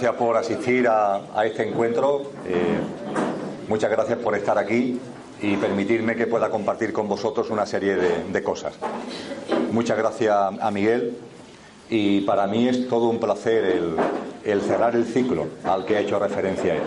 Gracias 0.00 0.18
por 0.18 0.36
asistir 0.38 0.88
a, 0.88 1.44
este 1.44 1.68
encuentro. 1.68 2.22
Eh, 2.46 2.78
muchas 3.68 3.90
gracias 3.90 4.18
por 4.18 4.34
estar 4.34 4.56
aquí 4.56 4.98
y 5.42 5.56
permitirme 5.58 6.16
que 6.16 6.26
pueda 6.26 6.48
compartir 6.48 6.90
con 6.90 7.06
vosotros 7.06 7.50
una 7.50 7.66
serie 7.66 7.96
de, 7.96 8.42
cosas. 8.42 8.72
Muchas 9.70 9.98
gracias 9.98 10.34
a 10.34 10.70
Miguel 10.70 11.18
y 11.90 12.22
para 12.22 12.46
mí 12.46 12.66
es 12.66 12.88
todo 12.88 13.10
un 13.10 13.20
placer 13.20 13.78
el, 14.42 14.62
cerrar 14.62 14.96
el 14.96 15.04
ciclo 15.04 15.48
al 15.64 15.84
que 15.84 15.98
ha 15.98 16.00
hecho 16.00 16.18
referencia 16.18 16.76
él. 16.76 16.82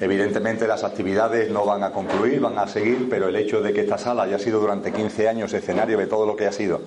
Evidentemente 0.00 0.66
las 0.66 0.84
actividades 0.84 1.50
no 1.50 1.66
van 1.66 1.82
a 1.82 1.90
concluir, 1.90 2.40
van 2.40 2.58
a 2.58 2.66
seguir, 2.66 3.08
pero 3.10 3.28
el 3.28 3.36
hecho 3.36 3.60
de 3.60 3.74
que 3.74 3.82
esta 3.82 3.98
sala 3.98 4.22
haya 4.22 4.38
sido 4.38 4.58
durante 4.58 4.90
15 4.90 5.28
años 5.28 5.52
escenario 5.52 5.98
de 5.98 6.06
todo 6.06 6.24
lo 6.24 6.34
que 6.34 6.46
ha 6.46 6.52
sido 6.52 6.80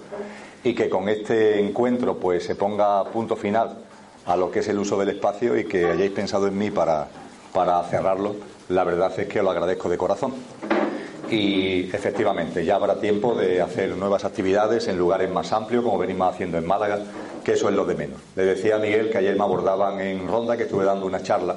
y 0.64 0.74
que 0.74 0.90
con 0.90 1.08
este 1.08 1.60
encuentro 1.60 2.18
pues 2.18 2.44
se 2.44 2.56
ponga 2.56 3.04
punto 3.12 3.36
final 3.36 3.85
a 4.26 4.36
lo 4.36 4.52
que 4.52 4.60
es 4.60 4.68
el 4.68 4.80
uso 4.80 4.98
del 4.98 5.10
espacio 5.10 5.58
y 5.58 5.66
que 5.66 5.86
hayáis 5.86 6.12
pensado 6.12 6.48
en 6.48 6.58
mí 6.58 6.72
para, 6.72 7.08
para 7.54 7.82
cerrarlo, 7.84 8.36
la 8.70 8.84
verdad 8.84 9.12
es 9.18 9.28
que 9.28 9.42
lo 9.42 9.52
agradezco 9.52 9.90
de 9.90 9.98
corazón. 9.98 10.34
Y 11.30 11.90
efectivamente, 11.92 12.64
ya 12.64 12.76
habrá 12.76 13.00
tiempo 13.00 13.34
de 13.34 13.62
hacer 13.62 13.96
nuevas 13.96 14.26
actividades 14.26 14.88
en 14.88 14.98
lugares 14.98 15.30
más 15.32 15.52
amplios, 15.54 15.84
como 15.84 15.98
venimos 15.98 16.34
haciendo 16.34 16.58
en 16.58 16.68
Málaga, 16.68 17.00
que 17.44 17.54
eso 17.54 17.70
es 17.70 17.76
lo 17.76 17.86
de 17.86 17.96
menos. 17.96 18.20
Le 18.36 18.46
decía 18.46 18.76
a 18.76 18.80
Miguel 18.80 19.10
que 19.10 19.18
ayer 19.18 19.36
me 19.36 19.44
abordaban 19.44 20.00
en 20.02 20.28
Ronda, 20.28 20.56
que 20.56 20.64
estuve 20.64 20.86
dando 20.86 21.06
una 21.06 21.24
charla, 21.24 21.56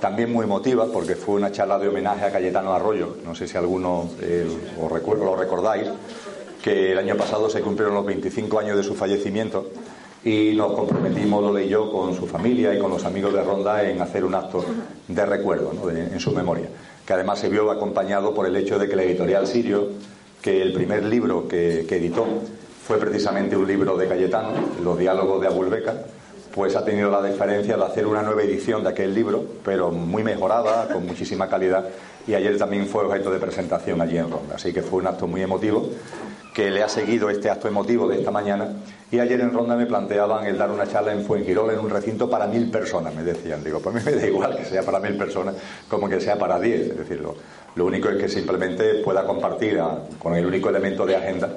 también 0.00 0.32
muy 0.32 0.44
emotiva, 0.44 0.86
porque 0.92 1.14
fue 1.14 1.34
una 1.34 1.50
charla 1.50 1.78
de 1.78 1.88
homenaje 1.88 2.24
a 2.24 2.32
Cayetano 2.32 2.74
Arroyo, 2.74 3.16
no 3.24 3.34
sé 3.34 3.46
si 3.46 3.56
alguno 3.56 4.08
eh, 4.20 4.46
os 4.80 4.90
recuerdo, 4.90 5.24
lo 5.24 5.36
recordáis, 5.36 5.88
que 6.62 6.92
el 6.92 6.98
año 6.98 7.16
pasado 7.16 7.48
se 7.48 7.60
cumplieron 7.62 7.94
los 7.94 8.04
25 8.04 8.58
años 8.58 8.76
de 8.76 8.82
su 8.82 8.94
fallecimiento 8.94 9.70
y 10.24 10.54
nos 10.54 10.72
comprometimos, 10.72 11.42
Lola 11.42 11.62
y 11.62 11.68
yo, 11.68 11.90
con 11.90 12.14
su 12.14 12.26
familia 12.26 12.74
y 12.74 12.78
con 12.78 12.90
los 12.90 13.04
amigos 13.04 13.32
de 13.32 13.42
Ronda 13.42 13.88
en 13.88 14.00
hacer 14.02 14.24
un 14.24 14.34
acto 14.34 14.64
de 15.08 15.26
recuerdo 15.26 15.72
¿no? 15.72 15.86
de, 15.86 16.02
en 16.02 16.20
su 16.20 16.32
memoria, 16.32 16.68
que 17.06 17.12
además 17.12 17.38
se 17.38 17.48
vio 17.48 17.70
acompañado 17.70 18.34
por 18.34 18.46
el 18.46 18.56
hecho 18.56 18.78
de 18.78 18.88
que 18.88 18.96
la 18.96 19.02
editorial 19.02 19.46
Sirio, 19.46 19.88
que 20.42 20.60
el 20.60 20.72
primer 20.72 21.04
libro 21.04 21.48
que, 21.48 21.86
que 21.88 21.96
editó 21.96 22.26
fue 22.86 22.98
precisamente 22.98 23.56
un 23.56 23.66
libro 23.66 23.96
de 23.96 24.08
Cayetano, 24.08 24.50
Los 24.82 24.98
diálogos 24.98 25.40
de 25.40 25.46
Abulbeca, 25.46 25.94
pues 26.54 26.74
ha 26.76 26.84
tenido 26.84 27.10
la 27.10 27.22
diferencia 27.22 27.76
de 27.76 27.84
hacer 27.84 28.06
una 28.06 28.22
nueva 28.22 28.42
edición 28.42 28.82
de 28.82 28.90
aquel 28.90 29.14
libro, 29.14 29.44
pero 29.64 29.90
muy 29.90 30.24
mejorada, 30.24 30.88
con 30.92 31.06
muchísima 31.06 31.48
calidad, 31.48 31.86
y 32.26 32.34
ayer 32.34 32.58
también 32.58 32.86
fue 32.86 33.04
objeto 33.04 33.30
de 33.30 33.38
presentación 33.38 34.00
allí 34.00 34.18
en 34.18 34.30
Ronda. 34.30 34.56
Así 34.56 34.72
que 34.72 34.82
fue 34.82 35.00
un 35.00 35.06
acto 35.06 35.26
muy 35.26 35.42
emotivo, 35.42 35.88
que 36.60 36.70
le 36.70 36.82
ha 36.82 36.90
seguido 36.90 37.30
este 37.30 37.48
acto 37.48 37.68
emotivo 37.68 38.06
de 38.06 38.18
esta 38.18 38.30
mañana, 38.30 38.68
y 39.10 39.18
ayer 39.18 39.40
en 39.40 39.50
Ronda 39.50 39.76
me 39.76 39.86
planteaban 39.86 40.44
el 40.44 40.58
dar 40.58 40.70
una 40.70 40.86
charla 40.86 41.10
en 41.14 41.24
Fuengirola 41.24 41.72
en 41.72 41.78
un 41.78 41.88
recinto 41.88 42.28
para 42.28 42.46
mil 42.46 42.70
personas, 42.70 43.14
me 43.14 43.22
decían. 43.22 43.64
Digo, 43.64 43.80
pues 43.80 43.96
a 43.96 43.98
mí 43.98 44.04
me 44.04 44.12
da 44.20 44.26
igual 44.26 44.54
que 44.58 44.66
sea 44.66 44.82
para 44.82 45.00
mil 45.00 45.16
personas 45.16 45.54
como 45.88 46.06
que 46.06 46.20
sea 46.20 46.38
para 46.38 46.60
diez, 46.60 46.90
es 46.90 46.98
decir, 46.98 47.22
lo, 47.22 47.86
único 47.86 48.10
es 48.10 48.18
que 48.18 48.28
simplemente 48.28 48.96
pueda 48.96 49.24
compartir 49.24 49.80
con 50.18 50.36
el 50.36 50.44
único 50.44 50.68
elemento 50.68 51.06
de 51.06 51.16
agenda 51.16 51.48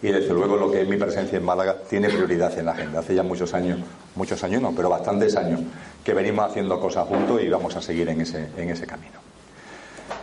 y 0.00 0.12
desde 0.12 0.32
luego 0.32 0.56
lo 0.56 0.70
que 0.70 0.82
es 0.82 0.88
mi 0.88 0.96
presencia 0.96 1.38
en 1.38 1.44
Málaga 1.44 1.78
tiene 1.90 2.08
prioridad 2.08 2.56
en 2.56 2.66
la 2.66 2.70
agenda. 2.70 3.00
Hace 3.00 3.16
ya 3.16 3.24
muchos 3.24 3.52
años, 3.54 3.80
muchos 4.14 4.44
años 4.44 4.62
no, 4.62 4.72
pero 4.76 4.88
bastantes 4.88 5.34
años 5.34 5.58
que 6.04 6.14
venimos 6.14 6.48
haciendo 6.48 6.78
cosas 6.78 7.08
juntos 7.08 7.42
y 7.42 7.48
vamos 7.48 7.74
a 7.74 7.82
seguir 7.82 8.08
en 8.10 8.20
ese, 8.20 8.46
en 8.56 8.70
ese 8.70 8.86
camino. 8.86 9.18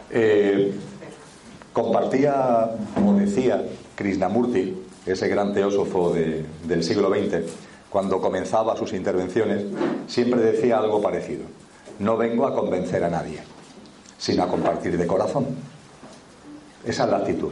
Eh, 0.10 0.72
compartía, 1.74 2.70
como 2.96 3.16
decía 3.16 3.66
Krishnamurti, 4.00 4.82
ese 5.06 5.28
gran 5.28 5.54
teósofo 5.54 6.14
de, 6.14 6.46
del 6.64 6.86
siglo 6.86 7.10
XX, 7.10 7.42
cuando 7.90 8.22
comenzaba 8.22 8.78
sus 8.78 8.94
intervenciones, 8.94 9.66
siempre 10.08 10.40
decía 10.40 10.78
algo 10.78 11.02
parecido. 11.02 11.42
No 12.00 12.16
vengo 12.16 12.48
a 12.48 12.56
convencer 12.56 13.04
a 13.04 13.10
nadie, 13.10 13.40
sino 14.18 14.44
a 14.44 14.48
compartir 14.48 14.98
de 14.98 15.06
corazón. 15.06 15.48
Esa 16.86 17.04
es 17.04 17.10
la 17.10 17.18
actitud. 17.18 17.52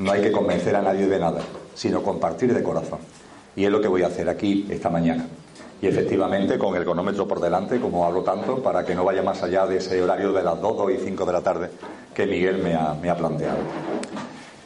No 0.00 0.10
hay 0.10 0.20
que 0.20 0.32
convencer 0.32 0.74
a 0.74 0.82
nadie 0.82 1.06
de 1.06 1.20
nada, 1.20 1.42
sino 1.76 2.02
compartir 2.02 2.52
de 2.52 2.62
corazón. 2.64 2.98
Y 3.54 3.64
es 3.64 3.70
lo 3.70 3.80
que 3.80 3.86
voy 3.86 4.02
a 4.02 4.08
hacer 4.08 4.28
aquí 4.28 4.66
esta 4.68 4.90
mañana. 4.90 5.28
Y 5.80 5.86
efectivamente, 5.86 6.58
con 6.58 6.74
el 6.74 6.82
cronómetro 6.82 7.28
por 7.28 7.38
delante, 7.38 7.80
como 7.80 8.04
hablo 8.04 8.24
tanto, 8.24 8.60
para 8.60 8.84
que 8.84 8.96
no 8.96 9.04
vaya 9.04 9.22
más 9.22 9.44
allá 9.44 9.64
de 9.66 9.76
ese 9.76 10.02
horario 10.02 10.32
de 10.32 10.42
las 10.42 10.60
2, 10.60 10.90
y 10.90 11.04
5 11.04 11.24
de 11.24 11.32
la 11.32 11.40
tarde 11.40 11.70
que 12.12 12.26
Miguel 12.26 12.58
me 12.58 12.74
ha 12.74 13.16
planteado. 13.16 13.58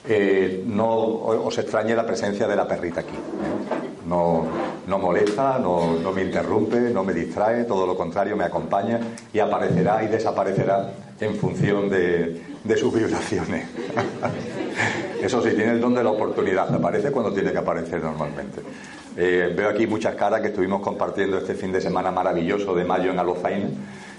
Eh, 0.08 0.62
no 0.66 0.88
os 0.88 1.58
extrañe 1.58 1.94
la 1.94 2.06
presencia 2.06 2.46
de 2.46 2.56
la 2.56 2.66
perrita 2.66 3.00
aquí. 3.00 3.14
¿eh? 3.14 4.06
No, 4.06 4.46
no, 4.86 4.98
molesta, 4.98 5.58
no, 5.58 5.98
no, 6.00 6.12
me 6.12 6.22
interrumpe, 6.22 6.78
no 6.90 7.02
me 7.02 7.12
distrae, 7.12 7.64
todo 7.64 7.86
lo 7.86 7.96
contrario, 7.96 8.36
me 8.36 8.44
acompaña 8.44 9.00
y 9.32 9.40
aparecerá 9.40 10.04
y 10.04 10.06
desaparecerá 10.06 10.92
en 11.20 11.34
función 11.34 11.90
de, 11.90 12.40
de 12.62 12.76
sus 12.76 12.94
vibraciones. 12.94 13.66
Eso 15.20 15.42
sí, 15.42 15.50
tiene 15.50 15.72
el 15.72 15.80
don 15.80 15.94
de 15.94 16.04
la 16.04 16.10
oportunidad, 16.10 16.72
aparece 16.72 17.10
cuando 17.10 17.32
tiene 17.32 17.50
que 17.50 17.58
aparecer 17.58 18.00
normalmente. 18.02 18.60
Eh, 19.16 19.52
veo 19.56 19.70
aquí 19.70 19.86
muchas 19.86 20.14
caras 20.14 20.40
que 20.40 20.48
estuvimos 20.48 20.82
compartiendo 20.82 21.38
este 21.38 21.54
fin 21.54 21.72
de 21.72 21.80
semana 21.80 22.12
maravilloso 22.12 22.74
de 22.74 22.84
mayo 22.84 23.10
en 23.10 23.18
Alozaina. 23.18 23.68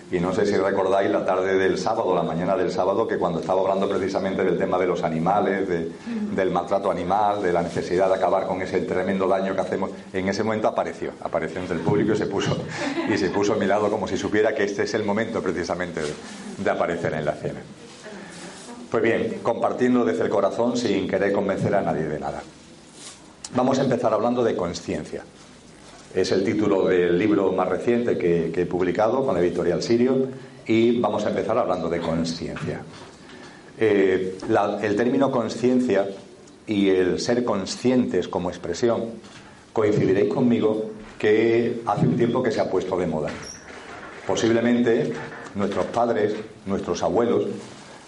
Y 0.09 0.19
no 0.22 0.34
sé 0.34 0.45
si 0.45 0.56
recordáis 0.56 1.12
la 1.12 1.25
tarde 1.25 1.57
del 1.57 1.78
sábado, 1.78 2.16
la 2.16 2.23
mañana 2.23 2.56
del 2.56 2.72
sábado, 2.72 3.06
que 3.06 3.18
cuando 3.18 3.41
estaba 3.41 3.59
hablando 3.59 3.90
precisamente 3.90 4.41
del 4.41 4.57
tema 4.57 4.78
de 4.78 4.88
los 4.88 5.03
animales, 5.03 5.68
de, 5.68 5.91
del 6.34 6.50
maltrato 6.50 6.90
animal, 6.90 7.41
de 7.41 7.51
la 7.51 7.62
necesidad 7.62 8.07
de 8.07 8.16
acabar 8.16 8.47
con 8.47 8.62
ese 8.62 8.79
tremendo 8.81 9.28
daño 9.28 9.53
que 9.53 9.62
hacemos, 9.62 9.91
en 10.13 10.29
ese 10.29 10.44
momento 10.44 10.69
apareció, 10.69 11.12
apareció 11.22 11.59
entre 11.59 11.75
el 11.75 11.81
público 11.81 12.13
y 12.13 12.18
se 12.18 12.27
puso, 12.27 12.56
y 13.13 13.18
se 13.18 13.30
puso 13.31 13.54
a 13.54 13.56
mi 13.57 13.65
lado 13.65 13.89
como 13.92 14.07
si 14.07 14.15
supiera 14.15 14.56
que 14.56 14.63
este 14.63 14.83
es 14.83 14.94
el 14.94 15.04
momento 15.04 15.42
precisamente 15.42 16.01
de, 16.01 16.13
de 16.57 16.69
aparecer 16.69 17.13
en 17.13 17.25
la 17.25 17.31
escena. 17.31 17.59
Pues 18.89 19.04
bien, 19.04 19.39
compartiendo 19.44 20.06
desde 20.06 20.24
el 20.24 20.30
corazón 20.30 20.77
sin 20.77 21.09
querer 21.09 21.33
convencer 21.33 21.75
a 21.75 21.81
nadie 21.81 22.04
de 22.04 22.18
nada. 22.18 22.42
Vamos 23.54 23.77
a 23.80 23.83
empezar 23.83 24.13
hablando 24.13 24.42
de 24.42 24.56
conciencia. 24.56 25.24
Es 26.18 26.31
el 26.31 26.44
título 26.44 26.88
del 26.88 27.16
libro 27.16 27.52
más 27.52 27.69
reciente 27.69 28.18
que, 28.18 28.48
he 28.48 28.66
publicado 28.66 29.24
con 29.24 29.36
la 29.36 29.40
editorial 29.40 29.84
Sirio 29.84 30.28
y 30.66 31.00
vamos 31.00 31.24
a 31.24 31.30
empezar 31.30 31.56
hablando 31.60 31.90
de 31.90 32.00
conciencia. 32.00 32.81
Eh, 33.80 34.36
el 34.81 34.96
término 34.96 35.30
conciencia 35.30 36.08
y 36.66 36.90
el 36.90 37.19
ser 37.19 37.44
conscientes 37.44 38.28
como 38.28 38.50
expresión 38.50 39.12
coincidiréis 39.72 40.34
conmigo 40.34 40.90
que 41.19 41.84
hace 41.86 42.08
un 42.08 42.18
tiempo 42.18 42.42
que 42.42 42.50
se 42.50 42.62
ha 42.62 42.72
puesto 42.72 42.98
de 42.98 43.06
moda. 43.06 43.30
Posiblemente 44.25 45.14
nuestros 45.54 45.86
padres, 45.86 46.34
nuestros 46.66 47.04
abuelos, 47.04 47.46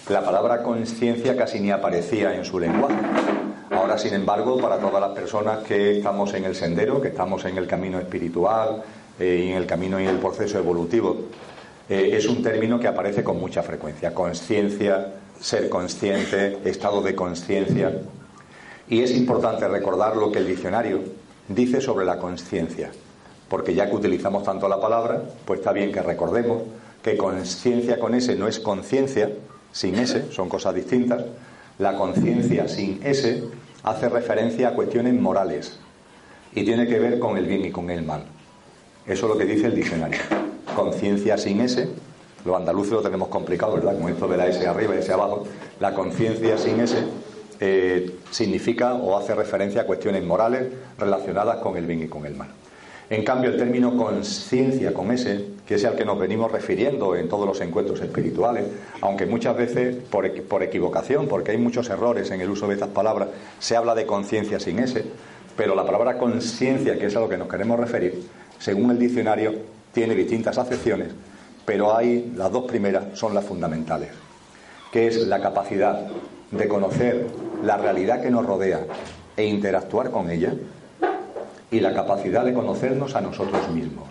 la 0.09 0.25
palabra 0.25 0.63
conciencia 0.63 1.37
casi 1.37 1.59
ni 1.59 1.69
aparecía 1.69 2.33
en 2.33 2.43
su 2.43 2.59
lenguaje. 2.59 2.97
Ahora, 3.71 3.97
sin 3.99 4.13
embargo, 4.15 4.57
para 4.57 4.79
todas 4.79 4.99
las 4.99 5.11
personas 5.11 5.59
que 5.59 5.97
estamos 5.97 6.33
en 6.33 6.45
el 6.45 6.55
sendero, 6.55 6.99
que 6.99 7.09
estamos 7.09 7.45
en 7.45 7.57
el 7.57 7.67
camino 7.67 7.99
espiritual 7.99 8.83
eh, 9.19 9.43
y 9.45 9.51
en 9.51 9.57
el 9.57 9.67
camino 9.67 9.99
y 9.99 10.07
el 10.07 10.17
proceso 10.17 10.57
evolutivo, 10.57 11.17
eh, 11.87 12.09
es 12.13 12.27
un 12.27 12.41
término 12.41 12.79
que 12.79 12.87
aparece 12.87 13.23
con 13.23 13.39
mucha 13.39 13.61
frecuencia. 13.61 14.13
Conciencia, 14.13 15.13
ser 15.39 15.69
consciente, 15.69 16.57
estado 16.65 17.01
de 17.01 17.13
conciencia. 17.13 18.01
Y 18.87 19.01
es 19.01 19.15
importante 19.15 19.67
recordar 19.67 20.17
lo 20.17 20.31
que 20.31 20.39
el 20.39 20.47
diccionario 20.47 21.01
dice 21.47 21.79
sobre 21.79 22.07
la 22.07 22.17
conciencia, 22.17 22.89
porque 23.47 23.75
ya 23.75 23.87
que 23.87 23.95
utilizamos 23.95 24.43
tanto 24.43 24.67
la 24.67 24.81
palabra, 24.81 25.21
pues 25.45 25.59
está 25.59 25.73
bien 25.73 25.91
que 25.91 26.01
recordemos 26.01 26.63
que 27.03 27.15
conciencia 27.15 27.99
con 27.99 28.15
S 28.15 28.35
no 28.35 28.47
es 28.47 28.59
conciencia, 28.59 29.31
sin 29.71 29.95
S, 29.95 30.31
son 30.31 30.49
cosas 30.49 30.73
distintas. 30.73 31.23
La 31.77 31.95
conciencia 31.95 32.67
sin 32.67 32.99
S 33.03 33.43
hace 33.83 34.09
referencia 34.09 34.69
a 34.69 34.73
cuestiones 34.73 35.13
morales 35.13 35.79
y 36.53 36.63
tiene 36.63 36.87
que 36.87 36.99
ver 36.99 37.19
con 37.19 37.37
el 37.37 37.45
bien 37.45 37.65
y 37.65 37.71
con 37.71 37.89
el 37.89 38.03
mal. 38.03 38.23
Eso 39.05 39.25
es 39.25 39.31
lo 39.33 39.37
que 39.37 39.45
dice 39.45 39.67
el 39.67 39.75
diccionario. 39.75 40.19
Conciencia 40.75 41.37
sin 41.37 41.61
S, 41.61 41.89
los 42.45 42.55
andaluces 42.55 42.93
lo 42.93 43.01
tenemos 43.01 43.27
complicado, 43.29 43.73
¿verdad? 43.73 43.93
Como 43.95 44.09
esto 44.09 44.27
de 44.27 44.37
la 44.37 44.47
S 44.47 44.65
arriba 44.67 44.95
y 44.95 44.99
S 44.99 45.11
abajo. 45.11 45.45
La 45.79 45.93
conciencia 45.93 46.57
sin 46.57 46.79
S 46.79 47.03
eh, 47.59 48.15
significa 48.31 48.93
o 48.93 49.17
hace 49.17 49.35
referencia 49.35 49.81
a 49.81 49.85
cuestiones 49.85 50.23
morales 50.23 50.71
relacionadas 50.97 51.57
con 51.57 51.75
el 51.77 51.85
bien 51.85 52.03
y 52.03 52.07
con 52.07 52.25
el 52.25 52.35
mal. 52.35 52.49
En 53.09 53.23
cambio, 53.23 53.49
el 53.49 53.57
término 53.57 53.97
conciencia 53.97 54.93
con 54.93 55.11
ese, 55.11 55.45
que 55.67 55.75
es 55.75 55.85
al 55.85 55.95
que 55.95 56.05
nos 56.05 56.19
venimos 56.19 56.51
refiriendo 56.51 57.15
en 57.15 57.27
todos 57.27 57.47
los 57.47 57.59
encuentros 57.59 57.99
espirituales, 58.01 58.65
aunque 59.01 59.25
muchas 59.25 59.57
veces 59.57 59.95
por, 60.11 60.31
por 60.43 60.61
equivocación, 60.61 61.27
porque 61.27 61.51
hay 61.51 61.57
muchos 61.57 61.89
errores 61.89 62.29
en 62.29 62.41
el 62.41 62.49
uso 62.51 62.67
de 62.67 62.75
estas 62.75 62.89
palabras, 62.89 63.29
se 63.57 63.75
habla 63.75 63.95
de 63.95 64.05
conciencia 64.05 64.59
sin 64.59 64.77
ese, 64.77 65.05
pero 65.57 65.73
la 65.73 65.85
palabra 65.85 66.19
conciencia, 66.19 66.99
que 66.99 67.07
es 67.07 67.15
a 67.15 67.19
lo 67.19 67.27
que 67.27 67.37
nos 67.37 67.47
queremos 67.47 67.79
referir, 67.79 68.27
según 68.59 68.91
el 68.91 68.99
diccionario, 68.99 69.53
tiene 69.91 70.13
distintas 70.13 70.59
acepciones, 70.59 71.07
pero 71.65 71.95
hay 71.95 72.31
las 72.35 72.51
dos 72.51 72.65
primeras 72.65 73.17
son 73.17 73.33
las 73.33 73.43
fundamentales, 73.43 74.09
que 74.91 75.07
es 75.07 75.27
la 75.27 75.41
capacidad 75.41 76.07
de 76.51 76.67
conocer 76.67 77.25
la 77.63 77.77
realidad 77.77 78.21
que 78.21 78.29
nos 78.29 78.45
rodea 78.45 78.85
e 79.35 79.45
interactuar 79.45 80.11
con 80.11 80.29
ella, 80.29 80.53
y 81.71 81.79
la 81.79 81.93
capacidad 81.93 82.45
de 82.45 82.53
conocernos 82.53 83.15
a 83.15 83.21
nosotros 83.21 83.69
mismos. 83.69 84.07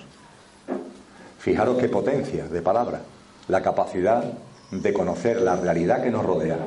Fijaros 1.39 1.79
qué 1.79 1.89
potencia 1.89 2.47
de 2.47 2.63
palabra, 2.63 3.01
la 3.49 3.63
capacidad 3.63 4.25
de 4.71 4.93
conocer 4.93 5.41
la 5.41 5.57
realidad 5.57 6.03
que 6.03 6.11
nos 6.11 6.25
rodea 6.25 6.59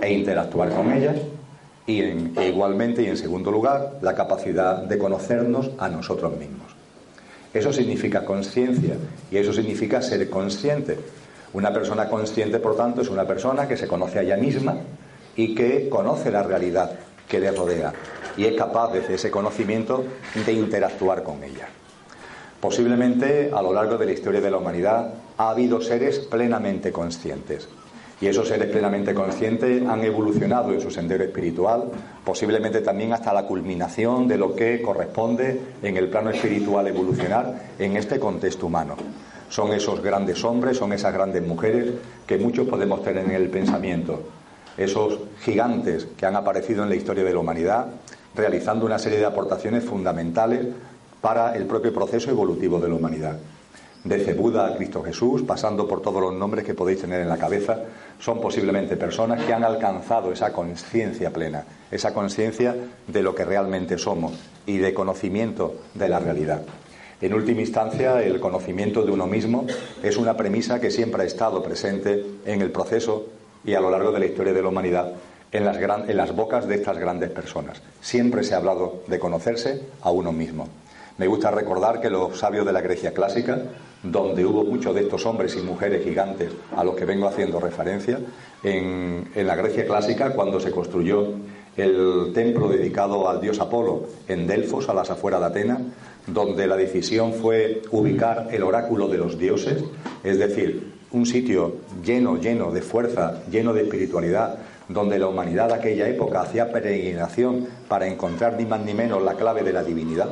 e 0.00 0.12
interactuar 0.12 0.70
con 0.70 0.92
ella 0.92 1.14
y 1.86 2.00
e 2.00 2.48
igualmente 2.48 3.02
y 3.02 3.06
en 3.06 3.16
segundo 3.16 3.50
lugar 3.50 3.98
la 4.00 4.14
capacidad 4.14 4.78
de 4.78 4.98
conocernos 4.98 5.70
a 5.78 5.88
nosotros 5.88 6.36
mismos. 6.38 6.74
Eso 7.52 7.72
significa 7.72 8.24
conciencia 8.24 8.96
y 9.30 9.36
eso 9.36 9.52
significa 9.52 10.02
ser 10.02 10.28
consciente. 10.30 10.98
Una 11.52 11.72
persona 11.72 12.08
consciente, 12.08 12.58
por 12.58 12.76
tanto, 12.76 13.02
es 13.02 13.10
una 13.10 13.26
persona 13.26 13.68
que 13.68 13.76
se 13.76 13.86
conoce 13.86 14.18
a 14.18 14.22
ella 14.22 14.36
misma 14.36 14.76
y 15.36 15.54
que 15.54 15.88
conoce 15.88 16.32
la 16.32 16.42
realidad 16.42 16.92
que 17.28 17.38
le 17.38 17.52
rodea 17.52 17.92
y 18.36 18.44
es 18.44 18.54
capaz 18.54 18.92
desde 18.92 19.14
ese 19.14 19.30
conocimiento 19.30 20.04
de 20.46 20.52
interactuar 20.52 21.22
con 21.22 21.42
ella. 21.42 21.68
Posiblemente 22.60 23.50
a 23.54 23.60
lo 23.60 23.72
largo 23.72 23.98
de 23.98 24.06
la 24.06 24.12
historia 24.12 24.40
de 24.40 24.50
la 24.50 24.56
humanidad 24.56 25.12
ha 25.36 25.50
habido 25.50 25.80
seres 25.80 26.18
plenamente 26.18 26.92
conscientes. 26.92 27.68
Y 28.20 28.26
esos 28.26 28.48
seres 28.48 28.70
plenamente 28.70 29.12
conscientes 29.12 29.86
han 29.86 30.02
evolucionado 30.02 30.72
en 30.72 30.80
su 30.80 30.90
sendero 30.90 31.24
espiritual, 31.24 31.90
posiblemente 32.24 32.80
también 32.80 33.12
hasta 33.12 33.34
la 33.34 33.44
culminación 33.44 34.26
de 34.28 34.38
lo 34.38 34.54
que 34.54 34.80
corresponde 34.80 35.60
en 35.82 35.96
el 35.96 36.08
plano 36.08 36.30
espiritual 36.30 36.86
evolucionar 36.86 37.72
en 37.78 37.96
este 37.96 38.18
contexto 38.18 38.66
humano. 38.66 38.96
Son 39.50 39.72
esos 39.72 40.02
grandes 40.02 40.42
hombres, 40.42 40.78
son 40.78 40.92
esas 40.92 41.12
grandes 41.12 41.46
mujeres 41.46 41.92
que 42.26 42.38
muchos 42.38 42.66
podemos 42.66 43.02
tener 43.02 43.26
en 43.26 43.32
el 43.32 43.50
pensamiento, 43.50 44.22
esos 44.76 45.18
gigantes 45.42 46.08
que 46.16 46.24
han 46.24 46.36
aparecido 46.36 46.82
en 46.82 46.88
la 46.88 46.96
historia 46.96 47.24
de 47.24 47.32
la 47.32 47.40
humanidad, 47.40 47.88
realizando 48.34 48.86
una 48.86 48.98
serie 48.98 49.18
de 49.18 49.26
aportaciones 49.26 49.84
fundamentales 49.84 50.66
para 51.20 51.54
el 51.54 51.66
propio 51.66 51.92
proceso 51.92 52.30
evolutivo 52.30 52.78
de 52.80 52.88
la 52.88 52.94
humanidad. 52.94 53.38
Desde 54.04 54.34
Buda 54.34 54.66
a 54.66 54.76
Cristo 54.76 55.02
Jesús, 55.02 55.42
pasando 55.42 55.88
por 55.88 56.02
todos 56.02 56.20
los 56.20 56.34
nombres 56.34 56.62
que 56.62 56.74
podéis 56.74 57.00
tener 57.00 57.22
en 57.22 57.28
la 57.30 57.38
cabeza, 57.38 57.78
son 58.20 58.38
posiblemente 58.38 58.98
personas 58.98 59.42
que 59.42 59.54
han 59.54 59.64
alcanzado 59.64 60.30
esa 60.30 60.52
conciencia 60.52 61.32
plena, 61.32 61.64
esa 61.90 62.12
conciencia 62.12 62.76
de 63.08 63.22
lo 63.22 63.34
que 63.34 63.46
realmente 63.46 63.96
somos 63.96 64.34
y 64.66 64.76
de 64.76 64.92
conocimiento 64.92 65.76
de 65.94 66.10
la 66.10 66.18
realidad. 66.18 66.60
En 67.22 67.32
última 67.32 67.62
instancia, 67.62 68.22
el 68.22 68.40
conocimiento 68.40 69.02
de 69.02 69.12
uno 69.12 69.26
mismo 69.26 69.66
es 70.02 70.18
una 70.18 70.36
premisa 70.36 70.78
que 70.78 70.90
siempre 70.90 71.22
ha 71.22 71.26
estado 71.26 71.62
presente 71.62 72.26
en 72.44 72.60
el 72.60 72.70
proceso 72.70 73.24
y 73.64 73.72
a 73.72 73.80
lo 73.80 73.90
largo 73.90 74.12
de 74.12 74.18
la 74.18 74.26
historia 74.26 74.52
de 74.52 74.60
la 74.60 74.68
humanidad 74.68 75.14
en 75.54 76.16
las, 76.16 76.34
bocas 76.34 76.66
de 76.66 76.74
estas 76.74 76.98
grandes 76.98 77.30
personas. 77.30 77.80
Siempre 78.00 78.42
se 78.42 78.54
ha 78.54 78.56
hablado 78.56 79.02
de 79.06 79.20
conocerse 79.20 79.82
a 80.02 80.10
uno 80.10 80.32
mismo. 80.32 80.68
Me 81.16 81.28
gusta 81.28 81.52
recordar 81.52 82.00
que 82.00 82.10
los 82.10 82.36
sabios 82.36 82.66
de 82.66 82.72
la 82.72 82.80
Grecia 82.80 83.14
clásica, 83.14 83.62
donde 84.02 84.44
hubo 84.44 84.64
muchos 84.64 84.92
de 84.96 85.02
estos 85.02 85.24
hombres 85.26 85.54
y 85.56 85.62
mujeres 85.62 86.02
gigantes 86.02 86.50
a 86.76 86.82
los 86.82 86.96
que 86.96 87.04
vengo 87.04 87.28
haciendo 87.28 87.60
referencia, 87.60 88.18
en, 88.64 89.28
en, 89.32 89.46
la 89.46 89.54
Grecia 89.54 89.86
clásica, 89.86 90.30
cuando 90.30 90.58
se 90.58 90.72
construyó 90.72 91.28
el 91.76 92.32
templo 92.34 92.68
dedicado 92.68 93.28
al 93.28 93.40
dios 93.40 93.60
Apolo 93.60 94.08
en 94.26 94.48
Delfos, 94.48 94.88
a 94.88 94.94
las 94.94 95.10
afueras 95.10 95.40
de 95.40 95.46
Atenas, 95.46 95.78
donde 96.26 96.66
la 96.66 96.76
decisión 96.76 97.32
fue 97.32 97.82
ubicar 97.92 98.48
el 98.50 98.64
oráculo 98.64 99.06
de 99.06 99.18
los 99.18 99.38
dioses, 99.38 99.84
es 100.24 100.38
decir, 100.38 100.94
un 101.12 101.26
sitio 101.26 101.76
lleno, 102.04 102.40
lleno 102.40 102.72
de 102.72 102.82
fuerza, 102.82 103.42
lleno 103.48 103.72
de 103.72 103.82
espiritualidad, 103.82 104.58
donde 104.88 105.18
la 105.18 105.28
humanidad 105.28 105.68
de 105.68 105.74
aquella 105.74 106.08
época 106.08 106.42
hacía 106.42 106.72
peregrinación 106.72 107.68
para 107.88 108.06
encontrar 108.06 108.56
ni 108.56 108.64
más 108.64 108.80
ni 108.80 108.94
menos 108.94 109.22
la 109.22 109.34
clave 109.34 109.62
de 109.62 109.72
la 109.72 109.82
divinidad. 109.82 110.28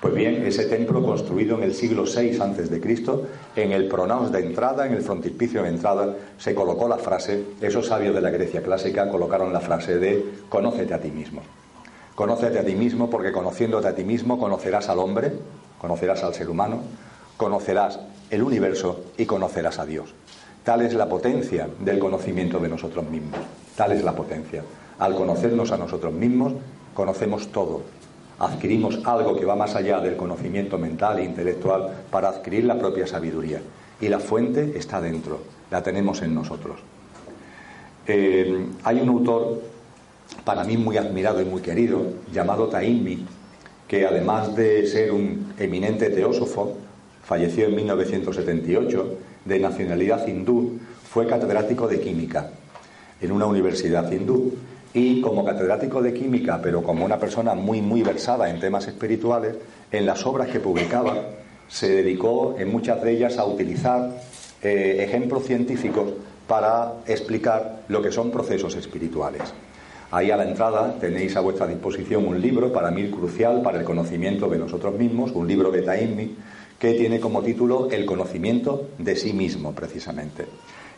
Pues 0.00 0.14
bien, 0.14 0.46
ese 0.46 0.64
templo 0.64 1.02
construido 1.02 1.58
en 1.58 1.62
el 1.62 1.74
siglo 1.74 2.04
VI 2.04 2.80
Cristo, 2.80 3.26
en 3.54 3.72
el 3.72 3.86
pronaos 3.86 4.32
de 4.32 4.40
entrada, 4.40 4.86
en 4.86 4.94
el 4.94 5.02
frontispicio 5.02 5.62
de 5.62 5.68
entrada, 5.68 6.16
se 6.38 6.54
colocó 6.54 6.88
la 6.88 6.96
frase, 6.96 7.44
esos 7.60 7.88
sabios 7.88 8.14
de 8.14 8.22
la 8.22 8.30
Grecia 8.30 8.62
clásica 8.62 9.10
colocaron 9.10 9.52
la 9.52 9.60
frase 9.60 9.98
de 9.98 10.24
conócete 10.48 10.94
a 10.94 11.00
ti 11.00 11.10
mismo. 11.10 11.42
Conócete 12.14 12.58
a 12.58 12.64
ti 12.64 12.74
mismo 12.74 13.10
porque 13.10 13.30
conociéndote 13.30 13.88
a 13.88 13.94
ti 13.94 14.04
mismo 14.04 14.38
conocerás 14.38 14.88
al 14.88 15.00
hombre, 15.00 15.32
conocerás 15.78 16.24
al 16.24 16.32
ser 16.32 16.48
humano, 16.48 16.80
conocerás 17.36 18.00
el 18.30 18.42
universo 18.42 19.04
y 19.18 19.26
conocerás 19.26 19.78
a 19.78 19.84
Dios. 19.84 20.14
Tal 20.64 20.80
es 20.80 20.94
la 20.94 21.08
potencia 21.08 21.68
del 21.78 21.98
conocimiento 21.98 22.58
de 22.58 22.68
nosotros 22.68 23.04
mismos. 23.06 23.40
Tal 23.80 23.92
es 23.92 24.04
la 24.04 24.12
potencia. 24.12 24.62
Al 24.98 25.14
conocernos 25.14 25.72
a 25.72 25.78
nosotros 25.78 26.12
mismos, 26.12 26.52
conocemos 26.92 27.48
todo. 27.48 27.80
Adquirimos 28.38 29.00
algo 29.06 29.34
que 29.34 29.46
va 29.46 29.56
más 29.56 29.74
allá 29.74 30.00
del 30.00 30.18
conocimiento 30.18 30.76
mental 30.76 31.18
e 31.18 31.24
intelectual 31.24 31.88
para 32.10 32.28
adquirir 32.28 32.64
la 32.64 32.78
propia 32.78 33.06
sabiduría. 33.06 33.62
Y 33.98 34.08
la 34.08 34.18
fuente 34.18 34.76
está 34.76 35.00
dentro, 35.00 35.38
la 35.70 35.82
tenemos 35.82 36.20
en 36.20 36.34
nosotros. 36.34 36.80
Eh, 38.06 38.66
hay 38.84 39.00
un 39.00 39.08
autor, 39.08 39.62
para 40.44 40.62
mí 40.64 40.76
muy 40.76 40.98
admirado 40.98 41.40
y 41.40 41.46
muy 41.46 41.62
querido, 41.62 42.02
llamado 42.34 42.66
Taimbi, 42.66 43.24
que 43.88 44.06
además 44.06 44.54
de 44.54 44.86
ser 44.86 45.10
un 45.10 45.54
eminente 45.58 46.10
teósofo, 46.10 46.76
falleció 47.24 47.64
en 47.64 47.76
1978, 47.76 49.16
de 49.46 49.58
nacionalidad 49.58 50.28
hindú, 50.28 50.78
fue 51.10 51.26
catedrático 51.26 51.88
de 51.88 51.98
química 51.98 52.50
en 53.20 53.32
una 53.32 53.46
universidad 53.46 54.10
hindú. 54.10 54.54
Y 54.92 55.20
como 55.20 55.44
catedrático 55.44 56.02
de 56.02 56.12
química, 56.12 56.60
pero 56.60 56.82
como 56.82 57.04
una 57.04 57.18
persona 57.18 57.54
muy, 57.54 57.80
muy 57.80 58.02
versada 58.02 58.50
en 58.50 58.58
temas 58.58 58.88
espirituales, 58.88 59.54
en 59.92 60.04
las 60.04 60.26
obras 60.26 60.48
que 60.48 60.58
publicaba 60.58 61.14
se 61.68 61.88
dedicó 61.88 62.56
en 62.58 62.72
muchas 62.72 63.00
de 63.00 63.12
ellas 63.12 63.38
a 63.38 63.44
utilizar 63.44 64.10
eh, 64.62 65.04
ejemplos 65.06 65.44
científicos 65.44 66.10
para 66.48 66.94
explicar 67.06 67.82
lo 67.86 68.02
que 68.02 68.10
son 68.10 68.32
procesos 68.32 68.74
espirituales. 68.74 69.42
Ahí 70.10 70.32
a 70.32 70.36
la 70.36 70.42
entrada 70.42 70.96
tenéis 70.98 71.36
a 71.36 71.40
vuestra 71.40 71.68
disposición 71.68 72.26
un 72.26 72.40
libro 72.40 72.72
para 72.72 72.90
mí 72.90 73.08
crucial 73.08 73.62
para 73.62 73.78
el 73.78 73.84
conocimiento 73.84 74.48
de 74.48 74.58
nosotros 74.58 74.98
mismos, 74.98 75.30
un 75.30 75.46
libro 75.46 75.70
de 75.70 75.82
Taimmi, 75.82 76.34
que 76.80 76.94
tiene 76.94 77.20
como 77.20 77.42
título 77.42 77.88
El 77.92 78.04
conocimiento 78.04 78.88
de 78.98 79.14
sí 79.14 79.32
mismo, 79.32 79.72
precisamente. 79.72 80.46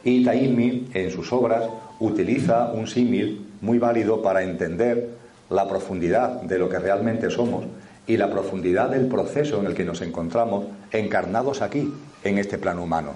Y 0.04 0.24
Taimi, 0.24 0.88
en 0.94 1.10
sus 1.10 1.32
obras, 1.32 1.64
utiliza 2.00 2.72
un 2.72 2.86
símil 2.86 3.46
muy 3.60 3.78
válido 3.78 4.22
para 4.22 4.42
entender 4.42 5.10
la 5.48 5.68
profundidad 5.68 6.42
de 6.42 6.58
lo 6.58 6.68
que 6.68 6.78
realmente 6.78 7.30
somos 7.30 7.64
y 8.06 8.16
la 8.16 8.30
profundidad 8.30 8.90
del 8.90 9.06
proceso 9.06 9.60
en 9.60 9.66
el 9.66 9.74
que 9.74 9.84
nos 9.84 10.00
encontramos 10.00 10.64
encarnados 10.90 11.62
aquí, 11.62 11.92
en 12.24 12.38
este 12.38 12.58
plano 12.58 12.82
humano. 12.82 13.14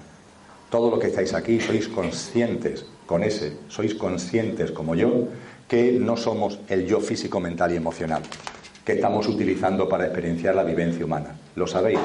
Todo 0.69 0.91
lo 0.91 0.99
que 0.99 1.07
estáis 1.07 1.33
aquí 1.33 1.59
sois 1.59 1.87
conscientes 1.87 2.85
con 3.05 3.23
ese, 3.23 3.55
sois 3.67 3.95
conscientes 3.95 4.71
como 4.71 4.95
yo, 4.95 5.27
que 5.67 5.93
no 5.93 6.17
somos 6.17 6.59
el 6.67 6.85
yo 6.85 6.99
físico, 6.99 7.39
mental 7.39 7.73
y 7.73 7.77
emocional, 7.77 8.21
que 8.83 8.93
estamos 8.93 9.27
utilizando 9.27 9.87
para 9.87 10.05
experienciar 10.05 10.55
la 10.55 10.63
vivencia 10.63 11.05
humana. 11.05 11.35
¿Lo 11.55 11.67
sabéis? 11.67 11.99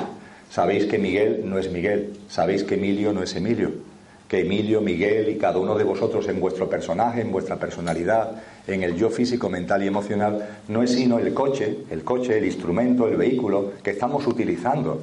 Sabéis 0.51 0.87
que 0.87 0.99
Miguel 0.99 1.43
no 1.45 1.59
es 1.59 1.71
Miguel, 1.71 2.12
sabéis 2.29 2.62
que 2.62 2.75
Emilio 2.75 3.12
no 3.12 3.23
es 3.23 3.35
Emilio, 3.35 3.73
que 4.33 4.41
Emilio, 4.41 4.81
Miguel 4.81 5.29
y 5.29 5.37
cada 5.37 5.59
uno 5.59 5.75
de 5.75 5.85
vosotros 5.85 6.27
en 6.27 6.41
vuestro 6.41 6.67
personaje, 6.67 7.21
en 7.21 7.31
vuestra 7.31 7.57
personalidad, 7.57 8.31
en 8.67 8.83
el 8.83 8.97
yo 8.97 9.11
físico, 9.11 9.51
mental 9.51 9.85
y 9.85 9.89
emocional, 9.89 10.62
no 10.69 10.83
es 10.83 10.93
sino 10.93 11.19
el 11.19 11.35
coche, 11.35 11.81
el 11.91 12.03
coche, 12.03 12.39
el 12.39 12.47
instrumento, 12.47 13.07
el 13.07 13.19
vehículo 13.19 13.73
que 13.83 13.91
estamos 13.91 14.27
utilizando 14.27 15.03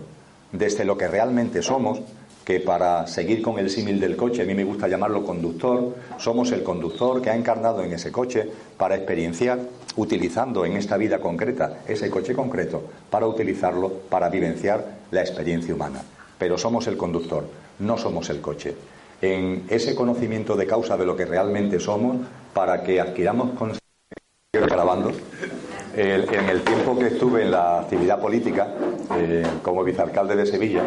desde 0.51 0.83
lo 0.83 0.97
que 0.97 1.07
realmente 1.07 1.61
somos 1.61 2.01
que 2.43 2.59
para 2.59 3.05
seguir 3.05 3.43
con 3.43 3.59
el 3.59 3.69
símil 3.69 3.99
del 3.99 4.15
coche, 4.15 4.41
a 4.41 4.45
mí 4.45 4.55
me 4.55 4.63
gusta 4.63 4.87
llamarlo 4.87 5.23
conductor, 5.23 5.95
somos 6.17 6.51
el 6.51 6.63
conductor 6.63 7.21
que 7.21 7.29
ha 7.29 7.35
encarnado 7.35 7.83
en 7.83 7.93
ese 7.93 8.11
coche 8.11 8.49
para 8.77 8.95
experienciar, 8.95 9.59
utilizando 9.97 10.65
en 10.65 10.75
esta 10.75 10.97
vida 10.97 11.19
concreta 11.19 11.81
ese 11.87 12.09
coche 12.09 12.33
concreto, 12.33 12.81
para 13.11 13.27
utilizarlo 13.27 13.93
para 14.09 14.27
vivenciar 14.27 14.83
la 15.11 15.21
experiencia 15.21 15.75
humana. 15.75 16.01
Pero 16.39 16.57
somos 16.57 16.87
el 16.87 16.97
conductor, 16.97 17.45
no 17.77 17.95
somos 17.95 18.31
el 18.31 18.41
coche. 18.41 18.73
En 19.21 19.65
ese 19.69 19.95
conocimiento 19.95 20.55
de 20.55 20.65
causa 20.65 20.95
de 20.95 21.05
lo 21.05 21.15
que 21.15 21.25
realmente 21.25 21.79
somos, 21.79 22.17
para 22.53 22.83
que 22.83 22.99
adquiramos 23.01 23.51
grabando. 24.53 25.11
en 25.95 26.49
el 26.49 26.61
tiempo 26.61 26.97
que 26.97 27.07
estuve 27.07 27.43
en 27.43 27.51
la 27.51 27.79
actividad 27.81 28.19
política 28.19 28.67
eh, 29.17 29.43
como 29.61 29.83
vicealcalde 29.83 30.35
de 30.35 30.45
Sevilla, 30.45 30.83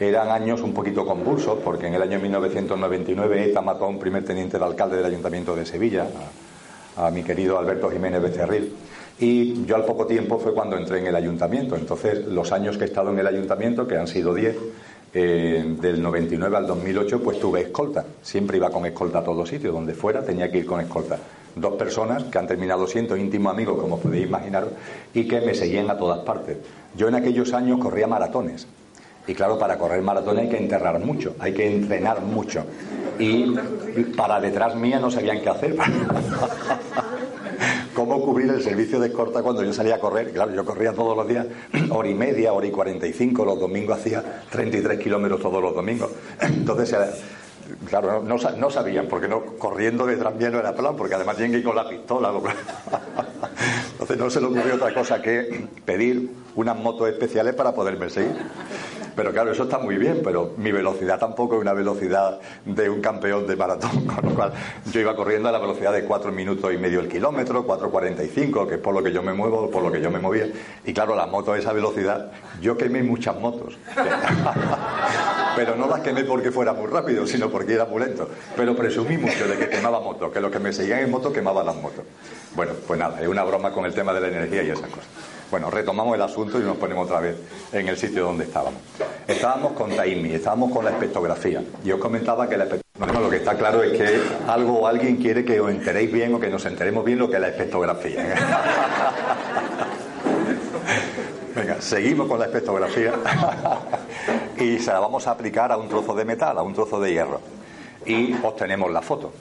eran 0.00 0.30
años 0.30 0.62
un 0.62 0.72
poquito 0.72 1.04
convulsos, 1.04 1.58
porque 1.62 1.86
en 1.86 1.94
el 1.94 2.02
año 2.02 2.18
1999 2.18 3.50
ETA 3.50 3.60
mató 3.60 3.84
a 3.84 3.88
un 3.88 3.98
primer 3.98 4.24
teniente 4.24 4.58
de 4.58 4.64
alcalde 4.64 4.96
del 4.96 5.04
Ayuntamiento 5.04 5.54
de 5.54 5.66
Sevilla, 5.66 6.06
a, 6.96 7.10
mi 7.10 7.22
querido 7.22 7.58
Alberto 7.58 7.90
Jiménez 7.90 8.22
Becerril. 8.22 8.72
Y 9.18 9.66
yo 9.66 9.76
al 9.76 9.84
poco 9.84 10.06
tiempo 10.06 10.38
fue 10.38 10.54
cuando 10.54 10.78
entré 10.78 11.00
en 11.00 11.06
el 11.06 11.14
ayuntamiento. 11.14 11.76
Entonces, 11.76 12.26
los 12.26 12.50
años 12.52 12.78
que 12.78 12.84
he 12.84 12.86
estado 12.86 13.10
en 13.10 13.18
el 13.18 13.26
ayuntamiento, 13.26 13.86
que 13.86 13.98
han 13.98 14.08
sido 14.08 14.32
10, 14.32 14.56
eh, 15.12 15.76
del 15.80 16.00
99 16.00 16.56
al 16.56 16.66
2008, 16.66 17.22
pues 17.22 17.40
tuve 17.40 17.62
escolta. 17.62 18.04
Siempre 18.22 18.58
iba 18.58 18.70
con 18.70 18.86
escolta 18.86 19.18
a 19.18 19.24
todos 19.24 19.48
sitios, 19.48 19.74
donde 19.74 19.94
fuera 19.94 20.24
tenía 20.24 20.50
que 20.50 20.58
ir 20.58 20.66
con 20.66 20.80
escolta. 20.80 21.18
Dos 21.56 21.74
personas 21.74 22.24
que 22.24 22.38
han 22.38 22.46
terminado 22.46 22.86
siendo 22.86 23.16
íntimos 23.16 23.52
amigos, 23.52 23.80
como 23.80 23.98
podéis 23.98 24.26
imaginar, 24.26 24.68
y 25.12 25.26
que 25.26 25.40
me 25.40 25.54
seguían 25.54 25.90
a 25.90 25.98
todas 25.98 26.20
partes. 26.20 26.58
Yo 26.96 27.08
en 27.08 27.16
aquellos 27.16 27.52
años 27.52 27.80
corría 27.80 28.06
maratones. 28.06 28.68
Y 29.26 29.34
claro, 29.34 29.58
para 29.58 29.76
correr 29.78 30.02
maratón 30.02 30.38
hay 30.38 30.48
que 30.48 30.56
enterrar 30.56 30.98
mucho, 31.00 31.34
hay 31.38 31.52
que 31.52 31.66
entrenar 31.66 32.20
mucho. 32.22 32.64
Y 33.18 33.46
para 34.16 34.40
detrás 34.40 34.76
mía 34.76 34.98
no 34.98 35.10
sabían 35.10 35.40
qué 35.40 35.48
hacer. 35.48 35.76
¿Cómo 38.00 38.18
cubrir 38.22 38.48
el 38.48 38.62
servicio 38.62 38.98
de 38.98 39.08
escorta 39.08 39.42
cuando 39.42 39.62
yo 39.62 39.74
salía 39.74 39.96
a 39.96 40.00
correr? 40.00 40.32
Claro, 40.32 40.54
yo 40.54 40.64
corría 40.64 40.94
todos 40.94 41.14
los 41.14 41.28
días, 41.28 41.46
hora 41.90 42.08
y 42.08 42.14
media, 42.14 42.54
hora 42.54 42.66
y 42.66 42.70
cuarenta 42.70 43.06
y 43.06 43.12
cinco, 43.12 43.44
los 43.44 43.60
domingos 43.60 43.98
hacía 43.98 44.24
33 44.50 44.98
kilómetros 44.98 45.38
todos 45.42 45.62
los 45.62 45.74
domingos. 45.74 46.10
Entonces, 46.40 46.96
claro, 47.90 48.22
no, 48.22 48.70
sabían, 48.70 49.06
porque 49.06 49.28
no, 49.28 49.42
corriendo 49.58 50.06
detrás 50.06 50.34
mía 50.34 50.48
no 50.48 50.60
era 50.60 50.74
plan, 50.74 50.96
porque 50.96 51.14
además 51.14 51.36
tienen 51.36 51.52
que 51.52 51.58
ir 51.58 51.64
con 51.64 51.76
la 51.76 51.86
pistola. 51.86 52.32
Entonces 53.92 54.16
no 54.16 54.30
se 54.30 54.40
le 54.40 54.46
ocurrió 54.46 54.76
otra 54.76 54.94
cosa 54.94 55.20
que 55.20 55.68
pedir 55.84 56.30
unas 56.54 56.78
motos 56.78 57.06
especiales 57.06 57.54
para 57.54 57.74
poderme 57.74 58.08
seguir. 58.08 58.34
Pero 59.16 59.32
claro, 59.32 59.52
eso 59.52 59.64
está 59.64 59.78
muy 59.78 59.96
bien, 59.96 60.20
pero 60.24 60.52
mi 60.56 60.72
velocidad 60.72 61.18
tampoco 61.18 61.56
es 61.56 61.60
una 61.60 61.72
velocidad 61.72 62.40
de 62.64 62.88
un 62.88 63.00
campeón 63.00 63.46
de 63.46 63.56
maratón, 63.56 64.06
con 64.06 64.28
lo 64.28 64.34
cual 64.34 64.52
yo 64.90 65.00
iba 65.00 65.14
corriendo 65.16 65.48
a 65.48 65.52
la 65.52 65.58
velocidad 65.58 65.92
de 65.92 66.04
4 66.04 66.32
minutos 66.32 66.72
y 66.72 66.78
medio 66.78 67.00
el 67.00 67.08
kilómetro, 67.08 67.66
4.45, 67.66 68.68
que 68.68 68.74
es 68.74 68.80
por 68.80 68.94
lo 68.94 69.02
que 69.02 69.12
yo 69.12 69.22
me 69.22 69.32
muevo, 69.32 69.70
por 69.70 69.82
lo 69.82 69.90
que 69.90 70.00
yo 70.00 70.10
me 70.10 70.18
movía. 70.18 70.48
Y 70.84 70.92
claro, 70.92 71.14
la 71.14 71.26
moto 71.26 71.52
a 71.52 71.58
esa 71.58 71.72
velocidad, 71.72 72.30
yo 72.60 72.76
quemé 72.76 73.02
muchas 73.02 73.38
motos. 73.38 73.78
pero 75.56 75.76
no 75.76 75.86
las 75.88 76.00
quemé 76.00 76.24
porque 76.24 76.50
fuera 76.50 76.72
muy 76.72 76.86
rápido, 76.86 77.26
sino 77.26 77.50
porque 77.50 77.74
era 77.74 77.84
muy 77.84 78.00
lento. 78.00 78.28
Pero 78.56 78.74
presumí 78.76 79.16
mucho 79.16 79.46
de 79.46 79.56
que 79.56 79.68
quemaba 79.68 80.00
motos, 80.00 80.32
que 80.32 80.40
los 80.40 80.50
que 80.50 80.58
me 80.58 80.72
seguían 80.72 81.00
en 81.00 81.10
moto 81.10 81.32
quemaban 81.32 81.66
las 81.66 81.76
motos. 81.76 82.04
Bueno, 82.54 82.72
pues 82.86 82.98
nada, 82.98 83.20
es 83.20 83.28
una 83.28 83.44
broma 83.44 83.72
con 83.72 83.84
el 83.84 83.94
tema 83.94 84.12
de 84.12 84.20
la 84.20 84.28
energía 84.28 84.62
y 84.62 84.70
esas 84.70 84.88
cosas. 84.88 85.08
Bueno, 85.50 85.68
retomamos 85.68 86.14
el 86.14 86.22
asunto 86.22 86.60
y 86.60 86.62
nos 86.62 86.76
ponemos 86.76 87.06
otra 87.06 87.18
vez 87.18 87.36
en 87.72 87.88
el 87.88 87.96
sitio 87.96 88.24
donde 88.24 88.44
estábamos. 88.44 88.80
Estábamos 89.26 89.72
con 89.72 89.90
Taimi, 89.90 90.32
estábamos 90.32 90.70
con 90.70 90.84
la 90.84 90.92
espectrografía. 90.92 91.60
Y 91.84 91.90
os 91.90 91.98
comentaba 91.98 92.48
que 92.48 92.56
la 92.56 92.64
espectrografía, 92.64 93.20
lo 93.20 93.30
que 93.30 93.36
está 93.36 93.56
claro 93.56 93.82
es 93.82 93.98
que 93.98 94.20
algo 94.46 94.80
o 94.80 94.86
alguien 94.86 95.16
quiere 95.16 95.44
que 95.44 95.60
os 95.60 95.70
enteréis 95.70 96.12
bien 96.12 96.32
o 96.34 96.40
que 96.40 96.48
nos 96.48 96.64
enteremos 96.66 97.04
bien 97.04 97.18
lo 97.18 97.28
que 97.28 97.34
es 97.34 97.40
la 97.40 97.48
espectrografía. 97.48 98.22
Venga, 101.56 101.80
seguimos 101.80 102.28
con 102.28 102.38
la 102.38 102.44
espectrografía 102.44 103.12
y 104.56 104.78
se 104.78 104.92
la 104.92 105.00
vamos 105.00 105.26
a 105.26 105.32
aplicar 105.32 105.72
a 105.72 105.76
un 105.76 105.88
trozo 105.88 106.14
de 106.14 106.24
metal, 106.24 106.56
a 106.58 106.62
un 106.62 106.74
trozo 106.74 107.00
de 107.00 107.10
hierro. 107.10 107.40
Y 108.06 108.34
obtenemos 108.44 108.92
la 108.92 109.02
foto. 109.02 109.32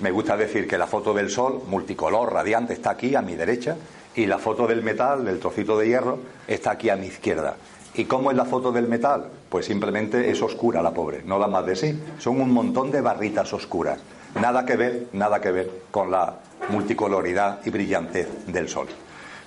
Me 0.00 0.10
gusta 0.10 0.36
decir 0.36 0.66
que 0.66 0.76
la 0.76 0.88
foto 0.88 1.14
del 1.14 1.30
Sol, 1.30 1.62
multicolor, 1.68 2.32
radiante, 2.32 2.72
está 2.72 2.90
aquí 2.90 3.14
a 3.14 3.22
mi 3.22 3.36
derecha 3.36 3.76
y 4.16 4.26
la 4.26 4.38
foto 4.38 4.66
del 4.66 4.82
metal, 4.82 5.24
del 5.24 5.38
trocito 5.38 5.76
de 5.78 5.88
hierro, 5.88 6.18
está 6.46 6.72
aquí 6.72 6.88
a 6.88 6.96
mi 6.96 7.06
izquierda. 7.06 7.56
¿Y 7.94 8.04
cómo 8.04 8.30
es 8.30 8.36
la 8.36 8.44
foto 8.44 8.72
del 8.72 8.88
metal? 8.88 9.26
Pues 9.48 9.66
simplemente 9.66 10.30
es 10.30 10.42
oscura 10.42 10.82
la 10.82 10.92
pobre, 10.92 11.22
no 11.24 11.38
da 11.38 11.46
más 11.46 11.66
de 11.66 11.76
sí. 11.76 12.00
Son 12.18 12.40
un 12.40 12.52
montón 12.52 12.90
de 12.90 13.00
barritas 13.00 13.52
oscuras. 13.52 14.00
Nada 14.40 14.64
que 14.64 14.76
ver, 14.76 15.06
nada 15.12 15.40
que 15.40 15.52
ver 15.52 15.70
con 15.90 16.10
la 16.10 16.36
multicoloridad 16.70 17.60
y 17.64 17.70
brillantez 17.70 18.28
del 18.46 18.68
sol. 18.68 18.88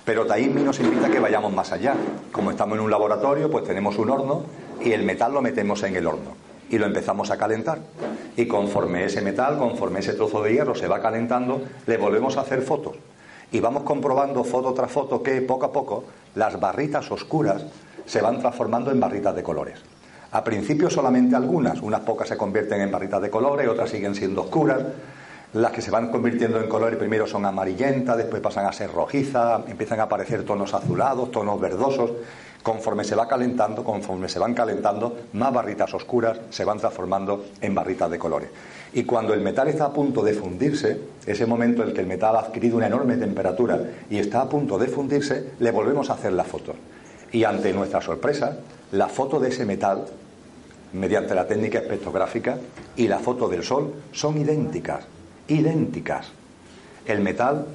Pero 0.04 0.24
Taimi 0.24 0.62
nos 0.62 0.80
invita 0.80 1.08
a 1.08 1.10
que 1.10 1.20
vayamos 1.20 1.52
más 1.52 1.72
allá. 1.72 1.94
Como 2.32 2.50
estamos 2.50 2.78
en 2.78 2.84
un 2.84 2.90
laboratorio, 2.90 3.50
pues 3.50 3.64
tenemos 3.64 3.98
un 3.98 4.08
horno 4.08 4.44
y 4.82 4.92
el 4.92 5.02
metal 5.02 5.34
lo 5.34 5.42
metemos 5.42 5.82
en 5.82 5.96
el 5.96 6.06
horno 6.06 6.34
y 6.70 6.78
lo 6.78 6.86
empezamos 6.86 7.30
a 7.30 7.36
calentar. 7.36 7.80
Y 8.34 8.46
conforme 8.46 9.04
ese 9.04 9.20
metal, 9.20 9.58
conforme 9.58 10.00
ese 10.00 10.14
trozo 10.14 10.42
de 10.42 10.54
hierro 10.54 10.74
se 10.74 10.88
va 10.88 11.02
calentando, 11.02 11.60
le 11.86 11.96
volvemos 11.98 12.38
a 12.38 12.42
hacer 12.42 12.62
fotos 12.62 12.96
y 13.50 13.60
vamos 13.60 13.82
comprobando 13.82 14.44
foto 14.44 14.72
tras 14.74 14.90
foto 14.90 15.22
que 15.22 15.40
poco 15.42 15.66
a 15.66 15.72
poco 15.72 16.04
las 16.34 16.58
barritas 16.60 17.10
oscuras 17.10 17.64
se 18.04 18.20
van 18.20 18.38
transformando 18.38 18.90
en 18.90 19.00
barritas 19.00 19.34
de 19.34 19.42
colores. 19.42 19.78
A 20.32 20.44
principio 20.44 20.90
solamente 20.90 21.36
algunas, 21.36 21.80
unas 21.80 22.00
pocas 22.00 22.28
se 22.28 22.36
convierten 22.36 22.80
en 22.82 22.90
barritas 22.90 23.22
de 23.22 23.30
colores, 23.30 23.66
otras 23.66 23.90
siguen 23.90 24.14
siendo 24.14 24.42
oscuras. 24.42 24.82
Las 25.54 25.72
que 25.72 25.80
se 25.80 25.90
van 25.90 26.10
convirtiendo 26.10 26.60
en 26.60 26.68
colores 26.68 26.98
primero 26.98 27.26
son 27.26 27.46
amarillentas, 27.46 28.18
después 28.18 28.42
pasan 28.42 28.66
a 28.66 28.72
ser 28.72 28.92
rojizas, 28.92 29.62
empiezan 29.66 30.00
a 30.00 30.02
aparecer 30.02 30.44
tonos 30.44 30.74
azulados, 30.74 31.30
tonos 31.30 31.58
verdosos. 31.58 32.10
Conforme 32.62 33.04
se 33.04 33.14
va 33.14 33.26
calentando, 33.26 33.82
conforme 33.82 34.28
se 34.28 34.38
van 34.38 34.52
calentando, 34.52 35.16
más 35.32 35.50
barritas 35.50 35.94
oscuras 35.94 36.38
se 36.50 36.66
van 36.66 36.78
transformando 36.78 37.46
en 37.62 37.74
barritas 37.74 38.10
de 38.10 38.18
colores. 38.18 38.50
Y 38.92 39.04
cuando 39.04 39.34
el 39.34 39.40
metal 39.40 39.68
está 39.68 39.86
a 39.86 39.92
punto 39.92 40.22
de 40.22 40.32
fundirse, 40.32 40.98
ese 41.26 41.46
momento 41.46 41.82
en 41.82 41.88
el 41.88 41.94
que 41.94 42.00
el 42.00 42.06
metal 42.06 42.36
ha 42.36 42.40
adquirido 42.40 42.76
una 42.76 42.86
enorme 42.86 43.16
temperatura 43.16 43.80
y 44.08 44.18
está 44.18 44.40
a 44.40 44.48
punto 44.48 44.78
de 44.78 44.88
fundirse, 44.88 45.50
le 45.58 45.70
volvemos 45.70 46.08
a 46.10 46.14
hacer 46.14 46.32
la 46.32 46.44
foto. 46.44 46.74
Y 47.32 47.44
ante 47.44 47.72
nuestra 47.72 48.00
sorpresa, 48.00 48.58
la 48.92 49.08
foto 49.08 49.38
de 49.38 49.50
ese 49.50 49.66
metal, 49.66 50.06
mediante 50.94 51.34
la 51.34 51.46
técnica 51.46 51.78
espectrográfica, 51.78 52.58
y 52.96 53.08
la 53.08 53.18
foto 53.18 53.48
del 53.48 53.62
Sol 53.62 53.92
son 54.12 54.38
idénticas, 54.38 55.04
idénticas. 55.48 56.32
El 57.06 57.20
metal, 57.20 57.66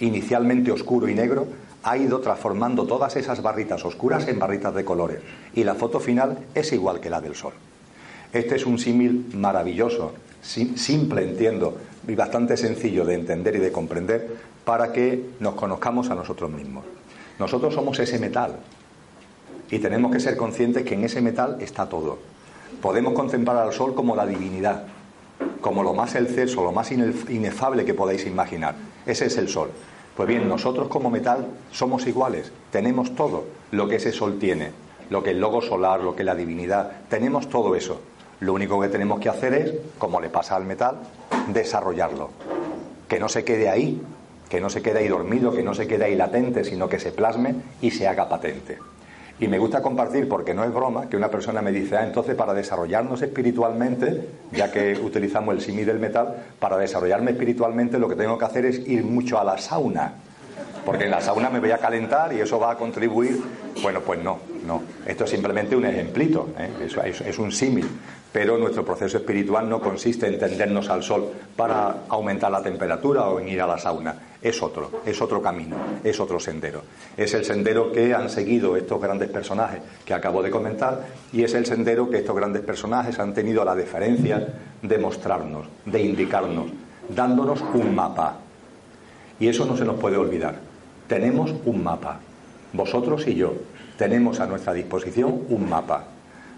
inicialmente 0.00 0.72
oscuro 0.72 1.08
y 1.08 1.14
negro, 1.14 1.46
ha 1.84 1.96
ido 1.96 2.18
transformando 2.18 2.84
todas 2.84 3.14
esas 3.14 3.42
barritas 3.42 3.84
oscuras 3.84 4.26
en 4.26 4.40
barritas 4.40 4.74
de 4.74 4.84
colores. 4.84 5.20
Y 5.54 5.62
la 5.62 5.76
foto 5.76 6.00
final 6.00 6.36
es 6.52 6.72
igual 6.72 6.98
que 6.98 7.10
la 7.10 7.20
del 7.20 7.36
Sol. 7.36 7.52
Este 8.36 8.56
es 8.56 8.66
un 8.66 8.78
símil 8.78 9.30
maravilloso, 9.32 10.12
simple, 10.42 11.22
entiendo, 11.22 11.78
y 12.06 12.14
bastante 12.14 12.58
sencillo 12.58 13.06
de 13.06 13.14
entender 13.14 13.56
y 13.56 13.60
de 13.60 13.72
comprender 13.72 14.36
para 14.62 14.92
que 14.92 15.30
nos 15.40 15.54
conozcamos 15.54 16.10
a 16.10 16.14
nosotros 16.14 16.50
mismos. 16.50 16.84
Nosotros 17.38 17.72
somos 17.72 17.98
ese 17.98 18.18
metal 18.18 18.56
y 19.70 19.78
tenemos 19.78 20.12
que 20.12 20.20
ser 20.20 20.36
conscientes 20.36 20.84
que 20.84 20.92
en 20.92 21.04
ese 21.04 21.22
metal 21.22 21.56
está 21.60 21.88
todo. 21.88 22.18
Podemos 22.82 23.14
contemplar 23.14 23.56
al 23.56 23.72
sol 23.72 23.94
como 23.94 24.14
la 24.14 24.26
divinidad, 24.26 24.84
como 25.62 25.82
lo 25.82 25.94
más 25.94 26.14
excelso, 26.14 26.62
lo 26.62 26.72
más 26.72 26.92
inefable 26.92 27.86
que 27.86 27.94
podáis 27.94 28.26
imaginar. 28.26 28.74
Ese 29.06 29.26
es 29.26 29.38
el 29.38 29.48
sol. 29.48 29.70
Pues 30.14 30.28
bien, 30.28 30.46
nosotros 30.46 30.88
como 30.88 31.08
metal 31.10 31.46
somos 31.72 32.06
iguales, 32.06 32.52
tenemos 32.70 33.14
todo 33.14 33.44
lo 33.70 33.88
que 33.88 33.96
ese 33.96 34.12
sol 34.12 34.38
tiene, 34.38 34.72
lo 35.08 35.22
que 35.22 35.30
el 35.30 35.40
logo 35.40 35.62
solar, 35.62 36.02
lo 36.02 36.14
que 36.14 36.22
la 36.22 36.34
divinidad, 36.34 37.00
tenemos 37.08 37.48
todo 37.48 37.74
eso. 37.74 37.98
Lo 38.40 38.52
único 38.52 38.80
que 38.80 38.88
tenemos 38.88 39.18
que 39.20 39.28
hacer 39.28 39.54
es, 39.54 39.72
como 39.98 40.20
le 40.20 40.28
pasa 40.28 40.56
al 40.56 40.64
metal, 40.64 40.96
desarrollarlo. 41.48 42.30
Que 43.08 43.18
no 43.18 43.28
se 43.28 43.44
quede 43.44 43.68
ahí, 43.68 44.02
que 44.48 44.60
no 44.60 44.68
se 44.68 44.82
quede 44.82 45.00
ahí 45.00 45.08
dormido, 45.08 45.52
que 45.52 45.62
no 45.62 45.74
se 45.74 45.86
quede 45.86 46.04
ahí 46.04 46.16
latente, 46.16 46.64
sino 46.64 46.88
que 46.88 46.98
se 46.98 47.12
plasme 47.12 47.54
y 47.80 47.90
se 47.90 48.06
haga 48.06 48.28
patente. 48.28 48.78
Y 49.38 49.48
me 49.48 49.58
gusta 49.58 49.82
compartir, 49.82 50.28
porque 50.28 50.54
no 50.54 50.64
es 50.64 50.72
broma, 50.72 51.08
que 51.08 51.16
una 51.16 51.30
persona 51.30 51.60
me 51.60 51.70
dice, 51.70 51.96
ah, 51.96 52.04
entonces 52.04 52.34
para 52.34 52.54
desarrollarnos 52.54 53.20
espiritualmente, 53.20 54.28
ya 54.52 54.70
que 54.70 54.94
utilizamos 54.94 55.54
el 55.54 55.60
símil 55.60 55.86
del 55.86 55.98
metal, 55.98 56.36
para 56.58 56.78
desarrollarme 56.78 57.32
espiritualmente 57.32 57.98
lo 57.98 58.08
que 58.08 58.16
tengo 58.16 58.38
que 58.38 58.44
hacer 58.46 58.64
es 58.64 58.86
ir 58.86 59.04
mucho 59.04 59.38
a 59.38 59.44
la 59.44 59.58
sauna. 59.58 60.14
Porque 60.86 61.04
en 61.04 61.10
la 61.10 61.20
sauna 61.20 61.50
me 61.50 61.60
voy 61.60 61.72
a 61.72 61.78
calentar 61.78 62.32
y 62.32 62.40
eso 62.40 62.58
va 62.58 62.70
a 62.70 62.76
contribuir. 62.76 63.42
Bueno, 63.82 64.00
pues 64.00 64.22
no, 64.22 64.38
no. 64.64 64.82
Esto 65.04 65.24
es 65.24 65.30
simplemente 65.30 65.74
un 65.74 65.84
ejemplito, 65.84 66.50
¿eh? 66.58 66.86
es, 66.86 67.20
es 67.20 67.38
un 67.38 67.50
símil 67.50 67.86
pero 68.36 68.58
nuestro 68.58 68.84
proceso 68.84 69.16
espiritual 69.16 69.66
no 69.66 69.80
consiste 69.80 70.26
en 70.26 70.38
tendernos 70.38 70.90
al 70.90 71.02
sol 71.02 71.26
para 71.56 72.02
aumentar 72.10 72.52
la 72.52 72.62
temperatura 72.62 73.30
o 73.30 73.40
en 73.40 73.48
ir 73.48 73.62
a 73.62 73.66
la 73.66 73.78
sauna. 73.78 74.14
Es 74.42 74.62
otro, 74.62 75.00
es 75.06 75.22
otro 75.22 75.40
camino, 75.40 75.74
es 76.04 76.20
otro 76.20 76.38
sendero. 76.38 76.82
Es 77.16 77.32
el 77.32 77.46
sendero 77.46 77.90
que 77.90 78.12
han 78.12 78.28
seguido 78.28 78.76
estos 78.76 79.00
grandes 79.00 79.30
personajes 79.30 79.80
que 80.04 80.12
acabo 80.12 80.42
de 80.42 80.50
comentar 80.50 81.06
y 81.32 81.44
es 81.44 81.54
el 81.54 81.64
sendero 81.64 82.10
que 82.10 82.18
estos 82.18 82.36
grandes 82.36 82.60
personajes 82.60 83.18
han 83.18 83.32
tenido 83.32 83.64
la 83.64 83.74
deferencia 83.74 84.46
de 84.82 84.98
mostrarnos, 84.98 85.68
de 85.86 86.02
indicarnos, 86.02 86.66
dándonos 87.08 87.64
un 87.72 87.94
mapa. 87.94 88.36
Y 89.40 89.48
eso 89.48 89.64
no 89.64 89.78
se 89.78 89.86
nos 89.86 89.98
puede 89.98 90.18
olvidar. 90.18 90.56
Tenemos 91.08 91.54
un 91.64 91.82
mapa. 91.82 92.20
Vosotros 92.74 93.26
y 93.28 93.34
yo 93.34 93.54
tenemos 93.96 94.40
a 94.40 94.46
nuestra 94.46 94.74
disposición 94.74 95.44
un 95.48 95.70
mapa 95.70 96.08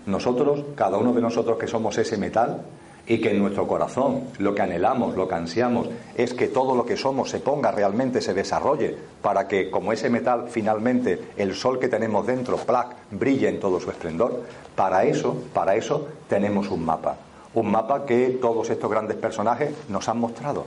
nosotros, 0.08 0.64
cada 0.74 0.96
uno 0.96 1.12
de 1.12 1.20
nosotros 1.20 1.58
que 1.58 1.66
somos 1.66 1.98
ese 1.98 2.16
metal 2.16 2.62
y 3.06 3.20
que 3.20 3.30
en 3.30 3.38
nuestro 3.38 3.66
corazón 3.66 4.24
lo 4.38 4.54
que 4.54 4.62
anhelamos, 4.62 5.16
lo 5.16 5.28
que 5.28 5.34
ansiamos 5.34 5.88
es 6.14 6.34
que 6.34 6.48
todo 6.48 6.74
lo 6.74 6.84
que 6.84 6.96
somos 6.96 7.30
se 7.30 7.40
ponga 7.40 7.70
realmente, 7.70 8.20
se 8.20 8.34
desarrolle 8.34 8.96
para 9.22 9.46
que 9.46 9.70
como 9.70 9.92
ese 9.92 10.10
metal 10.10 10.46
finalmente 10.48 11.18
el 11.36 11.54
sol 11.54 11.78
que 11.78 11.88
tenemos 11.88 12.26
dentro, 12.26 12.56
plac, 12.56 12.96
brille 13.10 13.48
en 13.48 13.60
todo 13.60 13.80
su 13.80 13.90
esplendor, 13.90 14.44
para 14.74 15.04
eso, 15.04 15.36
para 15.52 15.74
eso 15.76 16.08
tenemos 16.28 16.70
un 16.70 16.84
mapa. 16.84 17.16
Un 17.54 17.70
mapa 17.70 18.04
que 18.04 18.38
todos 18.40 18.68
estos 18.70 18.90
grandes 18.90 19.16
personajes 19.16 19.72
nos 19.88 20.08
han 20.08 20.20
mostrado 20.20 20.66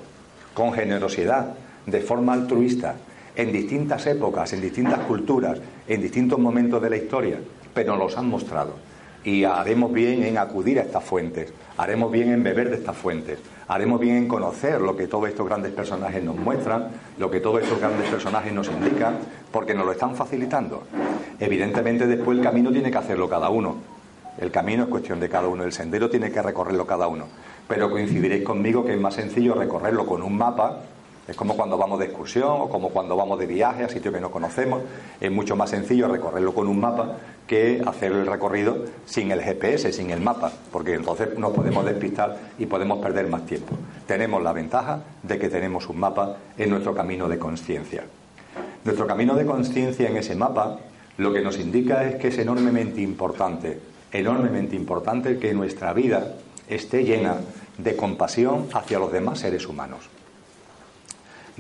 con 0.54 0.74
generosidad, 0.74 1.54
de 1.86 2.02
forma 2.02 2.34
altruista, 2.34 2.96
en 3.36 3.52
distintas 3.52 4.06
épocas, 4.08 4.54
en 4.54 4.62
distintas 4.62 5.00
culturas, 5.00 5.60
en 5.88 6.02
distintos 6.02 6.38
momentos 6.38 6.82
de 6.82 6.90
la 6.90 6.98
historia, 6.98 7.40
pero 7.74 7.96
los 7.96 8.18
han 8.18 8.28
mostrado 8.28 8.91
y 9.24 9.44
haremos 9.44 9.92
bien 9.92 10.24
en 10.24 10.38
acudir 10.38 10.80
a 10.80 10.84
estas 10.84 11.04
fuentes, 11.04 11.54
haremos 11.78 12.12
bien 12.12 12.32
en 12.32 12.44
beber 12.44 12.70
de 12.70 12.78
estas 12.78 12.98
fuentes, 12.98 13.40
haremos 13.68 14.00
bien 14.00 14.18
en 14.18 14.28
conocer 14.28 14.82
lo 14.82 14.96
que 14.96 15.08
todos 15.08 15.30
estos 15.30 15.48
grandes 15.48 15.72
personajes 15.72 16.24
nos 16.24 16.36
muestran, 16.36 16.90
lo 17.18 17.30
que 17.30 17.40
todos 17.40 17.62
estos 17.62 17.80
grandes 17.80 18.10
personajes 18.10 18.52
nos 18.54 18.68
indican, 18.70 19.18
porque 19.52 19.74
nos 19.74 19.86
lo 19.86 19.92
están 19.92 20.16
facilitando. 20.16 20.84
Evidentemente 21.40 22.08
después 22.08 22.38
el 22.38 22.44
camino 22.44 22.72
tiene 22.72 22.92
que 22.92 22.98
hacerlo 22.98 23.30
cada 23.30 23.50
uno. 23.50 23.78
El 24.40 24.50
camino 24.50 24.84
es 24.84 24.90
cuestión 24.90 25.20
de 25.20 25.30
cada 25.30 25.48
uno, 25.48 25.64
el 25.64 25.74
sendero 25.74 26.10
tiene 26.10 26.32
que 26.32 26.42
recorrerlo 26.42 26.88
cada 26.88 27.08
uno. 27.08 27.26
Pero 27.68 27.92
coincidiréis 27.92 28.44
conmigo 28.44 28.86
que 28.86 28.94
es 28.94 29.00
más 29.00 29.16
sencillo 29.16 29.54
recorrerlo 29.54 30.06
con 30.06 30.24
un 30.24 30.38
mapa 30.38 30.80
es 31.32 31.38
como 31.38 31.56
cuando 31.56 31.78
vamos 31.78 31.98
de 31.98 32.08
excursión 32.08 32.60
o 32.60 32.68
como 32.68 32.90
cuando 32.90 33.16
vamos 33.16 33.40
de 33.40 33.48
viaje 33.48 33.86
a 33.86 33.88
sitios 33.88 34.14
que 34.14 34.20
no 34.20 34.32
conocemos. 34.32 34.82
Es 35.22 35.32
mucho 35.32 35.56
más 35.56 35.70
sencillo 35.70 36.10
recorrerlo 36.10 36.54
con 36.54 36.68
un 36.68 36.82
mapa 36.82 37.20
que 37.48 37.82
hacer 37.86 38.12
el 38.12 38.28
recorrido 38.28 38.84
sin 39.06 39.32
el 39.32 39.42
GPS, 39.42 39.94
sin 39.94 40.12
el 40.12 40.20
mapa, 40.20 40.52
porque 40.74 40.94
entonces 40.94 41.40
nos 41.40 41.54
podemos 41.54 41.86
despistar 41.86 42.38
y 42.60 42.66
podemos 42.66 43.00
perder 43.00 43.30
más 43.30 43.46
tiempo. 43.46 43.78
Tenemos 44.06 44.44
la 44.44 44.52
ventaja 44.52 45.04
de 45.24 45.40
que 45.40 45.48
tenemos 45.48 45.88
un 45.88 46.02
mapa 46.02 46.36
en 46.58 46.70
nuestro 46.70 46.94
camino 46.94 47.30
de 47.30 47.40
conciencia. 47.40 48.04
Nuestro 48.84 49.08
camino 49.08 49.34
de 49.34 49.46
conciencia 49.46 50.10
en 50.10 50.18
ese 50.18 50.36
mapa 50.36 50.80
lo 51.16 51.32
que 51.32 51.40
nos 51.40 51.58
indica 51.60 52.04
es 52.04 52.16
que 52.16 52.28
es 52.28 52.38
enormemente 52.40 53.00
importante, 53.00 53.80
enormemente 54.12 54.76
importante 54.76 55.40
que 55.40 55.54
nuestra 55.54 55.94
vida 55.94 56.36
esté 56.68 57.06
llena 57.06 57.38
de 57.78 57.96
compasión 57.96 58.68
hacia 58.74 59.00
los 59.00 59.14
demás 59.14 59.40
seres 59.40 59.66
humanos. 59.66 60.10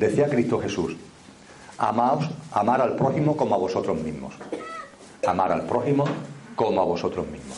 Decía 0.01 0.27
Cristo 0.27 0.59
Jesús, 0.59 0.95
amaos, 1.77 2.27
amar 2.53 2.81
al 2.81 2.95
prójimo 2.95 3.37
como 3.37 3.53
a 3.53 3.59
vosotros 3.59 4.01
mismos. 4.01 4.33
Amar 5.27 5.51
al 5.51 5.61
prójimo 5.67 6.05
como 6.55 6.81
a 6.81 6.85
vosotros 6.85 7.27
mismos. 7.27 7.55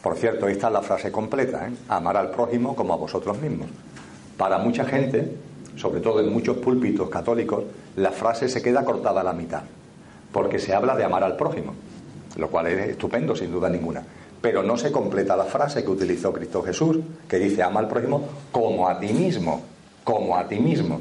Por 0.00 0.16
cierto, 0.16 0.46
esta 0.46 0.68
es 0.68 0.72
la 0.72 0.82
frase 0.82 1.10
completa, 1.10 1.66
¿eh? 1.66 1.72
amar 1.88 2.16
al 2.16 2.30
prójimo 2.30 2.76
como 2.76 2.94
a 2.94 2.96
vosotros 2.96 3.40
mismos. 3.40 3.66
Para 4.36 4.58
mucha 4.58 4.84
gente, 4.84 5.32
sobre 5.74 6.00
todo 6.00 6.20
en 6.20 6.32
muchos 6.32 6.58
púlpitos 6.58 7.10
católicos, 7.10 7.64
la 7.96 8.12
frase 8.12 8.48
se 8.48 8.62
queda 8.62 8.84
cortada 8.84 9.22
a 9.22 9.24
la 9.24 9.32
mitad, 9.32 9.64
porque 10.30 10.60
se 10.60 10.72
habla 10.72 10.94
de 10.94 11.02
amar 11.02 11.24
al 11.24 11.34
prójimo, 11.34 11.74
lo 12.36 12.50
cual 12.50 12.68
es 12.68 12.90
estupendo, 12.90 13.34
sin 13.34 13.50
duda 13.50 13.68
ninguna. 13.68 14.04
Pero 14.40 14.62
no 14.62 14.76
se 14.76 14.92
completa 14.92 15.36
la 15.36 15.46
frase 15.46 15.82
que 15.82 15.90
utilizó 15.90 16.32
Cristo 16.32 16.62
Jesús, 16.62 16.98
que 17.28 17.40
dice 17.40 17.64
ama 17.64 17.80
al 17.80 17.88
prójimo 17.88 18.28
como 18.52 18.88
a 18.88 19.00
ti 19.00 19.12
mismo, 19.12 19.60
como 20.04 20.36
a 20.36 20.46
ti 20.46 20.60
mismo. 20.60 21.00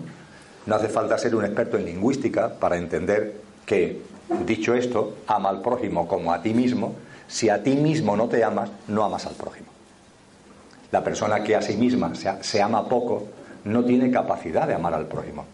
No 0.65 0.75
hace 0.75 0.89
falta 0.89 1.17
ser 1.17 1.35
un 1.35 1.43
experto 1.43 1.77
en 1.77 1.85
lingüística 1.85 2.49
para 2.49 2.77
entender 2.77 3.33
que, 3.65 4.01
dicho 4.45 4.73
esto, 4.75 5.17
ama 5.27 5.49
al 5.49 5.61
prójimo 5.61 6.07
como 6.07 6.31
a 6.31 6.41
ti 6.41 6.53
mismo. 6.53 6.95
Si 7.27 7.49
a 7.49 7.63
ti 7.63 7.75
mismo 7.75 8.15
no 8.15 8.27
te 8.27 8.43
amas, 8.43 8.69
no 8.87 9.03
amas 9.03 9.25
al 9.25 9.33
prójimo. 9.33 9.67
La 10.91 11.03
persona 11.03 11.43
que 11.43 11.55
a 11.55 11.61
sí 11.61 11.77
misma 11.77 12.13
se, 12.41 12.61
ama 12.61 12.87
poco 12.87 13.23
no 13.63 13.83
tiene 13.85 14.11
capacidad 14.11 14.67
de 14.67 14.73
amar 14.73 14.93
al 14.93 15.07
prójimo. 15.07 15.45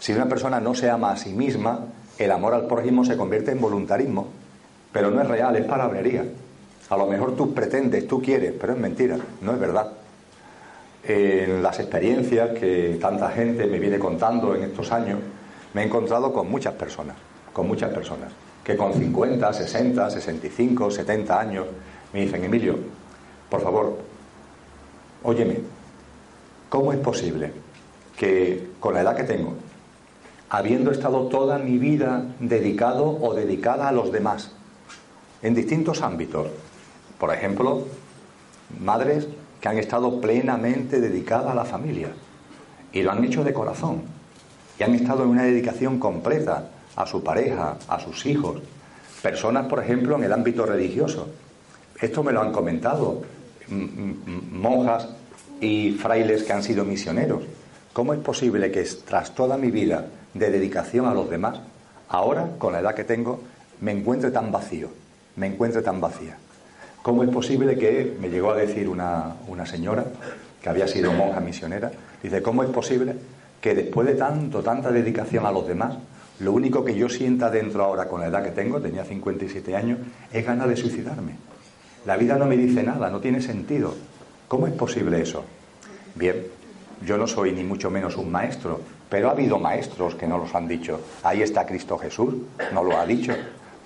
Si 0.00 0.12
una 0.12 0.26
persona 0.26 0.60
no 0.60 0.74
se 0.74 0.90
ama 0.90 1.12
a 1.12 1.16
sí 1.16 1.32
misma, 1.32 1.80
el 2.18 2.30
amor 2.32 2.54
al 2.54 2.66
prójimo 2.66 3.04
se 3.04 3.16
convierte 3.16 3.52
en 3.52 3.60
voluntarismo, 3.60 4.28
pero 4.92 5.10
no 5.10 5.20
es 5.20 5.28
real, 5.28 5.56
es 5.56 5.64
palabrería. 5.64 6.24
A 6.90 6.96
lo 6.96 7.06
mejor 7.06 7.36
tú 7.36 7.54
pretendes, 7.54 8.08
tú 8.08 8.20
quieres, 8.22 8.52
pero 8.58 8.72
es 8.72 8.78
mentira, 8.78 9.18
no 9.42 9.52
es 9.52 9.60
verdad 9.60 9.92
en 11.06 11.62
las 11.62 11.78
experiencias 11.80 12.58
que 12.58 12.98
tanta 13.00 13.30
gente 13.30 13.66
me 13.66 13.78
viene 13.78 13.98
contando 13.98 14.54
en 14.54 14.64
estos 14.64 14.90
años, 14.90 15.18
me 15.74 15.82
he 15.82 15.86
encontrado 15.86 16.32
con 16.32 16.50
muchas 16.50 16.74
personas, 16.74 17.16
con 17.52 17.66
muchas 17.66 17.92
personas, 17.92 18.32
que 18.62 18.76
con 18.76 18.94
50, 18.94 19.52
60, 19.52 20.10
65, 20.10 20.90
70 20.90 21.40
años 21.40 21.66
me 22.12 22.22
dicen, 22.22 22.44
Emilio, 22.44 22.78
por 23.50 23.60
favor, 23.60 23.98
óyeme, 25.22 25.58
¿cómo 26.68 26.92
es 26.92 26.98
posible 27.00 27.52
que 28.16 28.70
con 28.80 28.94
la 28.94 29.02
edad 29.02 29.16
que 29.16 29.24
tengo, 29.24 29.54
habiendo 30.48 30.90
estado 30.90 31.26
toda 31.26 31.58
mi 31.58 31.78
vida 31.78 32.24
dedicado 32.40 33.06
o 33.06 33.34
dedicada 33.34 33.88
a 33.88 33.92
los 33.92 34.10
demás, 34.10 34.52
en 35.42 35.54
distintos 35.54 36.00
ámbitos, 36.00 36.46
por 37.18 37.34
ejemplo, 37.34 37.82
madres 38.80 39.28
que 39.64 39.70
han 39.70 39.78
estado 39.78 40.20
plenamente 40.20 41.00
dedicadas 41.00 41.50
a 41.50 41.54
la 41.54 41.64
familia 41.64 42.08
y 42.92 43.00
lo 43.00 43.12
han 43.12 43.24
hecho 43.24 43.42
de 43.42 43.54
corazón 43.54 44.02
y 44.78 44.82
han 44.82 44.94
estado 44.94 45.22
en 45.22 45.30
una 45.30 45.44
dedicación 45.44 45.98
completa 45.98 46.68
a 46.94 47.06
su 47.06 47.24
pareja, 47.24 47.78
a 47.88 47.98
sus 47.98 48.26
hijos, 48.26 48.60
personas, 49.22 49.64
por 49.64 49.82
ejemplo, 49.82 50.16
en 50.16 50.24
el 50.24 50.34
ámbito 50.34 50.66
religioso. 50.66 51.30
Esto 51.98 52.22
me 52.22 52.32
lo 52.32 52.42
han 52.42 52.52
comentado 52.52 53.22
monjas 54.52 55.08
y 55.62 55.92
frailes 55.92 56.42
que 56.42 56.52
han 56.52 56.62
sido 56.62 56.84
misioneros. 56.84 57.44
¿Cómo 57.94 58.12
es 58.12 58.20
posible 58.20 58.70
que 58.70 58.82
tras 58.82 59.34
toda 59.34 59.56
mi 59.56 59.70
vida 59.70 60.04
de 60.34 60.50
dedicación 60.50 61.06
a 61.06 61.14
los 61.14 61.30
demás, 61.30 61.58
ahora, 62.10 62.50
con 62.58 62.74
la 62.74 62.80
edad 62.80 62.94
que 62.94 63.04
tengo, 63.04 63.40
me 63.80 63.92
encuentre 63.92 64.30
tan 64.30 64.52
vacío, 64.52 64.90
me 65.36 65.46
encuentre 65.46 65.80
tan 65.80 66.02
vacía? 66.02 66.36
¿Cómo 67.04 67.22
es 67.22 67.28
posible 67.28 67.76
que, 67.76 68.16
me 68.18 68.30
llegó 68.30 68.52
a 68.52 68.56
decir 68.56 68.88
una, 68.88 69.36
señora 69.66 70.06
que 70.62 70.70
había 70.70 70.88
sido 70.88 71.12
monja 71.12 71.38
misionera, 71.38 71.92
dice, 72.22 72.40
¿cómo 72.40 72.64
es 72.64 72.70
posible 72.70 73.14
que 73.60 73.74
después 73.74 74.06
de 74.06 74.14
tanto, 74.14 74.62
tanta 74.62 74.90
dedicación 74.90 75.44
a 75.44 75.52
los 75.52 75.68
demás, 75.68 75.98
lo 76.40 76.52
único 76.52 76.82
que 76.82 76.94
yo 76.94 77.10
sienta 77.10 77.50
dentro 77.50 77.84
ahora 77.84 78.08
con 78.08 78.22
la 78.22 78.28
edad 78.28 78.42
que 78.42 78.52
tengo, 78.52 78.80
tenía 78.80 79.04
57 79.04 79.76
años, 79.76 79.98
es 80.32 80.46
ganas 80.46 80.66
de 80.66 80.78
suicidarme? 80.78 81.32
La 82.06 82.16
vida 82.16 82.38
no 82.38 82.46
me 82.46 82.56
dice 82.56 82.82
nada, 82.82 83.10
no 83.10 83.20
tiene 83.20 83.42
sentido. 83.42 83.94
¿Cómo 84.48 84.66
es 84.66 84.72
posible 84.72 85.20
eso? 85.20 85.44
Bien, 86.14 86.36
yo 87.04 87.18
no 87.18 87.26
soy 87.26 87.52
ni 87.52 87.64
mucho 87.64 87.90
menos 87.90 88.16
un 88.16 88.32
maestro, 88.32 88.80
pero 89.10 89.28
ha 89.28 89.32
habido 89.32 89.58
maestros 89.58 90.14
que 90.14 90.26
no 90.26 90.38
los 90.38 90.54
han 90.54 90.66
dicho. 90.66 91.02
Ahí 91.22 91.42
está 91.42 91.66
Cristo 91.66 91.98
Jesús, 91.98 92.34
no 92.72 92.82
lo 92.82 92.98
ha 92.98 93.04
dicho 93.04 93.34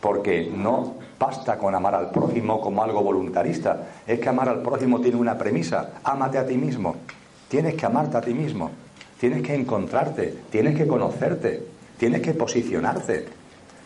porque 0.01 0.51
no 0.55 0.95
basta 1.19 1.59
con 1.59 1.75
amar 1.75 1.95
al 1.95 2.11
prójimo 2.11 2.61
como 2.61 2.83
algo 2.83 3.03
voluntarista, 3.03 3.89
es 4.07 4.21
que 4.21 4.29
amar 4.29 4.49
al 4.49 4.63
prójimo 4.63 5.01
tiene 5.01 5.17
una 5.17 5.37
premisa, 5.37 5.91
ámate 6.05 6.39
a 6.39 6.47
ti 6.47 6.57
mismo, 6.57 6.97
tienes 7.49 7.75
que 7.75 7.87
amarte 7.87 8.17
a 8.17 8.21
ti 8.21 8.35
mismo, 8.35 8.71
tienes 9.19 9.43
que 9.43 9.55
encontrarte, 9.55 10.35
tienes 10.51 10.77
que 10.77 10.87
conocerte, 10.87 11.67
tienes 11.99 12.23
que 12.23 12.35
posicionarte. 12.35 13.27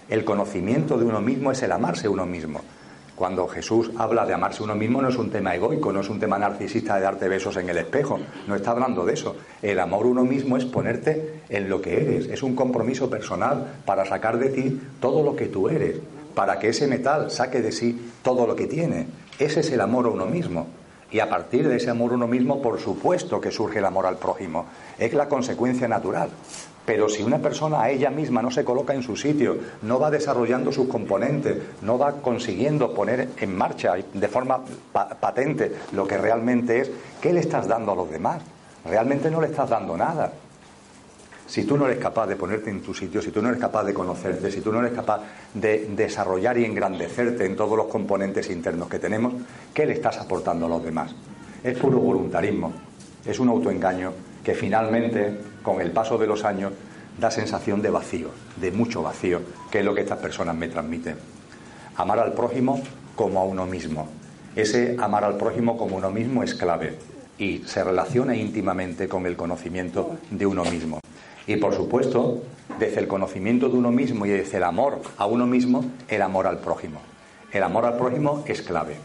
El 0.08 0.24
conocimiento 0.24 0.98
de 0.98 1.06
uno 1.06 1.20
mismo 1.20 1.52
es 1.52 1.62
el 1.62 1.72
amarse 1.72 2.08
uno 2.08 2.26
mismo. 2.26 2.60
Cuando 3.22 3.46
Jesús 3.46 3.92
habla 3.98 4.26
de 4.26 4.34
amarse 4.34 4.64
uno 4.64 4.74
mismo 4.74 5.00
no 5.00 5.08
es 5.08 5.16
un 5.16 5.30
tema 5.30 5.54
egoico, 5.54 5.92
no 5.92 6.00
es 6.00 6.08
un 6.08 6.18
tema 6.18 6.40
narcisista 6.40 6.96
de 6.96 7.02
darte 7.02 7.28
besos 7.28 7.56
en 7.56 7.68
el 7.68 7.78
espejo, 7.78 8.18
no 8.48 8.56
está 8.56 8.72
hablando 8.72 9.04
de 9.04 9.12
eso. 9.12 9.36
El 9.62 9.78
amor 9.78 10.06
uno 10.06 10.24
mismo 10.24 10.56
es 10.56 10.64
ponerte 10.64 11.42
en 11.48 11.68
lo 11.68 11.80
que 11.80 12.02
eres, 12.02 12.26
es 12.26 12.42
un 12.42 12.56
compromiso 12.56 13.08
personal 13.08 13.74
para 13.86 14.04
sacar 14.06 14.38
de 14.38 14.48
ti 14.48 14.80
todo 14.98 15.22
lo 15.22 15.36
que 15.36 15.46
tú 15.46 15.68
eres, 15.68 16.00
para 16.34 16.58
que 16.58 16.70
ese 16.70 16.88
metal 16.88 17.30
saque 17.30 17.62
de 17.62 17.70
sí 17.70 18.10
todo 18.24 18.44
lo 18.44 18.56
que 18.56 18.66
tiene. 18.66 19.06
Ese 19.38 19.60
es 19.60 19.70
el 19.70 19.82
amor 19.82 20.06
a 20.06 20.10
uno 20.10 20.26
mismo. 20.26 20.66
Y 21.12 21.20
a 21.20 21.28
partir 21.28 21.68
de 21.68 21.76
ese 21.76 21.90
amor 21.90 22.14
uno 22.14 22.26
mismo, 22.26 22.62
por 22.62 22.80
supuesto 22.80 23.40
que 23.40 23.50
surge 23.50 23.80
el 23.80 23.84
amor 23.84 24.06
al 24.06 24.16
prójimo. 24.16 24.64
Es 24.98 25.12
la 25.12 25.28
consecuencia 25.28 25.86
natural. 25.86 26.30
Pero 26.86 27.08
si 27.08 27.22
una 27.22 27.38
persona 27.38 27.82
a 27.82 27.90
ella 27.90 28.10
misma 28.10 28.42
no 28.42 28.50
se 28.50 28.64
coloca 28.64 28.94
en 28.94 29.02
su 29.02 29.14
sitio, 29.14 29.56
no 29.82 30.00
va 30.00 30.10
desarrollando 30.10 30.72
sus 30.72 30.88
componentes, 30.88 31.58
no 31.82 31.98
va 31.98 32.12
consiguiendo 32.14 32.92
poner 32.92 33.28
en 33.38 33.56
marcha 33.56 33.94
de 34.12 34.28
forma 34.28 34.64
patente 34.92 35.72
lo 35.92 36.06
que 36.06 36.18
realmente 36.18 36.80
es, 36.80 36.90
¿qué 37.20 37.32
le 37.32 37.40
estás 37.40 37.68
dando 37.68 37.92
a 37.92 37.96
los 37.96 38.10
demás? 38.10 38.42
Realmente 38.84 39.30
no 39.30 39.40
le 39.40 39.46
estás 39.48 39.70
dando 39.70 39.96
nada. 39.96 40.32
Si 41.52 41.64
tú 41.64 41.76
no 41.76 41.84
eres 41.84 41.98
capaz 41.98 42.26
de 42.28 42.36
ponerte 42.36 42.70
en 42.70 42.80
tu 42.80 42.94
sitio, 42.94 43.20
si 43.20 43.30
tú 43.30 43.42
no 43.42 43.50
eres 43.50 43.60
capaz 43.60 43.84
de 43.84 43.92
conocerte, 43.92 44.50
si 44.50 44.62
tú 44.62 44.72
no 44.72 44.80
eres 44.80 44.94
capaz 44.94 45.20
de 45.52 45.86
desarrollar 45.94 46.56
y 46.56 46.64
engrandecerte 46.64 47.44
en 47.44 47.56
todos 47.56 47.76
los 47.76 47.88
componentes 47.88 48.48
internos 48.48 48.88
que 48.88 48.98
tenemos, 48.98 49.34
¿qué 49.74 49.84
le 49.84 49.92
estás 49.92 50.16
aportando 50.16 50.64
a 50.64 50.70
los 50.70 50.82
demás? 50.82 51.14
Es 51.62 51.76
puro 51.76 51.98
voluntarismo, 51.98 52.72
es 53.26 53.38
un 53.38 53.50
autoengaño 53.50 54.14
que 54.42 54.54
finalmente, 54.54 55.40
con 55.62 55.82
el 55.82 55.90
paso 55.90 56.16
de 56.16 56.26
los 56.26 56.42
años, 56.46 56.72
da 57.20 57.30
sensación 57.30 57.82
de 57.82 57.90
vacío, 57.90 58.30
de 58.56 58.70
mucho 58.70 59.02
vacío, 59.02 59.42
que 59.70 59.80
es 59.80 59.84
lo 59.84 59.94
que 59.94 60.00
estas 60.00 60.20
personas 60.20 60.56
me 60.56 60.68
transmiten. 60.68 61.16
Amar 61.96 62.18
al 62.18 62.32
prójimo 62.32 62.80
como 63.14 63.40
a 63.40 63.44
uno 63.44 63.66
mismo. 63.66 64.08
Ese 64.56 64.96
amar 64.98 65.22
al 65.22 65.36
prójimo 65.36 65.76
como 65.76 65.96
uno 65.96 66.10
mismo 66.10 66.42
es 66.42 66.54
clave 66.54 66.96
y 67.36 67.58
se 67.66 67.84
relaciona 67.84 68.34
íntimamente 68.34 69.06
con 69.06 69.26
el 69.26 69.36
conocimiento 69.36 70.16
de 70.30 70.46
uno 70.46 70.64
mismo. 70.64 71.02
Y 71.46 71.56
por 71.56 71.74
supuesto, 71.74 72.42
desde 72.78 73.00
el 73.00 73.08
conocimiento 73.08 73.68
de 73.68 73.76
uno 73.76 73.90
mismo 73.90 74.26
y 74.26 74.30
desde 74.30 74.58
el 74.58 74.64
amor 74.64 75.00
a 75.18 75.26
uno 75.26 75.46
mismo, 75.46 75.84
el 76.08 76.22
amor 76.22 76.46
al 76.46 76.58
prójimo. 76.58 77.00
El 77.52 77.62
amor 77.62 77.84
al 77.84 77.96
prójimo 77.96 78.44
es 78.46 78.62
clave. 78.62 78.96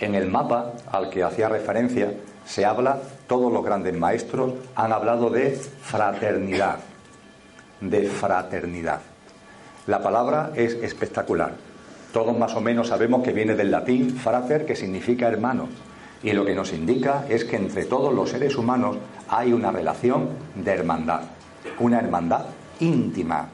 En 0.00 0.14
el 0.14 0.30
mapa 0.30 0.72
al 0.90 1.10
que 1.10 1.22
hacía 1.22 1.48
referencia 1.48 2.12
se 2.44 2.64
habla, 2.64 2.98
todos 3.26 3.52
los 3.52 3.64
grandes 3.64 3.94
maestros 3.94 4.54
han 4.74 4.92
hablado 4.92 5.30
de 5.30 5.52
fraternidad, 5.52 6.78
de 7.80 8.02
fraternidad. 8.08 9.00
La 9.86 10.02
palabra 10.02 10.52
es 10.54 10.74
espectacular. 10.74 11.54
Todos 12.12 12.36
más 12.36 12.54
o 12.54 12.60
menos 12.60 12.88
sabemos 12.88 13.22
que 13.22 13.32
viene 13.32 13.54
del 13.54 13.70
latín 13.70 14.16
frater, 14.16 14.64
que 14.64 14.76
significa 14.76 15.28
hermano. 15.28 15.68
Y 16.22 16.32
lo 16.32 16.44
que 16.44 16.54
nos 16.54 16.72
indica 16.72 17.26
es 17.28 17.44
que 17.44 17.56
entre 17.56 17.84
todos 17.84 18.14
los 18.14 18.30
seres 18.30 18.56
humanos 18.56 18.96
hay 19.28 19.52
una 19.52 19.70
relación 19.70 20.30
de 20.54 20.72
hermandad 20.72 21.22
una 21.78 21.98
hermandad 21.98 22.46
íntima. 22.80 23.48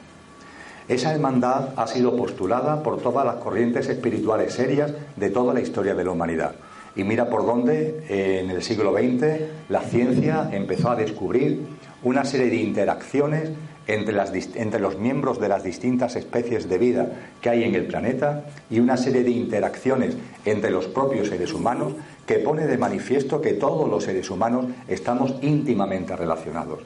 Esa 0.88 1.14
hermandad 1.14 1.68
ha 1.76 1.86
sido 1.86 2.16
postulada 2.16 2.82
por 2.82 3.00
todas 3.00 3.24
las 3.24 3.36
corrientes 3.36 3.88
espirituales 3.88 4.52
serias 4.52 4.92
de 5.14 5.30
toda 5.30 5.54
la 5.54 5.60
historia 5.60 5.94
de 5.94 6.04
la 6.04 6.10
humanidad. 6.10 6.56
Y 6.96 7.04
mira 7.04 7.30
por 7.30 7.46
dónde 7.46 8.04
en 8.08 8.50
el 8.50 8.62
siglo 8.62 8.92
XX 8.92 9.68
la 9.68 9.82
ciencia 9.82 10.50
empezó 10.52 10.90
a 10.90 10.96
descubrir 10.96 11.64
una 12.02 12.24
serie 12.24 12.50
de 12.50 12.56
interacciones 12.56 13.50
entre, 13.86 14.14
las, 14.14 14.32
entre, 14.56 14.80
los 14.80 14.98
miembros 14.98 15.38
de 15.38 15.48
las 15.48 15.62
distintas 15.62 16.16
especies 16.16 16.68
de 16.68 16.78
vida 16.78 17.08
que 17.40 17.50
hay 17.50 17.62
en 17.62 17.76
el 17.76 17.86
planeta 17.86 18.46
y 18.68 18.80
una 18.80 18.96
serie 18.96 19.22
de 19.22 19.30
interacciones 19.30 20.16
entre 20.44 20.70
los 20.70 20.86
propios 20.86 21.28
seres 21.28 21.52
humanos 21.52 21.92
que 22.26 22.40
pone 22.40 22.66
de 22.66 22.78
manifiesto 22.78 23.40
que 23.40 23.52
todos 23.52 23.88
los 23.88 24.02
seres 24.02 24.28
humanos 24.28 24.66
estamos 24.88 25.36
íntimamente 25.40 26.16
relacionados 26.16 26.80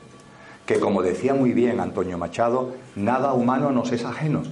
que 0.66 0.80
como 0.80 1.02
decía 1.02 1.34
muy 1.34 1.52
bien 1.52 1.80
Antonio 1.80 2.18
Machado, 2.18 2.74
nada 2.96 3.32
humano 3.32 3.70
nos 3.70 3.92
es 3.92 4.04
ajeno. 4.04 4.42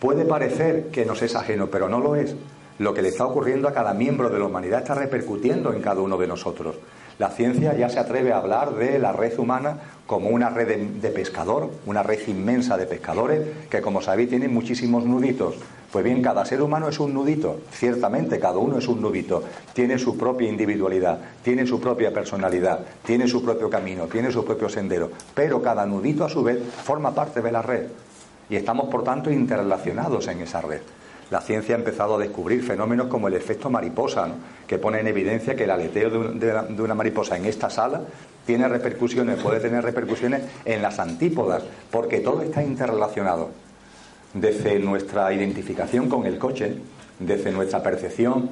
Puede 0.00 0.24
parecer 0.24 0.88
que 0.88 1.06
nos 1.06 1.22
es 1.22 1.36
ajeno, 1.36 1.68
pero 1.68 1.88
no 1.88 2.00
lo 2.00 2.16
es. 2.16 2.34
Lo 2.78 2.92
que 2.92 3.02
le 3.02 3.08
está 3.08 3.24
ocurriendo 3.24 3.68
a 3.68 3.72
cada 3.72 3.94
miembro 3.94 4.30
de 4.30 4.38
la 4.38 4.46
humanidad 4.46 4.80
está 4.80 4.94
repercutiendo 4.94 5.72
en 5.72 5.80
cada 5.80 6.00
uno 6.00 6.16
de 6.16 6.26
nosotros. 6.26 6.74
La 7.18 7.30
ciencia 7.30 7.76
ya 7.76 7.88
se 7.88 8.00
atreve 8.00 8.32
a 8.32 8.38
hablar 8.38 8.74
de 8.74 8.98
la 8.98 9.12
red 9.12 9.38
humana 9.38 9.78
como 10.06 10.30
una 10.30 10.50
red 10.50 10.76
de, 11.00 11.08
pescador, 11.10 11.70
una 11.86 12.02
red 12.02 12.26
inmensa 12.26 12.76
de 12.76 12.86
pescadores 12.86 13.40
que, 13.70 13.80
como 13.80 14.02
sabéis, 14.02 14.30
tienen 14.30 14.52
muchísimos 14.52 15.04
nuditos. 15.04 15.54
Pues 15.92 16.04
bien, 16.04 16.22
cada 16.22 16.44
ser 16.44 16.60
humano 16.60 16.88
es 16.88 16.98
un 16.98 17.14
nudito, 17.14 17.60
ciertamente 17.70 18.40
cada 18.40 18.58
uno 18.58 18.78
es 18.78 18.88
un 18.88 19.00
nudito, 19.00 19.44
tiene 19.72 19.96
su 19.96 20.18
propia 20.18 20.48
individualidad, 20.48 21.20
tiene 21.44 21.64
su 21.66 21.80
propia 21.80 22.12
personalidad, 22.12 22.80
tiene 23.06 23.28
su 23.28 23.44
propio 23.44 23.70
camino, 23.70 24.06
tiene 24.06 24.32
su 24.32 24.44
propio 24.44 24.68
sendero, 24.68 25.10
pero 25.34 25.62
cada 25.62 25.86
nudito 25.86 26.24
a 26.24 26.28
su 26.28 26.42
vez 26.42 26.58
forma 26.82 27.14
parte 27.14 27.40
de 27.40 27.52
la 27.52 27.62
red. 27.62 27.86
Y 28.50 28.56
estamos 28.56 28.88
por 28.88 29.04
tanto 29.04 29.30
interrelacionados 29.30 30.26
en 30.26 30.40
esa 30.40 30.60
red. 30.60 30.80
La 31.34 31.40
ciencia 31.40 31.74
ha 31.74 31.78
empezado 31.78 32.14
a 32.14 32.18
descubrir 32.18 32.62
fenómenos 32.62 33.08
como 33.08 33.26
el 33.26 33.34
efecto 33.34 33.68
mariposa, 33.68 34.28
que 34.68 34.78
pone 34.78 35.00
en 35.00 35.08
evidencia 35.08 35.56
que 35.56 35.64
el 35.64 35.70
aleteo 35.72 36.08
de 36.08 36.80
una 36.80 36.94
mariposa 36.94 37.36
en 37.36 37.44
esta 37.46 37.68
sala 37.70 38.02
tiene 38.46 38.68
repercusiones, 38.68 39.42
puede 39.42 39.58
tener 39.58 39.82
repercusiones 39.82 40.42
en 40.64 40.80
las 40.80 41.00
antípodas, 41.00 41.64
porque 41.90 42.20
todo 42.20 42.40
está 42.42 42.62
interrelacionado 42.62 43.50
desde 44.32 44.78
nuestra 44.78 45.32
identificación 45.32 46.08
con 46.08 46.24
el 46.24 46.38
coche, 46.38 46.76
desde 47.18 47.50
nuestra 47.50 47.82
percepción 47.82 48.50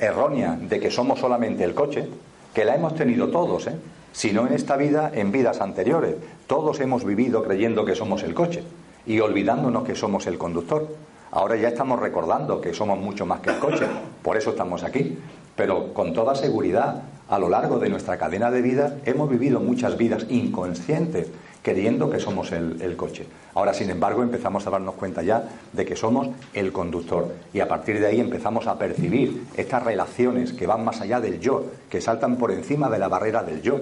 errónea 0.00 0.56
de 0.58 0.80
que 0.80 0.90
somos 0.90 1.20
solamente 1.20 1.62
el 1.62 1.74
coche, 1.74 2.08
que 2.54 2.64
la 2.64 2.74
hemos 2.74 2.94
tenido 2.94 3.28
todos, 3.28 3.66
¿eh? 3.66 3.76
si 4.14 4.32
no 4.32 4.46
en 4.46 4.54
esta 4.54 4.78
vida, 4.78 5.12
en 5.12 5.30
vidas 5.30 5.60
anteriores. 5.60 6.14
Todos 6.46 6.80
hemos 6.80 7.04
vivido 7.04 7.42
creyendo 7.42 7.84
que 7.84 7.94
somos 7.94 8.22
el 8.22 8.32
coche 8.32 8.62
y 9.04 9.20
olvidándonos 9.20 9.84
que 9.84 9.94
somos 9.94 10.26
el 10.26 10.38
conductor. 10.38 10.88
Ahora 11.30 11.56
ya 11.56 11.68
estamos 11.68 11.98
recordando 12.00 12.60
que 12.60 12.72
somos 12.72 12.98
mucho 12.98 13.26
más 13.26 13.40
que 13.40 13.50
el 13.50 13.58
coche, 13.58 13.86
por 14.22 14.36
eso 14.36 14.50
estamos 14.50 14.82
aquí. 14.82 15.18
Pero 15.56 15.92
con 15.92 16.12
toda 16.12 16.36
seguridad, 16.36 17.02
a 17.28 17.38
lo 17.38 17.48
largo 17.48 17.78
de 17.78 17.88
nuestra 17.88 18.16
cadena 18.16 18.50
de 18.50 18.62
vida, 18.62 18.96
hemos 19.04 19.28
vivido 19.28 19.58
muchas 19.58 19.96
vidas 19.98 20.26
inconscientes 20.28 21.28
creyendo 21.62 22.08
que 22.08 22.20
somos 22.20 22.52
el, 22.52 22.96
coche. 22.96 23.26
Ahora, 23.54 23.74
sin 23.74 23.90
embargo, 23.90 24.22
empezamos 24.22 24.66
a 24.66 24.70
darnos 24.70 24.94
cuenta 24.94 25.22
ya 25.22 25.48
de 25.72 25.84
que 25.84 25.96
somos 25.96 26.28
el 26.54 26.72
conductor 26.72 27.34
y 27.52 27.60
a 27.60 27.68
partir 27.68 27.98
de 28.00 28.06
ahí 28.06 28.20
empezamos 28.20 28.66
a 28.68 28.78
percibir 28.78 29.44
estas 29.56 29.82
relaciones 29.82 30.52
que 30.52 30.66
van 30.66 30.84
más 30.84 31.00
allá 31.00 31.20
del 31.20 31.40
yo, 31.40 31.64
que 31.90 32.00
saltan 32.00 32.36
por 32.36 32.52
encima 32.52 32.88
de 32.88 32.98
la 32.98 33.08
barrera 33.08 33.42
del 33.42 33.60
yo, 33.60 33.80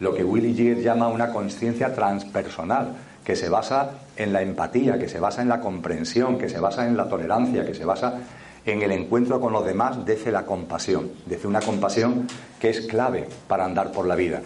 lo 0.00 0.12
que 0.14 0.24
Willy 0.24 0.54
Giger 0.54 0.82
llama 0.82 1.08
una 1.08 1.32
conciencia 1.32 1.94
transpersonal, 1.94 2.96
que 3.24 3.36
se 3.36 3.48
basa 3.48 3.92
en 4.16 4.32
la 4.32 4.42
empatía, 4.42 4.98
que 4.98 5.08
se 5.08 5.20
basa 5.20 5.42
en 5.42 5.48
la 5.48 5.60
comprensión, 5.60 6.38
que 6.38 6.48
se 6.48 6.60
basa 6.60 6.86
en 6.86 6.96
la 6.96 7.08
tolerancia, 7.08 7.64
que 7.64 7.74
se 7.74 7.84
basa 7.84 8.20
en 8.64 8.82
el 8.82 8.92
encuentro 8.92 9.40
con 9.40 9.52
los 9.52 9.64
demás 9.64 10.04
desde 10.04 10.32
la 10.32 10.44
compasión, 10.44 11.10
desde 11.26 11.48
una 11.48 11.60
compasión 11.60 12.26
que 12.60 12.70
es 12.70 12.86
clave 12.86 13.28
para 13.48 13.64
andar 13.64 13.92
por 13.92 14.06
la 14.06 14.14
vida. 14.14 14.40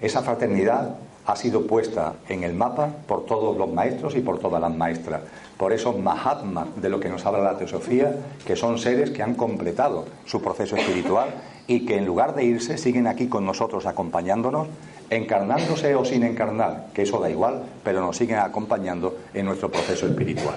Esa 0.00 0.22
fraternidad 0.22 0.96
ha 1.26 1.36
sido 1.36 1.66
puesta 1.66 2.14
en 2.28 2.44
el 2.44 2.54
mapa 2.54 2.88
por 3.06 3.26
todos 3.26 3.56
los 3.56 3.72
maestros 3.72 4.14
y 4.14 4.20
por 4.20 4.38
todas 4.38 4.60
las 4.60 4.74
maestras. 4.74 5.22
Por 5.56 5.72
eso 5.72 5.92
Mahatma, 5.92 6.68
de 6.76 6.88
lo 6.88 7.00
que 7.00 7.08
nos 7.08 7.26
habla 7.26 7.40
la 7.40 7.58
teosofía, 7.58 8.14
que 8.46 8.56
son 8.56 8.78
seres 8.78 9.10
que 9.10 9.22
han 9.22 9.34
completado 9.34 10.04
su 10.24 10.40
proceso 10.40 10.76
espiritual 10.76 11.30
y 11.66 11.84
que 11.84 11.96
en 11.96 12.06
lugar 12.06 12.34
de 12.34 12.44
irse 12.44 12.78
siguen 12.78 13.06
aquí 13.06 13.26
con 13.26 13.44
nosotros 13.44 13.86
acompañándonos, 13.86 14.68
encarnándose 15.10 15.94
o 15.94 16.04
sin 16.04 16.24
encarnar, 16.24 16.88
que 16.92 17.02
eso 17.02 17.20
da 17.20 17.30
igual, 17.30 17.62
pero 17.84 18.00
nos 18.00 18.16
siguen 18.16 18.38
acompañando 18.38 19.16
en 19.34 19.46
nuestro 19.46 19.70
proceso 19.70 20.06
espiritual. 20.06 20.56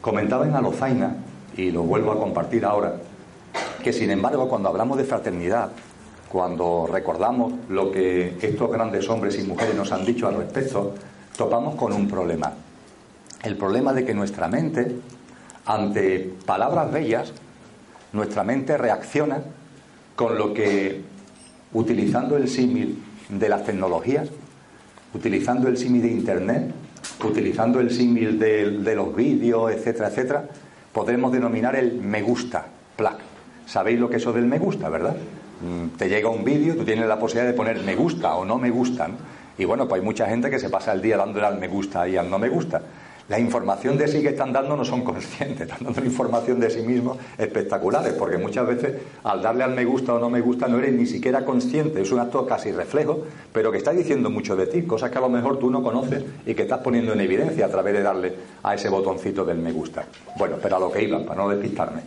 Comentaba 0.00 0.46
en 0.46 0.54
Alozaina, 0.54 1.16
y 1.56 1.70
lo 1.70 1.82
vuelvo 1.82 2.12
a 2.12 2.18
compartir 2.18 2.64
ahora, 2.64 2.96
que 3.82 3.92
sin 3.92 4.10
embargo 4.10 4.48
cuando 4.48 4.68
hablamos 4.68 4.96
de 4.98 5.04
fraternidad, 5.04 5.70
cuando 6.30 6.88
recordamos 6.90 7.52
lo 7.68 7.90
que 7.90 8.36
estos 8.40 8.70
grandes 8.70 9.08
hombres 9.08 9.38
y 9.38 9.42
mujeres 9.42 9.74
nos 9.74 9.90
han 9.92 10.04
dicho 10.04 10.28
al 10.28 10.36
respecto, 10.36 10.94
topamos 11.36 11.74
con 11.74 11.92
un 11.92 12.08
problema. 12.08 12.52
El 13.42 13.56
problema 13.56 13.92
de 13.92 14.04
que 14.04 14.14
nuestra 14.14 14.46
mente, 14.46 14.96
ante 15.66 16.32
palabras 16.46 16.92
bellas, 16.92 17.32
nuestra 18.12 18.44
mente 18.44 18.76
reacciona 18.76 19.42
con 20.14 20.38
lo 20.38 20.54
que, 20.54 21.02
utilizando 21.72 22.36
el 22.36 22.48
símil 22.48 23.02
de 23.28 23.48
las 23.48 23.64
tecnologías, 23.64 24.28
utilizando 25.14 25.68
el 25.68 25.76
símil 25.76 26.02
de 26.02 26.08
Internet, 26.08 26.74
utilizando 27.24 27.80
el 27.80 27.90
símil 27.90 28.38
de, 28.38 28.94
los 28.94 29.14
vídeos, 29.14 29.72
etcétera, 29.72 30.08
etcétera, 30.08 30.44
podremos 30.92 31.32
denominar 31.32 31.76
el 31.76 32.00
me 32.00 32.22
gusta, 32.22 32.66
plac. 32.96 33.18
Sabéis 33.66 34.00
lo 34.00 34.08
que 34.08 34.16
es 34.16 34.22
eso 34.22 34.32
del 34.32 34.46
me 34.46 34.58
gusta, 34.58 34.88
¿verdad? 34.88 35.16
Mm, 35.60 35.96
te 35.96 36.08
llega 36.08 36.28
un 36.28 36.44
vídeo, 36.44 36.74
tú 36.74 36.84
tienes 36.84 37.06
la 37.06 37.18
posibilidad 37.18 37.50
de 37.50 37.56
poner 37.56 37.82
me 37.84 37.94
gusta 37.94 38.34
o 38.34 38.44
no 38.44 38.58
me 38.58 38.70
gustan. 38.70 39.16
Y 39.58 39.64
bueno, 39.64 39.86
pues 39.86 40.00
hay 40.00 40.04
mucha 40.04 40.26
gente 40.26 40.50
que 40.50 40.58
se 40.58 40.70
pasa 40.70 40.92
el 40.92 41.02
día 41.02 41.16
dándole 41.16 41.46
al 41.46 41.58
me 41.58 41.68
gusta 41.68 42.08
y 42.08 42.16
al 42.16 42.30
no 42.30 42.38
me 42.38 42.48
gusta. 42.48 42.80
La 43.30 43.38
información 43.38 43.96
de 43.96 44.08
sí 44.08 44.22
que 44.22 44.30
están 44.30 44.52
dando 44.52 44.76
no 44.76 44.84
son 44.84 45.02
conscientes, 45.02 45.60
están 45.60 45.84
dando 45.84 46.04
información 46.04 46.58
de 46.58 46.68
sí 46.68 46.82
mismos 46.82 47.16
espectaculares, 47.38 48.12
porque 48.14 48.36
muchas 48.38 48.66
veces 48.66 48.94
al 49.22 49.40
darle 49.40 49.62
al 49.62 49.72
me 49.72 49.84
gusta 49.84 50.14
o 50.14 50.18
no 50.18 50.28
me 50.28 50.40
gusta 50.40 50.66
no 50.66 50.80
eres 50.80 50.92
ni 50.92 51.06
siquiera 51.06 51.44
consciente, 51.44 52.02
es 52.02 52.10
un 52.10 52.18
acto 52.18 52.44
casi 52.44 52.72
reflejo, 52.72 53.20
pero 53.52 53.70
que 53.70 53.78
está 53.78 53.92
diciendo 53.92 54.30
mucho 54.30 54.56
de 54.56 54.66
ti, 54.66 54.82
cosas 54.82 55.12
que 55.12 55.18
a 55.18 55.20
lo 55.20 55.28
mejor 55.28 55.60
tú 55.60 55.70
no 55.70 55.80
conoces 55.80 56.24
y 56.44 56.54
que 56.54 56.62
estás 56.62 56.80
poniendo 56.80 57.12
en 57.12 57.20
evidencia 57.20 57.66
a 57.66 57.68
través 57.68 57.94
de 57.94 58.02
darle 58.02 58.34
a 58.64 58.74
ese 58.74 58.88
botoncito 58.88 59.44
del 59.44 59.58
me 59.58 59.70
gusta. 59.70 60.04
Bueno, 60.36 60.56
pero 60.60 60.76
a 60.76 60.80
lo 60.80 60.90
que 60.90 61.04
iba, 61.04 61.24
para 61.24 61.40
no 61.40 61.48
despistarme. 61.50 62.00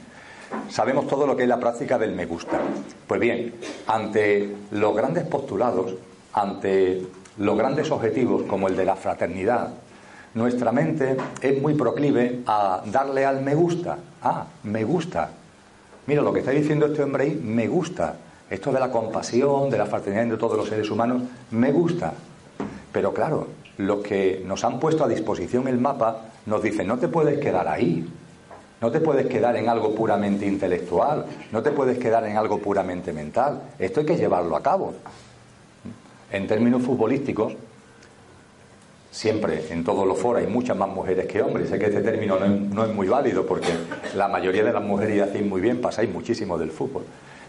Sabemos 0.67 1.07
todo 1.07 1.25
lo 1.25 1.37
que 1.37 1.43
es 1.43 1.49
la 1.49 1.57
práctica 1.57 1.97
del 1.97 2.11
me 2.11 2.25
gusta. 2.25 2.59
Pues 3.07 3.21
bien, 3.21 3.53
ante 3.87 4.53
los 4.71 4.93
grandes 4.93 5.23
postulados, 5.23 5.95
ante 6.33 7.01
los 7.37 7.57
grandes 7.57 7.89
objetivos 7.91 8.43
como 8.43 8.67
el 8.67 8.75
de 8.75 8.83
la 8.83 8.97
fraternidad, 8.97 9.69
nuestra 10.33 10.71
mente 10.71 11.15
es 11.41 11.61
muy 11.61 11.75
proclive 11.75 12.41
a 12.47 12.81
darle 12.85 13.25
al 13.25 13.41
me 13.41 13.55
gusta. 13.55 13.97
Ah, 14.21 14.45
me 14.63 14.83
gusta. 14.83 15.29
Mira, 16.07 16.21
lo 16.21 16.33
que 16.33 16.39
está 16.39 16.51
diciendo 16.51 16.87
este 16.87 17.03
hombre 17.03 17.23
ahí, 17.23 17.41
me 17.43 17.67
gusta. 17.67 18.15
Esto 18.49 18.71
de 18.71 18.79
la 18.79 18.91
compasión, 18.91 19.69
de 19.69 19.77
la 19.77 19.85
fraternidad 19.85 20.23
entre 20.23 20.37
todos 20.37 20.57
los 20.57 20.67
seres 20.67 20.89
humanos, 20.89 21.23
me 21.51 21.71
gusta. 21.71 22.13
Pero 22.91 23.13
claro, 23.13 23.47
lo 23.77 24.01
que 24.01 24.43
nos 24.45 24.63
han 24.63 24.79
puesto 24.79 25.03
a 25.03 25.07
disposición 25.07 25.67
el 25.67 25.79
mapa 25.79 26.17
nos 26.45 26.61
dice, 26.61 26.83
no 26.83 26.97
te 26.97 27.07
puedes 27.07 27.39
quedar 27.39 27.67
ahí. 27.67 28.07
No 28.81 28.91
te 28.91 28.99
puedes 28.99 29.27
quedar 29.27 29.55
en 29.55 29.69
algo 29.69 29.95
puramente 29.95 30.45
intelectual, 30.45 31.25
no 31.53 31.63
te 31.63 31.71
puedes 31.71 31.97
quedar 31.97 32.25
en 32.25 32.35
algo 32.35 32.59
puramente 32.59 33.13
mental. 33.13 33.61
Esto 33.79 34.01
hay 34.01 34.05
que 34.05 34.17
llevarlo 34.17 34.57
a 34.57 34.61
cabo. 34.61 34.93
En 36.29 36.47
términos 36.47 36.81
futbolísticos, 36.81 37.55
siempre 39.13 39.67
en 39.69 39.83
todos 39.83 40.07
los 40.07 40.17
foros 40.17 40.41
hay 40.41 40.47
muchas 40.47 40.75
más 40.75 40.89
mujeres 40.89 41.27
que 41.27 41.41
hombres. 41.41 41.69
Sé 41.69 41.77
que 41.77 41.85
este 41.85 42.01
término 42.01 42.37
no 42.39 42.83
es, 42.83 42.93
muy 42.93 43.07
válido 43.07 43.45
porque 43.45 43.69
la 44.15 44.27
mayoría 44.27 44.63
de 44.63 44.73
las 44.73 44.83
mujeres 44.83 45.15
ya 45.15 45.25
hacéis 45.25 45.45
muy 45.45 45.61
bien, 45.61 45.79
pasáis 45.79 46.11
muchísimo 46.11 46.57
del 46.57 46.71
fútbol. 46.71 47.03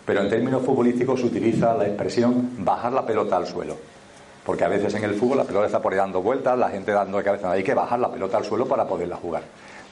Pero 0.05 0.21
en 0.21 0.29
términos 0.29 0.63
futbolísticos 0.63 1.21
se 1.21 1.27
utiliza 1.27 1.75
la 1.75 1.87
expresión 1.87 2.51
bajar 2.59 2.93
la 2.93 3.07
pelota 3.07 3.39
al 3.39 3.47
suelo. 3.47 3.77
Porque 4.45 4.65
a 4.65 4.69
veces 4.69 4.93
en 4.95 5.05
el 5.05 5.15
fútbol 5.15 5.39
la 5.39 5.45
pelota 5.45 5.65
está 5.65 5.81
por 5.81 5.95
ahí 5.95 5.99
dando 5.99 6.21
vueltas, 6.21 6.59
la 6.59 6.69
gente 6.69 6.93
dando 6.93 7.17
de 7.17 7.25
cabeza. 7.25 7.51
Hay 7.51 7.65
que 7.65 7.73
bajar 7.73 7.99
la 7.99 8.13
pelota 8.13 8.37
al 8.37 8.45
suelo 8.45 8.67
para 8.67 8.87
poderla 8.87 9.17
jugar. 9.17 9.43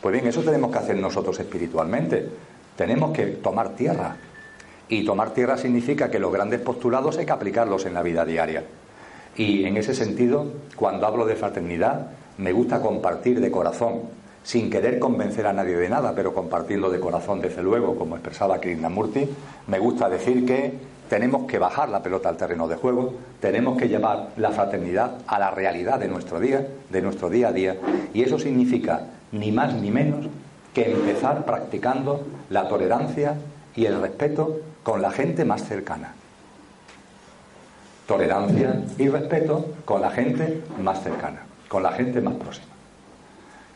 Pues 0.02 0.12
bien, 0.12 0.26
eso 0.26 0.42
tenemos 0.42 0.70
que 0.70 0.78
hacer 0.78 0.96
nosotros 0.98 1.40
espiritualmente. 1.40 2.28
Tenemos 2.76 3.12
que 3.12 3.26
tomar 3.28 3.70
tierra. 3.70 4.16
Y 4.88 5.06
tomar 5.06 5.30
tierra 5.30 5.56
significa 5.56 6.10
que 6.10 6.18
los 6.18 6.30
grandes 6.30 6.60
postulados 6.60 7.16
hay 7.16 7.24
que 7.24 7.32
aplicarlos 7.32 7.86
en 7.86 7.94
la 7.94 8.02
vida 8.02 8.26
diaria. 8.26 8.62
Y 9.36 9.64
en 9.64 9.76
ese 9.76 9.94
sentido, 9.94 10.46
cuando 10.76 11.06
hablo 11.06 11.24
de 11.24 11.36
fraternidad, 11.36 12.08
me 12.38 12.52
gusta 12.52 12.80
compartir 12.80 13.40
de 13.40 13.50
corazón, 13.50 14.02
sin 14.44 14.70
querer 14.70 14.98
convencer 14.98 15.46
a 15.46 15.52
nadie 15.52 15.76
de 15.76 15.88
nada, 15.88 16.14
pero 16.14 16.34
compartirlo 16.34 16.90
de 16.90 17.00
corazón, 17.00 17.40
desde 17.40 17.62
luego, 17.62 17.96
como 17.96 18.16
expresaba 18.16 18.60
Krishnamurti, 18.60 19.28
me 19.68 19.78
gusta 19.78 20.08
decir 20.08 20.44
que 20.44 20.72
tenemos 21.08 21.46
que 21.46 21.58
bajar 21.58 21.88
la 21.88 22.02
pelota 22.02 22.28
al 22.28 22.36
terreno 22.36 22.68
de 22.68 22.76
juego, 22.76 23.14
tenemos 23.40 23.78
que 23.78 23.88
llevar 23.88 24.30
la 24.36 24.50
fraternidad 24.50 25.18
a 25.26 25.38
la 25.38 25.50
realidad 25.50 25.98
de 25.98 26.08
nuestro 26.08 26.40
día, 26.40 26.66
de 26.90 27.02
nuestro 27.02 27.30
día 27.30 27.48
a 27.48 27.52
día, 27.52 27.76
y 28.12 28.22
eso 28.22 28.38
significa 28.38 29.06
ni 29.30 29.52
más 29.52 29.74
ni 29.74 29.90
menos 29.90 30.26
que 30.74 30.90
empezar 30.90 31.44
practicando 31.44 32.26
la 32.50 32.68
tolerancia 32.68 33.36
y 33.76 33.86
el 33.86 34.00
respeto 34.00 34.60
con 34.82 35.00
la 35.00 35.10
gente 35.10 35.44
más 35.44 35.64
cercana 35.64 36.14
tolerancia 38.06 38.82
y 38.98 39.08
respeto 39.08 39.66
con 39.84 40.00
la 40.00 40.10
gente 40.10 40.62
más 40.80 41.02
cercana, 41.02 41.42
con 41.68 41.82
la 41.82 41.92
gente 41.92 42.20
más 42.20 42.34
próxima. 42.34 42.66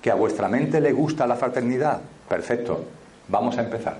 ¿Que 0.02 0.10
a 0.10 0.14
vuestra 0.14 0.48
mente 0.48 0.80
le 0.80 0.92
gusta 0.92 1.26
la 1.26 1.36
fraternidad? 1.36 2.00
Perfecto, 2.28 2.84
vamos 3.28 3.58
a 3.58 3.62
empezar. 3.62 3.98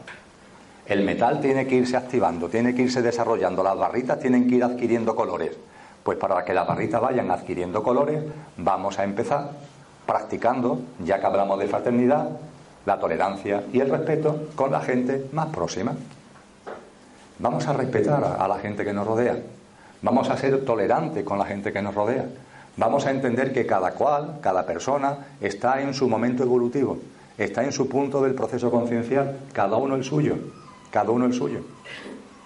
El 0.87 1.03
metal 1.03 1.41
tiene 1.41 1.67
que 1.67 1.75
irse 1.75 1.97
activando, 1.97 2.49
tiene 2.49 2.75
que 2.75 2.83
irse 2.83 3.03
desarrollando, 3.03 3.63
las 3.63 3.77
barritas 3.77 4.21
tienen 4.21 4.49
que 4.49 4.57
ir 4.57 4.65
adquiriendo 4.65 5.17
colores. 5.17 5.57
Pues 6.05 6.17
para 6.17 6.45
que 6.45 6.55
las 6.55 6.67
barritas 6.67 7.01
vayan 7.01 7.31
adquiriendo 7.33 7.83
colores, 7.83 8.23
vamos 8.57 8.99
a 9.01 9.05
empezar 9.05 9.51
practicando, 10.07 10.81
ya 11.05 11.19
que 11.19 11.27
hablamos 11.27 11.59
de 11.59 11.67
fraternidad, 11.67 12.29
la 12.85 13.01
tolerancia 13.01 13.65
y 13.73 13.81
el 13.81 13.91
respeto 13.91 14.49
con 14.55 14.71
la 14.71 14.81
gente 14.81 15.27
más 15.33 15.47
próxima. 15.47 15.95
Vamos 17.41 17.67
a 17.67 17.73
respetar 17.73 18.37
a 18.39 18.47
la 18.47 18.59
gente 18.59 18.85
que 18.85 18.93
nos 18.93 19.07
rodea. 19.07 19.37
Vamos 20.07 20.31
a 20.31 20.37
ser 20.37 20.65
tolerantes 20.65 21.25
con 21.25 21.37
la 21.37 21.45
gente 21.45 21.73
que 21.73 21.83
nos 21.83 21.93
rodea. 21.93 22.27
Vamos 22.77 23.07
a 23.07 23.11
entender 23.11 23.53
que 23.53 23.67
cada 23.67 23.91
cual, 23.91 24.39
cada 24.41 24.65
persona, 24.65 25.27
está 25.41 25.83
en 25.83 25.95
su 25.95 26.09
momento 26.09 26.45
evolutivo, 26.45 26.99
está 27.37 27.65
en 27.65 27.73
su 27.73 27.89
punto 27.89 28.23
del 28.23 28.37
proceso 28.37 28.71
conciencial, 28.71 29.37
cada 29.53 29.77
uno 29.77 29.97
el 29.97 30.05
suyo, 30.05 30.37
cada 30.93 31.11
uno 31.11 31.27
el 31.27 31.33
suyo. 31.33 31.59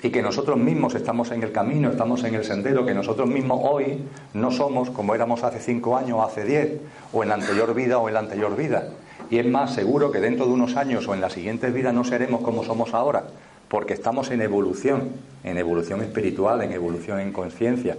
Y 0.02 0.08
que 0.08 0.22
nosotros 0.22 0.56
mismos 0.56 0.94
estamos 0.94 1.32
en 1.32 1.42
el 1.42 1.52
camino, 1.52 1.90
estamos 1.90 2.24
en 2.24 2.34
el 2.34 2.44
sendero, 2.44 2.86
que 2.86 2.94
nosotros 2.94 3.28
mismos 3.28 3.60
hoy 3.62 4.06
no 4.32 4.50
somos 4.50 4.88
como 4.88 5.14
éramos 5.14 5.44
hace 5.44 5.60
cinco 5.60 5.98
años 5.98 6.16
o 6.16 6.22
hace 6.22 6.46
diez, 6.46 6.80
o 7.12 7.22
en 7.22 7.28
la 7.28 7.34
anterior 7.34 7.74
vida 7.74 7.98
o 7.98 8.08
en 8.08 8.14
la 8.14 8.20
anterior 8.20 8.56
vida. 8.56 8.84
Y 9.28 9.36
es 9.36 9.46
más 9.46 9.74
seguro 9.74 10.10
que 10.10 10.20
dentro 10.20 10.46
de 10.46 10.52
unos 10.52 10.76
años 10.76 11.06
o 11.06 11.12
en 11.12 11.20
las 11.20 11.34
siguientes 11.34 11.74
vidas 11.74 11.92
no 11.92 12.04
seremos 12.04 12.40
como 12.40 12.64
somos 12.64 12.94
ahora, 12.94 13.24
porque 13.70 13.94
estamos 13.94 14.32
en 14.32 14.42
evolución, 14.42 15.12
en 15.44 15.56
evolución 15.56 16.02
espiritual, 16.02 16.60
en 16.62 16.72
evolución 16.72 17.20
en 17.20 17.32
conciencia. 17.32 17.96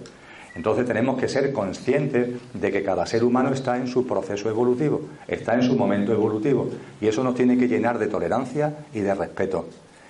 Entonces 0.54 0.86
tenemos 0.86 1.18
que 1.18 1.30
ser 1.30 1.54
conscientes 1.54 2.30
de 2.54 2.72
que 2.74 2.84
cada 2.84 3.06
ser 3.06 3.24
humano 3.24 3.54
está 3.54 3.78
en 3.78 3.88
su 3.88 4.06
proceso 4.06 4.50
evolutivo, 4.50 5.04
está 5.30 5.56
en 5.56 5.64
su 5.64 5.78
momento 5.78 6.12
evolutivo, 6.12 6.70
y 7.00 7.08
eso 7.08 7.24
nos 7.24 7.36
tiene 7.36 7.58
que 7.58 7.70
llenar 7.70 8.00
de 8.00 8.08
tolerancia 8.08 8.80
y 8.94 9.00
de 9.00 9.16
respeto. 9.16 9.66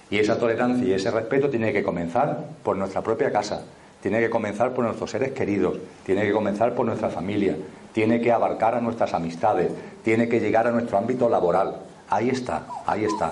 Y 0.10 0.18
esa 0.18 0.40
tolerancia 0.40 0.84
y 0.84 0.94
ese 0.94 1.12
respeto 1.12 1.48
tiene 1.52 1.72
que 1.72 1.84
comenzar 1.84 2.44
por 2.64 2.76
nuestra 2.76 3.04
propia 3.04 3.32
casa, 3.32 3.64
tiene 4.02 4.20
que 4.20 4.32
comenzar 4.32 4.74
por 4.74 4.84
nuestros 4.84 5.12
seres 5.12 5.32
queridos, 5.34 5.78
tiene 6.04 6.24
que 6.24 6.32
comenzar 6.32 6.74
por 6.74 6.88
nuestra 6.88 7.10
familia, 7.10 7.56
tiene 7.94 8.20
que 8.20 8.32
abarcar 8.32 8.74
a 8.74 8.82
nuestras 8.82 9.14
amistades, 9.14 9.72
tiene 10.04 10.28
que 10.28 10.40
llegar 10.40 10.66
a 10.66 10.72
nuestro 10.72 10.98
ámbito 10.98 11.30
laboral. 11.30 11.76
Ahí 12.10 12.30
está, 12.30 12.66
ahí 12.88 13.06
está. 13.06 13.32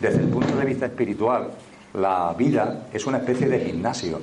Desde 0.00 0.20
el 0.20 0.28
punto 0.28 0.56
de 0.56 0.64
vista 0.64 0.86
espiritual, 0.86 1.50
la 1.92 2.34
vida 2.36 2.86
es 2.90 3.04
una 3.06 3.18
especie 3.18 3.46
de 3.48 3.60
gimnasio. 3.60 4.18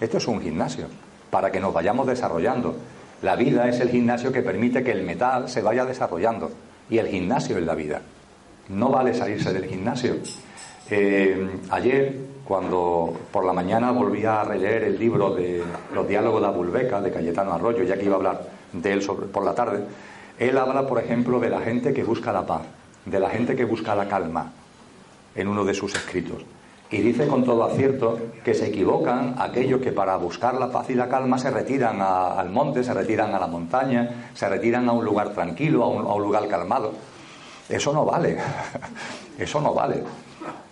Esto 0.00 0.16
es 0.16 0.26
un 0.26 0.40
gimnasio, 0.40 0.86
para 1.30 1.52
que 1.52 1.60
nos 1.60 1.74
vayamos 1.74 2.06
desarrollando. 2.06 2.74
La 3.20 3.36
vida 3.36 3.68
es 3.68 3.78
el 3.80 3.90
gimnasio 3.90 4.32
que 4.32 4.40
permite 4.40 4.82
que 4.82 4.92
el 4.92 5.02
metal 5.02 5.50
se 5.50 5.60
vaya 5.60 5.84
desarrollando. 5.84 6.50
Y 6.88 6.96
el 6.96 7.08
gimnasio 7.08 7.58
es 7.58 7.64
la 7.64 7.74
vida. 7.74 8.00
No 8.70 8.88
vale 8.88 9.12
salirse 9.12 9.52
del 9.52 9.66
gimnasio. 9.66 10.16
Eh, 10.88 11.46
ayer, 11.68 12.16
cuando 12.42 13.14
por 13.30 13.44
la 13.44 13.52
mañana 13.52 13.90
volví 13.90 14.24
a 14.24 14.42
releer 14.44 14.84
el 14.84 14.98
libro 14.98 15.34
de 15.34 15.62
Los 15.94 16.08
diálogos 16.08 16.40
de 16.40 16.46
Abulbeca, 16.46 17.02
de 17.02 17.12
Cayetano 17.12 17.52
Arroyo, 17.52 17.84
ya 17.84 17.98
que 17.98 18.06
iba 18.06 18.14
a 18.14 18.16
hablar 18.16 18.46
de 18.72 18.92
él 18.92 19.06
por 19.30 19.44
la 19.44 19.54
tarde, 19.54 19.84
él 20.38 20.56
habla, 20.56 20.86
por 20.86 20.98
ejemplo, 20.98 21.38
de 21.38 21.50
la 21.50 21.60
gente 21.60 21.92
que 21.92 22.02
busca 22.02 22.32
la 22.32 22.46
paz, 22.46 22.62
de 23.04 23.20
la 23.20 23.28
gente 23.28 23.54
que 23.54 23.66
busca 23.66 23.94
la 23.94 24.08
calma, 24.08 24.50
en 25.34 25.48
uno 25.48 25.64
de 25.64 25.74
sus 25.74 25.94
escritos. 25.94 26.42
Y 26.92 26.98
dice 26.98 27.26
con 27.26 27.42
todo 27.42 27.64
acierto 27.64 28.18
que 28.44 28.52
se 28.52 28.66
equivocan 28.66 29.36
aquellos 29.38 29.80
que 29.80 29.92
para 29.92 30.14
buscar 30.16 30.54
la 30.54 30.70
paz 30.70 30.90
y 30.90 30.94
la 30.94 31.08
calma 31.08 31.38
se 31.38 31.50
retiran 31.50 32.02
al 32.02 32.50
monte, 32.50 32.84
se 32.84 32.92
retiran 32.92 33.34
a 33.34 33.40
la 33.40 33.46
montaña, 33.46 34.28
se 34.34 34.46
retiran 34.46 34.86
a 34.90 34.92
un 34.92 35.02
lugar 35.02 35.30
tranquilo, 35.30 35.84
a 35.84 35.88
un, 35.88 36.22
lugar 36.22 36.46
calmado. 36.48 36.92
Eso 37.66 37.94
no 37.94 38.04
vale, 38.04 38.36
eso 39.38 39.58
no 39.62 39.72
vale. 39.72 40.04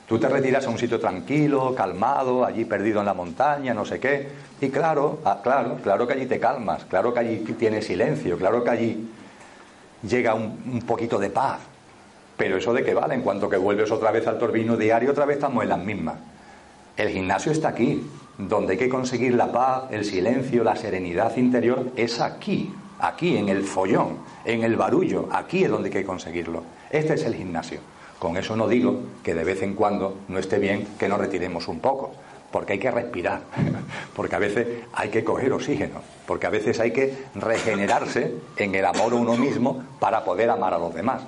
Tú 0.06 0.18
te 0.18 0.28
retiras 0.28 0.66
a 0.66 0.70
un 0.70 0.76
sitio 0.76 1.00
tranquilo, 1.00 1.74
calmado, 1.74 2.44
allí 2.44 2.66
perdido 2.66 3.00
en 3.00 3.06
la 3.06 3.14
montaña, 3.14 3.72
no 3.72 3.86
sé 3.86 3.98
qué. 3.98 4.28
Y 4.60 4.68
claro, 4.68 5.20
ah, 5.24 5.40
claro, 5.42 5.78
claro 5.82 6.06
que 6.06 6.12
allí 6.12 6.26
te 6.26 6.38
calmas, 6.38 6.84
claro 6.84 7.14
que 7.14 7.20
allí 7.20 7.38
tienes 7.58 7.86
silencio, 7.86 8.36
claro 8.36 8.62
que 8.62 8.70
allí 8.70 9.10
llega 10.02 10.34
un 10.34 10.82
poquito 10.86 11.18
de 11.18 11.30
paz. 11.30 11.69
Pero 12.40 12.56
eso 12.56 12.72
de 12.72 12.82
qué 12.82 12.94
vale, 12.94 13.14
en 13.14 13.20
cuanto 13.20 13.50
que 13.50 13.58
vuelves 13.58 13.90
otra 13.90 14.10
vez 14.10 14.26
al 14.26 14.38
torbino 14.38 14.74
diario, 14.74 15.10
otra 15.10 15.26
vez 15.26 15.36
estamos 15.36 15.62
en 15.62 15.68
las 15.68 15.84
mismas. 15.84 16.14
El 16.96 17.10
gimnasio 17.10 17.52
está 17.52 17.68
aquí, 17.68 18.02
donde 18.38 18.72
hay 18.72 18.78
que 18.78 18.88
conseguir 18.88 19.34
la 19.34 19.52
paz, 19.52 19.82
el 19.90 20.06
silencio, 20.06 20.64
la 20.64 20.74
serenidad 20.74 21.36
interior, 21.36 21.92
es 21.96 22.18
aquí, 22.18 22.72
aquí, 22.98 23.36
en 23.36 23.50
el 23.50 23.62
follón, 23.62 24.20
en 24.46 24.64
el 24.64 24.74
barullo, 24.76 25.28
aquí 25.30 25.64
es 25.64 25.70
donde 25.70 25.90
hay 25.90 25.92
que 25.92 26.04
conseguirlo. 26.04 26.62
Este 26.88 27.12
es 27.12 27.24
el 27.24 27.34
gimnasio. 27.34 27.80
Con 28.18 28.38
eso 28.38 28.56
no 28.56 28.68
digo 28.68 28.98
que 29.22 29.34
de 29.34 29.44
vez 29.44 29.60
en 29.60 29.74
cuando 29.74 30.20
no 30.28 30.38
esté 30.38 30.58
bien 30.58 30.88
que 30.98 31.10
nos 31.10 31.18
retiremos 31.18 31.68
un 31.68 31.80
poco, 31.80 32.12
porque 32.50 32.72
hay 32.72 32.78
que 32.78 32.90
respirar, 32.90 33.42
porque 34.16 34.36
a 34.36 34.38
veces 34.38 34.66
hay 34.94 35.10
que 35.10 35.22
coger 35.22 35.52
oxígeno, 35.52 36.00
porque 36.26 36.46
a 36.46 36.50
veces 36.50 36.80
hay 36.80 36.90
que 36.90 37.18
regenerarse 37.34 38.34
en 38.56 38.74
el 38.74 38.86
amor 38.86 39.12
a 39.12 39.16
uno 39.16 39.36
mismo 39.36 39.82
para 40.00 40.24
poder 40.24 40.48
amar 40.48 40.72
a 40.72 40.78
los 40.78 40.94
demás. 40.94 41.20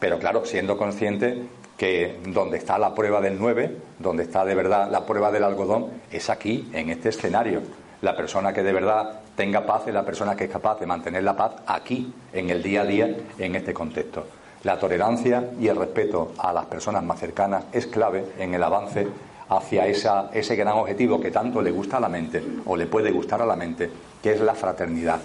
Pero 0.00 0.18
claro, 0.18 0.44
siendo 0.44 0.76
consciente 0.76 1.42
que 1.76 2.18
donde 2.26 2.58
está 2.58 2.78
la 2.78 2.94
prueba 2.94 3.20
del 3.20 3.38
9, 3.38 3.76
donde 3.98 4.24
está 4.24 4.44
de 4.44 4.54
verdad 4.54 4.90
la 4.90 5.06
prueba 5.06 5.30
del 5.30 5.44
algodón, 5.44 5.88
es 6.10 6.28
aquí, 6.28 6.68
en 6.72 6.90
este 6.90 7.10
escenario. 7.10 7.62
La 8.02 8.16
persona 8.16 8.52
que 8.52 8.62
de 8.62 8.72
verdad 8.72 9.20
tenga 9.36 9.66
paz 9.66 9.86
en 9.86 9.94
la 9.94 10.04
persona 10.04 10.34
que 10.34 10.44
es 10.44 10.50
capaz 10.50 10.80
de 10.80 10.86
mantener 10.86 11.22
la 11.22 11.36
paz 11.36 11.52
aquí, 11.66 12.12
en 12.32 12.50
el 12.50 12.62
día 12.62 12.82
a 12.82 12.86
día, 12.86 13.14
en 13.38 13.54
este 13.54 13.74
contexto. 13.74 14.26
La 14.62 14.78
tolerancia 14.78 15.50
y 15.58 15.68
el 15.68 15.76
respeto 15.76 16.32
a 16.38 16.52
las 16.52 16.66
personas 16.66 17.02
más 17.02 17.18
cercanas 17.18 17.64
es 17.72 17.86
clave 17.86 18.26
en 18.38 18.54
el 18.54 18.62
avance 18.62 19.06
hacia 19.48 19.86
ese 19.86 20.56
gran 20.56 20.76
objetivo 20.76 21.20
que 21.20 21.30
tanto 21.30 21.60
le 21.60 21.70
gusta 21.70 21.96
a 21.96 22.00
la 22.00 22.08
mente 22.08 22.42
o 22.66 22.76
le 22.76 22.86
puede 22.86 23.10
gustar 23.10 23.40
a 23.42 23.46
la 23.46 23.56
mente, 23.56 23.90
que 24.22 24.32
es 24.32 24.40
la 24.40 24.54
fraternidad. 24.54 25.20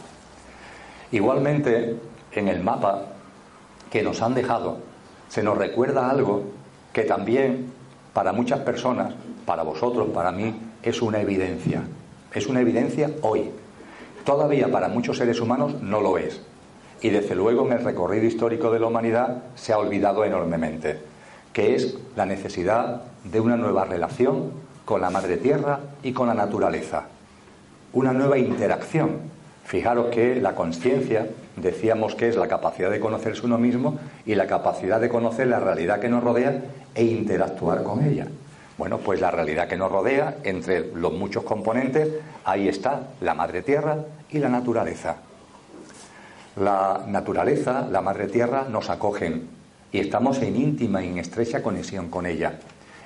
Igualmente, 1.11 1.95
en 2.31 2.47
el 2.47 2.63
mapa 2.63 3.07
que 3.95 4.03
nos 4.03 4.21
han 4.21 4.33
dejado, 4.33 4.79
se 5.29 5.41
nos 5.41 5.57
recuerda 5.57 6.09
algo 6.09 6.43
que 6.91 7.03
también 7.03 7.71
para 8.11 8.33
muchas 8.33 8.59
personas, 8.59 9.13
para 9.45 9.63
vosotros, 9.63 10.09
para 10.09 10.33
mí, 10.33 10.53
es 10.83 11.01
una 11.01 11.21
evidencia. 11.21 11.81
Es 12.33 12.47
una 12.47 12.59
evidencia 12.59 13.09
hoy. 13.21 13.51
Todavía 14.25 14.69
para 14.69 14.89
muchos 14.89 15.17
seres 15.17 15.39
humanos 15.39 15.81
no 15.81 16.01
lo 16.01 16.17
es. 16.17 16.41
Y 16.99 17.09
desde 17.09 17.35
luego 17.35 17.65
en 17.67 17.71
el 17.71 17.85
recorrido 17.85 18.25
histórico 18.25 18.69
de 18.69 18.81
la 18.81 18.87
humanidad 18.87 19.43
se 19.55 19.71
ha 19.71 19.77
olvidado 19.77 20.25
enormemente, 20.25 20.99
que 21.53 21.73
es 21.75 21.97
la 22.17 22.25
necesidad 22.25 23.01
de 23.23 23.39
una 23.39 23.55
nueva 23.55 23.85
relación 23.85 24.51
con 24.83 24.99
la 24.99 25.09
madre 25.09 25.37
tierra 25.37 25.79
y 26.03 26.11
con 26.11 26.27
la 26.27 26.33
naturaleza. 26.33 27.05
Una 27.93 28.11
nueva 28.11 28.37
interacción 28.37 29.33
Fijaros 29.65 30.07
que 30.11 30.35
la 30.35 30.53
conciencia, 30.53 31.27
decíamos 31.57 32.15
que 32.15 32.27
es 32.27 32.35
la 32.35 32.47
capacidad 32.47 32.89
de 32.91 32.99
conocerse 32.99 33.45
uno 33.45 33.57
mismo 33.57 33.97
y 34.25 34.35
la 34.35 34.47
capacidad 34.47 34.99
de 34.99 35.09
conocer 35.09 35.47
la 35.47 35.59
realidad 35.59 35.99
que 35.99 36.09
nos 36.09 36.23
rodea 36.23 36.61
e 36.93 37.03
interactuar 37.03 37.83
con 37.83 38.03
ella. 38.03 38.27
Bueno, 38.77 38.97
pues 38.97 39.21
la 39.21 39.31
realidad 39.31 39.67
que 39.67 39.77
nos 39.77 39.91
rodea, 39.91 40.37
entre 40.43 40.91
los 40.93 41.13
muchos 41.13 41.43
componentes, 41.43 42.09
ahí 42.43 42.67
está 42.67 43.07
la 43.21 43.33
madre 43.33 43.61
tierra 43.61 43.97
y 44.29 44.39
la 44.39 44.49
naturaleza. 44.49 45.17
La 46.57 47.03
naturaleza, 47.07 47.87
la 47.89 48.01
madre 48.01 48.27
tierra, 48.27 48.65
nos 48.69 48.89
acogen 48.89 49.47
y 49.91 49.99
estamos 49.99 50.41
en 50.41 50.57
íntima 50.57 51.03
y 51.03 51.07
en 51.07 51.19
estrecha 51.19 51.63
conexión 51.63 52.09
con 52.09 52.25
ella. 52.25 52.59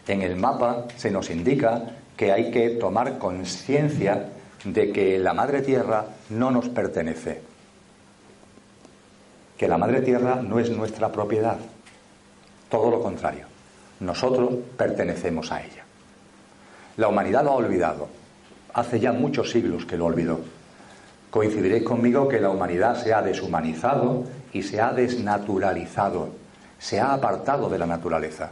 En 0.08 0.24
el 0.24 0.36
mapa 0.38 0.86
se 0.98 1.12
nos 1.12 1.30
indica 1.30 1.84
que 2.18 2.32
hay 2.32 2.50
que 2.50 2.72
tomar 2.72 3.20
conciencia 3.20 4.30
de 4.66 4.92
que 4.92 5.20
la 5.20 5.34
madre 5.34 5.62
tierra 5.62 6.06
no 6.30 6.50
nos 6.52 6.68
pertenece, 6.70 7.42
que 9.60 9.68
la 9.68 9.78
madre 9.78 10.00
tierra 10.00 10.42
no 10.42 10.58
es 10.58 10.70
nuestra 10.70 11.12
propiedad, 11.12 11.58
todo 12.70 12.90
lo 12.90 13.02
contrario, 13.02 13.46
nosotros 14.00 14.54
pertenecemos 14.78 15.52
a 15.52 15.62
ella. 15.62 15.84
La 16.96 17.10
humanidad 17.10 17.44
lo 17.44 17.52
ha 17.52 17.56
olvidado, 17.56 18.08
hace 18.74 19.02
ya 19.02 19.12
muchos 19.12 19.52
siglos 19.52 19.86
que 19.86 19.98
lo 19.98 20.06
olvidó. 20.06 20.40
Coincidiréis 21.30 21.84
conmigo 21.84 22.30
que 22.30 22.40
la 22.40 22.50
humanidad 22.50 23.04
se 23.04 23.14
ha 23.14 23.22
deshumanizado 23.22 24.24
y 24.54 24.64
se 24.64 24.80
ha 24.80 24.94
desnaturalizado, 24.94 26.30
se 26.80 27.02
ha 27.02 27.14
apartado 27.14 27.70
de 27.70 27.80
la 27.80 27.86
naturaleza. 27.86 28.52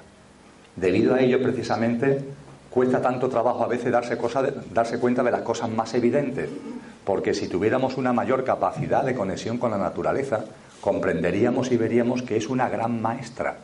Debido 0.76 1.15
a 1.15 1.22
ello, 1.22 1.41
precisamente, 1.41 2.22
cuesta 2.70 3.02
tanto 3.02 3.30
trabajo 3.30 3.63
a 3.63 3.67
veces 3.67 3.93
darse, 3.93 4.17
darse 4.74 5.00
cuenta 5.00 5.24
de 5.24 5.32
las 5.32 5.41
cosas 5.43 5.70
más 5.70 5.93
evidentes, 5.93 6.50
porque 7.06 7.34
si 7.34 7.48
tuviéramos 7.48 7.96
una 7.96 8.12
mayor 8.12 8.43
capacidad 8.43 9.06
de 9.06 9.15
conexión 9.15 9.58
con 9.58 9.72
la 9.72 9.78
naturaleza, 9.78 10.43
comprenderíamos 10.82 11.72
y 11.72 11.78
veríamos 11.78 12.22
que 12.24 12.38
es 12.38 12.50
una 12.50 12.70
gran 12.70 13.02
maestra, 13.02 13.58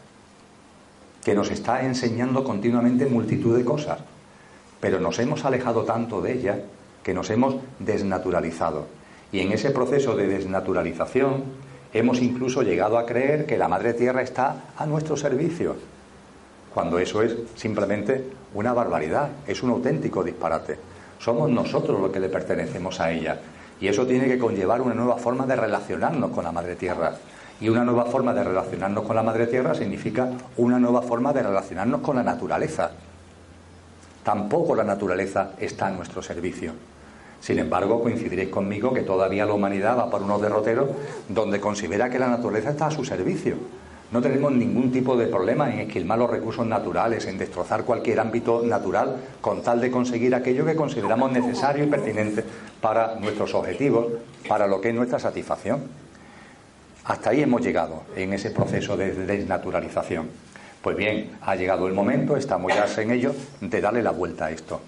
que 1.23 1.36
nos 1.36 1.52
está 1.52 1.86
enseñando 1.86 2.43
continuamente 2.43 3.06
multitud 3.06 3.58
de 3.58 3.65
cosas, 3.65 3.99
pero 4.80 4.99
nos 4.99 5.19
hemos 5.19 5.45
alejado 5.45 5.84
tanto 5.84 6.21
de 6.21 6.34
ella 6.34 6.60
que 7.04 7.13
nos 7.13 7.30
hemos 7.30 7.56
desnaturalizado. 7.80 8.88
Y 9.32 9.39
en 9.39 9.52
ese 9.52 9.71
proceso 9.71 10.15
de 10.15 10.28
desnaturalización 10.28 11.43
hemos 11.93 12.21
incluso 12.21 12.62
llegado 12.62 12.97
a 12.97 13.06
creer 13.06 13.45
que 13.45 13.58
la 13.58 13.67
Madre 13.67 13.93
Tierra 13.93 14.21
está 14.21 14.65
a 14.78 14.86
nuestro 14.86 15.15
servicio, 15.15 15.76
cuando 16.73 16.97
eso 16.97 17.21
es 17.21 17.36
simplemente 17.56 18.23
una 18.56 18.73
barbaridad, 18.73 19.30
es 19.45 19.62
un 19.62 19.69
auténtico 19.69 20.23
disparate. 20.23 20.78
Somos 21.19 21.49
nosotros 21.49 22.02
los 22.02 22.12
que 22.12 22.19
le 22.19 22.30
pertenecemos 22.30 22.99
a 22.99 23.12
ella. 23.12 23.39
Y 23.79 23.88
eso 23.88 24.05
tiene 24.05 24.27
que 24.27 24.39
conllevar 24.39 24.81
una 24.81 24.93
nueva 24.93 25.17
forma 25.17 25.45
de 25.45 25.55
relacionarnos 25.55 26.31
con 26.31 26.43
la 26.43 26.51
Madre 26.51 26.75
Tierra. 26.75 27.15
Y 27.59 27.69
una 27.69 27.83
nueva 27.83 28.05
forma 28.05 28.33
de 28.33 28.43
relacionarnos 28.43 29.03
con 29.03 29.15
la 29.15 29.23
Madre 29.23 29.47
Tierra 29.47 29.73
significa 29.73 30.29
una 30.57 30.79
nueva 30.79 31.01
forma 31.01 31.33
de 31.33 31.43
relacionarnos 31.43 32.01
con 32.01 32.15
la 32.15 32.23
naturaleza. 32.23 32.91
Tampoco 34.23 34.75
la 34.75 34.83
naturaleza 34.83 35.51
está 35.59 35.88
a 35.88 35.91
nuestro 35.91 36.21
servicio. 36.21 36.73
Sin 37.41 37.59
embargo, 37.59 38.01
coincidiréis 38.01 38.49
conmigo 38.49 38.93
que 38.93 39.01
todavía 39.01 39.45
la 39.45 39.53
humanidad 39.53 39.97
va 39.97 40.09
por 40.09 40.23
unos 40.23 40.41
derroteros 40.41 40.89
donde 41.27 41.59
considera 41.59 42.09
que 42.09 42.19
la 42.19 42.29
naturaleza 42.29 42.69
está 42.69 42.88
a 42.88 42.91
su 42.91 43.03
servicio 43.03 43.57
no 44.13 44.21
tenemos 44.21 44.52
ningún 44.52 44.91
tipo 44.91 45.17
de 45.17 45.26
problema 45.26 45.73
en 45.73 45.80
esquilmar 45.80 46.19
los 46.19 46.30
recursos 46.30 46.67
naturales, 46.67 47.26
en 47.26 47.39
destrozar 47.39 47.84
cualquier 47.84 48.19
ámbito 48.19 48.62
natural 48.63 49.15
con 49.41 49.63
tal 49.63 49.82
de 49.82 49.89
conseguir 49.89 50.36
aquello 50.36 50.63
que 50.67 50.76
consideramos 50.76 51.32
necesario 51.32 51.84
y 51.84 51.88
pertinente 51.88 52.43
para 52.80 53.15
nuestros 53.15 53.56
objetivos, 53.56 54.06
para 54.47 54.67
lo 54.67 54.80
que 54.80 54.89
es 54.89 54.95
nuestra 54.95 55.17
satisfacción. 55.17 55.82
Hasta 57.06 57.32
ahí 57.32 57.41
hemos 57.41 57.63
llegado 57.63 58.04
en 58.15 58.34
ese 58.34 58.52
proceso 58.52 58.95
de 58.95 59.15
desnaturalización. 59.15 60.30
Pues 60.84 60.95
bien, 60.95 61.32
ha 61.41 61.56
llegado 61.56 61.88
el 61.88 61.93
momento, 61.93 62.38
estamos 62.38 62.71
ya 62.71 62.86
en 63.02 63.10
ello, 63.10 63.34
de 63.62 63.82
darle 63.82 64.04
la 64.04 64.12
vuelta 64.12 64.45
a 64.45 64.52
esto. 64.52 64.80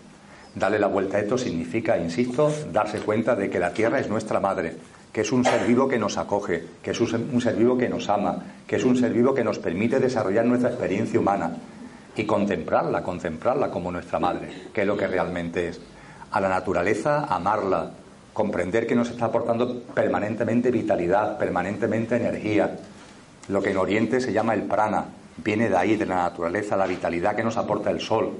Darle 0.53 0.77
la 0.77 0.87
vuelta 0.87 1.17
a 1.17 1.21
esto 1.21 1.39
significa, 1.39 1.97
insisto, 1.97 2.53
darse 2.71 2.99
cuenta 2.99 3.35
de 3.35 3.49
que 3.49 3.57
la 3.57 3.73
Tierra 3.73 3.99
es 3.99 4.07
nuestra 4.07 4.39
madre, 4.39 4.75
que 5.15 5.21
es 5.21 5.31
un 5.31 5.45
ser 5.45 5.65
vivo 5.65 5.87
que 5.87 5.97
nos 5.97 6.17
acoge, 6.17 6.61
que 6.83 6.91
es 6.91 6.99
un 6.99 7.39
ser 7.39 7.55
vivo 7.55 7.77
que 7.77 7.87
nos 7.87 8.09
ama, 8.09 8.35
que 8.67 8.75
es 8.75 8.83
un 8.83 8.97
ser 8.97 9.13
vivo 9.13 9.33
que 9.33 9.45
nos 9.45 9.59
permite 9.59 9.97
desarrollar 9.97 10.43
nuestra 10.43 10.71
experiencia 10.71 11.17
humana 11.17 11.55
y 12.17 12.25
contemplarla, 12.25 13.01
contemplarla 13.01 13.71
como 13.71 13.93
nuestra 13.93 14.19
madre, 14.19 14.49
que 14.73 14.81
es 14.81 14.87
lo 14.87 14.97
que 14.97 15.07
realmente 15.07 15.69
es. 15.69 15.79
A 16.31 16.41
la 16.41 16.49
naturaleza, 16.49 17.33
amarla, 17.33 17.91
comprender 18.33 18.85
que 18.85 18.93
nos 18.93 19.09
está 19.09 19.27
aportando 19.27 19.83
permanentemente 19.83 20.69
vitalidad, 20.69 21.37
permanentemente 21.37 22.17
energía. 22.17 22.77
Lo 23.47 23.61
que 23.61 23.71
en 23.71 23.77
Oriente 23.77 24.19
se 24.19 24.33
llama 24.33 24.53
el 24.53 24.63
prana, 24.63 25.05
viene 25.37 25.69
de 25.69 25.77
ahí, 25.77 25.95
de 25.95 26.07
la 26.07 26.23
naturaleza, 26.23 26.75
la 26.75 26.87
vitalidad 26.87 27.37
que 27.37 27.43
nos 27.45 27.55
aporta 27.55 27.89
el 27.89 28.01
sol. 28.01 28.33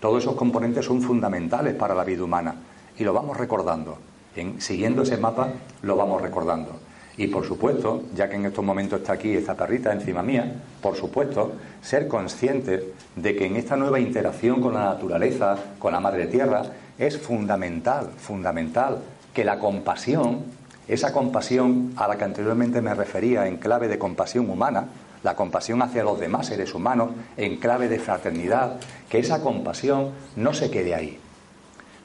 Todos 0.00 0.22
esos 0.22 0.34
componentes 0.34 0.86
son 0.86 1.02
fundamentales 1.02 1.74
para 1.74 1.94
la 1.94 2.04
vida 2.04 2.24
humana 2.24 2.54
y 2.98 3.04
lo 3.04 3.12
vamos 3.12 3.36
recordando 3.36 4.11
siguiendo 4.58 5.02
ese 5.02 5.16
mapa 5.16 5.48
lo 5.82 5.96
vamos 5.96 6.22
recordando. 6.22 6.78
Y 7.16 7.26
por 7.26 7.44
supuesto, 7.44 8.04
ya 8.14 8.28
que 8.28 8.36
en 8.36 8.46
estos 8.46 8.64
momentos 8.64 9.00
está 9.00 9.14
aquí 9.14 9.34
esta 9.34 9.54
perrita 9.54 9.92
encima 9.92 10.22
mía, 10.22 10.50
por 10.80 10.96
supuesto, 10.96 11.52
ser 11.82 12.08
conscientes 12.08 12.84
de 13.16 13.36
que 13.36 13.46
en 13.46 13.56
esta 13.56 13.76
nueva 13.76 14.00
interacción 14.00 14.62
con 14.62 14.74
la 14.74 14.84
naturaleza, 14.84 15.56
con 15.78 15.92
la 15.92 16.00
madre 16.00 16.26
tierra, 16.26 16.62
es 16.98 17.18
fundamental, 17.18 18.10
fundamental 18.16 18.98
que 19.34 19.44
la 19.44 19.58
compasión, 19.58 20.44
esa 20.88 21.12
compasión 21.12 21.92
a 21.96 22.08
la 22.08 22.16
que 22.16 22.24
anteriormente 22.24 22.80
me 22.80 22.94
refería 22.94 23.46
en 23.46 23.58
clave 23.58 23.88
de 23.88 23.98
compasión 23.98 24.48
humana, 24.48 24.86
la 25.22 25.36
compasión 25.36 25.82
hacia 25.82 26.02
los 26.02 26.18
demás 26.18 26.46
seres 26.46 26.74
humanos, 26.74 27.10
en 27.36 27.56
clave 27.56 27.88
de 27.88 27.98
fraternidad, 27.98 28.80
que 29.08 29.18
esa 29.18 29.40
compasión 29.40 30.10
no 30.36 30.52
se 30.54 30.70
quede 30.70 30.94
ahí, 30.94 31.18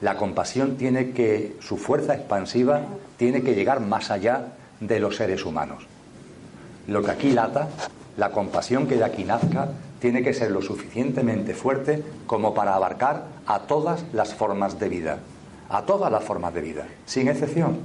la 0.00 0.16
compasión 0.16 0.76
tiene 0.76 1.10
que, 1.10 1.56
su 1.60 1.76
fuerza 1.76 2.14
expansiva 2.14 2.82
tiene 3.16 3.42
que 3.42 3.54
llegar 3.54 3.80
más 3.80 4.10
allá 4.10 4.52
de 4.80 5.00
los 5.00 5.16
seres 5.16 5.44
humanos. 5.44 5.86
Lo 6.86 7.02
que 7.02 7.10
aquí 7.10 7.32
lata, 7.32 7.68
la 8.16 8.30
compasión 8.30 8.86
que 8.86 8.96
de 8.96 9.04
aquí 9.04 9.24
nazca, 9.24 9.68
tiene 9.98 10.22
que 10.22 10.32
ser 10.32 10.52
lo 10.52 10.62
suficientemente 10.62 11.54
fuerte 11.54 12.02
como 12.26 12.54
para 12.54 12.74
abarcar 12.74 13.24
a 13.46 13.60
todas 13.60 14.04
las 14.12 14.34
formas 14.34 14.78
de 14.78 14.88
vida, 14.88 15.18
a 15.68 15.82
todas 15.82 16.12
las 16.12 16.22
formas 16.22 16.54
de 16.54 16.60
vida, 16.60 16.86
sin 17.04 17.28
excepción. 17.28 17.78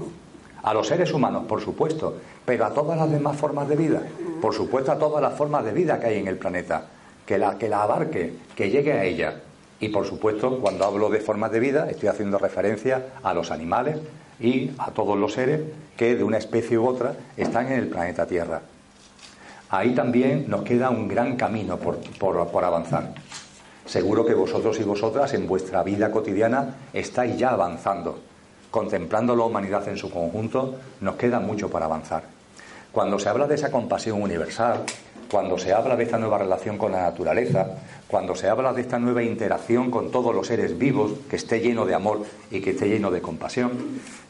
A 0.62 0.74
los 0.74 0.88
seres 0.88 1.12
humanos, 1.12 1.46
por 1.48 1.62
supuesto, 1.62 2.18
pero 2.46 2.66
a 2.66 2.74
todas 2.74 2.98
las 2.98 3.12
demás 3.12 3.36
formas 3.36 3.68
de 3.68 3.76
vida, 3.76 4.02
por 4.40 4.54
supuesto 4.54 4.92
a 4.92 5.00
todas 5.00 5.22
las 5.22 5.34
formas 5.34 5.66
de 5.66 5.74
vida 5.74 6.00
que 6.00 6.08
hay 6.08 6.20
en 6.20 6.28
el 6.28 6.38
planeta, 6.38 6.86
que 7.26 7.38
la, 7.38 7.58
que 7.58 7.68
la 7.68 7.84
abarque, 7.84 8.34
que 8.56 8.70
llegue 8.70 8.94
a 8.94 9.04
ella, 9.04 9.42
y 9.84 9.90
por 9.90 10.06
supuesto, 10.06 10.60
cuando 10.60 10.86
hablo 10.86 11.10
de 11.10 11.20
formas 11.20 11.52
de 11.52 11.60
vida, 11.60 11.90
estoy 11.90 12.08
haciendo 12.08 12.38
referencia 12.38 13.08
a 13.22 13.34
los 13.34 13.52
animales 13.52 13.98
y 14.40 14.72
a 14.78 14.92
todos 14.92 15.18
los 15.18 15.34
seres 15.34 15.60
que 15.98 16.16
de 16.16 16.24
una 16.24 16.38
especie 16.38 16.78
u 16.78 16.88
otra 16.88 17.14
están 17.36 17.68
en 17.68 17.80
el 17.80 17.88
planeta 17.90 18.26
Tierra. 18.26 18.62
Ahí 19.70 19.94
también 19.94 20.46
nos 20.48 20.64
queda 20.64 20.90
un 20.90 21.10
gran 21.10 21.36
camino 21.36 21.78
por, 21.78 22.00
por 22.18 22.64
avanzar. 22.64 23.14
Seguro 23.86 24.26
que 24.26 24.34
vosotros 24.34 24.80
y 24.80 24.84
vosotras 24.84 25.34
en 25.34 25.48
vuestra 25.48 25.84
vida 25.84 26.10
cotidiana 26.10 26.76
estáis 26.94 27.38
ya 27.38 27.50
avanzando. 27.50 28.20
Contemplando 28.72 29.36
la 29.36 29.44
humanidad 29.44 29.86
en 29.90 29.98
su 29.98 30.10
conjunto, 30.10 30.76
nos 31.02 31.16
queda 31.16 31.42
mucho 31.42 31.70
para 31.70 31.86
avanzar. 31.86 32.24
Cuando 32.94 33.20
se 33.20 33.28
habla 33.28 33.48
de 33.48 33.56
esa 33.56 33.70
compasión 33.70 34.22
universal, 34.22 34.84
cuando 35.34 35.58
se 35.58 35.74
habla 35.74 35.96
de 35.96 36.04
esta 36.04 36.20
nueva 36.20 36.38
relación 36.38 36.78
con 36.78 36.92
la 36.92 37.02
naturaleza, 37.02 37.66
cuando 38.08 38.36
se 38.36 38.50
habla 38.50 38.72
de 38.72 38.82
esta 38.82 39.00
nueva 39.00 39.24
interacción 39.24 39.90
con 39.90 40.12
todos 40.12 40.36
los 40.36 40.46
seres 40.46 40.78
vivos, 40.78 41.14
que 41.28 41.38
esté 41.38 41.60
lleno 41.60 41.88
de 41.88 41.96
amor 41.96 42.24
y 42.52 42.62
que 42.62 42.70
esté 42.70 42.88
lleno 42.88 43.10
de 43.10 43.20
compasión, 43.20 43.72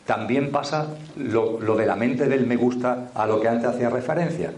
también 0.05 0.49
pasa 0.49 0.95
lo, 1.17 1.57
de 1.57 1.85
la 1.85 1.97
mente 1.97 2.29
del 2.29 2.47
me 2.47 2.55
gusta 2.55 3.09
a 3.15 3.27
lo 3.27 3.41
que 3.41 3.49
antes 3.49 3.67
hacía 3.67 3.89
referencia. 3.89 4.53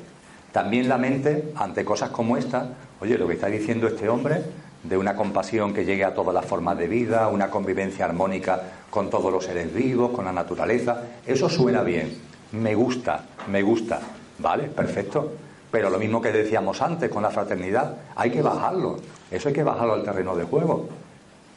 También 0.52 0.88
la 0.88 1.00
mente, 1.00 1.52
ante 1.56 1.84
cosas 1.84 2.12
como 2.12 2.38
esta, 2.38 2.70
oye, 3.02 3.18
lo 3.18 3.28
que 3.28 3.34
está 3.34 3.48
diciendo 3.48 3.88
este 3.88 4.08
hombre, 4.08 4.44
de 4.84 4.98
una 5.00 5.16
compasión 5.16 5.74
que 5.74 5.84
llegue 5.84 6.06
a 6.06 6.14
todas 6.14 6.36
las 6.36 6.46
formas 6.46 6.78
de 6.78 6.88
vida, 6.88 7.28
una 7.28 7.50
convivencia 7.50 8.06
armónica 8.06 8.62
con 8.92 9.10
todos 9.10 9.34
los 9.34 9.46
seres 9.46 9.74
vivos, 9.74 10.12
con 10.12 10.26
la 10.26 10.32
naturaleza, 10.32 11.06
eso 11.26 11.50
suena 11.50 11.82
bien, 11.82 12.16
me 12.52 12.76
gusta, 12.76 13.26
me 13.50 13.64
gusta, 13.64 14.00
¿vale? 14.38 14.66
Perfecto. 14.66 15.38
Pero 15.76 15.90
lo 15.90 16.00
mismo 16.00 16.22
que 16.22 16.32
decíamos 16.32 16.82
antes 16.82 17.10
con 17.10 17.22
la 17.22 17.30
fraternidad, 17.30 17.98
hay 18.16 18.32
que 18.32 18.42
bajarlo, 18.42 18.96
eso 19.30 19.50
hay 19.50 19.54
que 19.54 19.62
bajarlo 19.62 19.96
al 19.96 20.04
terreno 20.04 20.34
de 20.34 20.46
juego. 20.46 20.88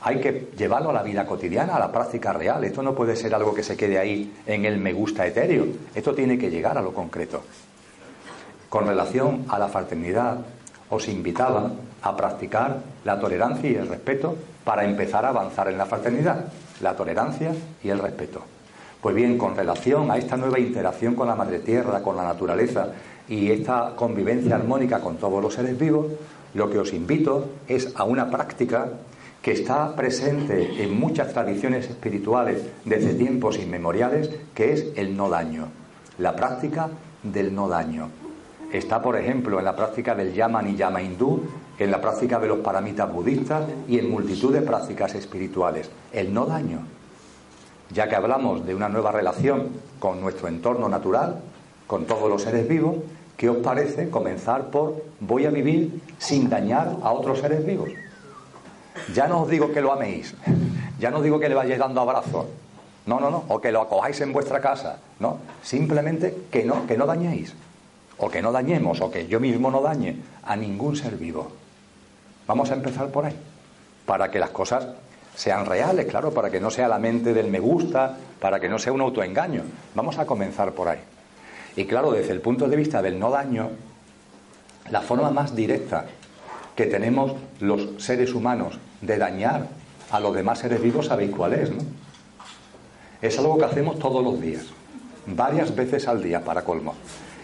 Hay 0.00 0.20
que 0.20 0.48
llevarlo 0.58 0.90
a 0.90 0.92
la 0.92 1.04
vida 1.04 1.24
cotidiana, 1.24 1.76
a 1.76 1.78
la 1.78 1.92
práctica 1.92 2.32
real. 2.32 2.64
Esto 2.64 2.82
no 2.82 2.96
puede 2.96 3.14
ser 3.14 3.32
algo 3.32 3.54
que 3.54 3.62
se 3.62 3.76
quede 3.76 3.96
ahí 3.96 4.42
en 4.44 4.64
el 4.64 4.78
me 4.78 4.92
gusta 4.92 5.24
etéreo. 5.24 5.66
Esto 5.94 6.16
tiene 6.16 6.36
que 6.36 6.50
llegar 6.50 6.76
a 6.76 6.82
lo 6.82 6.92
concreto. 6.92 7.44
Con 8.68 8.88
relación 8.88 9.44
a 9.50 9.56
la 9.56 9.68
fraternidad, 9.68 10.38
os 10.90 11.06
invitaba 11.06 11.70
a 12.02 12.16
practicar 12.16 12.80
la 13.04 13.20
tolerancia 13.20 13.70
y 13.70 13.76
el 13.76 13.86
respeto 13.86 14.34
para 14.64 14.84
empezar 14.84 15.26
a 15.26 15.28
avanzar 15.28 15.68
en 15.68 15.78
la 15.78 15.86
fraternidad. 15.86 16.46
La 16.80 16.96
tolerancia 16.96 17.52
y 17.84 17.88
el 17.88 18.00
respeto. 18.00 18.42
Pues 19.00 19.14
bien, 19.14 19.38
con 19.38 19.56
relación 19.56 20.10
a 20.10 20.16
esta 20.16 20.36
nueva 20.36 20.58
interacción 20.58 21.14
con 21.14 21.28
la 21.28 21.36
madre 21.36 21.60
tierra, 21.60 22.02
con 22.02 22.16
la 22.16 22.24
naturaleza 22.24 22.88
y 23.28 23.50
esta 23.50 23.94
convivencia 23.94 24.56
armónica 24.56 25.00
con 25.00 25.16
todos 25.16 25.42
los 25.42 25.54
seres 25.54 25.78
vivos, 25.78 26.06
lo 26.54 26.70
que 26.70 26.78
os 26.78 26.92
invito 26.92 27.46
es 27.66 27.92
a 27.94 28.04
una 28.04 28.30
práctica 28.30 28.88
que 29.42 29.52
está 29.52 29.94
presente 29.94 30.82
en 30.82 30.98
muchas 30.98 31.32
tradiciones 31.32 31.88
espirituales 31.88 32.62
desde 32.84 33.14
tiempos 33.14 33.58
inmemoriales, 33.58 34.30
que 34.54 34.72
es 34.72 34.86
el 34.96 35.16
no 35.16 35.28
daño, 35.28 35.68
la 36.18 36.34
práctica 36.34 36.88
del 37.22 37.54
no 37.54 37.68
daño. 37.68 38.10
Está, 38.72 39.00
por 39.00 39.16
ejemplo, 39.16 39.58
en 39.58 39.64
la 39.64 39.76
práctica 39.76 40.14
del 40.14 40.34
Yaman 40.34 40.68
y 40.68 40.76
Yama 40.76 41.00
hindú, 41.00 41.42
en 41.78 41.90
la 41.90 42.00
práctica 42.00 42.38
de 42.38 42.48
los 42.48 42.58
paramitas 42.58 43.10
budistas 43.10 43.64
y 43.86 43.98
en 43.98 44.10
multitud 44.10 44.52
de 44.52 44.62
prácticas 44.62 45.14
espirituales. 45.14 45.88
El 46.12 46.34
no 46.34 46.44
daño. 46.44 46.80
Ya 47.90 48.08
que 48.08 48.16
hablamos 48.16 48.66
de 48.66 48.74
una 48.74 48.88
nueva 48.88 49.12
relación 49.12 49.68
con 49.98 50.20
nuestro 50.20 50.48
entorno 50.48 50.88
natural, 50.88 51.40
con 51.86 52.04
todos 52.04 52.28
los 52.28 52.42
seres 52.42 52.68
vivos, 52.68 52.96
¿qué 53.38 53.48
os 53.48 53.58
parece 53.58 54.10
comenzar 54.10 54.66
por 54.66 55.02
voy 55.20 55.46
a 55.46 55.50
vivir 55.50 56.02
sin 56.18 56.50
dañar 56.50 56.96
a 57.02 57.12
otros 57.12 57.38
seres 57.38 57.64
vivos? 57.64 57.88
Ya 59.14 59.28
no 59.28 59.42
os 59.42 59.48
digo 59.48 59.72
que 59.72 59.80
lo 59.80 59.92
améis, 59.92 60.34
ya 60.98 61.10
no 61.10 61.22
digo 61.22 61.40
que 61.40 61.48
le 61.48 61.54
vayáis 61.54 61.78
dando 61.78 62.02
abrazos, 62.02 62.46
no, 63.06 63.20
no, 63.20 63.30
no, 63.30 63.44
o 63.48 63.60
que 63.60 63.72
lo 63.72 63.80
acojáis 63.80 64.20
en 64.20 64.32
vuestra 64.32 64.60
casa, 64.60 64.98
no, 65.20 65.38
simplemente 65.62 66.34
que 66.50 66.64
no, 66.64 66.86
que 66.86 66.98
no 66.98 67.06
dañéis, 67.06 67.54
o 68.18 68.28
que 68.28 68.42
no 68.42 68.50
dañemos, 68.50 69.00
o 69.00 69.10
que 69.10 69.28
yo 69.28 69.38
mismo 69.40 69.70
no 69.70 69.80
dañe 69.80 70.16
a 70.42 70.56
ningún 70.56 70.96
ser 70.96 71.16
vivo. 71.16 71.48
Vamos 72.46 72.70
a 72.70 72.74
empezar 72.74 73.08
por 73.08 73.24
ahí, 73.24 73.36
para 74.04 74.30
que 74.30 74.40
las 74.40 74.50
cosas 74.50 74.88
sean 75.36 75.64
reales, 75.64 76.06
claro, 76.06 76.32
para 76.32 76.50
que 76.50 76.58
no 76.60 76.70
sea 76.70 76.88
la 76.88 76.98
mente 76.98 77.32
del 77.32 77.46
me 77.46 77.60
gusta, 77.60 78.16
para 78.40 78.58
que 78.58 78.68
no 78.68 78.80
sea 78.80 78.92
un 78.92 79.00
autoengaño. 79.00 79.62
Vamos 79.94 80.18
a 80.18 80.26
comenzar 80.26 80.72
por 80.72 80.88
ahí. 80.88 80.98
Y 81.78 81.84
claro, 81.84 82.10
desde 82.10 82.32
el 82.32 82.40
punto 82.40 82.66
de 82.66 82.74
vista 82.74 83.02
del 83.02 83.20
no 83.20 83.30
daño, 83.30 83.70
la 84.90 85.00
forma 85.00 85.30
más 85.30 85.54
directa 85.54 86.06
que 86.74 86.86
tenemos 86.86 87.34
los 87.60 88.02
seres 88.02 88.34
humanos 88.34 88.80
de 89.00 89.16
dañar 89.16 89.68
a 90.10 90.18
los 90.18 90.34
demás 90.34 90.58
seres 90.58 90.82
vivos, 90.82 91.06
sabéis 91.06 91.30
cuál 91.30 91.52
es, 91.52 91.70
¿no? 91.70 91.78
Es 93.22 93.38
algo 93.38 93.56
que 93.58 93.64
hacemos 93.64 93.96
todos 94.00 94.24
los 94.24 94.40
días, 94.40 94.64
varias 95.26 95.76
veces 95.76 96.08
al 96.08 96.20
día 96.20 96.44
para 96.44 96.62
colmo. 96.62 96.94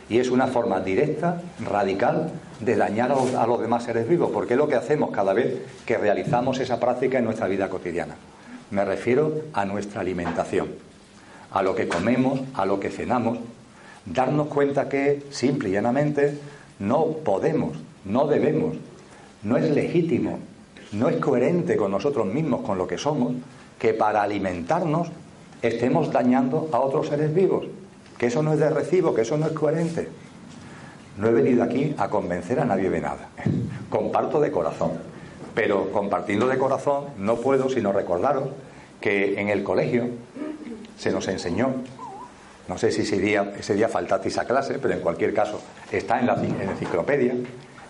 Y 0.08 0.18
es 0.18 0.30
una 0.30 0.48
forma 0.48 0.80
directa, 0.80 1.40
radical, 1.60 2.32
de 2.58 2.74
dañar 2.74 3.12
a 3.12 3.46
los, 3.46 3.60
demás 3.60 3.84
seres 3.84 4.08
vivos, 4.08 4.32
porque 4.34 4.54
es 4.54 4.58
lo 4.58 4.66
que 4.66 4.74
hacemos 4.74 5.12
cada 5.12 5.32
vez 5.32 5.62
que 5.86 5.96
realizamos 5.96 6.58
esa 6.58 6.80
práctica 6.80 7.18
en 7.18 7.24
nuestra 7.24 7.46
vida 7.46 7.68
cotidiana. 7.68 8.16
Me 8.72 8.84
refiero 8.84 9.42
a 9.52 9.64
nuestra 9.64 10.00
alimentación, 10.00 10.70
a 11.52 11.62
lo 11.62 11.76
que 11.76 11.86
comemos, 11.86 12.40
a 12.54 12.66
lo 12.66 12.80
que 12.80 12.90
cenamos, 12.90 13.38
darnos 14.06 14.48
cuenta 14.48 14.88
que, 14.88 15.22
simple 15.30 15.68
y 15.70 15.72
llanamente, 15.72 16.38
no 16.78 17.06
podemos, 17.24 17.76
no 18.04 18.26
debemos 18.26 18.76
no 19.44 19.58
es 19.58 19.70
legítimo, 19.70 20.38
no 20.92 21.08
es 21.08 21.16
coherente 21.16 21.76
con 21.76 21.90
nosotros 21.90 22.26
mismos, 22.26 22.62
con 22.62 22.78
lo 22.78 22.86
que 22.86 22.98
somos, 22.98 23.34
que 23.78 23.92
para 23.94 24.22
alimentarnos 24.22 25.08
estemos 25.62 26.10
dañando 26.10 26.68
a 26.72 26.80
otros 26.80 27.08
seres 27.08 27.32
vivos, 27.34 27.66
que 28.18 28.26
eso 28.26 28.42
no 28.42 28.54
es 28.54 28.58
de 28.58 28.70
recibo, 28.70 29.14
que 29.14 29.22
eso 29.22 29.36
no 29.36 29.46
es 29.46 29.52
coherente. 29.52 30.08
No 31.18 31.28
he 31.28 31.32
venido 31.32 31.62
aquí 31.62 31.94
a 31.98 32.08
convencer 32.08 32.58
a 32.58 32.64
nadie 32.64 32.90
de 32.90 33.00
nada. 33.00 33.28
Comparto 33.90 34.40
de 34.40 34.50
corazón. 34.50 34.92
Pero 35.54 35.92
compartiendo 35.92 36.48
de 36.48 36.58
corazón 36.58 37.04
no 37.18 37.36
puedo 37.36 37.68
sino 37.68 37.92
recordaros 37.92 38.48
que 39.00 39.40
en 39.40 39.50
el 39.50 39.62
colegio 39.62 40.08
se 40.98 41.12
nos 41.12 41.28
enseñó, 41.28 41.68
no 42.68 42.78
sé 42.78 42.90
si 42.90 43.02
ese 43.02 43.18
día, 43.18 43.52
ese 43.58 43.74
día 43.74 43.88
faltasteis 43.88 44.38
a 44.38 44.46
clase, 44.46 44.78
pero 44.80 44.94
en 44.94 45.00
cualquier 45.00 45.34
caso 45.34 45.60
está 45.92 46.18
en 46.18 46.26
la 46.26 46.34
enciclopedia, 46.34 47.34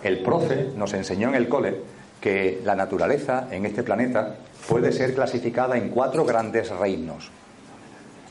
el 0.02 0.22
profe 0.22 0.70
nos 0.76 0.92
enseñó 0.92 1.28
en 1.28 1.36
el 1.36 1.48
cole 1.48 1.76
que 2.20 2.60
la 2.64 2.74
naturaleza 2.74 3.48
en 3.50 3.66
este 3.66 3.82
planeta 3.82 4.36
puede 4.68 4.92
ser 4.92 5.14
clasificada 5.14 5.76
en 5.76 5.90
cuatro 5.90 6.24
grandes 6.24 6.70
reinos. 6.70 7.30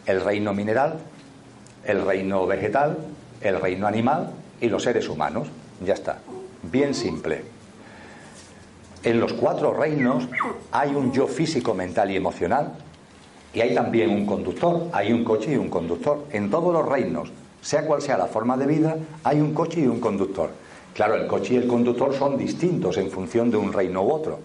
El 0.06 0.22
reino 0.22 0.54
mineral, 0.54 1.00
el 1.86 2.06
reino 2.06 2.46
vegetal, 2.46 2.98
el 3.42 3.60
reino 3.62 3.88
animal 3.88 4.32
y 4.60 4.68
los 4.68 4.84
seres 4.84 5.08
humanos. 5.10 5.48
Ya 5.84 5.94
está. 5.94 6.20
Bien 6.64 6.94
simple. 6.94 7.44
En 9.04 9.20
los 9.20 9.34
cuatro 9.34 9.74
reinos 9.74 10.28
hay 10.72 10.96
un 10.96 11.12
yo 11.12 11.28
físico, 11.28 11.74
mental 11.74 12.12
y 12.12 12.16
emocional 12.16 12.74
y 13.54 13.62
hay 13.62 13.76
también 13.76 14.10
un 14.10 14.26
conductor, 14.26 14.88
hay 14.92 15.14
un 15.14 15.24
coche 15.24 15.54
y 15.54 15.58
un 15.58 15.70
conductor. 15.70 16.26
En 16.32 16.50
todos 16.50 16.74
los 16.74 16.88
reinos, 16.88 17.32
sea 17.62 17.86
cual 17.86 18.02
sea 18.02 18.18
la 18.18 18.26
forma 18.26 18.58
de 18.58 18.66
vida, 18.66 18.98
hay 19.24 19.40
un 19.40 19.54
coche 19.54 19.82
y 19.82 19.88
un 19.88 20.00
conductor. 20.00 20.50
Claro, 20.94 21.16
el 21.16 21.28
coche 21.28 21.54
y 21.54 21.58
el 21.58 21.68
conductor 21.68 22.14
son 22.14 22.38
distintos 22.38 22.98
en 22.98 23.10
función 23.10 23.52
de 23.52 23.58
un 23.58 23.72
reino 23.72 24.04
u 24.04 24.12
otro. 24.12 24.40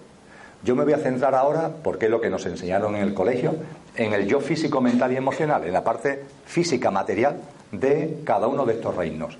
Yo 0.63 0.75
me 0.75 0.83
voy 0.83 0.93
a 0.93 0.97
centrar 0.97 1.35
ahora, 1.35 1.71
porque 1.83 2.05
es 2.05 2.11
lo 2.11 2.21
que 2.21 2.29
nos 2.29 2.45
enseñaron 2.45 2.95
en 2.95 3.03
el 3.03 3.13
colegio, 3.13 3.55
en 3.95 4.13
el 4.13 4.27
yo 4.27 4.41
físico, 4.41 4.81
mental 4.81 5.11
y 5.13 5.15
emocional, 5.15 5.63
en 5.65 5.73
la 5.73 5.83
parte 5.83 6.23
física, 6.45 6.91
material 6.91 7.37
de 7.71 8.19
cada 8.25 8.47
uno 8.47 8.65
de 8.65 8.73
estos 8.73 8.95
reinos. 8.95 9.37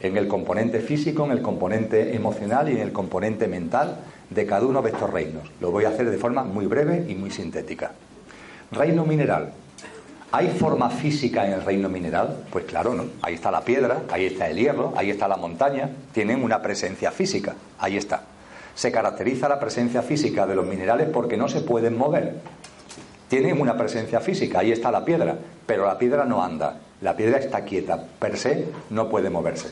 En 0.00 0.16
el 0.16 0.26
componente 0.26 0.80
físico, 0.80 1.24
en 1.24 1.32
el 1.32 1.42
componente 1.42 2.14
emocional 2.14 2.68
y 2.68 2.72
en 2.72 2.80
el 2.80 2.92
componente 2.92 3.46
mental 3.46 3.98
de 4.30 4.46
cada 4.46 4.66
uno 4.66 4.82
de 4.82 4.90
estos 4.90 5.10
reinos. 5.10 5.50
Lo 5.60 5.70
voy 5.70 5.84
a 5.84 5.90
hacer 5.90 6.10
de 6.10 6.18
forma 6.18 6.44
muy 6.44 6.66
breve 6.66 7.04
y 7.08 7.14
muy 7.14 7.30
sintética. 7.30 7.92
Reino 8.74 9.04
mineral. 9.04 9.52
¿Hay 10.32 10.48
forma 10.48 10.90
física 10.90 11.46
en 11.46 11.52
el 11.52 11.64
reino 11.64 11.88
mineral? 11.88 12.44
Pues 12.50 12.64
claro, 12.64 12.92
¿no? 12.92 13.04
Ahí 13.22 13.34
está 13.34 13.52
la 13.52 13.60
piedra, 13.60 14.02
ahí 14.10 14.26
está 14.26 14.48
el 14.50 14.56
hierro, 14.56 14.92
ahí 14.96 15.10
está 15.10 15.28
la 15.28 15.36
montaña, 15.36 15.90
tienen 16.12 16.42
una 16.42 16.60
presencia 16.60 17.12
física, 17.12 17.54
ahí 17.78 17.96
está. 17.96 18.22
Se 18.74 18.90
caracteriza 18.90 19.48
la 19.48 19.60
presencia 19.60 20.02
física 20.02 20.44
de 20.44 20.56
los 20.56 20.66
minerales 20.66 21.08
porque 21.12 21.36
no 21.36 21.48
se 21.48 21.60
pueden 21.60 21.96
mover. 21.96 22.34
Tienen 23.28 23.60
una 23.60 23.76
presencia 23.76 24.18
física, 24.18 24.58
ahí 24.58 24.72
está 24.72 24.90
la 24.90 25.04
piedra, 25.04 25.38
pero 25.66 25.86
la 25.86 25.96
piedra 25.96 26.24
no 26.24 26.42
anda, 26.42 26.80
la 27.00 27.14
piedra 27.16 27.38
está 27.38 27.64
quieta, 27.64 28.04
per 28.18 28.36
se 28.36 28.66
no 28.90 29.08
puede 29.08 29.30
moverse. 29.30 29.68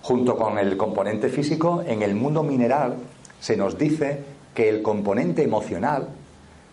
Junto 0.00 0.38
con 0.38 0.58
el 0.58 0.78
componente 0.78 1.28
físico, 1.28 1.84
en 1.86 2.00
el 2.00 2.14
mundo 2.14 2.42
mineral 2.42 2.94
se 3.38 3.54
nos 3.54 3.76
dice 3.76 4.20
que 4.54 4.70
el 4.70 4.80
componente 4.80 5.42
emocional, 5.42 6.08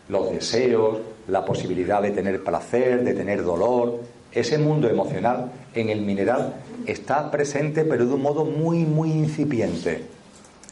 los 0.08 0.32
deseos, 0.32 1.00
la 1.28 1.44
posibilidad 1.44 2.02
de 2.02 2.12
tener 2.12 2.44
placer, 2.44 3.04
de 3.04 3.14
tener 3.14 3.44
dolor, 3.44 4.02
ese 4.32 4.58
mundo 4.58 4.90
emocional 4.90 5.52
en 5.74 5.90
el 5.90 6.02
mineral 6.02 6.56
está 6.86 7.32
presente 7.32 7.86
pero 7.86 8.06
de 8.06 8.14
un 8.14 8.22
modo 8.22 8.46
muy, 8.46 8.80
muy 8.80 9.12
incipiente. 9.12 10.04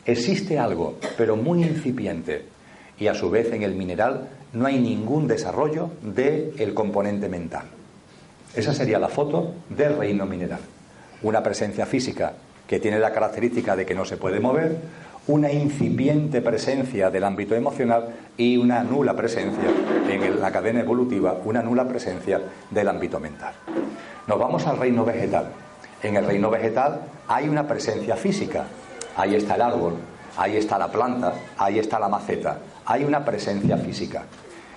Existe 0.05 0.59
algo, 0.59 0.95
pero 1.17 1.35
muy 1.37 1.63
incipiente. 1.63 2.45
Y 2.99 3.07
a 3.07 3.13
su 3.13 3.29
vez 3.29 3.51
en 3.53 3.63
el 3.63 3.73
mineral 3.73 4.27
no 4.51 4.65
hay 4.65 4.79
ningún 4.79 5.27
desarrollo 5.27 5.91
del 6.01 6.73
componente 6.73 7.29
mental. 7.29 7.63
Esa 8.53 8.73
sería 8.73 8.99
la 8.99 9.07
foto 9.07 9.53
del 9.69 9.97
reino 9.97 10.25
mineral. 10.25 10.59
Una 11.23 11.41
presencia 11.41 11.85
física 11.85 12.33
que 12.67 12.79
tiene 12.79 12.99
la 12.99 13.11
característica 13.11 13.75
de 13.75 13.85
que 13.85 13.95
no 13.95 14.05
se 14.05 14.17
puede 14.17 14.39
mover, 14.39 14.77
una 15.27 15.51
incipiente 15.51 16.41
presencia 16.41 17.09
del 17.09 17.23
ámbito 17.23 17.55
emocional 17.55 18.09
y 18.35 18.57
una 18.57 18.83
nula 18.83 19.15
presencia 19.15 19.69
en 20.09 20.41
la 20.41 20.51
cadena 20.51 20.81
evolutiva, 20.81 21.37
una 21.45 21.61
nula 21.61 21.87
presencia 21.87 22.41
del 22.69 22.89
ámbito 22.89 23.19
mental. 23.21 23.53
Nos 24.27 24.37
vamos 24.37 24.67
al 24.67 24.77
reino 24.77 25.05
vegetal. 25.05 25.47
En 26.01 26.17
el 26.17 26.25
reino 26.25 26.49
vegetal 26.49 26.99
hay 27.29 27.47
una 27.47 27.65
presencia 27.65 28.17
física. 28.17 28.65
Ahí 29.15 29.35
está 29.35 29.55
el 29.55 29.61
árbol, 29.61 29.93
ahí 30.37 30.57
está 30.57 30.77
la 30.77 30.91
planta, 30.91 31.33
ahí 31.57 31.79
está 31.79 31.99
la 31.99 32.09
maceta. 32.09 32.57
Hay 32.85 33.05
una 33.05 33.23
presencia 33.23 33.77
física. 33.77 34.23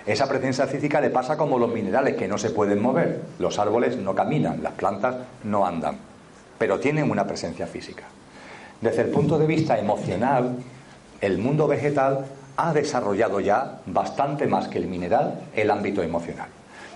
Esa 0.07 0.29
presencia 0.29 0.69
física 0.69 1.01
le 1.01 1.11
pasa 1.11 1.37
como 1.37 1.59
los 1.59 1.73
minerales 1.73 2.15
que 2.15 2.29
no 2.29 2.39
se 2.39 2.51
pueden 2.51 2.81
mover. 2.81 3.23
Los 3.41 3.59
árboles 3.59 3.97
no 3.97 4.15
caminan, 4.15 4.63
las 4.63 4.75
plantas 4.75 5.17
no 5.43 5.67
andan, 5.67 5.97
pero 6.57 6.79
tienen 6.79 7.11
una 7.11 7.27
presencia 7.27 7.67
física. 7.67 8.05
Desde 8.81 9.03
el 9.03 9.09
punto 9.09 9.39
de 9.39 9.47
vista 9.47 9.79
emocional, 9.79 10.57
el 11.21 11.39
mundo 11.39 11.67
vegetal 11.67 12.27
ha 12.57 12.73
desarrollado 12.73 13.41
ya 13.41 13.81
bastante 13.87 14.47
más 14.47 14.69
que 14.69 14.79
el 14.79 14.87
mineral 14.87 15.41
el 15.55 15.71
ámbito 15.71 16.03
emocional. 16.03 16.49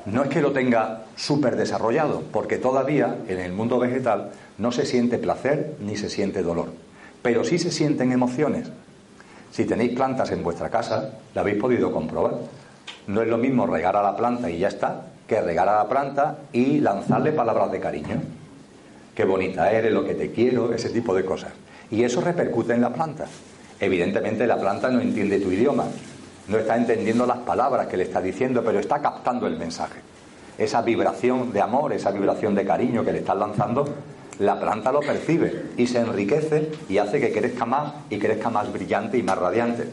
No 0.06 0.22
es 0.22 0.30
que 0.30 0.40
lo 0.40 0.52
tenga 0.52 1.02
súper 1.16 1.56
desarrollado, 1.56 2.22
porque 2.32 2.56
todavía 2.56 3.16
en 3.28 3.38
el 3.38 3.52
mundo 3.52 3.78
vegetal 3.78 4.30
no 4.58 4.72
se 4.72 4.86
siente 4.86 5.18
placer 5.18 5.76
ni 5.80 5.96
se 5.96 6.08
siente 6.08 6.42
dolor, 6.42 6.72
pero 7.22 7.44
sí 7.44 7.58
se 7.58 7.70
sienten 7.70 8.12
emociones. 8.12 8.70
Si 9.50 9.64
tenéis 9.64 9.92
plantas 9.92 10.30
en 10.30 10.42
vuestra 10.42 10.70
casa, 10.70 11.10
la 11.34 11.40
habéis 11.42 11.58
podido 11.58 11.92
comprobar. 11.92 12.34
No 13.06 13.20
es 13.20 13.28
lo 13.28 13.36
mismo 13.36 13.66
regar 13.66 13.96
a 13.96 14.02
la 14.02 14.16
planta 14.16 14.50
y 14.50 14.58
ya 14.58 14.68
está, 14.68 15.02
que 15.26 15.40
regar 15.40 15.68
a 15.68 15.76
la 15.76 15.88
planta 15.88 16.38
y 16.52 16.80
lanzarle 16.80 17.32
palabras 17.32 17.70
de 17.72 17.80
cariño. 17.80 18.22
Qué 19.14 19.24
bonita 19.24 19.70
eres, 19.70 19.92
lo 19.92 20.04
que 20.04 20.14
te 20.14 20.30
quiero, 20.30 20.72
ese 20.72 20.88
tipo 20.90 21.14
de 21.14 21.24
cosas. 21.24 21.52
Y 21.90 22.04
eso 22.04 22.20
repercute 22.20 22.72
en 22.72 22.80
la 22.80 22.92
planta. 22.92 23.26
Evidentemente 23.80 24.46
la 24.46 24.58
planta 24.58 24.90
no 24.90 25.00
entiende 25.00 25.40
tu 25.40 25.50
idioma, 25.50 25.86
no 26.48 26.58
está 26.58 26.76
entendiendo 26.76 27.26
las 27.26 27.38
palabras 27.38 27.86
que 27.86 27.96
le 27.96 28.02
está 28.04 28.20
diciendo, 28.20 28.62
pero 28.64 28.78
está 28.78 29.00
captando 29.00 29.46
el 29.46 29.56
mensaje. 29.56 30.00
Esa 30.58 30.82
vibración 30.82 31.52
de 31.52 31.60
amor, 31.60 31.92
esa 31.92 32.10
vibración 32.10 32.54
de 32.54 32.66
cariño 32.66 33.04
que 33.04 33.12
le 33.12 33.20
estás 33.20 33.36
lanzando, 33.36 33.88
la 34.38 34.58
planta 34.58 34.92
lo 34.92 35.00
percibe 35.00 35.66
y 35.76 35.86
se 35.86 36.00
enriquece 36.00 36.70
y 36.88 36.98
hace 36.98 37.20
que 37.20 37.32
crezca 37.32 37.66
más 37.66 37.92
y 38.10 38.18
crezca 38.18 38.50
más 38.50 38.72
brillante 38.72 39.18
y 39.18 39.22
más 39.22 39.38
radiante, 39.38 39.84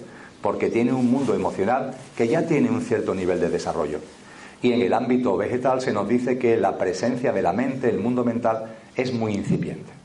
porque 0.41 0.69
tiene 0.69 0.93
un 0.93 1.11
mundo 1.11 1.35
emocional 1.35 1.93
que 2.15 2.27
ya 2.27 2.45
tiene 2.45 2.69
un 2.69 2.81
cierto 2.81 3.13
nivel 3.13 3.39
de 3.39 3.49
desarrollo. 3.49 3.99
Y 4.61 4.73
en 4.73 4.81
el 4.81 4.93
ámbito 4.93 5.37
vegetal 5.37 5.81
se 5.81 5.93
nos 5.93 6.07
dice 6.07 6.37
que 6.37 6.57
la 6.57 6.77
presencia 6.77 7.31
de 7.31 7.41
la 7.41 7.53
mente, 7.53 7.89
el 7.89 7.99
mundo 7.99 8.23
mental, 8.23 8.75
es 8.95 9.13
muy 9.13 9.33
incipiente. 9.33 9.96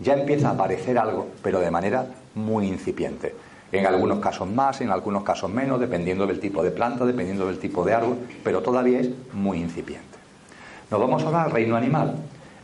Ya 0.00 0.14
empieza 0.14 0.48
a 0.48 0.52
aparecer 0.52 0.98
algo, 0.98 1.28
pero 1.42 1.60
de 1.60 1.70
manera 1.70 2.06
muy 2.34 2.66
incipiente. 2.66 3.34
En 3.72 3.86
algunos 3.86 4.18
casos 4.18 4.48
más, 4.48 4.80
en 4.80 4.90
algunos 4.90 5.22
casos 5.22 5.50
menos, 5.50 5.78
dependiendo 5.78 6.26
del 6.26 6.40
tipo 6.40 6.62
de 6.62 6.70
planta, 6.70 7.04
dependiendo 7.04 7.46
del 7.46 7.58
tipo 7.58 7.84
de 7.84 7.94
árbol, 7.94 8.16
pero 8.42 8.62
todavía 8.62 8.98
es 8.98 9.10
muy 9.32 9.58
incipiente. 9.58 10.18
Nos 10.90 11.00
vamos 11.00 11.22
ahora 11.22 11.44
al 11.44 11.52
reino 11.52 11.76
animal. 11.76 12.14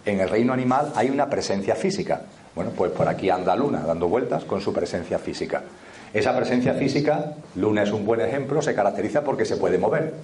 En 0.05 0.21
el 0.21 0.29
reino 0.29 0.53
animal 0.53 0.93
hay 0.97 1.11
una 1.11 1.31
presencia 1.31 1.77
física. 1.77 2.23
Bueno, 2.57 2.73
pues 2.77 2.91
por 2.91 3.07
aquí 3.07 3.31
anda 3.31 3.55
Luna 3.55 3.83
dando 3.87 4.09
vueltas 4.09 4.45
con 4.45 4.61
su 4.61 4.73
presencia 4.73 5.19
física. 5.19 5.63
Esa 6.13 6.35
presencia 6.35 6.75
física, 6.75 7.35
Luna 7.55 7.83
es 7.83 7.93
un 7.93 8.05
buen 8.05 8.21
ejemplo, 8.21 8.63
se 8.63 8.75
caracteriza 8.75 9.23
porque 9.23 9.45
se 9.45 9.59
puede 9.59 9.79
mover. 9.79 10.15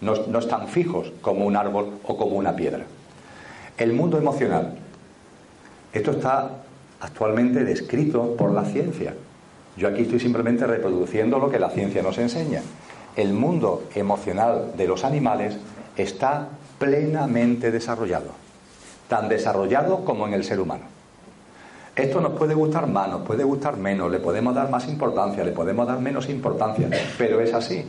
No, 0.00 0.14
no 0.26 0.38
están 0.38 0.68
fijos 0.68 1.12
como 1.20 1.46
un 1.46 1.56
árbol 1.56 1.98
o 2.04 2.16
como 2.16 2.36
una 2.36 2.54
piedra. 2.54 2.84
El 3.76 3.92
mundo 3.92 4.18
emocional. 4.18 4.74
Esto 5.92 6.12
está 6.12 6.50
actualmente 7.00 7.64
descrito 7.64 8.36
por 8.36 8.52
la 8.52 8.64
ciencia. 8.64 9.14
Yo 9.76 9.88
aquí 9.88 10.02
estoy 10.02 10.20
simplemente 10.20 10.66
reproduciendo 10.66 11.38
lo 11.38 11.50
que 11.50 11.58
la 11.58 11.70
ciencia 11.70 12.02
nos 12.02 12.18
enseña. 12.18 12.62
El 13.16 13.32
mundo 13.32 13.84
emocional 13.94 14.72
de 14.76 14.86
los 14.86 15.04
animales 15.04 15.56
está 15.96 16.48
plenamente 16.78 17.70
desarrollado, 17.70 18.30
tan 19.08 19.28
desarrollado 19.28 20.04
como 20.04 20.26
en 20.26 20.34
el 20.34 20.44
ser 20.44 20.60
humano. 20.60 20.84
Esto 21.96 22.20
nos 22.20 22.32
puede 22.32 22.54
gustar 22.54 22.86
más, 22.86 23.08
nos 23.08 23.22
puede 23.22 23.42
gustar 23.42 23.76
menos, 23.76 24.10
le 24.10 24.20
podemos 24.20 24.54
dar 24.54 24.70
más 24.70 24.86
importancia, 24.86 25.42
le 25.42 25.50
podemos 25.50 25.86
dar 25.86 25.98
menos 25.98 26.28
importancia, 26.28 26.88
pero 27.16 27.40
es 27.40 27.52
así. 27.52 27.84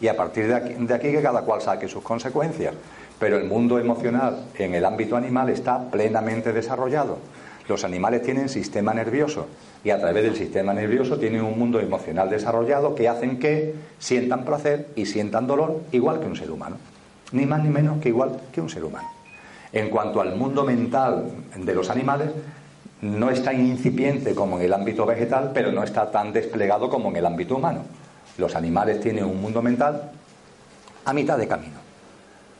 Y 0.00 0.08
a 0.08 0.16
partir 0.16 0.48
de 0.48 0.54
aquí, 0.54 0.74
de 0.74 0.94
aquí 0.94 1.12
que 1.12 1.22
cada 1.22 1.42
cual 1.42 1.62
saque 1.62 1.86
sus 1.86 2.02
consecuencias. 2.02 2.74
Pero 3.18 3.38
el 3.38 3.44
mundo 3.44 3.78
emocional 3.78 4.46
en 4.58 4.74
el 4.74 4.84
ámbito 4.84 5.16
animal 5.16 5.48
está 5.48 5.90
plenamente 5.90 6.52
desarrollado. 6.52 7.18
Los 7.68 7.82
animales 7.82 8.22
tienen 8.22 8.48
sistema 8.48 8.94
nervioso 8.94 9.46
y 9.82 9.90
a 9.90 9.98
través 9.98 10.22
del 10.22 10.36
sistema 10.36 10.72
nervioso 10.72 11.18
tienen 11.18 11.42
un 11.42 11.58
mundo 11.58 11.80
emocional 11.80 12.30
desarrollado 12.30 12.94
que 12.94 13.08
hacen 13.08 13.38
que 13.38 13.74
sientan 13.98 14.44
placer 14.44 14.88
y 14.94 15.06
sientan 15.06 15.46
dolor 15.46 15.80
igual 15.92 16.20
que 16.20 16.26
un 16.26 16.36
ser 16.36 16.50
humano. 16.50 16.76
Ni 17.32 17.44
más 17.44 17.62
ni 17.64 17.70
menos 17.70 18.00
que 18.00 18.10
igual 18.10 18.40
que 18.52 18.60
un 18.60 18.68
ser 18.68 18.84
humano. 18.84 19.08
En 19.72 19.90
cuanto 19.90 20.20
al 20.20 20.36
mundo 20.36 20.64
mental 20.64 21.24
de 21.56 21.74
los 21.74 21.90
animales, 21.90 22.30
no 23.00 23.30
es 23.30 23.42
tan 23.42 23.60
incipiente 23.60 24.34
como 24.34 24.58
en 24.58 24.64
el 24.64 24.72
ámbito 24.72 25.04
vegetal, 25.04 25.50
pero 25.52 25.72
no 25.72 25.82
está 25.82 26.10
tan 26.10 26.32
desplegado 26.32 26.88
como 26.88 27.10
en 27.10 27.16
el 27.16 27.26
ámbito 27.26 27.56
humano. 27.56 27.82
Los 28.38 28.54
animales 28.54 29.00
tienen 29.00 29.24
un 29.24 29.40
mundo 29.40 29.60
mental 29.60 30.12
a 31.04 31.12
mitad 31.12 31.36
de 31.36 31.48
camino. 31.48 31.85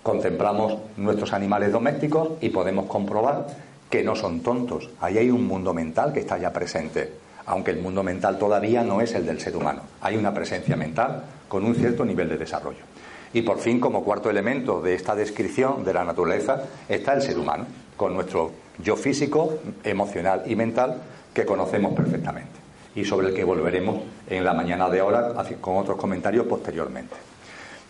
Contemplamos 0.07 0.79
nuestros 0.99 1.33
animales 1.33 1.73
domésticos 1.73 2.35
y 2.41 2.51
podemos 2.51 2.87
comprobar 2.87 3.49
que 3.91 4.05
no 4.05 4.15
son 4.15 4.39
tontos. 4.39 4.89
Ahí 5.01 5.19
hay 5.19 5.31
un 5.33 5.45
mundo 5.45 5.75
mental 5.75 6.13
que 6.13 6.21
está 6.21 6.39
ya 6.39 6.53
presente, 6.53 7.13
aunque 7.45 7.73
el 7.73 7.81
mundo 7.81 8.05
mental 8.05 8.39
todavía 8.39 8.85
no 8.85 9.01
es 9.01 9.17
el 9.17 9.27
del 9.27 9.41
ser 9.41 9.57
humano. 9.57 9.81
Hay 10.01 10.17
una 10.17 10.33
presencia 10.33 10.77
mental 10.77 11.25
con 11.49 11.65
un 11.65 11.75
cierto 11.75 12.05
nivel 12.05 12.29
de 12.29 12.39
desarrollo. 12.39 12.85
Y 13.33 13.43
por 13.43 13.59
fin, 13.59 13.81
como 13.81 14.05
cuarto 14.05 14.31
elemento 14.31 14.81
de 14.81 14.95
esta 14.95 15.17
descripción 15.17 15.85
de 15.85 15.95
la 15.95 16.05
naturaleza, 16.05 16.63
está 16.89 17.13
el 17.15 17.23
ser 17.23 17.37
humano, 17.37 17.67
con 17.97 18.15
nuestro 18.15 18.53
yo 18.79 18.95
físico, 18.95 19.55
emocional 19.83 20.45
y 20.47 20.55
mental 20.55 21.03
que 21.35 21.45
conocemos 21.45 21.95
perfectamente 21.95 22.61
y 22.95 23.05
sobre 23.05 23.31
el 23.31 23.35
que 23.35 23.43
volveremos 23.43 24.05
en 24.31 24.45
la 24.45 24.55
mañana 24.55 24.89
de 24.89 25.01
ahora 25.01 25.35
con 25.61 25.79
otros 25.79 25.97
comentarios 25.97 26.47
posteriormente. 26.47 27.17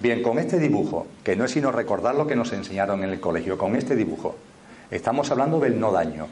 Bien, 0.01 0.23
con 0.23 0.39
este 0.39 0.59
dibujo, 0.59 1.07
que 1.25 1.37
no 1.37 1.45
es 1.45 1.53
sino 1.53 1.73
recordar 1.73 2.15
lo 2.15 2.27
que 2.27 2.37
nos 2.37 2.53
enseñaron 2.53 3.03
en 3.03 3.11
el 3.11 3.21
colegio, 3.21 3.57
con 3.57 3.77
este 3.77 3.97
dibujo 3.97 4.37
Estamos 4.91 5.33
hablando 5.33 5.59
del 5.59 5.81
no 5.81 5.91
daño. 5.91 6.29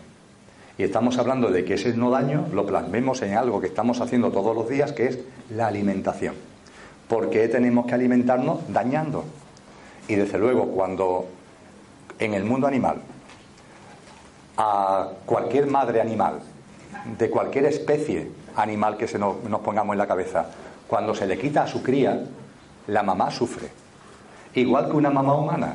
Y 0.78 0.84
estamos 0.84 1.18
hablando 1.18 1.50
de 1.50 1.64
que 1.64 1.74
ese 1.74 1.92
no 1.94 2.10
daño 2.10 2.46
lo 2.52 2.66
plasmemos 2.66 3.20
en 3.22 3.36
algo 3.36 3.60
que 3.60 3.66
estamos 3.66 4.00
haciendo 4.00 4.30
todos 4.30 4.54
los 4.54 4.68
días, 4.68 4.92
que 4.92 5.06
es 5.06 5.18
la 5.50 5.66
alimentación. 5.66 6.34
¿Por 7.08 7.30
qué 7.30 7.48
tenemos 7.48 7.86
que 7.86 7.94
alimentarnos 7.94 8.60
dañando? 8.72 9.24
Y 10.06 10.14
desde 10.14 10.38
luego, 10.38 10.68
cuando 10.68 11.26
en 12.18 12.34
el 12.34 12.44
mundo 12.44 12.66
animal 12.68 13.02
a 14.56 15.10
cualquier 15.26 15.66
madre 15.66 16.00
animal, 16.00 16.40
de 17.18 17.30
cualquier 17.30 17.66
especie 17.66 18.30
animal 18.54 18.96
que 18.96 19.08
se 19.08 19.18
nos, 19.18 19.42
nos 19.44 19.60
pongamos 19.62 19.94
en 19.94 19.98
la 19.98 20.06
cabeza, 20.06 20.46
cuando 20.86 21.14
se 21.14 21.26
le 21.26 21.38
quita 21.38 21.64
a 21.64 21.66
su 21.66 21.82
cría, 21.82 22.24
la 22.86 23.02
mamá 23.02 23.30
sufre. 23.30 23.70
Igual 24.54 24.90
que 24.90 24.96
una 24.96 25.10
mamá 25.10 25.34
humana. 25.34 25.74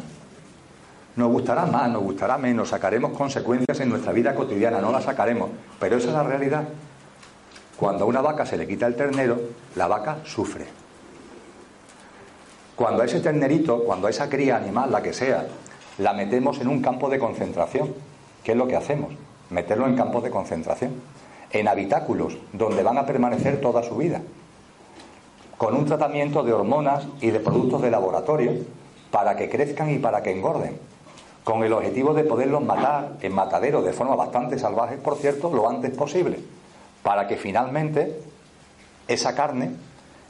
Nos 1.15 1.31
gustará 1.31 1.65
más, 1.65 1.89
nos 1.89 2.03
gustará 2.03 2.37
menos, 2.37 2.69
sacaremos 2.69 3.11
consecuencias 3.11 3.79
en 3.79 3.89
nuestra 3.89 4.13
vida 4.13 4.33
cotidiana, 4.33 4.79
no 4.79 4.91
las 4.91 5.03
sacaremos, 5.03 5.49
pero 5.79 5.97
esa 5.97 6.09
es 6.09 6.13
la 6.13 6.23
realidad. 6.23 6.63
Cuando 7.77 8.05
a 8.05 8.07
una 8.07 8.21
vaca 8.21 8.45
se 8.45 8.57
le 8.57 8.67
quita 8.67 8.87
el 8.87 8.95
ternero, 8.95 9.39
la 9.75 9.87
vaca 9.87 10.17
sufre. 10.23 10.65
Cuando 12.75 13.01
a 13.01 13.05
ese 13.05 13.19
ternerito, 13.19 13.83
cuando 13.83 14.07
a 14.07 14.09
esa 14.09 14.29
cría 14.29 14.55
animal, 14.55 14.91
la 14.91 15.01
que 15.01 15.11
sea, 15.11 15.47
la 15.97 16.13
metemos 16.13 16.61
en 16.61 16.69
un 16.69 16.81
campo 16.81 17.09
de 17.09 17.19
concentración, 17.19 17.93
¿qué 18.43 18.53
es 18.53 18.57
lo 18.57 18.67
que 18.67 18.77
hacemos? 18.77 19.13
Meterlo 19.49 19.87
en 19.87 19.97
campos 19.97 20.23
de 20.23 20.29
concentración, 20.29 20.93
en 21.51 21.67
habitáculos 21.67 22.37
donde 22.53 22.83
van 22.83 22.97
a 22.97 23.05
permanecer 23.05 23.59
toda 23.59 23.83
su 23.83 23.97
vida, 23.97 24.21
con 25.59 25.75
un 25.75 25.85
tratamiento 25.85 26.41
de 26.41 26.53
hormonas 26.53 27.05
y 27.19 27.31
de 27.31 27.41
productos 27.41 27.81
de 27.81 27.91
laboratorio 27.91 28.53
para 29.11 29.35
que 29.35 29.49
crezcan 29.49 29.91
y 29.91 29.99
para 29.99 30.23
que 30.23 30.31
engorden 30.31 30.77
con 31.43 31.63
el 31.63 31.73
objetivo 31.73 32.13
de 32.13 32.23
poderlos 32.23 32.63
matar 32.63 33.17
en 33.21 33.33
matadero 33.33 33.81
de 33.81 33.91
forma 33.91 34.15
bastante 34.15 34.57
salvaje, 34.57 34.95
por 34.95 35.17
cierto, 35.17 35.51
lo 35.51 35.69
antes 35.69 35.91
posible, 35.91 36.39
para 37.03 37.27
que 37.27 37.35
finalmente 37.35 38.21
esa 39.07 39.35
carne, 39.35 39.71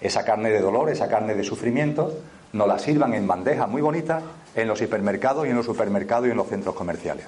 esa 0.02 0.26
carne 0.26 0.50
de 0.50 0.62
dolor, 0.62 0.90
esa 0.90 1.10
carne 1.10 1.36
de 1.36 1.44
sufrimiento, 1.44 2.12
nos 2.54 2.68
la 2.68 2.80
sirvan 2.80 3.14
en 3.14 3.28
bandejas 3.28 3.70
muy 3.70 3.84
bonitas 3.84 4.24
en 4.56 4.68
los 4.68 4.82
hipermercados 4.82 5.46
y 5.46 5.52
en 5.52 5.58
los 5.58 5.66
supermercados 5.66 6.28
y 6.28 6.32
en 6.32 6.38
los 6.38 6.48
centros 6.48 6.74
comerciales. 6.74 7.28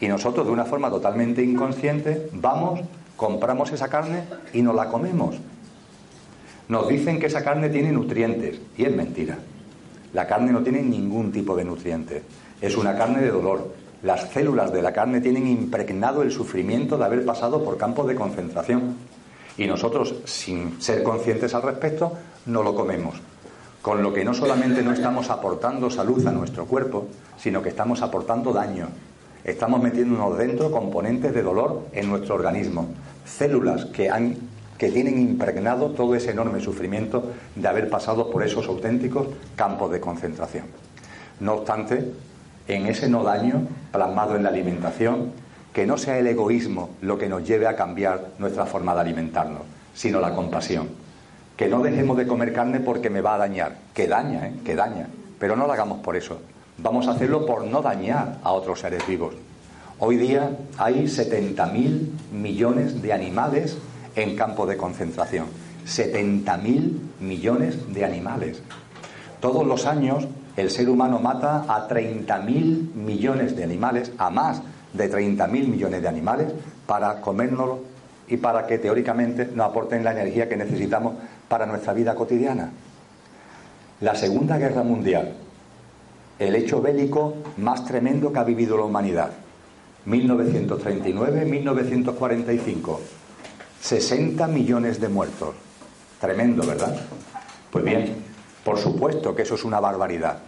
Y 0.00 0.08
nosotros, 0.08 0.46
de 0.46 0.52
una 0.52 0.64
forma 0.64 0.88
totalmente 0.88 1.42
inconsciente, 1.42 2.30
vamos, 2.32 2.80
compramos 3.14 3.72
esa 3.72 3.88
carne 3.88 4.24
y 4.54 4.62
nos 4.62 4.74
la 4.74 4.88
comemos. 4.88 5.36
Nos 6.68 6.88
dicen 6.88 7.20
que 7.20 7.26
esa 7.26 7.44
carne 7.44 7.68
tiene 7.68 7.92
nutrientes, 7.92 8.60
y 8.76 8.84
es 8.84 8.94
mentira. 8.94 9.38
La 10.12 10.26
carne 10.26 10.50
no 10.50 10.62
tiene 10.62 10.82
ningún 10.82 11.30
tipo 11.30 11.54
de 11.54 11.64
nutrientes. 11.64 12.22
Es 12.60 12.76
una 12.76 12.96
carne 12.96 13.20
de 13.20 13.30
dolor. 13.30 13.72
Las 14.02 14.30
células 14.30 14.72
de 14.72 14.82
la 14.82 14.92
carne 14.92 15.20
tienen 15.20 15.46
impregnado 15.46 16.22
el 16.22 16.32
sufrimiento 16.32 16.96
de 16.98 17.04
haber 17.04 17.24
pasado 17.24 17.62
por 17.62 17.76
campos 17.76 18.08
de 18.08 18.14
concentración. 18.14 18.96
Y 19.58 19.66
nosotros, 19.66 20.14
sin 20.24 20.80
ser 20.80 21.02
conscientes 21.02 21.54
al 21.54 21.62
respecto, 21.62 22.12
no 22.46 22.62
lo 22.62 22.74
comemos. 22.74 23.16
Con 23.80 24.02
lo 24.02 24.12
que 24.12 24.24
no 24.24 24.34
solamente 24.34 24.82
no 24.82 24.92
estamos 24.92 25.30
aportando 25.30 25.88
salud 25.90 26.26
a 26.26 26.32
nuestro 26.32 26.66
cuerpo, 26.66 27.06
sino 27.38 27.62
que 27.62 27.68
estamos 27.68 28.02
aportando 28.02 28.52
daño. 28.52 28.88
estamos 29.44 29.80
metiéndonos 29.80 30.36
dentro 30.36 30.72
componentes 30.72 31.32
de 31.32 31.42
dolor 31.42 31.86
en 31.92 32.08
nuestro 32.08 32.34
organismo, 32.34 32.88
células 33.24 33.84
que 33.84 34.10
han 34.10 34.36
que 34.78 34.90
tienen 34.90 35.18
impregnado 35.18 35.90
todo 35.90 36.14
ese 36.14 36.30
enorme 36.30 36.60
sufrimiento 36.60 37.32
de 37.54 37.68
haber 37.68 37.88
pasado 37.88 38.30
por 38.30 38.42
esos 38.42 38.66
auténticos 38.68 39.28
campos 39.54 39.90
de 39.90 40.00
concentración. 40.00 40.66
No 41.40 41.54
obstante, 41.54 42.12
en 42.68 42.86
ese 42.86 43.08
no 43.08 43.22
daño 43.22 43.66
plasmado 43.92 44.36
en 44.36 44.42
la 44.42 44.48
alimentación, 44.50 45.32
que 45.72 45.86
no 45.86 45.98
sea 45.98 46.18
el 46.18 46.26
egoísmo 46.26 46.90
lo 47.02 47.18
que 47.18 47.28
nos 47.28 47.46
lleve 47.46 47.66
a 47.66 47.76
cambiar 47.76 48.28
nuestra 48.38 48.66
forma 48.66 48.94
de 48.94 49.00
alimentarnos, 49.00 49.62
sino 49.94 50.20
la 50.20 50.34
compasión. 50.34 50.88
Que 51.56 51.68
no 51.68 51.82
dejemos 51.82 52.16
de 52.16 52.26
comer 52.26 52.52
carne 52.52 52.80
porque 52.80 53.10
me 53.10 53.20
va 53.20 53.34
a 53.34 53.38
dañar, 53.38 53.76
que 53.94 54.08
daña, 54.08 54.46
¿eh? 54.46 54.54
que 54.64 54.74
daña, 54.74 55.08
pero 55.38 55.56
no 55.56 55.66
lo 55.66 55.72
hagamos 55.72 56.00
por 56.00 56.16
eso. 56.16 56.40
Vamos 56.78 57.08
a 57.08 57.12
hacerlo 57.12 57.46
por 57.46 57.64
no 57.64 57.80
dañar 57.80 58.38
a 58.42 58.52
otros 58.52 58.80
seres 58.80 59.06
vivos. 59.06 59.34
Hoy 59.98 60.16
día 60.16 60.50
hay 60.76 61.04
70.000 61.04 62.32
millones 62.32 63.00
de 63.00 63.12
animales 63.14 63.78
en 64.16 64.34
campo 64.34 64.66
de 64.66 64.76
concentración. 64.76 65.46
70.000 65.86 67.20
millones 67.20 67.94
de 67.94 68.04
animales. 68.04 68.60
Todos 69.40 69.64
los 69.66 69.86
años 69.86 70.26
el 70.56 70.70
ser 70.70 70.88
humano 70.88 71.20
mata 71.20 71.64
a 71.68 71.86
30.000 71.86 72.94
millones 72.94 73.54
de 73.54 73.62
animales, 73.62 74.10
a 74.18 74.30
más 74.30 74.62
de 74.94 75.12
30.000 75.12 75.68
millones 75.68 76.00
de 76.02 76.08
animales, 76.08 76.48
para 76.86 77.20
comérnoslo 77.20 77.80
y 78.26 78.38
para 78.38 78.66
que 78.66 78.78
teóricamente 78.78 79.50
nos 79.54 79.68
aporten 79.68 80.02
la 80.02 80.12
energía 80.12 80.48
que 80.48 80.56
necesitamos 80.56 81.12
para 81.48 81.66
nuestra 81.66 81.92
vida 81.92 82.14
cotidiana. 82.14 82.70
La 84.00 84.14
Segunda 84.14 84.56
Guerra 84.58 84.82
Mundial, 84.82 85.34
el 86.38 86.54
hecho 86.54 86.80
bélico 86.80 87.34
más 87.58 87.84
tremendo 87.84 88.32
que 88.32 88.38
ha 88.38 88.44
vivido 88.44 88.78
la 88.78 88.84
humanidad, 88.84 89.32
1939-1945 90.06 92.98
60 93.86 94.48
millones 94.48 95.00
de 95.00 95.08
muertos. 95.08 95.54
Tremendo, 96.20 96.66
¿verdad? 96.66 96.96
Pues 97.70 97.84
bien, 97.84 98.16
por 98.64 98.78
supuesto 98.78 99.32
que 99.32 99.42
eso 99.42 99.54
es 99.54 99.62
una 99.62 99.78
barbaridad. 99.78 100.38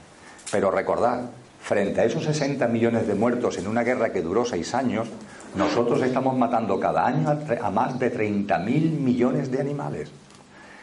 Pero 0.51 0.73
recordad, 0.73 1.21
frente 1.61 2.01
a 2.01 2.05
esos 2.05 2.25
60 2.25 2.67
millones 2.67 3.07
de 3.07 3.15
muertos 3.15 3.57
en 3.59 3.69
una 3.69 3.85
guerra 3.85 4.13
que 4.13 4.23
duró 4.23 4.45
seis 4.45 4.75
años, 4.75 5.07
nosotros 5.55 6.03
estamos 6.03 6.37
matando 6.37 6.81
cada 6.81 7.07
año 7.07 7.39
a 7.63 7.71
más 7.71 7.97
de 8.01 8.13
30.000 8.13 8.99
millones 8.99 9.53
de 9.53 9.61
animales. 9.61 10.11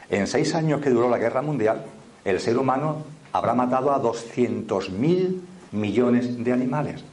En 0.09 0.25
seis 0.25 0.55
años 0.55 0.79
que 0.79 0.91
duró 0.91 1.09
la 1.09 1.17
guerra 1.17 1.41
mundial, 1.41 1.83
el 2.23 2.39
ser 2.39 2.57
humano 2.57 3.03
habrá 3.33 3.53
matado 3.53 3.91
a 3.91 4.01
200.000 4.01 5.41
millones 5.73 6.41
de 6.41 6.53
animales. 6.53 7.03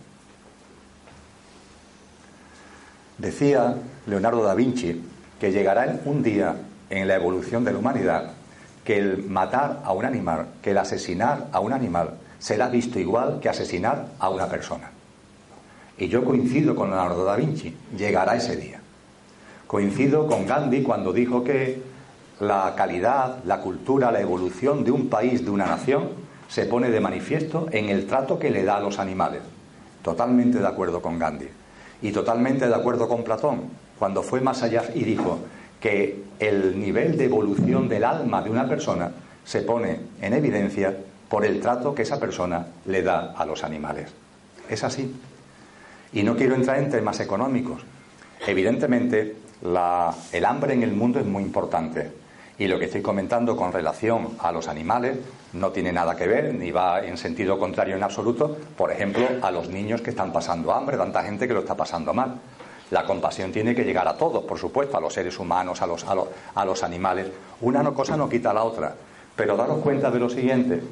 Decía 3.18 3.74
Leonardo 4.07 4.45
da 4.45 4.55
Vinci 4.55 5.11
que 5.43 5.51
llegará 5.51 5.99
un 6.05 6.22
día 6.22 6.55
en 6.88 7.09
la 7.09 7.16
evolución 7.16 7.64
de 7.64 7.72
la 7.72 7.78
humanidad 7.80 8.30
que 8.84 8.97
el 8.97 9.24
matar 9.24 9.80
a 9.82 9.93
un 9.93 10.05
animal, 10.05 10.47
que 10.62 10.70
el 10.70 10.78
asesinar 10.78 11.49
a 11.51 11.59
un 11.59 11.72
animal 11.72 12.11
será 12.38 12.68
visto 12.68 13.01
igual 13.01 13.40
que 13.40 13.49
asesinar 13.49 14.07
a 14.20 14.30
una 14.30 14.47
persona. 14.47 14.93
Y 15.99 16.07
yo 16.07 16.24
coincido 16.24 16.76
con 16.76 16.90
Leonardo 16.90 17.24
da 17.24 17.34
Vinci, 17.34 17.76
llegará 17.99 18.36
ese 18.36 18.55
día. 18.55 18.78
Coincido 19.66 20.28
con 20.28 20.47
Gandhi 20.47 20.84
cuando 20.84 21.12
dijo 21.12 21.43
que 21.43 21.82
la 22.38 22.74
calidad, 22.76 23.43
la 23.45 23.59
cultura, 23.59 24.12
la 24.12 24.20
evolución 24.20 24.84
de 24.84 24.93
un 24.93 25.09
país, 25.09 25.45
de 25.45 25.51
una 25.51 25.66
nación, 25.66 26.11
se 26.47 26.66
pone 26.66 26.88
de 26.88 27.01
manifiesto 27.01 27.66
en 27.72 27.88
el 27.88 28.07
trato 28.07 28.38
que 28.38 28.53
le 28.53 28.62
da 28.62 28.76
a 28.76 28.80
los 28.80 29.01
animales. 29.01 29.43
Totalmente 30.03 30.61
de 30.61 30.68
acuerdo 30.68 31.03
con 31.03 31.18
Gandhi. 31.18 31.49
Y 32.01 32.12
totalmente 32.12 32.68
de 32.68 32.74
acuerdo 32.76 33.09
con 33.09 33.24
Platón, 33.24 33.82
cuando 34.03 34.25
fue 34.25 34.41
más 34.41 34.65
allá 34.65 34.83
y 34.97 35.05
dijo 35.05 35.39
que 35.81 36.25
el 36.41 36.81
nivel 36.81 37.17
de 37.17 37.27
evolución 37.27 37.89
del 37.89 38.03
alma 38.03 38.43
de 38.43 38.51
una 38.51 38.69
persona 38.69 39.13
se 39.45 39.63
pone 39.63 40.01
en 40.21 40.33
evidencia 40.33 40.93
por 41.29 41.45
el 41.45 41.61
trato 41.61 41.95
que 41.95 42.03
esa 42.03 42.19
persona 42.19 42.67
le 42.87 43.05
da 43.05 43.31
a 43.31 43.47
los 43.47 43.63
animales. 43.63 44.11
Es 44.69 44.83
así. 44.83 45.15
Y 46.13 46.25
no 46.25 46.35
quiero 46.35 46.57
entrar 46.57 46.81
en 46.81 46.91
temas 46.91 47.21
económicos. 47.21 47.83
Evidentemente, 48.45 49.37
el 50.33 50.45
hambre 50.47 50.75
en 50.75 50.83
el 50.83 50.95
mundo 50.95 51.21
es 51.21 51.27
muy 51.27 51.45
importante. 51.45 52.11
Y 52.59 52.67
lo 52.67 52.81
que 52.81 52.87
estoy 52.87 53.03
comentando 53.03 53.57
con 53.57 53.73
relación 53.73 54.31
a 54.41 54.51
los 54.51 54.67
animales 54.67 55.19
no 55.53 55.71
tiene 55.71 55.93
nada 55.93 56.17
que 56.17 56.27
ver, 56.27 56.53
ni 56.53 56.73
va 56.73 57.05
en 57.05 57.17
sentido 57.17 57.57
contrario 57.57 57.95
en 57.95 58.03
absoluto, 58.03 58.57
por 58.77 58.91
ejemplo, 58.91 59.29
a 59.43 59.53
los 59.53 59.69
niños 59.69 60.03
que 60.03 60.11
están 60.11 60.33
pasando 60.33 60.73
hambre, 60.73 60.97
tanta 60.97 61.23
gente 61.23 61.47
que 61.47 61.55
lo 61.55 61.61
está 61.61 61.77
pasando 61.77 62.13
mal. 62.13 62.41
La 62.93 63.07
compasión 63.07 63.51
tiene 63.51 63.74
que 63.74 63.84
llegar 63.84 64.07
a 64.07 64.18
todos, 64.18 64.45
por 64.45 64.59
supuesto, 64.59 64.99
a 64.99 65.01
los 65.01 65.14
seres 65.14 65.38
humanos, 65.38 65.80
a 65.80 65.86
los, 65.86 66.05
a 66.05 66.64
los, 66.66 66.82
animales. 66.82 67.26
Una 67.62 67.82
cosa 67.90 68.18
no 68.18 68.28
quita 68.28 68.53
la 68.53 68.64
otra. 68.64 68.95
Pero 69.34 69.57
daros 69.57 69.78
cuenta 69.78 70.11
de 70.11 70.18
lo 70.18 70.28
siguiente. 70.28 70.82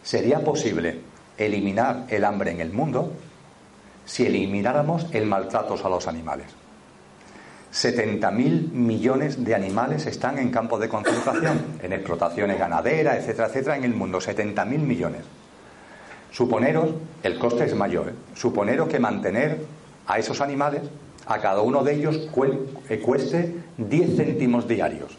¿Sería 0.00 0.38
posible 0.38 1.00
eliminar 1.36 2.04
el 2.10 2.24
hambre 2.24 2.52
en 2.52 2.60
el 2.60 2.72
mundo 2.72 3.12
si 4.04 4.24
elimináramos 4.24 5.06
el 5.10 5.26
maltrato 5.26 5.74
a 5.84 5.88
los 5.88 6.06
animales? 6.06 6.46
70.000 7.74 8.70
millones 8.70 9.44
de 9.44 9.56
animales 9.56 10.06
están 10.06 10.38
en 10.38 10.52
campos 10.52 10.78
de 10.78 10.88
concentración, 10.88 11.80
en 11.82 11.92
explotaciones 11.92 12.56
ganaderas, 12.56 13.16
etcétera, 13.16 13.48
etcétera, 13.48 13.76
en 13.78 13.82
el 13.82 13.94
mundo. 13.94 14.20
70.000 14.20 14.64
millones. 14.78 15.22
Suponeros, 16.30 16.90
el 17.24 17.36
coste 17.36 17.64
es 17.64 17.74
mayor, 17.74 18.10
¿eh? 18.10 18.14
suponeros 18.36 18.88
que 18.88 19.00
mantener 19.00 19.58
a 20.06 20.20
esos 20.20 20.40
animales 20.40 20.82
a 21.28 21.38
cada 21.40 21.60
uno 21.60 21.84
de 21.84 21.94
ellos 21.94 22.28
eh, 22.88 22.98
cueste 23.00 23.54
10 23.76 24.16
céntimos 24.16 24.66
diarios. 24.66 25.16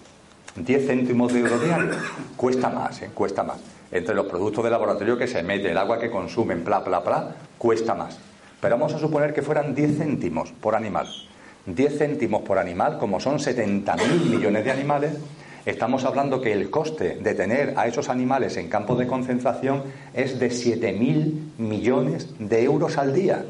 10 0.55 0.87
céntimos 0.87 1.31
de 1.31 1.39
euro 1.39 1.59
diarios. 1.59 1.97
Cuesta 2.35 2.69
más, 2.69 3.01
¿eh? 3.03 3.11
cuesta 3.13 3.43
más. 3.43 3.59
Entre 3.91 4.15
los 4.15 4.25
productos 4.25 4.63
de 4.63 4.71
laboratorio 4.71 5.17
que 5.17 5.27
se 5.27 5.43
mete, 5.43 5.71
el 5.71 5.77
agua 5.77 5.99
que 5.99 6.09
consumen, 6.09 6.65
bla, 6.65 6.79
bla, 6.79 6.99
bla, 6.99 7.35
cuesta 7.57 7.93
más. 7.93 8.17
Pero 8.59 8.75
vamos 8.75 8.93
a 8.93 8.99
suponer 8.99 9.33
que 9.33 9.43
fueran 9.43 9.75
10 9.75 9.97
céntimos 9.99 10.51
por 10.51 10.75
animal. 10.75 11.07
10 11.67 11.97
céntimos 11.97 12.41
por 12.41 12.57
animal, 12.57 12.97
como 12.97 13.19
son 13.19 13.37
70.000 13.37 14.29
millones 14.29 14.65
de 14.65 14.71
animales, 14.71 15.13
estamos 15.65 16.03
hablando 16.05 16.41
que 16.41 16.51
el 16.51 16.71
coste 16.71 17.17
de 17.21 17.35
tener 17.35 17.75
a 17.77 17.87
esos 17.87 18.09
animales 18.09 18.57
en 18.57 18.69
campos 18.69 18.97
de 18.97 19.05
concentración 19.05 19.83
es 20.13 20.39
de 20.39 20.49
7.000 20.49 21.59
millones 21.59 22.29
de 22.39 22.63
euros 22.63 22.97
al 22.97 23.13
día. 23.13 23.45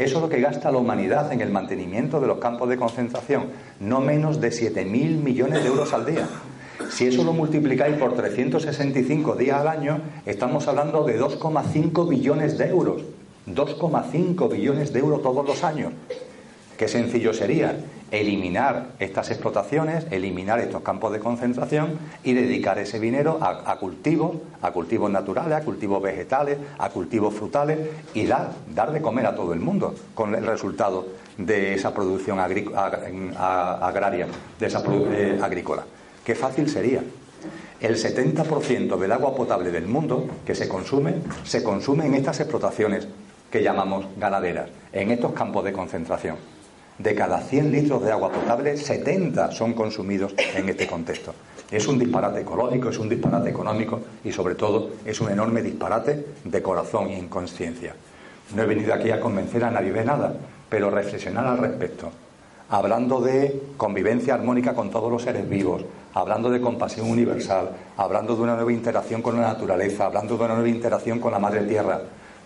Eso 0.00 0.16
es 0.16 0.22
lo 0.22 0.30
que 0.30 0.40
gasta 0.40 0.72
la 0.72 0.78
humanidad 0.78 1.30
en 1.30 1.42
el 1.42 1.50
mantenimiento 1.50 2.22
de 2.22 2.26
los 2.26 2.38
campos 2.38 2.70
de 2.70 2.78
concentración, 2.78 3.48
no 3.80 4.00
menos 4.00 4.40
de 4.40 4.48
7.000 4.48 4.86
millones 5.22 5.62
de 5.62 5.68
euros 5.68 5.92
al 5.92 6.06
día. 6.06 6.26
Si 6.88 7.06
eso 7.06 7.22
lo 7.22 7.34
multiplicáis 7.34 7.96
por 7.96 8.14
365 8.14 9.36
días 9.36 9.60
al 9.60 9.68
año, 9.68 10.00
estamos 10.24 10.66
hablando 10.68 11.04
de 11.04 11.20
2,5 11.20 12.08
billones 12.08 12.56
de 12.56 12.68
euros. 12.68 13.02
2,5 13.46 14.50
billones 14.50 14.90
de 14.94 15.00
euros 15.00 15.20
todos 15.20 15.46
los 15.46 15.62
años. 15.64 15.92
Qué 16.78 16.88
sencillo 16.88 17.34
sería 17.34 17.76
eliminar 18.10 18.88
estas 18.98 19.30
explotaciones, 19.30 20.06
eliminar 20.10 20.58
estos 20.60 20.82
campos 20.82 21.12
de 21.12 21.20
concentración 21.20 21.98
y 22.24 22.32
dedicar 22.34 22.78
ese 22.78 22.98
dinero 22.98 23.38
a, 23.40 23.76
cultivos, 23.76 24.36
a 24.62 24.72
cultivos 24.72 25.10
naturales, 25.10 25.54
a 25.54 25.62
cultivos 25.62 26.02
vegetales, 26.02 26.58
a 26.78 26.90
cultivos 26.90 27.34
frutales 27.34 27.78
y 28.14 28.26
dar, 28.26 28.52
dar 28.74 28.92
de 28.92 29.00
comer 29.00 29.26
a 29.26 29.34
todo 29.34 29.52
el 29.52 29.60
mundo 29.60 29.94
con 30.14 30.34
el 30.34 30.46
resultado 30.46 31.06
de 31.38 31.74
esa 31.74 31.94
producción 31.94 32.38
agraria, 32.40 34.26
de 34.58 34.66
esa 34.66 34.82
eh, 34.86 35.38
agrícola. 35.40 35.84
Qué 36.24 36.34
fácil 36.34 36.68
sería. 36.68 37.02
El 37.80 37.96
70% 37.96 38.98
del 38.98 39.12
agua 39.12 39.34
potable 39.34 39.70
del 39.70 39.86
mundo 39.86 40.28
que 40.44 40.54
se 40.54 40.68
consume 40.68 41.14
se 41.44 41.62
consume 41.62 42.04
en 42.06 42.14
estas 42.14 42.40
explotaciones 42.40 43.08
que 43.50 43.62
llamamos 43.62 44.04
ganaderas, 44.18 44.68
en 44.92 45.10
estos 45.10 45.32
campos 45.32 45.64
de 45.64 45.72
concentración 45.72 46.36
de 47.02 47.14
cada 47.14 47.40
100 47.40 47.72
litros 47.72 48.04
de 48.04 48.12
agua 48.12 48.30
potable, 48.30 48.76
70 48.76 49.52
son 49.52 49.72
consumidos 49.72 50.34
en 50.54 50.68
este 50.68 50.86
contexto. 50.86 51.34
Es 51.70 51.86
un 51.88 51.98
disparate 51.98 52.40
ecológico, 52.40 52.90
es 52.90 52.98
un 52.98 53.08
disparate 53.08 53.48
económico 53.48 54.00
y 54.22 54.32
sobre 54.32 54.54
todo 54.54 54.90
es 55.04 55.18
un 55.20 55.30
enorme 55.30 55.62
disparate 55.62 56.26
de 56.44 56.62
corazón 56.62 57.10
y 57.10 57.14
inconsciencia. 57.14 57.94
No 58.54 58.62
he 58.62 58.66
venido 58.66 58.92
aquí 58.92 59.10
a 59.10 59.20
convencer 59.20 59.64
a 59.64 59.70
nadie 59.70 59.92
de 59.92 60.04
nada, 60.04 60.34
pero 60.68 60.90
reflexionar 60.90 61.46
al 61.46 61.58
respecto. 61.58 62.10
Hablando 62.68 63.20
de 63.20 63.62
convivencia 63.76 64.34
armónica 64.34 64.74
con 64.74 64.90
todos 64.90 65.10
los 65.10 65.22
seres 65.22 65.48
vivos, 65.48 65.84
hablando 66.12 66.50
de 66.50 66.60
compasión 66.60 67.08
universal, 67.08 67.70
hablando 67.96 68.36
de 68.36 68.42
una 68.42 68.56
nueva 68.56 68.72
interacción 68.72 69.22
con 69.22 69.40
la 69.40 69.48
naturaleza, 69.48 70.06
hablando 70.06 70.36
de 70.36 70.44
una 70.44 70.54
nueva 70.54 70.68
interacción 70.68 71.18
con 71.18 71.32
la 71.32 71.38
madre 71.38 71.62
tierra, 71.62 72.00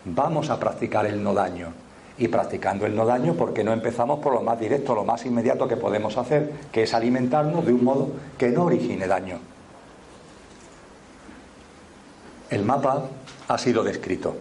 vamos 0.05 0.51
a 0.51 0.61
practicar 0.61 1.07
el 1.07 1.23
no 1.23 1.35
daño, 1.35 1.73
y 2.17 2.29
practicando 2.29 2.87
el 2.87 2.95
no 2.95 3.07
daño 3.07 3.35
porque 3.35 3.65
no 3.65 3.73
empezamos 3.73 4.21
por 4.21 4.33
lo 4.33 4.43
más 4.43 4.59
directo, 4.59 4.95
lo 4.95 5.05
más 5.05 5.25
inmediato 5.27 5.67
que 5.67 5.77
podemos 5.77 6.17
hacer, 6.17 6.53
que 6.71 6.85
es 6.85 6.95
alimentarnos 6.95 7.67
de 7.67 7.73
un 7.73 7.85
modo 7.85 8.09
que 8.39 8.49
no 8.49 8.65
origine 8.65 9.07
daño. 9.07 9.39
El 12.51 12.65
mapa 12.65 13.05
ha 13.49 13.59
sido 13.59 13.83
descrito. 13.83 14.37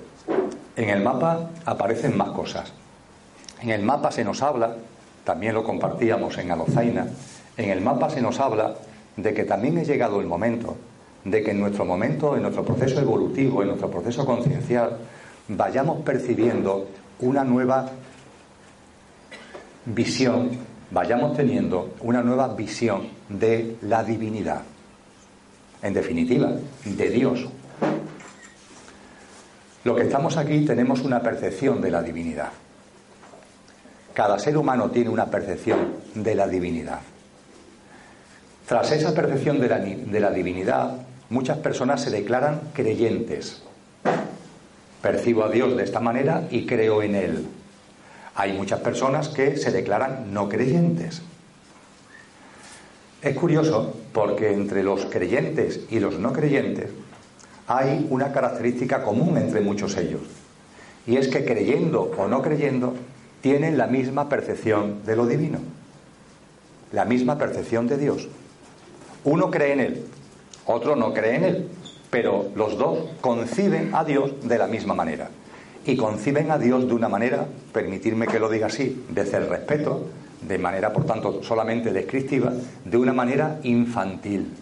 En 0.76 0.90
el 0.90 1.02
mapa 1.02 1.50
aparecen 1.66 2.16
más 2.16 2.30
cosas. 2.30 2.74
En 3.62 3.70
el 3.70 3.82
mapa 3.82 4.12
se 4.12 4.24
nos 4.24 4.42
habla, 4.42 4.76
también 5.24 5.56
lo 5.56 5.64
compartíamos 5.64 6.38
en 6.38 6.52
Alozaina, 6.52 7.08
en 7.58 7.70
el 7.70 7.82
mapa 7.82 8.10
se 8.10 8.22
nos 8.22 8.40
habla 8.40 8.76
de 9.16 9.34
que 9.34 9.46
también 9.46 9.78
ha 9.78 9.84
llegado 9.84 10.20
el 10.20 10.28
momento 10.28 10.76
de 11.26 11.44
que 11.44 11.52
en 11.52 11.60
nuestro 11.60 11.86
momento, 11.86 12.36
en 12.36 12.42
nuestro 12.42 12.64
proceso 12.64 13.00
evolutivo, 13.00 13.62
en 13.62 13.70
nuestro 13.70 13.90
proceso 13.90 14.26
conciencial, 14.26 14.98
vayamos 15.48 16.02
percibiendo 16.02 16.88
una 17.20 17.44
nueva 17.44 17.90
visión, 19.86 20.52
vayamos 20.92 21.36
teniendo 21.36 21.96
una 22.02 22.22
nueva 22.22 22.54
visión 22.56 23.08
de 23.30 23.78
la 23.82 24.04
divinidad. 24.04 24.62
En 25.82 25.94
definitiva, 25.94 26.52
de 26.86 27.10
Dios. 27.10 27.46
Lo 29.84 29.96
que 29.96 30.04
estamos 30.04 30.38
aquí 30.38 30.66
tenemos 30.66 31.02
una 31.02 31.22
percepción 31.22 31.82
de 31.82 31.92
la 31.92 32.02
divinidad. 32.02 32.52
Cada 34.14 34.40
ser 34.40 34.58
humano 34.58 34.92
tiene 34.92 35.10
una 35.10 35.26
percepción 35.26 35.96
de 36.14 36.36
la 36.36 36.48
divinidad. 36.48 37.00
Tras 38.68 38.92
esa 38.92 39.14
percepción 39.14 39.60
de 39.60 39.68
la, 39.68 39.80
de 39.80 40.20
la 40.20 40.32
divinidad, 40.32 40.96
muchas 41.30 41.58
personas 41.58 42.02
se 42.02 42.12
declaran 42.12 42.62
creyentes. 42.74 43.62
Percibo 45.04 45.44
a 45.44 45.50
Dios 45.50 45.76
de 45.76 45.84
esta 45.84 46.00
manera 46.00 46.48
y 46.50 46.66
creo 46.66 47.04
en 47.04 47.16
Él. 47.16 47.46
Hay 48.36 48.54
muchas 48.54 48.80
personas 48.80 49.28
que 49.28 49.58
se 49.58 49.70
declaran 49.70 50.34
no 50.34 50.48
creyentes. 50.48 51.22
Es 53.22 53.36
curioso 53.36 53.94
porque 54.14 54.54
entre 54.54 54.82
los 54.82 55.06
creyentes 55.08 55.82
y 55.90 56.00
los 56.00 56.20
no 56.20 56.32
creyentes 56.32 56.90
hay 57.68 58.08
una 58.12 58.32
característica 58.32 59.04
común 59.04 59.38
entre 59.38 59.60
muchos 59.60 59.98
ellos. 59.98 60.22
Y 61.06 61.18
es 61.18 61.28
que 61.28 61.44
creyendo 61.44 62.14
o 62.18 62.30
no 62.30 62.42
creyendo 62.42 62.94
tienen 63.42 63.78
la 63.78 63.88
misma 63.88 64.30
percepción 64.30 65.06
de 65.06 65.18
lo 65.18 65.28
divino, 65.28 65.60
la 66.94 67.04
misma 67.04 67.38
percepción 67.38 67.90
de 67.90 67.98
Dios. 67.98 68.30
Uno 69.26 69.52
cree 69.52 69.74
en 69.74 69.80
Él, 69.82 70.06
otro 70.66 70.96
no 70.96 71.14
cree 71.14 71.36
en 71.36 71.44
Él, 71.44 71.68
pero 72.14 72.52
los 72.56 72.78
dos 72.78 73.00
conciben 73.22 73.90
a 73.96 74.04
Dios 74.04 74.48
de 74.48 74.60
la 74.60 74.68
misma 74.68 74.94
manera. 74.94 75.30
Y 75.84 75.98
conciben 75.98 76.52
a 76.52 76.60
Dios 76.60 76.88
de 76.88 76.94
una 76.94 77.10
manera, 77.10 77.48
permitirme 77.72 78.28
que 78.28 78.38
lo 78.38 78.52
diga 78.52 78.68
así, 78.68 79.04
desde 79.10 79.38
el 79.38 79.50
respeto, 79.50 80.10
de 80.48 80.60
manera, 80.60 80.94
por 80.94 81.08
tanto, 81.08 81.42
solamente 81.42 81.92
descriptiva, 81.92 82.54
de 82.86 82.98
una 82.98 83.14
manera 83.14 83.58
infantil. 83.64 84.54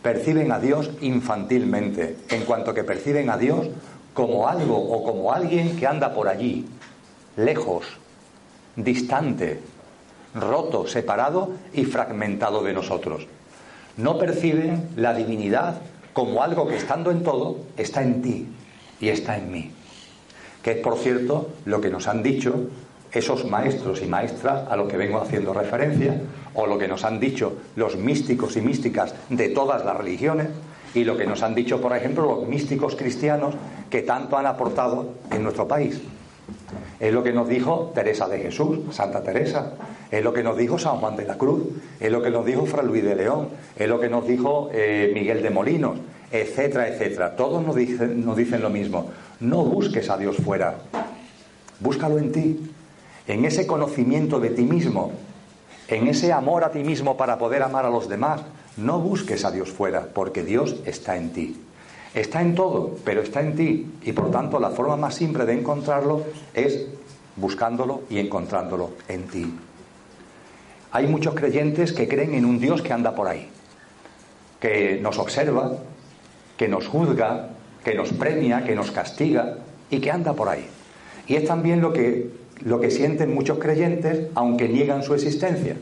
Perciben 0.00 0.52
a 0.52 0.60
Dios 0.60 0.92
infantilmente, 1.00 2.18
en 2.28 2.44
cuanto 2.44 2.72
que 2.72 2.84
perciben 2.84 3.30
a 3.30 3.36
Dios 3.36 3.66
como 4.14 4.46
algo 4.46 4.76
o 4.76 5.02
como 5.02 5.32
alguien 5.32 5.76
que 5.76 5.88
anda 5.88 6.14
por 6.14 6.28
allí, 6.28 6.68
lejos, 7.36 7.84
distante, 8.76 9.58
roto, 10.36 10.86
separado 10.86 11.50
y 11.72 11.84
fragmentado 11.84 12.62
de 12.62 12.74
nosotros. 12.74 13.26
No 13.96 14.18
perciben 14.18 14.90
la 14.94 15.14
divinidad 15.14 15.80
como 16.12 16.42
algo 16.42 16.66
que 16.66 16.76
estando 16.76 17.10
en 17.10 17.22
todo 17.22 17.58
está 17.76 18.02
en 18.02 18.22
ti 18.22 18.46
y 19.00 19.08
está 19.08 19.36
en 19.36 19.50
mí. 19.50 19.70
Que 20.62 20.72
es, 20.72 20.78
por 20.78 20.98
cierto, 20.98 21.50
lo 21.64 21.80
que 21.80 21.90
nos 21.90 22.06
han 22.08 22.22
dicho 22.22 22.68
esos 23.12 23.44
maestros 23.44 24.02
y 24.02 24.06
maestras 24.06 24.68
a 24.68 24.76
lo 24.76 24.86
que 24.86 24.96
vengo 24.96 25.20
haciendo 25.20 25.52
referencia, 25.52 26.20
o 26.54 26.66
lo 26.66 26.78
que 26.78 26.88
nos 26.88 27.04
han 27.04 27.18
dicho 27.18 27.54
los 27.76 27.96
místicos 27.96 28.56
y 28.56 28.60
místicas 28.60 29.14
de 29.28 29.48
todas 29.48 29.84
las 29.84 29.96
religiones, 29.96 30.48
y 30.94 31.04
lo 31.04 31.16
que 31.16 31.26
nos 31.26 31.42
han 31.42 31.54
dicho, 31.54 31.80
por 31.80 31.96
ejemplo, 31.96 32.24
los 32.24 32.48
místicos 32.48 32.96
cristianos 32.96 33.54
que 33.88 34.02
tanto 34.02 34.36
han 34.36 34.46
aportado 34.46 35.14
en 35.30 35.42
nuestro 35.42 35.66
país. 35.66 36.00
Es 37.00 37.14
lo 37.14 37.22
que 37.22 37.32
nos 37.32 37.48
dijo 37.48 37.92
Teresa 37.94 38.28
de 38.28 38.38
Jesús, 38.38 38.80
Santa 38.90 39.22
Teresa. 39.22 39.72
Es 40.10 40.22
lo 40.22 40.34
que 40.34 40.42
nos 40.42 40.56
dijo 40.56 40.78
San 40.78 40.98
Juan 40.98 41.16
de 41.16 41.24
la 41.24 41.38
Cruz. 41.38 41.62
Es 41.98 42.12
lo 42.12 42.22
que 42.22 42.30
nos 42.30 42.44
dijo 42.44 42.66
Fray 42.66 42.86
Luis 42.86 43.02
de 43.02 43.14
León. 43.14 43.48
Es 43.74 43.88
lo 43.88 43.98
que 43.98 44.10
nos 44.10 44.26
dijo 44.26 44.68
eh, 44.70 45.10
Miguel 45.14 45.42
de 45.42 45.48
Molinos, 45.48 45.98
etcétera, 46.30 46.88
etcétera. 46.88 47.34
Todos 47.36 47.64
nos 47.64 47.74
dicen, 47.74 48.22
nos 48.22 48.36
dicen 48.36 48.60
lo 48.60 48.68
mismo. 48.68 49.10
No 49.40 49.64
busques 49.64 50.10
a 50.10 50.18
Dios 50.18 50.36
fuera. 50.36 50.74
Búscalo 51.80 52.18
en 52.18 52.32
ti. 52.32 52.70
En 53.26 53.46
ese 53.46 53.66
conocimiento 53.66 54.38
de 54.38 54.50
ti 54.50 54.64
mismo. 54.64 55.12
En 55.88 56.06
ese 56.06 56.34
amor 56.34 56.64
a 56.64 56.70
ti 56.70 56.84
mismo 56.84 57.16
para 57.16 57.38
poder 57.38 57.62
amar 57.62 57.86
a 57.86 57.90
los 57.90 58.10
demás. 58.10 58.42
No 58.76 59.00
busques 59.00 59.46
a 59.46 59.50
Dios 59.50 59.70
fuera, 59.70 60.08
porque 60.12 60.42
Dios 60.42 60.76
está 60.84 61.16
en 61.16 61.32
ti. 61.32 61.56
Está 62.14 62.42
en 62.42 62.54
todo, 62.54 62.96
pero 63.04 63.22
está 63.22 63.40
en 63.40 63.54
ti. 63.54 63.86
Y 64.02 64.12
por 64.12 64.30
tanto 64.30 64.58
la 64.58 64.70
forma 64.70 64.96
más 64.96 65.14
simple 65.14 65.44
de 65.44 65.54
encontrarlo 65.54 66.24
es 66.54 66.86
buscándolo 67.36 68.02
y 68.10 68.18
encontrándolo 68.18 68.90
en 69.08 69.26
ti. 69.28 69.54
Hay 70.92 71.06
muchos 71.06 71.34
creyentes 71.34 71.92
que 71.92 72.08
creen 72.08 72.34
en 72.34 72.44
un 72.44 72.58
Dios 72.58 72.82
que 72.82 72.92
anda 72.92 73.14
por 73.14 73.28
ahí, 73.28 73.48
que 74.58 74.98
nos 75.00 75.18
observa, 75.18 75.72
que 76.56 76.66
nos 76.66 76.88
juzga, 76.88 77.50
que 77.84 77.94
nos 77.94 78.12
premia, 78.12 78.64
que 78.64 78.74
nos 78.74 78.90
castiga 78.90 79.58
y 79.88 80.00
que 80.00 80.10
anda 80.10 80.32
por 80.32 80.48
ahí. 80.48 80.66
Y 81.28 81.36
es 81.36 81.44
también 81.44 81.80
lo 81.80 81.92
que, 81.92 82.30
lo 82.64 82.80
que 82.80 82.90
sienten 82.90 83.32
muchos 83.32 83.58
creyentes, 83.58 84.28
aunque 84.34 84.68
niegan 84.68 85.04
su 85.04 85.14
existencia. 85.14 85.76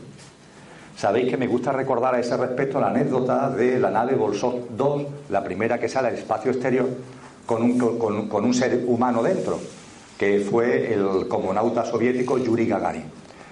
Sabéis 0.99 1.29
que 1.29 1.37
me 1.37 1.47
gusta 1.47 1.71
recordar 1.71 2.13
a 2.13 2.19
ese 2.19 2.35
respecto 2.35 2.77
la 2.77 2.89
anécdota 2.89 3.49
de 3.49 3.79
la 3.79 3.89
nave 3.89 4.15
Bolsov 4.15 4.75
2, 4.75 5.03
la 5.29 5.41
primera 5.41 5.79
que 5.79 5.87
sale 5.87 6.09
al 6.09 6.15
espacio 6.15 6.51
exterior 6.51 6.89
con 7.45 7.63
un, 7.63 7.77
con, 7.97 8.43
un 8.43 8.53
ser 8.53 8.83
humano 8.85 9.23
dentro, 9.23 9.61
que 10.17 10.41
fue 10.41 10.93
el 10.93 11.29
comonauta 11.29 11.85
soviético 11.85 12.37
Yuri 12.37 12.67
Gagarin. 12.67 13.05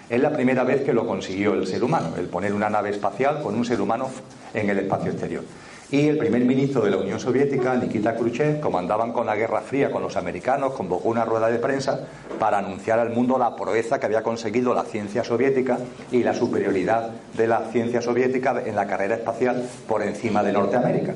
Es 0.10 0.22
la 0.22 0.34
primera 0.34 0.66
vez 0.66 0.84
que 0.84 0.92
lo 0.92 1.08
consiguió 1.08 1.54
el 1.54 1.66
ser 1.68 1.86
humano, 1.86 2.16
el 2.18 2.26
poner 2.26 2.54
una 2.54 2.70
nave 2.70 2.90
espacial 2.90 3.42
con 3.42 3.56
un 3.56 3.64
ser 3.64 3.80
humano 3.80 4.10
en 4.54 4.70
el 4.70 4.80
espacio 4.80 5.12
exterior. 5.12 5.44
Y 5.90 6.10
el 6.10 6.18
primer 6.18 6.44
ministro 6.44 6.82
de 6.82 6.92
la 6.92 6.98
Unión 6.98 7.18
Soviética, 7.18 7.74
Nikita 7.76 8.14
Khrushchev, 8.14 8.60
como 8.60 8.78
andaban 8.78 9.14
con 9.14 9.26
la 9.26 9.38
Guerra 9.38 9.62
Fría 9.62 9.90
con 9.90 10.02
los 10.02 10.18
americanos, 10.18 10.74
convocó 10.74 11.08
una 11.08 11.24
rueda 11.24 11.50
de 11.50 11.60
prensa 11.60 12.02
para 12.38 12.58
anunciar 12.58 13.00
al 13.00 13.12
mundo 13.12 13.38
la 13.38 13.56
proeza 13.56 13.98
que 13.98 14.06
había 14.06 14.22
conseguido 14.22 14.74
la 14.74 14.84
ciencia 14.84 15.24
soviética 15.24 15.78
y 16.12 16.24
la 16.24 16.34
superioridad 16.34 17.12
de 17.38 17.48
la 17.48 17.62
ciencia 17.72 18.02
soviética 18.02 18.62
en 18.66 18.76
la 18.76 18.86
carrera 18.86 19.16
espacial 19.16 19.64
por 19.88 20.04
encima 20.04 20.44
de 20.44 20.52
Norteamérica. 20.52 21.14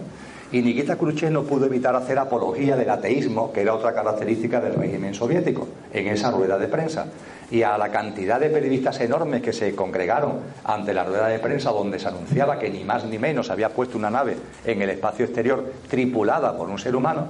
Y 0.51 0.61
Nikita 0.61 0.97
Khrushchev 0.97 1.31
no 1.31 1.43
pudo 1.43 1.65
evitar 1.65 1.95
hacer 1.95 2.19
apología 2.19 2.75
del 2.75 2.89
ateísmo, 2.89 3.53
que 3.53 3.61
era 3.61 3.73
otra 3.73 3.93
característica 3.93 4.59
del 4.59 4.75
régimen 4.75 5.13
soviético, 5.13 5.67
en 5.93 6.07
esa 6.07 6.29
rueda 6.29 6.57
de 6.57 6.67
prensa 6.67 7.07
y 7.51 7.63
a 7.63 7.77
la 7.77 7.89
cantidad 7.89 8.39
de 8.39 8.49
periodistas 8.49 8.99
enormes 9.01 9.41
que 9.41 9.53
se 9.53 9.75
congregaron 9.75 10.39
ante 10.63 10.93
la 10.93 11.03
rueda 11.03 11.27
de 11.27 11.39
prensa 11.39 11.71
donde 11.71 11.99
se 11.99 12.07
anunciaba 12.07 12.57
que 12.57 12.69
ni 12.69 12.83
más 12.83 13.05
ni 13.05 13.19
menos 13.19 13.49
había 13.49 13.69
puesto 13.69 13.97
una 13.97 14.09
nave 14.09 14.37
en 14.65 14.81
el 14.81 14.89
espacio 14.89 15.25
exterior 15.25 15.73
tripulada 15.89 16.55
por 16.57 16.69
un 16.69 16.79
ser 16.79 16.95
humano, 16.95 17.27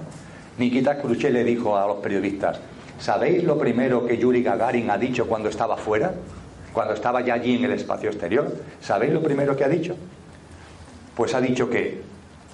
Nikita 0.58 1.02
Khrushchev 1.02 1.34
le 1.34 1.44
dijo 1.44 1.78
a 1.78 1.88
los 1.88 1.98
periodistas, 1.98 2.60
¿sabéis 3.00 3.44
lo 3.44 3.58
primero 3.58 4.06
que 4.06 4.18
Yuri 4.18 4.44
Gagarin 4.44 4.92
ha 4.92 4.98
dicho 4.98 5.28
cuando 5.28 5.50
estaba 5.50 5.78
fuera? 5.78 6.14
Cuando 6.74 6.94
estaba 6.94 7.22
ya 7.22 7.34
allí 7.34 7.56
en 7.56 7.66
el 7.66 7.72
espacio 7.72 8.10
exterior. 8.10 8.50
¿Sabéis 8.80 9.12
lo 9.12 9.22
primero 9.22 9.58
que 9.58 9.64
ha 9.64 9.68
dicho? 9.68 9.96
Pues 11.16 11.34
ha 11.34 11.42
dicho 11.42 11.70
que 11.70 12.02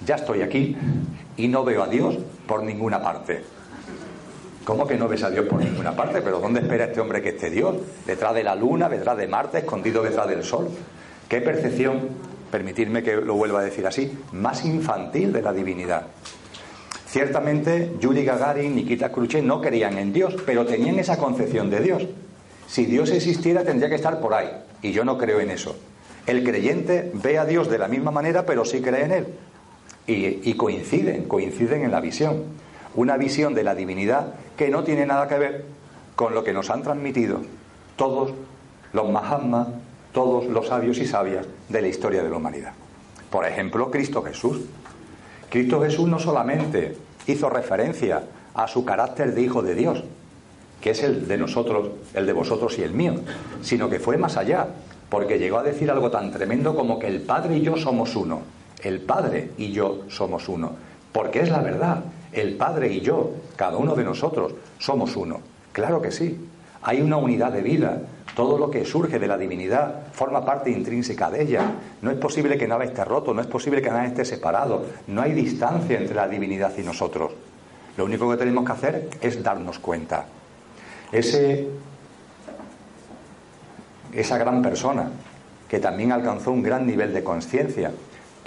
ya 0.06 0.16
estoy 0.16 0.42
aquí 0.42 0.76
y 1.36 1.48
no 1.48 1.64
veo 1.64 1.82
a 1.82 1.88
Dios 1.88 2.16
por 2.46 2.62
ninguna 2.62 3.02
parte. 3.02 3.42
¿Cómo 4.64 4.86
que 4.86 4.96
no 4.96 5.08
ves 5.08 5.22
a 5.22 5.30
Dios 5.30 5.46
por 5.46 5.64
ninguna 5.64 5.96
parte? 5.96 6.20
¿Pero 6.20 6.40
dónde 6.40 6.60
espera 6.60 6.84
este 6.84 7.00
hombre 7.00 7.22
que 7.22 7.30
esté 7.30 7.48
Dios? 7.48 7.76
¿Detrás 8.06 8.34
de 8.34 8.44
la 8.44 8.54
luna, 8.54 8.88
detrás 8.88 9.16
de 9.16 9.26
Marte, 9.26 9.58
escondido 9.58 10.02
detrás 10.02 10.28
del 10.28 10.44
sol? 10.44 10.68
¿Qué 11.26 11.40
percepción, 11.40 12.08
permitidme 12.50 13.02
que 13.02 13.16
lo 13.16 13.34
vuelva 13.34 13.60
a 13.60 13.62
decir 13.64 13.86
así, 13.86 14.12
más 14.32 14.64
infantil 14.66 15.32
de 15.32 15.40
la 15.40 15.54
divinidad? 15.54 16.02
Ciertamente, 17.06 17.92
Yuri 17.98 18.22
Gagarin, 18.24 18.74
Nikita 18.74 19.10
Khrushchev 19.10 19.42
no 19.42 19.62
creían 19.62 19.96
en 19.96 20.12
Dios, 20.12 20.36
pero 20.44 20.66
tenían 20.66 20.98
esa 20.98 21.16
concepción 21.16 21.70
de 21.70 21.80
Dios. 21.80 22.06
Si 22.66 22.84
Dios 22.84 23.10
existiera, 23.10 23.64
tendría 23.64 23.88
que 23.88 23.94
estar 23.94 24.20
por 24.20 24.34
ahí, 24.34 24.50
y 24.82 24.92
yo 24.92 25.02
no 25.06 25.16
creo 25.16 25.40
en 25.40 25.50
eso. 25.50 25.74
El 26.26 26.44
creyente 26.44 27.10
ve 27.14 27.38
a 27.38 27.46
Dios 27.46 27.70
de 27.70 27.78
la 27.78 27.88
misma 27.88 28.10
manera, 28.10 28.44
pero 28.44 28.66
sí 28.66 28.82
cree 28.82 29.06
en 29.06 29.12
Él. 29.12 29.26
Y, 30.10 30.54
coinciden, 30.54 31.24
coinciden 31.24 31.84
en 31.84 31.90
la 31.90 32.00
visión 32.00 32.44
una 32.94 33.18
visión 33.18 33.54
de 33.54 33.62
la 33.62 33.74
divinidad 33.74 34.34
que 34.56 34.70
no 34.70 34.82
tiene 34.82 35.04
nada 35.04 35.28
que 35.28 35.38
ver 35.38 35.64
con 36.16 36.34
lo 36.34 36.42
que 36.42 36.54
nos 36.54 36.70
han 36.70 36.82
transmitido 36.82 37.42
todos 37.96 38.32
los 38.94 39.10
Mahatmas, 39.10 39.68
todos 40.12 40.46
los 40.46 40.68
sabios 40.68 40.96
y 40.96 41.06
sabias 41.06 41.46
de 41.68 41.82
la 41.82 41.88
historia 41.88 42.22
de 42.22 42.30
la 42.30 42.36
humanidad. 42.36 42.72
Por 43.30 43.44
ejemplo, 43.44 43.90
Cristo 43.90 44.22
Jesús. 44.22 44.62
Cristo 45.50 45.82
Jesús 45.82 46.08
no 46.08 46.18
solamente 46.18 46.96
hizo 47.26 47.50
referencia 47.50 48.22
a 48.54 48.66
su 48.66 48.86
carácter 48.86 49.34
de 49.34 49.42
hijo 49.42 49.62
de 49.62 49.74
Dios, 49.74 50.04
que 50.80 50.90
es 50.90 51.02
el 51.02 51.28
de 51.28 51.36
nosotros, 51.36 51.90
el 52.14 52.24
de 52.24 52.32
vosotros 52.32 52.78
y 52.78 52.82
el 52.82 52.92
mío, 52.92 53.14
sino 53.60 53.90
que 53.90 54.00
fue 54.00 54.16
más 54.16 54.38
allá, 54.38 54.68
porque 55.10 55.38
llegó 55.38 55.58
a 55.58 55.62
decir 55.62 55.90
algo 55.90 56.10
tan 56.10 56.30
tremendo 56.30 56.74
como 56.74 56.98
que 56.98 57.08
el 57.08 57.20
Padre 57.20 57.58
y 57.58 57.60
yo 57.62 57.76
somos 57.76 58.16
uno. 58.16 58.40
El 58.82 59.00
Padre 59.00 59.50
y 59.58 59.72
yo 59.72 60.04
somos 60.08 60.48
uno, 60.48 60.72
porque 61.12 61.40
es 61.40 61.50
la 61.50 61.60
verdad. 61.60 62.04
El 62.32 62.56
Padre 62.56 62.92
y 62.92 63.00
yo, 63.00 63.32
cada 63.56 63.76
uno 63.76 63.94
de 63.94 64.04
nosotros, 64.04 64.54
somos 64.78 65.16
uno. 65.16 65.40
Claro 65.72 66.00
que 66.00 66.10
sí. 66.10 66.38
Hay 66.82 67.00
una 67.00 67.16
unidad 67.16 67.52
de 67.52 67.62
vida. 67.62 68.00
Todo 68.36 68.56
lo 68.56 68.70
que 68.70 68.84
surge 68.84 69.18
de 69.18 69.26
la 69.26 69.36
divinidad 69.36 70.06
forma 70.12 70.44
parte 70.44 70.70
intrínseca 70.70 71.30
de 71.30 71.42
ella. 71.42 71.72
No 72.02 72.10
es 72.10 72.18
posible 72.18 72.56
que 72.56 72.68
nada 72.68 72.84
esté 72.84 73.04
roto, 73.04 73.34
no 73.34 73.40
es 73.40 73.48
posible 73.48 73.82
que 73.82 73.88
nada 73.88 74.06
esté 74.06 74.24
separado. 74.24 74.84
No 75.08 75.22
hay 75.22 75.32
distancia 75.32 75.98
entre 75.98 76.14
la 76.14 76.28
divinidad 76.28 76.72
y 76.78 76.82
nosotros. 76.82 77.32
Lo 77.96 78.04
único 78.04 78.30
que 78.30 78.36
tenemos 78.36 78.64
que 78.64 78.72
hacer 78.72 79.08
es 79.20 79.42
darnos 79.42 79.80
cuenta. 79.80 80.26
Ese, 81.10 81.68
esa 84.12 84.38
gran 84.38 84.62
persona 84.62 85.10
que 85.68 85.80
también 85.80 86.12
alcanzó 86.12 86.52
un 86.52 86.62
gran 86.62 86.86
nivel 86.86 87.12
de 87.12 87.24
conciencia, 87.24 87.92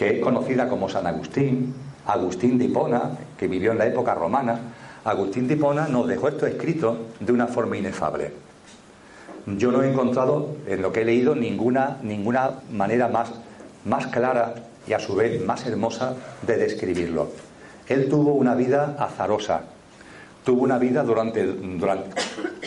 que 0.01 0.17
es 0.17 0.19
conocida 0.19 0.67
como 0.67 0.89
San 0.89 1.05
Agustín, 1.05 1.75
Agustín 2.07 2.57
de 2.57 2.65
Hipona, 2.65 3.11
que 3.37 3.47
vivió 3.47 3.71
en 3.71 3.77
la 3.77 3.85
época 3.85 4.15
romana, 4.15 4.59
Agustín 5.05 5.47
de 5.47 5.53
Hipona 5.53 5.87
nos 5.89 6.07
dejó 6.07 6.27
esto 6.27 6.47
escrito 6.47 7.09
de 7.19 7.31
una 7.31 7.45
forma 7.45 7.77
inefable. 7.77 8.33
Yo 9.45 9.71
no 9.71 9.83
he 9.83 9.91
encontrado 9.91 10.55
en 10.65 10.81
lo 10.81 10.91
que 10.91 11.01
he 11.01 11.05
leído 11.05 11.35
ninguna, 11.35 11.97
ninguna 12.01 12.61
manera 12.71 13.09
más, 13.09 13.31
más 13.85 14.07
clara 14.07 14.55
y 14.87 14.93
a 14.93 14.99
su 14.99 15.13
vez 15.13 15.45
más 15.45 15.67
hermosa 15.67 16.15
de 16.47 16.57
describirlo. 16.57 17.29
Él 17.87 18.09
tuvo 18.09 18.33
una 18.33 18.55
vida 18.55 18.95
azarosa, 18.97 19.65
tuvo 20.43 20.63
una 20.63 20.79
vida 20.79 21.03
durante, 21.03 21.45
durante, 21.45 22.09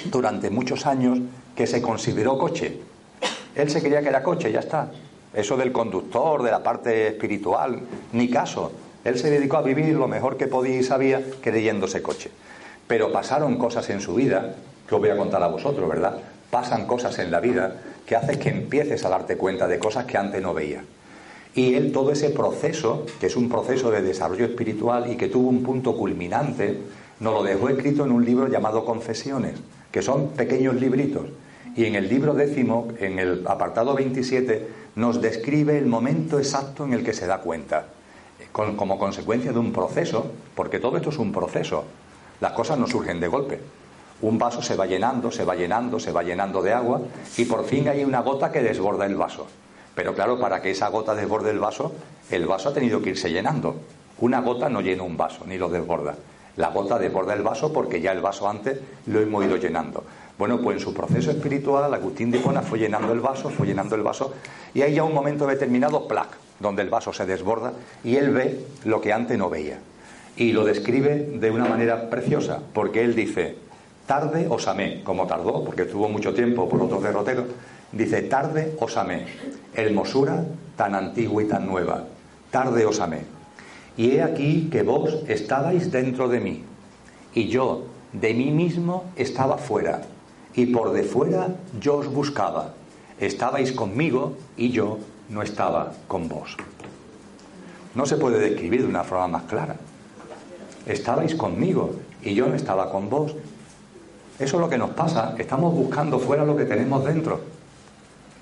durante 0.04 0.50
muchos 0.50 0.86
años 0.86 1.18
que 1.56 1.66
se 1.66 1.82
consideró 1.82 2.38
coche. 2.38 2.78
Él 3.56 3.70
se 3.70 3.80
creía 3.80 4.02
que 4.02 4.10
era 4.10 4.22
coche, 4.22 4.52
ya 4.52 4.60
está. 4.60 4.88
Eso 5.34 5.56
del 5.56 5.72
conductor, 5.72 6.42
de 6.42 6.50
la 6.50 6.62
parte 6.62 7.08
espiritual, 7.08 7.80
ni 8.12 8.30
caso. 8.30 8.72
Él 9.04 9.18
se 9.18 9.30
dedicó 9.30 9.56
a 9.56 9.62
vivir 9.62 9.94
lo 9.94 10.08
mejor 10.08 10.36
que 10.36 10.46
podía 10.46 10.76
y 10.76 10.82
sabía 10.82 11.22
creyéndose 11.40 12.02
coche. 12.02 12.30
Pero 12.86 13.12
pasaron 13.12 13.56
cosas 13.56 13.90
en 13.90 14.00
su 14.00 14.14
vida, 14.14 14.54
que 14.88 14.94
os 14.94 15.00
voy 15.00 15.10
a 15.10 15.16
contar 15.16 15.42
a 15.42 15.48
vosotros, 15.48 15.88
¿verdad? 15.88 16.18
Pasan 16.50 16.86
cosas 16.86 17.18
en 17.18 17.30
la 17.30 17.40
vida 17.40 17.76
que 18.06 18.16
hacen 18.16 18.38
que 18.38 18.50
empieces 18.50 19.04
a 19.04 19.08
darte 19.08 19.36
cuenta 19.36 19.66
de 19.66 19.78
cosas 19.78 20.04
que 20.04 20.18
antes 20.18 20.40
no 20.42 20.54
veías. 20.54 20.84
Y 21.54 21.74
él 21.74 21.92
todo 21.92 22.10
ese 22.12 22.30
proceso, 22.30 23.06
que 23.20 23.26
es 23.26 23.36
un 23.36 23.48
proceso 23.48 23.90
de 23.90 24.02
desarrollo 24.02 24.44
espiritual 24.44 25.10
y 25.10 25.16
que 25.16 25.28
tuvo 25.28 25.48
un 25.48 25.62
punto 25.62 25.96
culminante, 25.96 26.78
nos 27.20 27.32
lo 27.32 27.42
dejó 27.42 27.68
escrito 27.68 28.04
en 28.04 28.10
un 28.10 28.24
libro 28.24 28.48
llamado 28.48 28.84
Confesiones, 28.84 29.54
que 29.92 30.02
son 30.02 30.28
pequeños 30.30 30.74
libritos. 30.74 31.26
Y 31.76 31.86
en 31.86 31.94
el 31.94 32.08
libro 32.08 32.34
décimo, 32.34 32.88
en 32.98 33.18
el 33.18 33.46
apartado 33.46 33.94
27, 33.94 34.68
nos 34.96 35.20
describe 35.20 35.78
el 35.78 35.86
momento 35.86 36.38
exacto 36.38 36.84
en 36.84 36.92
el 36.92 37.04
que 37.04 37.12
se 37.12 37.26
da 37.26 37.38
cuenta 37.38 37.86
como 38.52 38.98
consecuencia 38.98 39.52
de 39.52 39.58
un 39.58 39.72
proceso, 39.72 40.30
porque 40.54 40.78
todo 40.78 40.96
esto 40.96 41.10
es 41.10 41.18
un 41.18 41.32
proceso, 41.32 41.84
las 42.40 42.52
cosas 42.52 42.78
no 42.78 42.86
surgen 42.86 43.18
de 43.18 43.28
golpe. 43.28 43.60
Un 44.22 44.38
vaso 44.38 44.62
se 44.62 44.76
va 44.76 44.86
llenando, 44.86 45.30
se 45.30 45.44
va 45.44 45.56
llenando, 45.56 45.98
se 45.98 46.12
va 46.12 46.22
llenando 46.22 46.62
de 46.62 46.72
agua 46.72 47.00
y 47.36 47.44
por 47.46 47.64
fin 47.64 47.88
hay 47.88 48.04
una 48.04 48.20
gota 48.20 48.52
que 48.52 48.62
desborda 48.62 49.06
el 49.06 49.16
vaso. 49.16 49.46
Pero 49.94 50.14
claro, 50.14 50.38
para 50.38 50.62
que 50.62 50.70
esa 50.70 50.88
gota 50.88 51.14
desborde 51.14 51.50
el 51.50 51.58
vaso, 51.58 51.92
el 52.30 52.46
vaso 52.46 52.68
ha 52.68 52.74
tenido 52.74 53.02
que 53.02 53.10
irse 53.10 53.30
llenando. 53.30 53.76
Una 54.18 54.40
gota 54.40 54.68
no 54.68 54.80
llena 54.80 55.02
un 55.02 55.16
vaso, 55.16 55.44
ni 55.46 55.58
lo 55.58 55.68
desborda. 55.68 56.14
La 56.56 56.68
gota 56.70 56.98
desborda 56.98 57.34
el 57.34 57.42
vaso 57.42 57.72
porque 57.72 58.00
ya 58.00 58.12
el 58.12 58.20
vaso 58.20 58.48
antes 58.48 58.78
lo 59.06 59.20
hemos 59.20 59.44
ido 59.44 59.56
llenando. 59.56 60.04
Bueno, 60.36 60.60
pues 60.60 60.78
en 60.78 60.82
su 60.82 60.92
proceso 60.92 61.30
espiritual, 61.30 61.94
Agustín 61.94 62.30
de 62.30 62.38
Hipona 62.38 62.62
fue 62.62 62.80
llenando 62.80 63.12
el 63.12 63.20
vaso, 63.20 63.50
fue 63.50 63.68
llenando 63.68 63.94
el 63.94 64.02
vaso, 64.02 64.34
y 64.74 64.82
hay 64.82 64.94
ya 64.94 65.04
un 65.04 65.14
momento 65.14 65.46
determinado, 65.46 66.08
plac, 66.08 66.36
donde 66.58 66.82
el 66.82 66.90
vaso 66.90 67.12
se 67.12 67.26
desborda 67.26 67.72
y 68.02 68.16
él 68.16 68.30
ve 68.30 68.66
lo 68.84 69.00
que 69.00 69.12
antes 69.12 69.38
no 69.38 69.48
veía. 69.48 69.78
Y 70.36 70.52
lo 70.52 70.64
describe 70.64 71.30
de 71.38 71.50
una 71.50 71.66
manera 71.66 72.10
preciosa, 72.10 72.60
porque 72.72 73.04
él 73.04 73.14
dice, 73.14 73.56
tarde 74.06 74.46
os 74.48 74.66
amé, 74.66 75.02
como 75.04 75.26
tardó, 75.26 75.64
porque 75.64 75.82
estuvo 75.82 76.08
mucho 76.08 76.34
tiempo 76.34 76.68
por 76.68 76.82
otros 76.82 77.02
derroteros, 77.02 77.46
dice, 77.92 78.22
tarde 78.22 78.74
os 78.80 78.96
amé, 78.96 79.26
hermosura 79.74 80.44
tan 80.76 80.96
antigua 80.96 81.44
y 81.44 81.46
tan 81.46 81.66
nueva, 81.66 82.06
tarde 82.50 82.84
os 82.84 82.98
amé. 82.98 83.20
Y 83.96 84.12
he 84.12 84.22
aquí 84.22 84.68
que 84.72 84.82
vos 84.82 85.22
estabais 85.28 85.92
dentro 85.92 86.28
de 86.28 86.40
mí, 86.40 86.64
y 87.34 87.46
yo 87.46 87.84
de 88.12 88.34
mí 88.34 88.50
mismo 88.50 89.04
estaba 89.14 89.58
fuera, 89.58 90.02
y 90.56 90.66
por 90.66 90.92
de 90.92 91.02
fuera 91.02 91.48
yo 91.80 91.96
os 91.96 92.08
buscaba. 92.08 92.74
Estabais 93.18 93.72
conmigo 93.72 94.36
y 94.56 94.70
yo 94.70 94.98
no 95.28 95.42
estaba 95.42 95.92
con 96.08 96.28
vos. 96.28 96.56
No 97.94 98.06
se 98.06 98.16
puede 98.16 98.38
describir 98.38 98.82
de 98.82 98.88
una 98.88 99.04
forma 99.04 99.28
más 99.28 99.42
clara. 99.44 99.76
Estabais 100.86 101.34
conmigo 101.34 101.94
y 102.22 102.34
yo 102.34 102.46
no 102.46 102.54
estaba 102.54 102.90
con 102.90 103.08
vos. 103.08 103.34
Eso 104.38 104.56
es 104.56 104.60
lo 104.60 104.68
que 104.68 104.78
nos 104.78 104.90
pasa. 104.90 105.34
Estamos 105.38 105.74
buscando 105.74 106.18
fuera 106.18 106.44
lo 106.44 106.56
que 106.56 106.64
tenemos 106.64 107.04
dentro. 107.04 107.40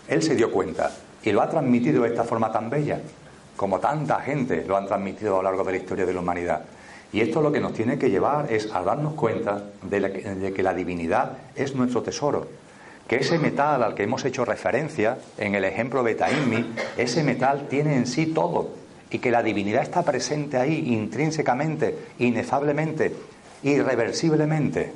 Él 0.08 0.22
se 0.22 0.34
dio 0.34 0.50
cuenta 0.50 0.90
y 1.22 1.32
lo 1.32 1.42
ha 1.42 1.48
transmitido 1.48 2.02
de 2.02 2.08
esta 2.08 2.24
forma 2.24 2.50
tan 2.50 2.68
bella, 2.68 3.00
como 3.56 3.78
tanta 3.78 4.20
gente 4.20 4.64
lo 4.66 4.76
han 4.76 4.86
transmitido 4.86 5.34
a 5.34 5.36
lo 5.38 5.42
largo 5.44 5.64
de 5.64 5.72
la 5.72 5.78
historia 5.78 6.06
de 6.06 6.14
la 6.14 6.20
humanidad. 6.20 6.62
Y 7.12 7.20
esto 7.20 7.42
lo 7.42 7.52
que 7.52 7.60
nos 7.60 7.74
tiene 7.74 7.98
que 7.98 8.10
llevar 8.10 8.50
es 8.50 8.72
a 8.72 8.82
darnos 8.82 9.14
cuenta 9.14 9.64
de, 9.82 10.52
que 10.54 10.62
la 10.62 10.72
divinidad 10.72 11.38
es 11.54 11.74
nuestro 11.74 12.02
tesoro 12.02 12.62
que 13.06 13.16
ese 13.16 13.38
metal 13.38 13.82
al 13.82 13.94
que 13.94 14.04
hemos 14.04 14.24
hecho 14.24 14.44
referencia 14.44 15.18
en 15.36 15.54
el 15.54 15.64
ejemplo 15.64 16.02
de 16.02 16.14
Taimmi, 16.14 16.72
ese 16.96 17.22
metal 17.22 17.66
tiene 17.68 17.96
en 17.96 18.06
sí 18.06 18.26
todo 18.26 18.70
y 19.10 19.18
que 19.18 19.30
la 19.30 19.42
divinidad 19.42 19.82
está 19.82 20.02
presente 20.02 20.56
ahí 20.56 20.94
intrínsecamente, 20.94 21.94
inefablemente, 22.20 23.14
irreversiblemente. 23.64 24.92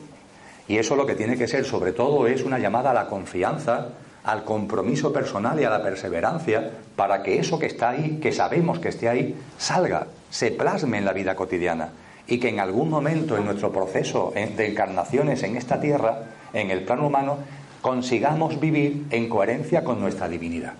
Y 0.67 0.79
eso 0.79 0.97
lo 0.97 1.05
que 1.05 1.15
tiene 1.15 1.37
que 1.37 1.47
ser 1.47 1.67
sobre 1.67 1.93
todo 1.93 2.27
es 2.27 2.43
una 2.43 2.59
llamada 2.59 2.93
a 2.93 2.95
la 2.95 3.07
confianza, 3.07 3.89
al 4.25 4.45
compromiso 4.45 5.13
personal 5.13 5.61
y 5.61 5.65
a 5.65 5.71
la 5.71 5.83
perseverancia 5.83 6.71
para 6.97 7.23
que 7.23 7.39
eso 7.39 7.59
que 7.59 7.67
está 7.67 7.91
ahí, 7.91 8.19
que 8.19 8.33
sabemos 8.33 8.79
que 8.79 8.89
esté 8.89 9.11
ahí, 9.11 9.37
salga, 9.59 10.07
se 10.31 10.53
plasme 10.53 10.97
en 10.97 11.05
la 11.05 11.13
vida 11.13 11.37
cotidiana 11.37 11.91
y 12.27 12.39
que 12.39 12.49
en 12.49 12.61
algún 12.61 12.91
momento 12.91 13.37
en 13.37 13.45
nuestro 13.45 13.73
proceso 13.73 14.33
de 14.35 14.67
encarnaciones 14.67 15.43
en 15.43 15.57
esta 15.57 15.81
tierra, 15.81 16.23
en 16.53 16.71
el 16.71 16.83
plano 16.83 17.07
humano, 17.07 17.39
consigamos 17.81 18.59
vivir 18.59 19.07
en 19.11 19.29
coherencia 19.29 19.85
con 19.85 20.01
nuestra 20.01 20.29
divinidad. 20.29 20.75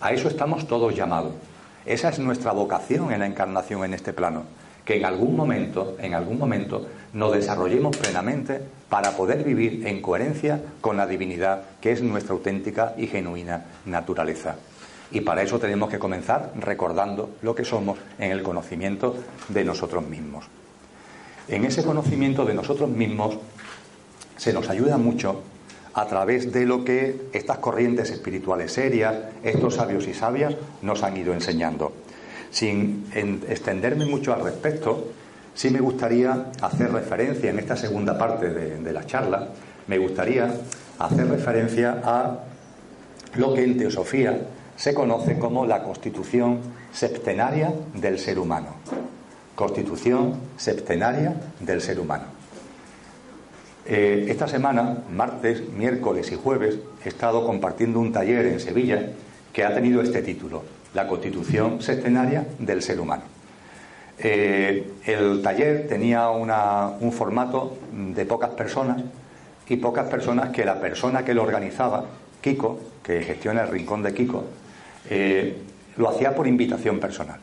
A 0.00 0.12
eso 0.12 0.28
estamos 0.28 0.66
todos 0.66 0.94
llamados. 0.94 1.32
Esa 1.84 2.08
es 2.08 2.18
nuestra 2.18 2.52
vocación 2.52 3.12
en 3.12 3.20
la 3.20 3.26
encarnación 3.26 3.84
en 3.84 3.94
este 3.94 4.12
plano, 4.12 4.42
que 4.84 4.96
en 4.96 5.04
algún 5.04 5.36
momento, 5.36 5.96
en 6.00 6.14
algún 6.14 6.38
momento 6.38 6.86
nos 7.12 7.32
desarrollemos 7.32 7.96
plenamente 7.96 8.60
para 8.88 9.12
poder 9.12 9.44
vivir 9.44 9.86
en 9.86 10.02
coherencia 10.02 10.60
con 10.80 10.96
la 10.96 11.06
divinidad 11.06 11.62
que 11.80 11.92
es 11.92 12.02
nuestra 12.02 12.34
auténtica 12.34 12.94
y 12.96 13.06
genuina 13.06 13.64
naturaleza. 13.84 14.56
Y 15.10 15.20
para 15.20 15.42
eso 15.42 15.58
tenemos 15.58 15.90
que 15.90 15.98
comenzar 15.98 16.52
recordando 16.56 17.30
lo 17.42 17.54
que 17.54 17.64
somos 17.64 17.98
en 18.18 18.32
el 18.32 18.42
conocimiento 18.42 19.16
de 19.48 19.64
nosotros 19.64 20.06
mismos. 20.06 20.46
En 21.48 21.64
ese 21.64 21.84
conocimiento 21.84 22.44
de 22.44 22.54
nosotros 22.54 22.90
mismos 22.90 23.38
se 24.36 24.52
nos 24.52 24.68
ayuda 24.68 24.98
mucho 24.98 25.42
a 25.94 26.06
través 26.06 26.52
de 26.52 26.66
lo 26.66 26.84
que 26.84 27.28
estas 27.32 27.58
corrientes 27.58 28.10
espirituales 28.10 28.72
serias, 28.72 29.14
estos 29.42 29.76
sabios 29.76 30.06
y 30.06 30.12
sabias 30.12 30.54
nos 30.82 31.02
han 31.02 31.16
ido 31.16 31.32
enseñando. 31.32 31.92
Sin 32.50 33.06
extenderme 33.14 34.04
mucho 34.04 34.34
al 34.34 34.42
respecto, 34.42 35.12
sí 35.54 35.70
me 35.70 35.80
gustaría 35.80 36.50
hacer 36.60 36.92
referencia 36.92 37.48
en 37.48 37.58
esta 37.58 37.76
segunda 37.76 38.18
parte 38.18 38.50
de, 38.50 38.92
la 38.92 39.06
charla, 39.06 39.48
me 39.86 39.96
gustaría 39.96 40.54
hacer 40.98 41.28
referencia 41.28 42.02
a 42.04 42.40
lo 43.36 43.54
que 43.54 43.64
en 43.64 43.78
teosofía 43.78 44.38
se 44.76 44.94
conoce 44.94 45.38
como 45.38 45.66
la 45.66 45.82
constitución 45.82 46.60
septenaria 46.92 47.72
del 47.94 48.18
ser 48.18 48.38
humano. 48.38 48.68
Constitución 49.54 50.34
septenaria 50.56 51.34
del 51.60 51.80
ser 51.80 51.98
humano. 51.98 52.24
Eh, 53.86 54.26
esta 54.28 54.48
semana, 54.48 54.98
martes, 55.10 55.62
miércoles 55.70 56.30
y 56.32 56.34
jueves, 56.34 56.78
he 57.04 57.08
estado 57.08 57.46
compartiendo 57.46 58.00
un 58.00 58.12
taller 58.12 58.46
en 58.46 58.60
Sevilla 58.60 59.10
que 59.52 59.64
ha 59.64 59.72
tenido 59.74 60.02
este 60.02 60.22
título, 60.22 60.62
La 60.92 61.06
Constitución 61.06 61.80
Sextenaria 61.80 62.46
del 62.58 62.82
Ser 62.82 63.00
Humano. 63.00 63.22
Eh, 64.18 64.92
el 65.06 65.40
taller 65.40 65.86
tenía 65.88 66.30
un 66.30 67.12
formato 67.12 67.76
de 67.92 68.24
pocas 68.24 68.50
personas 68.50 69.02
y 69.68 69.76
pocas 69.76 70.08
personas 70.08 70.50
que 70.50 70.64
la 70.64 70.80
persona 70.80 71.24
que 71.24 71.34
lo 71.34 71.42
organizaba, 71.42 72.04
Kiko, 72.40 72.80
que 73.02 73.22
gestiona 73.22 73.62
el 73.62 73.68
rincón 73.68 74.02
de 74.02 74.14
Kiko, 74.14 74.44
eh, 75.10 75.56
lo 75.96 76.08
hacía 76.08 76.34
por 76.34 76.46
invitación 76.46 76.98
personal, 76.98 77.38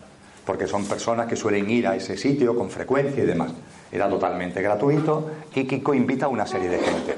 porque 0.46 0.68
son 0.68 0.86
personas 0.86 1.28
que 1.28 1.36
suelen 1.36 1.70
ir 1.70 1.88
a 1.88 1.96
ese 1.96 2.18
sitio 2.18 2.56
con 2.56 2.70
frecuencia 2.70 3.24
y 3.24 3.26
demás. 3.28 3.52
Era 3.92 4.10
totalmente 4.10 4.62
gratuito 4.62 5.30
y 5.54 5.66
Kiko 5.66 5.94
invita 5.94 6.26
a 6.26 6.30
una 6.30 6.46
serie 6.46 6.70
de 6.70 6.80
gente. 6.80 7.18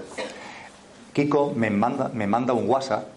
Kiko 1.13 1.53
me 1.55 1.69
manda, 1.69 2.09
me 2.13 2.27
manda 2.27 2.53
un 2.53 2.69
WhatsApp, 2.69 3.07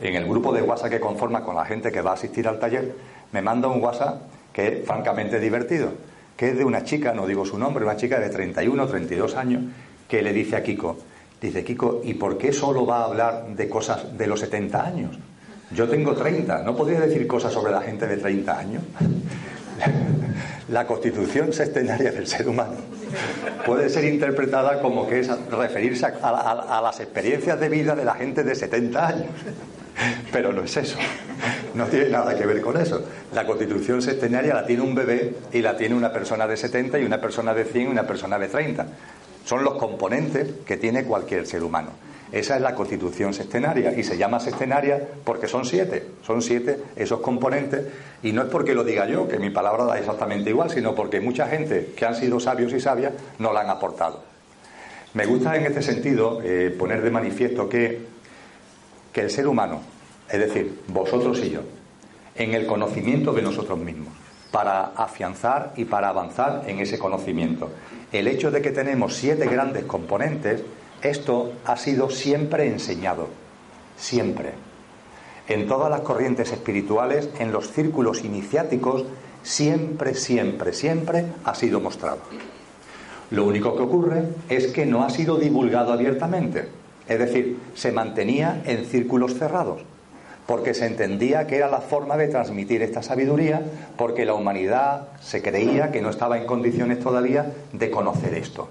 en 0.00 0.14
el 0.14 0.26
grupo 0.26 0.52
de 0.52 0.62
WhatsApp 0.62 0.90
que 0.90 1.00
conforma 1.00 1.42
con 1.42 1.56
la 1.56 1.64
gente 1.64 1.90
que 1.90 2.02
va 2.02 2.10
a 2.10 2.14
asistir 2.14 2.46
al 2.46 2.58
taller, 2.58 2.94
me 3.32 3.42
manda 3.42 3.68
un 3.68 3.82
WhatsApp 3.82 4.22
que 4.52 4.68
es 4.68 4.86
francamente 4.86 5.40
divertido, 5.40 5.92
que 6.36 6.50
es 6.50 6.58
de 6.58 6.64
una 6.64 6.84
chica, 6.84 7.12
no 7.12 7.26
digo 7.26 7.44
su 7.44 7.58
nombre, 7.58 7.84
una 7.84 7.96
chica 7.96 8.20
de 8.20 8.28
31 8.28 8.82
o 8.82 8.86
32 8.86 9.36
años, 9.36 9.64
que 10.08 10.22
le 10.22 10.32
dice 10.32 10.56
a 10.56 10.62
Kiko, 10.62 10.96
Dice 11.40 11.62
Kiko, 11.62 12.00
¿y 12.04 12.14
por 12.14 12.36
qué 12.36 12.52
solo 12.52 12.84
va 12.84 13.02
a 13.02 13.04
hablar 13.04 13.46
de 13.54 13.68
cosas 13.68 14.18
de 14.18 14.26
los 14.26 14.40
70 14.40 14.84
años? 14.84 15.18
Yo 15.70 15.88
tengo 15.88 16.14
30, 16.14 16.62
¿no 16.62 16.74
podría 16.74 17.00
decir 17.00 17.26
cosas 17.26 17.52
sobre 17.52 17.72
la 17.72 17.82
gente 17.82 18.06
de 18.06 18.16
30 18.16 18.58
años? 18.58 18.82
la 20.68 20.86
constitución 20.86 21.52
sextenaria 21.52 22.10
del 22.10 22.26
ser 22.26 22.48
humano 22.48 22.76
puede 23.64 23.88
ser 23.88 24.04
interpretada 24.04 24.80
como 24.80 25.06
que 25.06 25.20
es 25.20 25.30
referirse 25.50 26.06
a, 26.06 26.80
las 26.82 27.00
experiencias 27.00 27.58
de 27.60 27.68
vida 27.68 27.94
de 27.94 28.04
la 28.04 28.14
gente 28.14 28.42
de 28.42 28.54
70 28.54 29.06
años. 29.06 29.30
Pero 30.32 30.52
no 30.52 30.62
es 30.62 30.76
eso. 30.76 30.96
No 31.74 31.86
tiene 31.86 32.08
nada 32.08 32.36
que 32.36 32.46
ver 32.46 32.60
con 32.60 32.76
eso. 32.80 33.02
La 33.34 33.44
constitución 33.44 34.00
sextenaria 34.00 34.54
la 34.54 34.64
tiene 34.64 34.82
un 34.82 34.94
bebé 34.94 35.34
y 35.52 35.60
la 35.60 35.76
tiene 35.76 35.94
una 35.94 36.12
persona 36.12 36.46
de 36.46 36.56
70 36.56 36.98
y 37.00 37.04
una 37.04 37.20
persona 37.20 37.52
de 37.52 37.64
100 37.64 37.84
y 37.84 37.86
una 37.88 38.06
persona 38.06 38.38
de 38.38 38.48
30. 38.48 38.86
Son 39.44 39.64
los 39.64 39.74
componentes 39.74 40.48
que 40.64 40.76
tiene 40.76 41.04
cualquier 41.04 41.46
ser 41.46 41.64
humano. 41.64 41.90
Esa 42.30 42.56
es 42.56 42.62
la 42.62 42.74
constitución 42.74 43.32
sextenaria 43.32 43.98
y 43.98 44.04
se 44.04 44.18
llama 44.18 44.38
sextenaria 44.38 45.00
porque 45.24 45.48
son 45.48 45.64
siete, 45.64 46.04
son 46.22 46.42
siete 46.42 46.78
esos 46.96 47.20
componentes 47.20 47.86
y 48.22 48.32
no 48.32 48.42
es 48.42 48.48
porque 48.48 48.74
lo 48.74 48.84
diga 48.84 49.06
yo, 49.06 49.26
que 49.28 49.38
mi 49.38 49.50
palabra 49.50 49.84
da 49.84 49.98
exactamente 49.98 50.50
igual, 50.50 50.70
sino 50.70 50.94
porque 50.94 51.20
mucha 51.20 51.48
gente 51.48 51.92
que 51.96 52.04
han 52.04 52.14
sido 52.14 52.38
sabios 52.38 52.72
y 52.74 52.80
sabias 52.80 53.14
no 53.38 53.52
la 53.52 53.60
han 53.60 53.70
aportado. 53.70 54.22
Me 55.14 55.24
gusta 55.24 55.56
en 55.56 55.64
este 55.64 55.82
sentido 55.82 56.40
eh, 56.44 56.74
poner 56.78 57.00
de 57.00 57.10
manifiesto 57.10 57.66
que, 57.68 58.00
que 59.10 59.22
el 59.22 59.30
ser 59.30 59.48
humano, 59.48 59.80
es 60.30 60.38
decir, 60.38 60.80
vosotros 60.88 61.40
y 61.42 61.50
yo, 61.50 61.60
en 62.36 62.52
el 62.52 62.66
conocimiento 62.66 63.32
de 63.32 63.40
nosotros 63.40 63.78
mismos, 63.78 64.12
para 64.50 64.92
afianzar 64.96 65.72
y 65.76 65.86
para 65.86 66.10
avanzar 66.10 66.64
en 66.66 66.80
ese 66.80 66.98
conocimiento. 66.98 67.70
El 68.12 68.28
hecho 68.28 68.50
de 68.50 68.60
que 68.60 68.70
tenemos 68.70 69.14
siete 69.16 69.46
grandes 69.46 69.84
componentes 69.84 70.62
esto 71.02 71.52
ha 71.64 71.76
sido 71.76 72.10
siempre 72.10 72.66
enseñado, 72.66 73.28
siempre. 73.96 74.52
En 75.48 75.66
todas 75.66 75.90
las 75.90 76.00
corrientes 76.00 76.52
espirituales, 76.52 77.28
en 77.38 77.52
los 77.52 77.72
círculos 77.72 78.24
iniciáticos, 78.24 79.04
siempre, 79.42 80.14
siempre, 80.14 80.72
siempre 80.72 81.24
ha 81.44 81.54
sido 81.54 81.80
mostrado. 81.80 82.18
Lo 83.30 83.44
único 83.44 83.76
que 83.76 83.82
ocurre 83.82 84.24
es 84.48 84.68
que 84.68 84.86
no 84.86 85.04
ha 85.04 85.10
sido 85.10 85.36
divulgado 85.36 85.92
abiertamente, 85.92 86.68
es 87.06 87.18
decir, 87.18 87.58
se 87.74 87.92
mantenía 87.92 88.62
en 88.66 88.84
círculos 88.84 89.34
cerrados, 89.34 89.82
porque 90.46 90.74
se 90.74 90.86
entendía 90.86 91.46
que 91.46 91.56
era 91.56 91.68
la 91.68 91.80
forma 91.80 92.16
de 92.16 92.28
transmitir 92.28 92.82
esta 92.82 93.02
sabiduría, 93.02 93.62
porque 93.96 94.24
la 94.24 94.34
humanidad 94.34 95.08
se 95.20 95.42
creía 95.42 95.92
que 95.92 96.02
no 96.02 96.10
estaba 96.10 96.38
en 96.38 96.46
condiciones 96.46 97.00
todavía 97.00 97.52
de 97.72 97.90
conocer 97.90 98.34
esto 98.34 98.68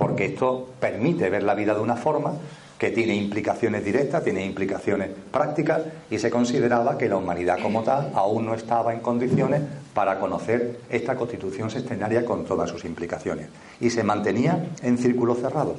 porque 0.00 0.24
esto 0.24 0.66
permite 0.80 1.28
ver 1.28 1.42
la 1.42 1.54
vida 1.54 1.74
de 1.74 1.80
una 1.80 1.94
forma 1.94 2.32
que 2.78 2.88
tiene 2.88 3.14
implicaciones 3.14 3.84
directas, 3.84 4.24
tiene 4.24 4.42
implicaciones 4.42 5.10
prácticas 5.30 5.82
y 6.10 6.18
se 6.18 6.30
consideraba 6.30 6.96
que 6.96 7.06
la 7.06 7.18
humanidad 7.18 7.58
como 7.60 7.82
tal 7.82 8.10
aún 8.14 8.46
no 8.46 8.54
estaba 8.54 8.94
en 8.94 9.00
condiciones 9.00 9.60
para 9.92 10.18
conocer 10.18 10.80
esta 10.88 11.16
constitución 11.16 11.68
sextenaria 11.68 12.24
con 12.24 12.46
todas 12.46 12.70
sus 12.70 12.86
implicaciones 12.86 13.48
y 13.78 13.90
se 13.90 14.02
mantenía 14.02 14.70
en 14.82 14.96
círculos 14.96 15.40
cerrados. 15.40 15.76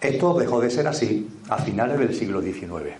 Esto 0.00 0.34
dejó 0.34 0.60
de 0.60 0.70
ser 0.70 0.88
así 0.88 1.28
a 1.48 1.58
finales 1.58 2.00
del 2.00 2.16
siglo 2.16 2.42
XIX. 2.42 2.96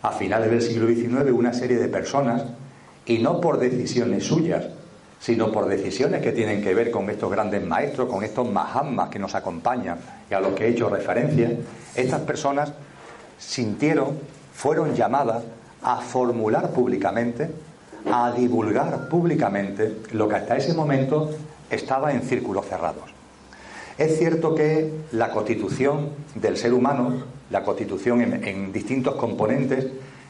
A 0.00 0.12
finales 0.12 0.50
del 0.50 0.62
siglo 0.62 0.86
XIX 0.86 1.30
una 1.30 1.52
serie 1.52 1.76
de 1.76 1.88
personas, 1.88 2.42
y 3.04 3.18
no 3.18 3.38
por 3.38 3.58
decisiones 3.58 4.24
suyas, 4.24 4.64
sino 5.24 5.50
por 5.50 5.64
decisiones 5.64 6.20
que 6.20 6.32
tienen 6.32 6.60
que 6.60 6.74
ver 6.74 6.90
con 6.90 7.08
estos 7.08 7.30
grandes 7.30 7.64
maestros, 7.64 8.10
con 8.10 8.22
estos 8.22 8.46
mahatmas 8.46 9.08
que 9.08 9.18
nos 9.18 9.34
acompañan 9.34 9.98
y 10.30 10.34
a 10.34 10.40
los 10.40 10.52
que 10.52 10.66
he 10.66 10.68
hecho 10.68 10.90
referencia, 10.90 11.50
estas 11.94 12.20
personas 12.20 12.74
sintieron, 13.38 14.18
fueron 14.52 14.94
llamadas 14.94 15.42
a 15.82 15.96
formular 16.02 16.72
públicamente, 16.72 17.50
a 18.12 18.32
divulgar 18.32 19.08
públicamente 19.08 19.96
lo 20.12 20.28
que 20.28 20.34
hasta 20.36 20.58
ese 20.58 20.74
momento 20.74 21.30
estaba 21.70 22.12
en 22.12 22.20
círculos 22.20 22.66
cerrados. 22.66 23.04
Es 23.96 24.18
cierto 24.18 24.54
que 24.54 24.92
la 25.12 25.30
constitución 25.30 26.10
del 26.34 26.58
ser 26.58 26.74
humano, 26.74 27.24
la 27.48 27.62
constitución 27.62 28.20
en, 28.20 28.44
en 28.44 28.72
distintos 28.74 29.14
componentes, 29.14 29.86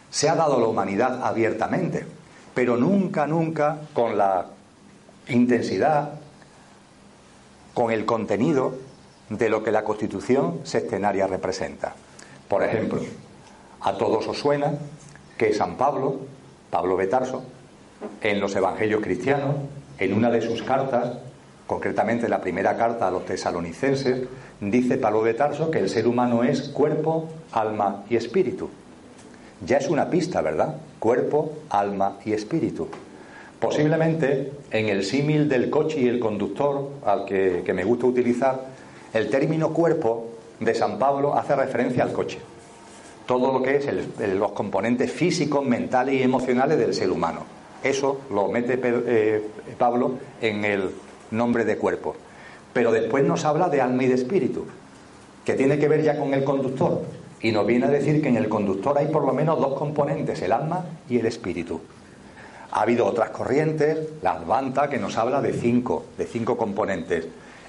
se 0.09 0.29
ha 0.29 0.37
dado 0.37 0.59
a 0.59 0.61
la 0.61 0.69
humanidad 0.69 1.21
abiertamente, 1.25 2.07
pero 2.55 2.77
nunca, 2.77 3.27
nunca 3.27 3.79
con 3.93 4.17
la 4.17 4.54
intensidad 5.29 6.21
con 7.73 7.91
el 7.91 8.05
contenido 8.05 8.75
de 9.29 9.49
lo 9.49 9.63
que 9.63 9.73
la 9.73 9.85
Constitución 9.85 10.61
sextenaria 10.65 11.27
representa. 11.27 11.95
Por 12.49 12.63
ejemplo, 12.63 13.01
a 13.81 13.97
todos 13.97 14.27
os 14.29 14.39
suena 14.39 14.75
que 15.37 15.53
San 15.53 15.77
Pablo, 15.77 16.21
Pablo 16.71 16.97
Betarso, 16.97 17.43
en 18.21 18.41
los 18.41 18.55
Evangelios 18.55 19.03
cristianos, 19.03 19.57
en 19.99 20.13
una 20.13 20.31
de 20.31 20.43
sus 20.43 20.63
cartas, 20.63 21.19
concretamente 21.67 22.29
la 22.29 22.41
primera 22.41 22.77
carta 22.77 23.09
a 23.09 23.11
los 23.11 23.25
tesalonicenses, 23.25 24.29
dice 24.61 24.99
Pablo 24.99 25.23
Betarso 25.23 25.71
que 25.71 25.79
el 25.79 25.89
ser 25.89 26.07
humano 26.07 26.45
es 26.45 26.63
cuerpo, 26.69 27.29
alma 27.53 28.05
y 28.09 28.17
espíritu. 28.17 28.71
Ya 29.65 29.79
es 29.79 29.89
una 29.89 30.11
pista, 30.11 30.43
¿verdad? 30.43 30.77
Cuerpo, 30.99 31.53
alma 31.71 32.19
y 32.25 32.33
espíritu. 32.33 32.89
Posiblemente 33.65 34.53
en 34.71 34.91
el 34.91 35.03
símil 35.05 35.49
del 35.49 35.71
coche 35.71 35.99
y 35.99 36.07
el 36.07 36.21
conductor, 36.21 36.91
al 37.03 37.25
que, 37.25 37.73
me 37.75 37.83
gusta 37.83 38.05
utilizar, 38.05 38.61
el 39.15 39.31
término 39.31 39.73
cuerpo 39.73 40.27
de 40.61 40.75
San 40.75 40.99
Pablo 40.99 41.35
hace 41.35 41.57
referencia 41.57 42.03
al 42.03 42.13
coche. 42.13 42.39
Todo 43.25 43.55
lo 43.55 43.63
que 43.63 43.77
es 43.77 43.89
los 44.35 44.53
componentes 44.53 45.11
físicos, 45.11 45.65
mentales 45.65 46.17
y 46.17 46.23
emocionales 46.23 46.79
del 46.79 46.93
ser 46.93 47.11
humano. 47.11 47.45
Eso 47.83 48.21
lo 48.31 48.49
mete 48.49 48.79
eh, 48.83 49.43
Pablo 49.79 50.17
en 50.43 50.63
el 50.67 50.91
nombre 51.31 51.65
de 51.65 51.79
cuerpo. 51.79 52.17
Pero 52.75 52.93
después 52.93 53.25
nos 53.25 53.47
habla 53.47 53.71
de 53.71 53.81
alma 53.81 54.05
y 54.05 54.09
de 54.09 54.15
espíritu, 54.15 54.67
que 55.43 55.55
tiene 55.55 55.79
que 55.79 55.89
ver 55.89 56.03
ya 56.03 56.19
con 56.19 56.35
el 56.35 56.45
conductor. 56.45 57.01
Y 57.41 57.51
nos 57.51 57.67
viene 57.67 57.87
a 57.87 57.91
decir 57.91 58.21
que 58.21 58.29
en 58.29 58.37
el 58.37 58.51
conductor 58.51 58.99
hay 58.99 59.07
por 59.07 59.25
lo 59.25 59.33
menos 59.33 59.59
dos 59.59 59.79
componentes, 59.79 60.43
el 60.43 60.53
alma 60.53 60.85
y 61.09 61.19
el 61.19 61.25
espíritu. 61.25 61.81
Ha 62.75 62.83
habido 62.83 63.07
otras 63.07 63.31
corrientes, 63.31 63.99
la 64.21 64.33
Advanta, 64.33 64.91
que 64.91 64.99
nos 64.99 65.17
habla 65.17 65.41
de 65.41 65.53
cinco, 65.53 66.07
de 66.19 66.27
cinco 66.27 66.57
componentes. 66.57 67.25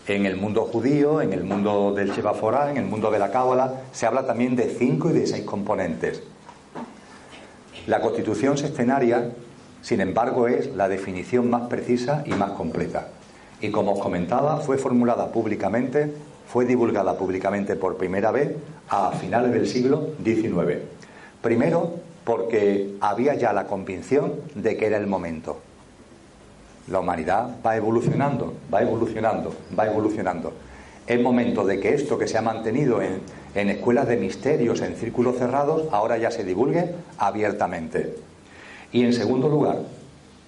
En 0.08 0.26
el 0.26 0.36
mundo 0.36 0.64
judío, 0.64 1.22
en 1.22 1.32
el 1.32 1.44
mundo 1.44 1.94
del 1.94 2.10
Shevaforá, 2.12 2.72
en 2.72 2.78
el 2.78 2.86
mundo 2.86 3.12
de 3.12 3.20
la 3.20 3.30
Cábala, 3.30 3.84
se 3.92 4.08
habla 4.08 4.26
también 4.26 4.56
de 4.56 4.68
cinco 4.68 5.12
y 5.12 5.14
de 5.14 5.28
seis 5.28 5.46
componentes. 5.46 6.24
La 7.86 8.02
constitución 8.02 8.58
sextenaria, 8.58 9.30
sin 9.84 10.02
embargo, 10.02 10.48
es 10.48 10.76
la 10.76 10.90
definición 10.90 11.52
más 11.52 11.68
precisa 11.68 12.24
y 12.26 12.32
más 12.32 12.54
completa. 12.54 13.10
Y 13.62 13.70
como 13.70 13.94
os 13.94 14.00
comentaba, 14.00 14.58
fue 14.58 14.80
formulada 14.80 15.32
públicamente, 15.32 16.12
fue 16.48 16.66
divulgada 16.66 17.16
públicamente 17.16 17.76
por 17.76 17.98
primera 17.98 18.32
vez 18.32 18.56
a 18.90 19.12
finales 19.12 19.52
del 19.52 19.68
siglo 19.68 20.10
XIX. 20.24 20.80
Primero, 21.44 22.05
porque 22.26 22.96
había 23.00 23.36
ya 23.36 23.54
la 23.54 23.68
convicción 23.68 24.34
de 24.56 24.76
que 24.76 24.88
era 24.88 24.98
el 24.98 25.08
momento. 25.08 25.60
La 26.88 27.00
humanidad 27.00 27.56
va 27.66 27.78
evolucionando, 27.78 28.54
va 28.74 28.82
evolucionando, 28.82 29.56
va 29.78 29.88
evolucionando. 29.88 30.54
Es 31.08 31.22
momento 31.22 31.66
de 31.66 31.80
que 31.80 31.94
esto 31.94 32.18
que 32.18 32.28
se 32.28 32.38
ha 32.38 32.42
mantenido 32.42 33.02
en, 33.02 33.22
en 33.54 33.70
escuelas 33.70 34.08
de 34.08 34.18
misterios, 34.18 34.82
en 34.82 34.96
círculos 34.96 35.38
cerrados, 35.38 35.84
ahora 35.92 36.18
ya 36.18 36.32
se 36.32 36.44
divulgue 36.44 36.96
abiertamente. 37.18 38.16
Y 38.92 39.04
en 39.04 39.14
segundo 39.14 39.48
lugar, 39.48 39.84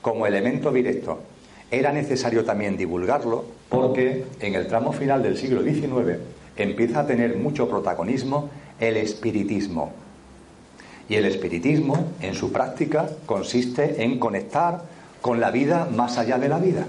como 0.01 0.25
elemento 0.25 0.71
directo, 0.71 1.19
era 1.69 1.91
necesario 1.91 2.43
también 2.45 2.77
divulgarlo 2.77 3.45
porque 3.69 4.25
en 4.39 4.55
el 4.55 4.67
tramo 4.67 4.93
final 4.93 5.21
del 5.21 5.37
siglo 5.37 5.61
XIX 5.63 6.17
empieza 6.55 7.01
a 7.01 7.07
tener 7.07 7.35
mucho 7.35 7.69
protagonismo 7.69 8.49
el 8.79 8.97
espiritismo, 8.97 9.91
y 11.09 11.15
el 11.15 11.25
espiritismo, 11.25 12.11
en 12.21 12.33
su 12.33 12.51
práctica, 12.51 13.09
consiste 13.25 14.03
en 14.03 14.19
conectar 14.19 14.83
con 15.21 15.39
la 15.39 15.51
vida 15.51 15.87
más 15.91 16.17
allá 16.17 16.37
de 16.37 16.49
la 16.49 16.59
vida. 16.59 16.85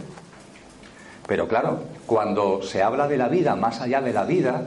Pero 1.27 1.47
claro, 1.47 1.81
cuando 2.07 2.63
se 2.63 2.83
habla 2.83 3.07
de 3.07 3.17
la 3.17 3.29
vida 3.29 3.55
más 3.55 3.81
allá 3.81 4.01
de 4.01 4.13
la 4.13 4.25
vida, 4.25 4.65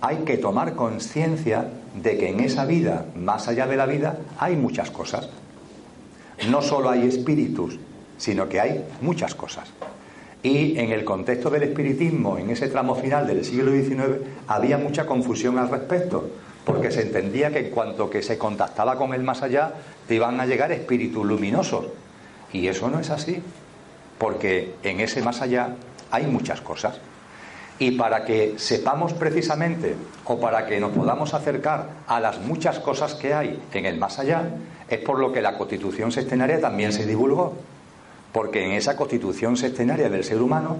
hay 0.00 0.18
que 0.18 0.38
tomar 0.38 0.74
conciencia 0.74 1.68
de 1.94 2.16
que 2.16 2.30
en 2.30 2.40
esa 2.40 2.64
vida 2.64 3.06
más 3.14 3.46
allá 3.46 3.66
de 3.66 3.76
la 3.76 3.86
vida 3.86 4.18
hay 4.38 4.56
muchas 4.56 4.90
cosas. 4.90 5.28
No 6.50 6.62
solo 6.62 6.90
hay 6.90 7.06
espíritus, 7.06 7.78
sino 8.18 8.48
que 8.48 8.60
hay 8.60 8.84
muchas 9.00 9.34
cosas. 9.34 9.68
Y 10.42 10.78
en 10.78 10.90
el 10.90 11.04
contexto 11.04 11.50
del 11.50 11.62
espiritismo, 11.62 12.36
en 12.36 12.50
ese 12.50 12.68
tramo 12.68 12.96
final 12.96 13.26
del 13.26 13.44
siglo 13.44 13.70
XIX, 13.70 14.26
había 14.48 14.76
mucha 14.76 15.06
confusión 15.06 15.58
al 15.58 15.68
respecto, 15.68 16.30
porque 16.64 16.90
se 16.90 17.02
entendía 17.02 17.50
que 17.50 17.58
en 17.60 17.70
cuanto 17.70 18.08
que 18.08 18.22
se 18.22 18.38
contactaba 18.38 18.96
con 18.96 19.14
el 19.14 19.22
más 19.22 19.42
allá, 19.42 19.72
te 20.06 20.14
iban 20.14 20.40
a 20.40 20.46
llegar 20.46 20.70
espíritus 20.72 21.24
luminosos. 21.24 21.86
Y 22.52 22.68
eso 22.68 22.88
no 22.88 23.00
es 23.00 23.10
así, 23.10 23.42
porque 24.18 24.74
en 24.82 25.00
ese 25.00 25.22
más 25.22 25.40
allá 25.42 25.70
hay 26.10 26.26
muchas 26.26 26.60
cosas. 26.60 26.98
Y 27.78 27.92
para 27.92 28.24
que 28.24 28.54
sepamos 28.58 29.12
precisamente 29.14 29.96
o 30.24 30.38
para 30.38 30.66
que 30.66 30.78
nos 30.78 30.92
podamos 30.92 31.34
acercar 31.34 31.88
a 32.06 32.20
las 32.20 32.38
muchas 32.38 32.78
cosas 32.78 33.14
que 33.14 33.34
hay 33.34 33.60
en 33.72 33.86
el 33.86 33.98
más 33.98 34.20
allá, 34.20 34.50
es 34.88 35.00
por 35.00 35.18
lo 35.18 35.32
que 35.32 35.42
la 35.42 35.56
constitución 35.56 36.12
sextenaria 36.12 36.60
también 36.60 36.92
se 36.92 37.06
divulgó. 37.06 37.54
Porque 38.30 38.64
en 38.64 38.72
esa 38.72 38.96
constitución 38.96 39.56
sextenaria 39.56 40.08
del 40.08 40.22
ser 40.22 40.40
humano 40.40 40.76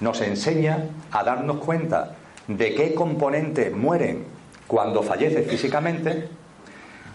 nos 0.00 0.20
enseña 0.22 0.86
a 1.12 1.22
darnos 1.22 1.58
cuenta 1.58 2.16
de 2.48 2.74
qué 2.74 2.94
componentes 2.94 3.72
mueren 3.72 4.24
cuando 4.66 5.02
fallece 5.02 5.42
físicamente, 5.42 6.28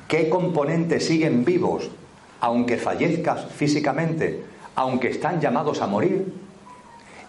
qué 0.07 0.29
componentes 0.29 1.05
siguen 1.05 1.45
vivos 1.45 1.89
aunque 2.41 2.77
fallezcas 2.77 3.45
físicamente, 3.51 4.43
aunque 4.75 5.09
están 5.09 5.41
llamados 5.41 5.81
a 5.81 5.87
morir, 5.87 6.33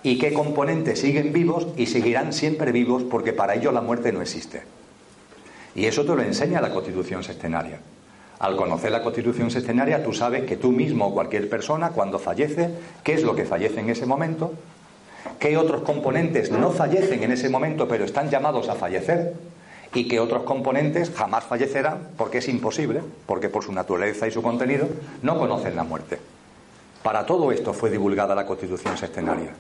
y 0.03 0.19
qué 0.19 0.33
componentes 0.33 1.01
siguen 1.01 1.33
vivos 1.33 1.67
y 1.77 1.87
seguirán 1.87 2.33
siempre 2.33 2.73
vivos 2.73 3.03
porque 3.03 3.33
para 3.33 3.55
ellos 3.55 3.75
la 3.75 3.83
muerte 3.83 4.13
no 4.13 4.23
existe. 4.23 4.63
Y 5.75 5.85
eso 5.85 6.05
te 6.05 6.15
lo 6.15 6.23
enseña 6.23 6.61
la 6.61 6.73
Constitución 6.73 7.23
sextenaria. 7.23 7.81
Al 8.39 8.57
conocer 8.57 8.93
la 8.93 9.03
Constitución 9.03 9.51
sextenaria, 9.51 10.03
tú 10.03 10.15
sabes 10.15 10.45
que 10.45 10.57
tú 10.57 10.73
mismo 10.73 11.09
o 11.09 11.15
cualquier 11.15 11.51
persona, 11.51 11.91
cuando 11.91 12.19
fallece, 12.19 12.71
qué 13.05 13.13
es 13.13 13.23
lo 13.23 13.37
que 13.37 13.45
fallece 13.45 13.81
en 13.81 13.91
ese 13.91 14.07
momento, 14.07 14.55
qué 15.39 15.59
otros 15.59 15.83
componentes 15.83 16.51
no 16.51 16.71
fallecen 16.71 17.23
en 17.23 17.33
ese 17.33 17.51
momento, 17.51 17.87
pero 17.87 18.07
están 18.07 18.31
llamados 18.31 18.71
a 18.71 18.77
fallecer, 18.77 19.35
y 19.95 20.07
que 20.07 20.21
otros 20.21 20.45
componentes 20.45 21.11
jamás 21.11 21.45
fallecerán, 21.45 22.09
porque 22.17 22.39
es 22.39 22.49
imposible, 22.49 23.03
porque 23.27 23.49
por 23.49 23.65
su 23.65 23.73
naturaleza 23.73 24.27
y 24.27 24.31
su 24.31 24.43
contenido 24.43 24.89
no 25.23 25.39
conocen 25.39 25.77
la 25.77 25.85
muerte. 25.85 26.19
Para 27.03 27.27
todo 27.27 27.51
esto 27.51 27.73
fue 27.73 27.91
divulgada 27.91 28.35
la 28.35 28.47
Constitución 28.47 28.97
sextenaria. 28.97 29.53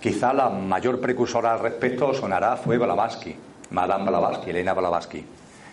Quizá 0.00 0.32
la 0.32 0.48
mayor 0.48 1.00
precursora 1.00 1.54
al 1.54 1.60
respecto 1.60 2.12
sonará 2.12 2.56
fue 2.56 2.78
Blavatsky, 2.78 3.34
Madame 3.70 4.10
Blavatsky, 4.10 4.50
Elena 4.50 4.74
Blavatsky 4.74 5.24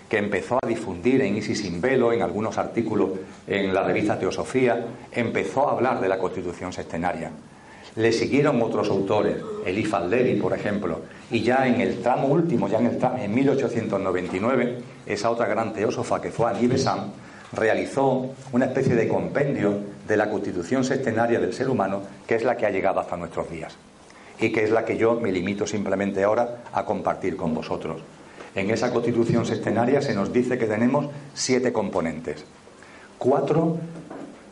que 0.10 0.18
empezó 0.18 0.60
a 0.62 0.68
difundir 0.68 1.22
en 1.22 1.38
Isis 1.38 1.62
sin 1.62 1.82
velo, 1.82 2.14
en 2.14 2.22
algunos 2.22 2.58
artículos 2.58 3.12
en 3.48 3.74
la 3.74 3.84
revista 3.84 4.20
Teosofía, 4.20 4.86
empezó 5.12 5.68
a 5.68 5.72
hablar 5.72 6.00
de 6.00 6.10
la 6.10 6.20
Constitución 6.20 6.72
sextenaria. 6.72 7.32
Le 7.96 8.12
siguieron 8.12 8.62
otros 8.62 8.90
autores, 8.90 9.38
Elifaz 9.66 10.06
Levi, 10.06 10.40
por 10.40 10.54
ejemplo, 10.54 11.02
y 11.32 11.42
ya 11.42 11.68
en 11.68 11.82
el 11.82 12.02
tramo 12.02 12.28
último, 12.28 12.68
ya 12.68 12.80
en, 12.80 12.88
el 12.88 12.98
tramo, 12.98 13.18
en 13.18 13.34
1899, 13.34 14.78
esa 15.06 15.30
otra 15.30 15.48
gran 15.48 15.74
teósofa 15.74 16.22
que 16.22 16.32
fue 16.32 16.50
Annie 16.50 16.68
Besant, 16.68 17.14
realizó 17.54 18.30
una 18.52 18.66
especie 18.66 18.96
de 18.96 19.08
compendio 19.08 19.80
de 20.08 20.18
la 20.18 20.30
Constitución 20.30 20.84
sextenaria 20.84 21.40
del 21.40 21.54
ser 21.54 21.70
humano, 21.70 22.02
que 22.28 22.36
es 22.36 22.44
la 22.44 22.58
que 22.58 22.66
ha 22.66 22.70
llegado 22.70 23.00
hasta 23.00 23.18
nuestros 23.18 23.50
días 23.50 23.76
y 24.40 24.52
que 24.52 24.64
es 24.64 24.72
la 24.72 24.86
que 24.86 24.98
yo 24.98 25.20
me 25.20 25.32
limito 25.32 25.66
simplemente 25.66 26.24
ahora 26.24 26.64
a 26.74 26.84
compartir 26.86 27.38
con 27.38 27.54
vosotros. 27.54 28.02
En 28.54 28.70
esa 28.70 28.92
constitución 28.92 29.46
sextenaria 29.46 30.02
se 30.02 30.14
nos 30.14 30.32
dice 30.32 30.58
que 30.58 30.66
tenemos 30.66 31.08
siete 31.34 31.74
componentes. 31.74 32.46
Cuatro 33.18 33.78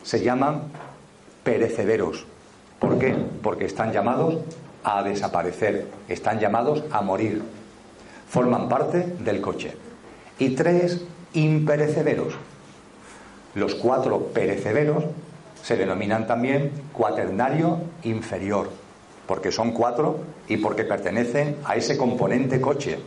se 0.02 0.22
llaman 0.22 0.64
perecederos. 1.42 2.26
¿Por 2.78 2.98
qué? 2.98 3.14
Porque 3.42 3.64
están 3.64 3.92
llamados 3.92 4.38
a 4.84 5.02
desaparecer, 5.02 5.88
están 6.08 6.38
llamados 6.38 6.84
a 6.92 7.00
morir. 7.00 7.42
Forman 8.28 8.68
parte 8.68 9.16
del 9.20 9.40
coche. 9.40 9.74
Y 10.38 10.50
tres 10.50 11.02
imperecederos. 11.32 12.34
Los 13.54 13.74
cuatro 13.74 14.26
perecederos 14.26 15.04
se 15.62 15.76
denominan 15.76 16.26
también 16.26 16.70
cuaternario 16.92 17.78
inferior, 18.02 18.68
porque 19.26 19.50
son 19.50 19.72
cuatro 19.72 20.18
y 20.48 20.58
porque 20.58 20.84
pertenecen 20.84 21.56
a 21.64 21.76
ese 21.76 21.96
componente 21.96 22.60
coche, 22.60 22.98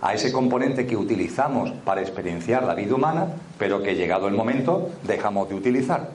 a 0.00 0.14
ese 0.14 0.30
componente 0.30 0.86
que 0.86 0.96
utilizamos 0.96 1.72
para 1.84 2.02
experienciar 2.02 2.62
la 2.62 2.74
vida 2.74 2.94
humana, 2.94 3.26
pero 3.58 3.82
que 3.82 3.96
llegado 3.96 4.28
el 4.28 4.34
momento 4.34 4.90
dejamos 5.04 5.48
de 5.48 5.56
utilizar. 5.56 6.10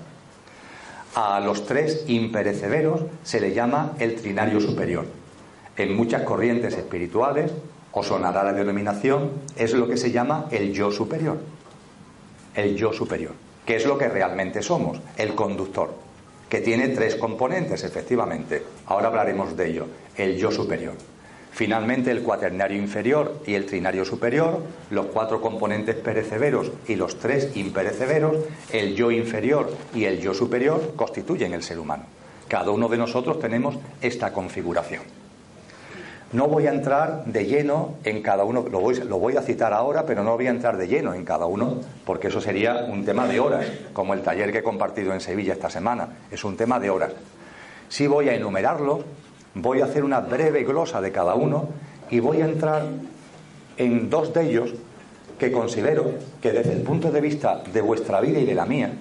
A 1.14 1.42
los 1.42 1.66
tres 1.66 2.06
imperecederos 2.08 3.02
se 3.24 3.42
le 3.42 3.54
llama 3.54 3.96
el 4.00 4.16
trinario 4.16 4.62
superior. 4.62 5.06
En 5.76 5.96
muchas 5.96 6.24
corrientes 6.24 6.74
espirituales, 6.76 7.52
o 7.92 8.04
sonará 8.04 8.44
la 8.44 8.54
denominación, 8.54 9.32
es 9.58 9.74
lo 9.74 9.90
que 9.90 9.98
se 9.98 10.12
llama 10.12 10.48
el 10.52 10.72
yo 10.72 10.92
superior. 10.92 11.38
El 12.56 12.76
yo 12.76 12.94
superior, 12.94 13.34
que 13.66 13.76
es 13.76 13.86
lo 13.86 13.98
que 13.98 14.08
realmente 14.08 14.62
somos, 14.62 15.00
el 15.18 15.36
conductor, 15.36 15.94
que 16.50 16.62
tiene 16.62 16.90
tres 16.90 17.16
componentes, 17.16 17.84
efectivamente. 17.84 18.64
Ahora 18.86 19.08
hablaremos 19.08 19.56
de 19.58 19.70
ello, 19.70 19.88
el 20.16 20.38
yo 20.38 20.52
superior. 20.52 20.94
Finalmente, 21.52 22.12
el 22.12 22.24
cuaternario 22.24 22.78
inferior 22.78 23.42
y 23.46 23.56
el 23.56 23.66
trinario 23.66 24.06
superior, 24.06 24.62
los 24.90 25.08
cuatro 25.08 25.42
componentes 25.42 25.96
perecederos 25.96 26.72
y 26.88 26.96
los 26.96 27.20
tres 27.20 27.56
imperecederos, 27.56 28.38
el 28.72 28.96
yo 28.96 29.12
inferior 29.12 29.70
y 29.94 30.06
el 30.06 30.20
yo 30.22 30.34
superior, 30.34 30.94
constituyen 30.96 31.54
el 31.54 31.62
ser 31.62 31.80
humano. 31.80 32.04
Cada 32.48 32.72
uno 32.72 32.88
de 32.88 32.98
nosotros 32.98 33.40
tenemos 33.40 33.78
esta 34.02 34.32
configuración. 34.32 35.04
No 36.32 36.48
voy 36.48 36.68
a 36.68 36.74
entrar 36.74 37.26
de 37.26 37.46
lleno 37.46 37.96
en 38.06 38.22
cada 38.22 38.46
uno, 38.46 38.66
lo 38.72 38.80
voy, 38.80 38.96
lo 38.96 39.20
voy, 39.20 39.36
a 39.36 39.42
citar 39.42 39.74
ahora, 39.74 40.06
pero 40.06 40.24
no 40.24 40.38
voy 40.38 40.48
a 40.48 40.52
entrar 40.52 40.78
de 40.78 40.88
lleno 40.88 41.14
en 41.14 41.26
cada 41.26 41.46
uno, 41.46 41.82
porque 42.06 42.30
eso 42.30 42.40
sería 42.40 42.86
un 42.88 43.04
tema 43.04 43.28
de 43.28 43.42
horas, 43.42 43.66
como 43.92 44.14
el 44.14 44.22
taller 44.22 44.54
que 44.54 44.60
he 44.60 44.64
compartido 44.64 45.14
en 45.14 45.20
Sevilla 45.20 45.52
esta 45.52 45.70
semana, 45.70 46.08
es 46.32 46.46
un 46.46 46.56
tema 46.56 46.80
de 46.80 46.90
horas. 46.90 47.12
Sí 47.90 48.08
voy 48.08 48.30
a 48.30 48.36
enumerarlos 48.36 49.02
Voy 49.54 49.82
a 49.82 49.86
hacer 49.86 50.04
una 50.04 50.22
breve 50.22 50.64
glosa 50.64 51.02
de 51.02 51.12
cada 51.12 51.36
uno 51.36 51.68
y 52.10 52.20
voy 52.20 52.42
a 52.42 52.46
entrar 52.46 52.84
en 53.78 54.10
dos 54.10 54.34
de 54.34 54.50
ellos 54.50 54.74
que 55.40 55.52
considero 55.52 56.12
que 56.42 56.52
desde 56.52 56.74
el 56.74 56.82
punto 56.82 57.12
de 57.12 57.20
vista 57.20 57.64
de 57.74 57.82
vuestra 57.82 58.22
vida 58.22 58.40
y 58.40 58.46
de 58.46 58.56
la 58.56 58.66
mía, 58.66 58.94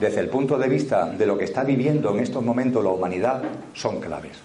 desde 0.00 0.20
el 0.20 0.28
punto 0.28 0.58
de 0.58 0.68
vista 0.68 1.06
de 1.06 1.26
lo 1.26 1.38
que 1.38 1.44
está 1.44 1.62
viviendo 1.62 2.10
en 2.12 2.20
estos 2.20 2.42
momentos 2.42 2.82
la 2.82 2.90
humanidad, 2.90 3.42
son 3.74 4.00
claves. 4.00 4.36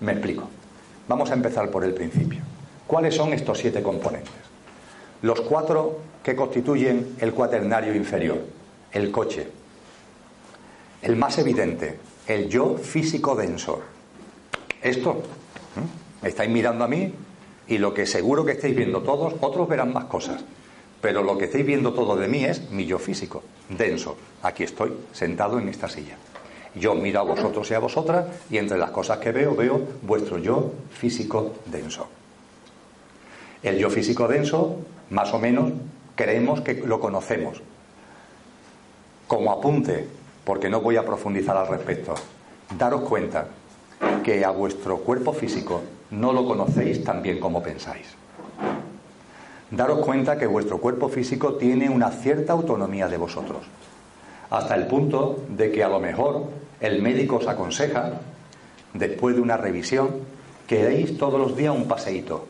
Me 0.00 0.12
explico. 0.12 0.48
Vamos 1.06 1.30
a 1.30 1.34
empezar 1.34 1.70
por 1.70 1.84
el 1.84 1.94
principio. 1.94 2.40
¿Cuáles 2.86 3.14
son 3.14 3.32
estos 3.32 3.58
siete 3.58 3.82
componentes? 3.82 4.32
Los 5.22 5.40
cuatro 5.42 5.98
que 6.22 6.34
constituyen 6.34 7.16
el 7.20 7.32
cuaternario 7.32 7.94
inferior, 7.94 8.38
el 8.92 9.10
coche. 9.10 9.46
El 11.02 11.16
más 11.16 11.38
evidente, 11.38 11.98
el 12.26 12.48
yo 12.48 12.76
físico 12.76 13.34
denso, 13.36 13.80
esto, 14.82 15.22
me 16.22 16.28
estáis 16.28 16.50
mirando 16.50 16.84
a 16.84 16.88
mí 16.88 17.12
y 17.68 17.78
lo 17.78 17.94
que 17.94 18.06
seguro 18.06 18.44
que 18.44 18.52
estáis 18.52 18.74
viendo 18.74 19.02
todos, 19.02 19.34
otros 19.40 19.68
verán 19.68 19.92
más 19.92 20.04
cosas. 20.06 20.44
Pero 21.00 21.22
lo 21.22 21.38
que 21.38 21.46
estáis 21.46 21.64
viendo 21.64 21.94
todo 21.94 22.16
de 22.16 22.28
mí 22.28 22.44
es 22.44 22.70
mi 22.70 22.84
yo 22.84 22.98
físico, 22.98 23.42
denso. 23.68 24.16
Aquí 24.42 24.64
estoy, 24.64 24.92
sentado 25.12 25.58
en 25.58 25.68
esta 25.68 25.88
silla. 25.88 26.16
Yo 26.74 26.94
miro 26.94 27.20
a 27.20 27.22
vosotros 27.22 27.70
y 27.70 27.74
a 27.74 27.78
vosotras 27.78 28.26
y 28.50 28.58
entre 28.58 28.78
las 28.78 28.90
cosas 28.90 29.18
que 29.18 29.32
veo, 29.32 29.54
veo 29.54 29.80
vuestro 30.02 30.38
yo 30.38 30.72
físico 30.90 31.54
denso. 31.66 32.06
El 33.62 33.78
yo 33.78 33.90
físico 33.90 34.28
denso, 34.28 34.76
más 35.10 35.32
o 35.32 35.38
menos, 35.38 35.72
creemos 36.14 36.60
que 36.60 36.74
lo 36.74 37.00
conocemos. 37.00 37.62
Como 39.26 39.52
apunte, 39.52 40.06
porque 40.44 40.68
no 40.68 40.80
voy 40.80 40.96
a 40.96 41.04
profundizar 41.04 41.56
al 41.56 41.68
respecto, 41.68 42.14
daros 42.76 43.02
cuenta 43.02 43.46
que 44.22 44.44
a 44.44 44.50
vuestro 44.50 44.98
cuerpo 44.98 45.32
físico 45.32 45.82
no 46.10 46.32
lo 46.32 46.46
conocéis 46.46 47.02
tan 47.04 47.22
bien 47.22 47.38
como 47.38 47.62
pensáis. 47.62 48.06
Daros 49.70 50.00
cuenta 50.00 50.36
que 50.36 50.46
vuestro 50.46 50.78
cuerpo 50.78 51.08
físico 51.08 51.54
tiene 51.54 51.88
una 51.88 52.10
cierta 52.10 52.52
autonomía 52.52 53.08
de 53.08 53.16
vosotros, 53.16 53.62
hasta 54.50 54.74
el 54.74 54.86
punto 54.86 55.44
de 55.48 55.70
que 55.70 55.84
a 55.84 55.88
lo 55.88 56.00
mejor 56.00 56.48
el 56.80 57.02
médico 57.02 57.36
os 57.36 57.46
aconseja, 57.46 58.14
después 58.94 59.36
de 59.36 59.42
una 59.42 59.56
revisión, 59.56 60.10
que 60.66 60.84
deis 60.84 61.16
todos 61.16 61.40
los 61.40 61.56
días 61.56 61.74
un 61.74 61.86
paseíto 61.86 62.46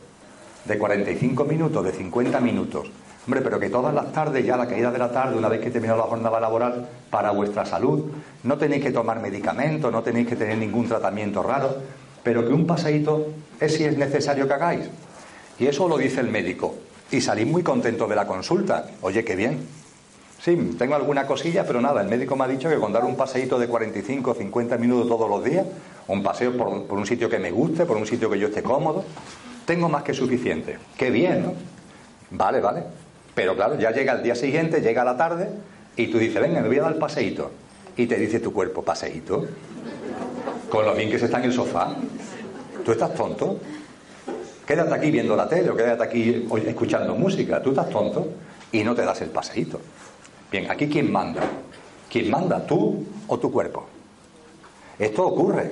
de 0.65 0.77
45 0.77 1.43
minutos, 1.45 1.83
de 1.85 1.91
50 1.91 2.39
minutos, 2.39 2.89
Hombre, 3.31 3.45
pero 3.45 3.61
que 3.61 3.69
todas 3.69 3.93
las 3.93 4.11
tardes, 4.11 4.45
ya 4.45 4.55
a 4.55 4.57
la 4.57 4.67
caída 4.67 4.91
de 4.91 4.97
la 4.97 5.09
tarde, 5.09 5.37
una 5.37 5.47
vez 5.47 5.61
que 5.61 5.71
terminó 5.71 5.95
la 5.95 6.03
jornada 6.03 6.37
laboral, 6.37 6.85
para 7.09 7.31
vuestra 7.31 7.65
salud, 7.65 8.11
no 8.43 8.57
tenéis 8.57 8.83
que 8.83 8.91
tomar 8.91 9.21
medicamentos, 9.21 9.89
no 9.89 10.03
tenéis 10.03 10.27
que 10.27 10.35
tener 10.35 10.57
ningún 10.57 10.85
tratamiento 10.85 11.41
raro, 11.41 11.77
pero 12.23 12.45
que 12.45 12.51
un 12.51 12.67
paseíto 12.67 13.27
es 13.57 13.73
si 13.73 13.85
es 13.85 13.97
necesario 13.97 14.49
que 14.49 14.53
hagáis. 14.53 14.89
Y 15.59 15.65
eso 15.65 15.87
lo 15.87 15.97
dice 15.97 16.19
el 16.19 16.27
médico. 16.27 16.75
Y 17.09 17.21
salís 17.21 17.47
muy 17.47 17.63
contento 17.63 18.05
de 18.05 18.17
la 18.17 18.27
consulta. 18.27 18.87
Oye, 18.99 19.23
qué 19.23 19.37
bien. 19.37 19.65
Sí, 20.43 20.75
tengo 20.77 20.95
alguna 20.95 21.25
cosilla, 21.25 21.65
pero 21.65 21.79
nada, 21.79 22.01
el 22.01 22.09
médico 22.09 22.35
me 22.35 22.43
ha 22.43 22.49
dicho 22.49 22.67
que 22.67 22.75
con 22.75 22.91
dar 22.91 23.05
un 23.05 23.15
paseíto 23.15 23.57
de 23.57 23.69
45 23.69 24.31
o 24.31 24.33
50 24.33 24.77
minutos 24.77 25.07
todos 25.07 25.29
los 25.29 25.41
días, 25.41 25.65
un 26.09 26.21
paseo 26.21 26.57
por, 26.57 26.85
por 26.85 26.97
un 26.97 27.05
sitio 27.05 27.29
que 27.29 27.39
me 27.39 27.51
guste, 27.51 27.85
por 27.85 27.95
un 27.95 28.05
sitio 28.05 28.29
que 28.29 28.37
yo 28.37 28.47
esté 28.49 28.61
cómodo, 28.61 29.05
tengo 29.65 29.87
más 29.87 30.03
que 30.03 30.13
suficiente. 30.13 30.77
Qué 30.97 31.09
bien, 31.09 31.43
¿no? 31.43 31.53
Vale, 32.31 32.59
vale. 32.59 32.83
Pero 33.35 33.55
claro, 33.55 33.77
ya 33.79 33.91
llega 33.91 34.13
el 34.13 34.23
día 34.23 34.35
siguiente, 34.35 34.81
llega 34.81 35.03
la 35.03 35.17
tarde 35.17 35.49
y 35.95 36.07
tú 36.07 36.17
dices, 36.17 36.41
venga, 36.41 36.61
me 36.61 36.67
voy 36.67 36.79
a 36.79 36.83
dar 36.83 36.93
el 36.93 36.99
paseíto. 36.99 37.51
Y 37.95 38.07
te 38.07 38.17
dice 38.17 38.39
tu 38.39 38.53
cuerpo, 38.53 38.83
paseíto. 38.83 39.45
Con 40.69 40.85
lo 40.85 40.93
bien 40.95 41.09
que 41.09 41.19
se 41.19 41.25
está 41.25 41.39
en 41.39 41.45
el 41.45 41.53
sofá. 41.53 41.95
¿Tú 42.83 42.91
estás 42.91 43.13
tonto? 43.13 43.59
Quédate 44.65 44.93
aquí 44.93 45.11
viendo 45.11 45.35
la 45.35 45.47
tele 45.47 45.69
o 45.69 45.75
quédate 45.75 46.03
aquí 46.03 46.47
escuchando 46.65 47.15
música. 47.15 47.61
Tú 47.61 47.71
estás 47.71 47.89
tonto 47.89 48.27
y 48.71 48.83
no 48.83 48.95
te 48.95 49.03
das 49.03 49.21
el 49.21 49.29
paseíto. 49.29 49.79
Bien, 50.51 50.69
aquí 50.69 50.87
quién 50.87 51.11
manda. 51.11 51.41
¿Quién 52.09 52.29
manda? 52.29 52.65
¿Tú 52.65 53.05
o 53.27 53.39
tu 53.39 53.51
cuerpo? 53.51 53.85
Esto 54.99 55.25
ocurre. 55.25 55.71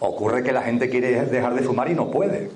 Ocurre 0.00 0.42
que 0.42 0.52
la 0.52 0.62
gente 0.62 0.90
quiere 0.90 1.24
dejar 1.26 1.54
de 1.54 1.62
fumar 1.62 1.90
y 1.90 1.94
no 1.94 2.10
puede. 2.10 2.50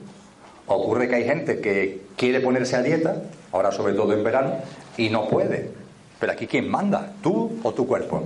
Ocurre 0.67 1.09
que 1.09 1.15
hay 1.17 1.25
gente 1.25 1.61
que 1.61 2.03
quiere 2.17 2.41
ponerse 2.41 2.77
a 2.77 2.83
dieta, 2.83 3.23
ahora 3.53 3.73
sobre 3.73 3.95
todo 3.95 4.12
en 4.12 4.25
verano, 4.25 4.55
y 4.97 5.11
no 5.11 5.29
puede. 5.29 5.70
Pero 6.19 6.33
aquí 6.33 6.47
quién 6.47 6.69
manda, 6.69 7.12
tú 7.23 7.59
o 7.62 7.73
tu 7.73 7.87
cuerpo. 7.87 8.25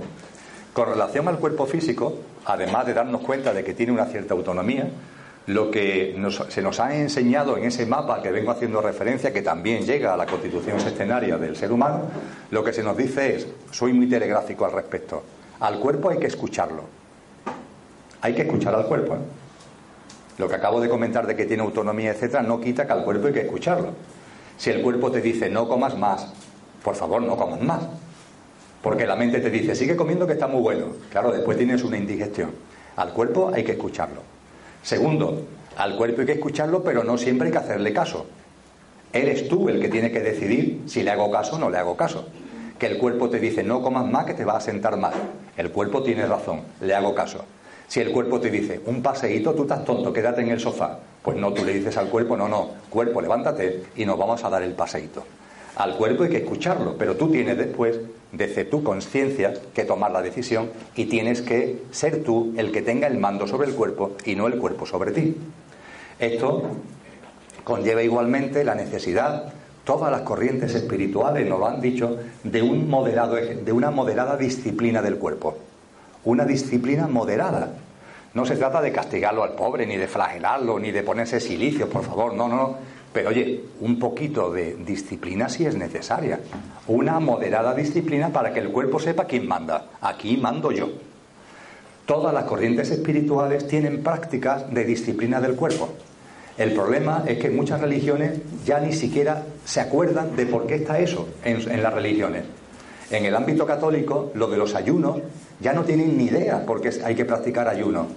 Con 0.73 0.89
relación 0.89 1.27
al 1.27 1.37
cuerpo 1.37 1.65
físico, 1.65 2.15
además 2.45 2.85
de 2.87 2.93
darnos 2.93 3.21
cuenta 3.21 3.53
de 3.53 3.63
que 3.63 3.73
tiene 3.73 3.91
una 3.91 4.05
cierta 4.05 4.33
autonomía, 4.33 4.87
lo 5.47 5.69
que 5.69 6.15
se 6.49 6.61
nos 6.61 6.79
ha 6.79 6.95
enseñado 6.95 7.57
en 7.57 7.65
ese 7.65 7.85
mapa 7.85 8.21
que 8.21 8.31
vengo 8.31 8.51
haciendo 8.51 8.81
referencia, 8.81 9.33
que 9.33 9.41
también 9.41 9.85
llega 9.85 10.13
a 10.13 10.17
la 10.17 10.25
constitución 10.25 10.79
sextenaria 10.79 11.37
del 11.37 11.55
ser 11.55 11.71
humano, 11.71 12.03
lo 12.49 12.63
que 12.63 12.73
se 12.73 12.81
nos 12.81 12.95
dice 12.95 13.35
es, 13.35 13.47
soy 13.71 13.93
muy 13.93 14.07
telegráfico 14.07 14.65
al 14.65 14.71
respecto, 14.71 15.23
al 15.59 15.79
cuerpo 15.79 16.09
hay 16.09 16.17
que 16.17 16.27
escucharlo. 16.27 16.83
Hay 18.21 18.33
que 18.33 18.43
escuchar 18.43 18.73
al 18.73 18.85
cuerpo. 18.85 19.15
¿eh? 19.15 19.19
Lo 20.37 20.47
que 20.47 20.55
acabo 20.55 20.79
de 20.79 20.87
comentar 20.87 21.27
de 21.27 21.35
que 21.35 21.45
tiene 21.45 21.61
autonomía, 21.61 22.11
etcétera, 22.11 22.41
no 22.41 22.61
quita 22.61 22.87
que 22.87 22.93
al 22.93 23.03
cuerpo 23.03 23.27
hay 23.27 23.33
que 23.33 23.41
escucharlo. 23.41 23.89
Si 24.57 24.69
el 24.69 24.81
cuerpo 24.81 25.11
te 25.11 25.21
dice 25.21 25.49
no 25.49 25.67
comas 25.67 25.97
más, 25.97 26.31
por 26.83 26.95
favor, 26.95 27.21
no 27.21 27.37
comas 27.37 27.61
más. 27.61 27.81
Porque 28.81 29.07
la 29.07 29.15
mente 29.15 29.39
te 29.39 29.49
dice, 29.49 29.75
sigue 29.75 29.95
comiendo 29.95 30.27
que 30.27 30.33
está 30.33 30.47
muy 30.47 30.61
bueno. 30.61 30.87
Claro, 31.09 31.31
después 31.31 31.57
tienes 31.57 31.83
una 31.83 31.97
indigestión. 31.97 32.51
Al 32.97 33.13
cuerpo 33.13 33.51
hay 33.53 33.63
que 33.63 33.71
escucharlo. 33.71 34.21
Segundo, 34.83 35.45
al 35.77 35.95
cuerpo 35.95 36.21
hay 36.21 36.27
que 36.27 36.33
escucharlo, 36.33 36.83
pero 36.83 37.03
no 37.03 37.17
siempre 37.17 37.47
hay 37.47 37.53
que 37.53 37.59
hacerle 37.59 37.93
caso. 37.93 38.25
Eres 39.13 39.47
tú 39.47 39.69
el 39.69 39.79
que 39.79 39.87
tiene 39.87 40.11
que 40.11 40.19
decidir 40.19 40.81
si 40.87 41.01
le 41.01 41.11
hago 41.11 41.31
caso 41.31 41.55
o 41.55 41.59
no 41.59 41.69
le 41.69 41.77
hago 41.77 41.95
caso. 41.95 42.27
Que 42.77 42.87
el 42.87 42.97
cuerpo 42.97 43.29
te 43.29 43.39
dice, 43.39 43.63
no 43.63 43.81
comas 43.81 44.05
más 44.05 44.25
que 44.25 44.33
te 44.33 44.43
va 44.43 44.57
a 44.57 44.61
sentar 44.61 44.97
mal. 44.97 45.13
El 45.55 45.71
cuerpo 45.71 46.03
tiene 46.03 46.25
razón, 46.25 46.61
le 46.81 46.93
hago 46.93 47.15
caso. 47.15 47.45
Si 47.93 47.99
el 47.99 48.11
cuerpo 48.11 48.39
te 48.39 48.49
dice, 48.49 48.81
un 48.87 49.03
paseíto, 49.03 49.53
tú 49.53 49.61
estás 49.61 49.85
tonto, 49.85 50.11
quédate 50.11 50.41
en 50.41 50.49
el 50.49 50.59
sofá. 50.59 50.97
Pues 51.21 51.37
no, 51.37 51.53
tú 51.53 51.63
le 51.63 51.75
dices 51.75 51.95
al 51.95 52.09
cuerpo, 52.09 52.35
no, 52.35 52.47
no, 52.47 52.71
cuerpo, 52.89 53.21
levántate 53.21 53.83
y 53.95 54.03
nos 54.03 54.17
vamos 54.17 54.43
a 54.43 54.49
dar 54.49 54.63
el 54.63 54.71
paseíto. 54.73 55.23
Al 55.75 55.95
cuerpo 55.95 56.23
hay 56.23 56.31
que 56.31 56.37
escucharlo, 56.37 56.97
pero 56.97 57.15
tú 57.17 57.29
tienes 57.29 57.55
después, 57.55 57.99
desde 58.31 58.65
tu 58.65 58.81
conciencia, 58.81 59.53
que 59.75 59.85
tomar 59.85 60.09
la 60.09 60.23
decisión 60.23 60.71
y 60.95 61.05
tienes 61.05 61.43
que 61.43 61.83
ser 61.91 62.23
tú 62.23 62.55
el 62.57 62.71
que 62.71 62.81
tenga 62.81 63.05
el 63.05 63.19
mando 63.19 63.45
sobre 63.45 63.67
el 63.67 63.75
cuerpo 63.75 64.13
y 64.25 64.35
no 64.35 64.47
el 64.47 64.57
cuerpo 64.57 64.87
sobre 64.87 65.11
ti. 65.11 65.37
Esto 66.17 66.63
conlleva 67.63 68.01
igualmente 68.01 68.63
la 68.63 68.73
necesidad, 68.73 69.53
todas 69.83 70.11
las 70.11 70.21
corrientes 70.21 70.73
espirituales 70.73 71.47
nos 71.47 71.59
lo 71.59 71.67
han 71.67 71.79
dicho, 71.79 72.17
de, 72.43 72.63
un 72.63 72.89
moderado, 72.89 73.35
de 73.35 73.71
una 73.71 73.91
moderada 73.91 74.35
disciplina 74.35 75.03
del 75.03 75.17
cuerpo 75.17 75.57
una 76.25 76.45
disciplina 76.45 77.07
moderada. 77.07 77.73
No 78.33 78.45
se 78.45 78.55
trata 78.55 78.81
de 78.81 78.91
castigarlo 78.91 79.43
al 79.43 79.53
pobre, 79.53 79.85
ni 79.85 79.95
de 79.95 80.07
flagelarlo, 80.07 80.79
ni 80.79 80.91
de 80.91 81.03
ponerse 81.03 81.39
silicio, 81.39 81.87
por 81.87 82.03
favor, 82.03 82.33
no, 82.33 82.47
no. 82.47 82.77
Pero 83.13 83.29
oye, 83.29 83.63
un 83.81 83.99
poquito 83.99 84.51
de 84.51 84.75
disciplina 84.75 85.47
sí 85.49 85.67
es 85.67 85.75
necesaria. 85.75 86.39
Una 86.87 87.19
moderada 87.19 87.75
disciplina 87.75 88.29
para 88.29 88.51
que 88.51 88.59
el 88.59 88.69
cuerpo 88.69 88.99
sepa 88.99 89.25
quién 89.25 89.47
manda. 89.47 89.85
Aquí 90.01 90.35
mando 90.37 90.71
yo. 90.71 90.89
Todas 92.07 92.33
las 92.33 92.45
corrientes 92.45 92.89
espirituales 92.89 93.67
tienen 93.67 94.01
prácticas 94.01 94.73
de 94.73 94.83
disciplina 94.83 95.39
del 95.39 95.55
cuerpo. 95.55 95.89
El 96.57 96.73
problema 96.73 97.23
es 97.27 97.37
que 97.37 97.51
muchas 97.51 97.81
religiones 97.81 98.39
ya 98.65 98.79
ni 98.79 98.93
siquiera 98.93 99.43
se 99.63 99.79
acuerdan 99.79 100.35
de 100.35 100.47
por 100.47 100.65
qué 100.65 100.75
está 100.75 100.97
eso 100.97 101.29
en 101.45 101.83
las 101.83 101.93
religiones. 101.93 102.43
En 103.13 103.25
el 103.25 103.35
ámbito 103.35 103.67
católico, 103.67 104.31
lo 104.33 104.47
de 104.47 104.57
los 104.57 104.73
ayunos 104.73 105.19
ya 105.59 105.71
no 105.71 105.83
tienen 105.83 106.17
ni 106.17 106.23
idea 106.23 106.63
porque 106.65 106.89
hay 107.05 107.13
que 107.13 107.25
practicar 107.25 107.67
ayuno. 107.67 108.07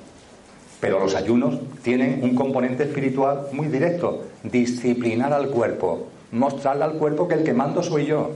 Pero 0.80 0.98
los 0.98 1.14
ayunos 1.14 1.58
tienen 1.82 2.20
un 2.24 2.34
componente 2.34 2.84
espiritual 2.84 3.48
muy 3.52 3.66
directo, 3.66 4.22
disciplinar 4.42 5.34
al 5.34 5.50
cuerpo, 5.50 6.06
mostrarle 6.32 6.84
al 6.84 6.94
cuerpo 6.94 7.28
que 7.28 7.34
el 7.34 7.44
que 7.44 7.52
mando 7.52 7.82
soy 7.82 8.06
yo. 8.06 8.30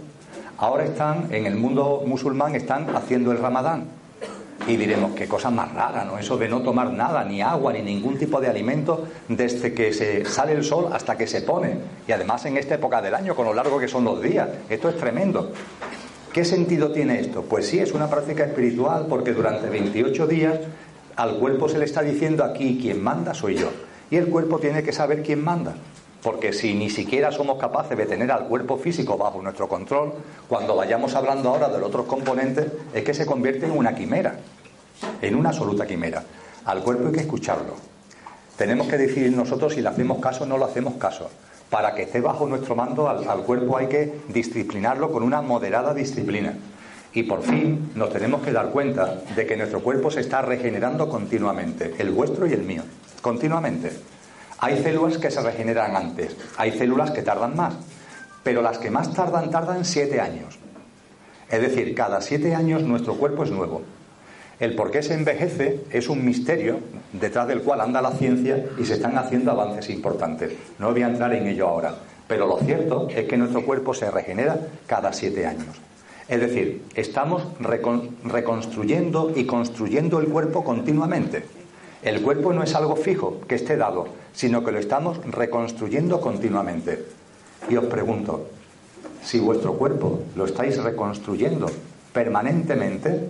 Ahora 0.59 0.85
están, 0.85 1.29
en 1.33 1.47
el 1.47 1.57
mundo 1.57 2.03
musulmán, 2.05 2.55
están 2.55 2.95
haciendo 2.95 3.33
el 3.33 3.39
ramadán. 3.39 3.87
Y 4.67 4.77
diremos, 4.77 5.13
qué 5.13 5.27
cosa 5.27 5.51
más 5.51 5.73
rara, 5.73 6.05
¿no? 6.05 6.19
Eso 6.19 6.37
de 6.37 6.47
no 6.47 6.61
tomar 6.61 6.93
nada, 6.93 7.25
ni 7.25 7.41
agua, 7.41 7.73
ni 7.73 7.81
ningún 7.81 8.19
tipo 8.19 8.39
de 8.39 8.49
alimento, 8.49 9.07
desde 9.29 9.73
que 9.73 9.95
se 9.95 10.27
sale 10.27 10.53
el 10.53 10.63
sol 10.63 10.91
hasta 10.93 11.17
que 11.17 11.27
se 11.27 11.41
pone. 11.41 11.79
Y 12.07 12.13
además 12.13 12.45
en 12.45 12.59
esta 12.59 12.75
época 12.75 13.01
del 13.01 13.15
año, 13.15 13.35
con 13.35 13.47
lo 13.47 13.55
largo 13.55 13.79
que 13.79 13.89
son 13.89 14.05
los 14.05 14.21
días. 14.21 14.47
Esto 14.69 14.91
es 14.91 14.99
tremendo. 14.99 15.53
¿Qué 16.33 16.45
sentido 16.45 16.93
tiene 16.93 17.19
esto? 17.19 17.43
Pues 17.43 17.67
sí, 17.67 17.81
es 17.81 17.93
una 17.93 18.09
práctica 18.09 18.45
espiritual 18.45 19.07
porque 19.09 19.33
durante 19.33 19.69
28 19.69 20.29
días 20.29 20.61
al 21.17 21.39
cuerpo 21.39 21.69
se 21.69 21.77
le 21.77 21.85
está 21.85 22.03
diciendo 22.03 22.45
aquí 22.45 22.79
quien 22.81 23.03
manda 23.03 23.35
soy 23.35 23.57
yo. 23.57 23.69
Y 24.13 24.17
el 24.17 24.29
cuerpo 24.29 24.61
tiene 24.61 24.85
que 24.85 24.93
saber 24.93 25.25
quién 25.25 25.43
manda. 25.43 25.75
Porque 26.23 26.53
si 26.53 26.75
ni 26.75 26.89
siquiera 26.89 27.33
somos 27.33 27.59
capaces 27.59 27.99
de 27.99 28.07
tener 28.07 28.31
al 28.31 28.47
cuerpo 28.47 28.77
físico 28.77 29.19
bajo 29.19 29.43
nuestro 29.43 29.69
control, 29.69 30.13
cuando 30.47 30.77
vayamos 30.77 31.17
hablando 31.17 31.49
ahora 31.49 31.69
de 31.69 31.79
los 31.79 31.89
otros 31.89 32.07
componentes, 32.07 32.67
es 32.95 33.03
que 33.03 33.13
se 33.13 33.27
convierte 33.27 33.67
en 33.67 33.73
una 33.73 33.97
quimera, 33.97 34.37
en 35.21 35.35
una 35.35 35.49
absoluta 35.49 35.85
quimera. 35.85 36.23
Al 36.65 36.85
cuerpo 36.85 37.09
hay 37.09 37.13
que 37.13 37.21
escucharlo. 37.23 37.75
Tenemos 38.57 38.87
que 38.87 38.99
decidir 38.99 39.33
nosotros 39.33 39.75
si 39.75 39.83
le 39.83 39.89
hacemos 39.89 40.21
caso 40.21 40.45
o 40.45 40.47
no 40.47 40.59
le 40.59 40.65
hacemos 40.65 40.95
caso 40.95 41.29
para 41.71 41.95
que 41.95 42.03
esté 42.03 42.21
bajo 42.21 42.47
nuestro 42.47 42.75
mando 42.75 43.09
al, 43.09 43.43
cuerpo 43.45 43.79
hay 43.79 43.87
que 43.87 44.21
disciplinarlo 44.29 45.11
con 45.13 45.23
una 45.23 45.41
moderada 45.41 45.95
disciplina. 45.95 46.55
Y 47.15 47.23
por 47.23 47.43
fin 47.43 47.93
nos 47.95 48.13
tenemos 48.13 48.43
que 48.43 48.53
dar 48.53 48.71
cuenta 48.71 49.23
de 49.35 49.47
que 49.47 49.57
nuestro 49.57 49.81
cuerpo 49.81 50.11
se 50.11 50.21
está 50.21 50.43
regenerando 50.43 51.09
continuamente, 51.09 51.95
el 51.99 52.11
vuestro 52.11 52.47
y 52.47 52.53
el 52.53 52.63
mío, 52.63 52.83
continuamente. 53.23 53.93
Hay 54.59 54.83
células 54.83 55.19
que 55.19 55.31
se 55.31 55.41
regeneran 55.41 55.97
antes, 55.97 56.37
hay 56.57 56.73
células 56.73 57.13
que 57.13 57.23
tardan 57.23 57.57
más, 57.57 57.75
pero 58.43 58.63
las 58.63 58.79
que 58.79 58.91
más 58.91 59.15
tardan 59.15 59.51
tardan 59.51 59.85
siete 59.85 60.21
años. 60.21 60.59
Es 61.49 61.61
decir, 61.61 61.95
cada 61.95 62.21
siete 62.21 62.55
años 62.55 62.83
nuestro 62.83 63.15
cuerpo 63.15 63.45
es 63.45 63.51
nuevo. 63.51 63.83
El 64.61 64.75
por 64.75 64.91
qué 64.91 65.03
se 65.03 65.15
envejece 65.15 65.81
es 65.91 66.11
un 66.11 66.23
misterio 66.23 66.81
detrás 67.15 67.49
del 67.49 67.63
cual 67.63 67.81
anda 67.81 68.03
la 68.03 68.13
ciencia 68.13 68.67
y 68.79 68.85
se 68.85 68.95
están 68.95 69.17
haciendo 69.17 69.51
avances 69.51 69.89
importantes. 69.89 70.53
No 70.79 70.93
voy 70.93 71.03
a 71.03 71.09
entrar 71.09 71.33
en 71.33 71.49
ello 71.49 71.67
ahora, 71.67 71.95
pero 72.29 72.47
lo 72.47 72.59
cierto 72.59 73.09
es 73.09 73.27
que 73.27 73.39
nuestro 73.39 73.65
cuerpo 73.65 73.95
se 73.95 74.11
regenera 74.11 74.59
cada 74.87 75.15
siete 75.15 75.47
años. 75.47 75.75
Es 76.29 76.41
decir, 76.41 76.85
estamos 76.95 77.43
reconstruyendo 78.23 79.33
y 79.35 79.47
construyendo 79.47 80.21
el 80.21 80.27
cuerpo 80.27 80.63
continuamente. 80.63 81.43
El 82.03 82.21
cuerpo 82.21 82.53
no 82.53 82.63
es 82.63 82.75
algo 82.75 82.97
fijo 82.97 83.41
que 83.49 83.55
esté 83.55 83.79
dado, 83.79 84.09
sino 84.35 84.63
que 84.63 84.73
lo 84.73 84.79
estamos 84.79 85.21
reconstruyendo 85.25 86.21
continuamente. 86.21 87.03
Y 87.71 87.77
os 87.77 87.87
pregunto, 87.87 88.47
si 89.23 89.39
vuestro 89.39 89.73
cuerpo 89.75 90.21
lo 90.37 90.45
estáis 90.45 90.83
reconstruyendo 90.83 91.67
permanentemente, 92.13 93.29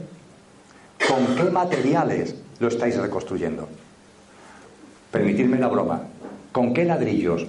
¿Con 1.09 1.35
qué 1.37 1.51
materiales 1.51 2.35
lo 2.59 2.69
estáis 2.69 2.97
reconstruyendo? 2.97 3.69
Permitidme 5.11 5.59
la 5.59 5.69
broma. 5.69 6.03
¿Con 6.53 6.73
qué 6.73 6.85
ladrillos? 6.85 7.47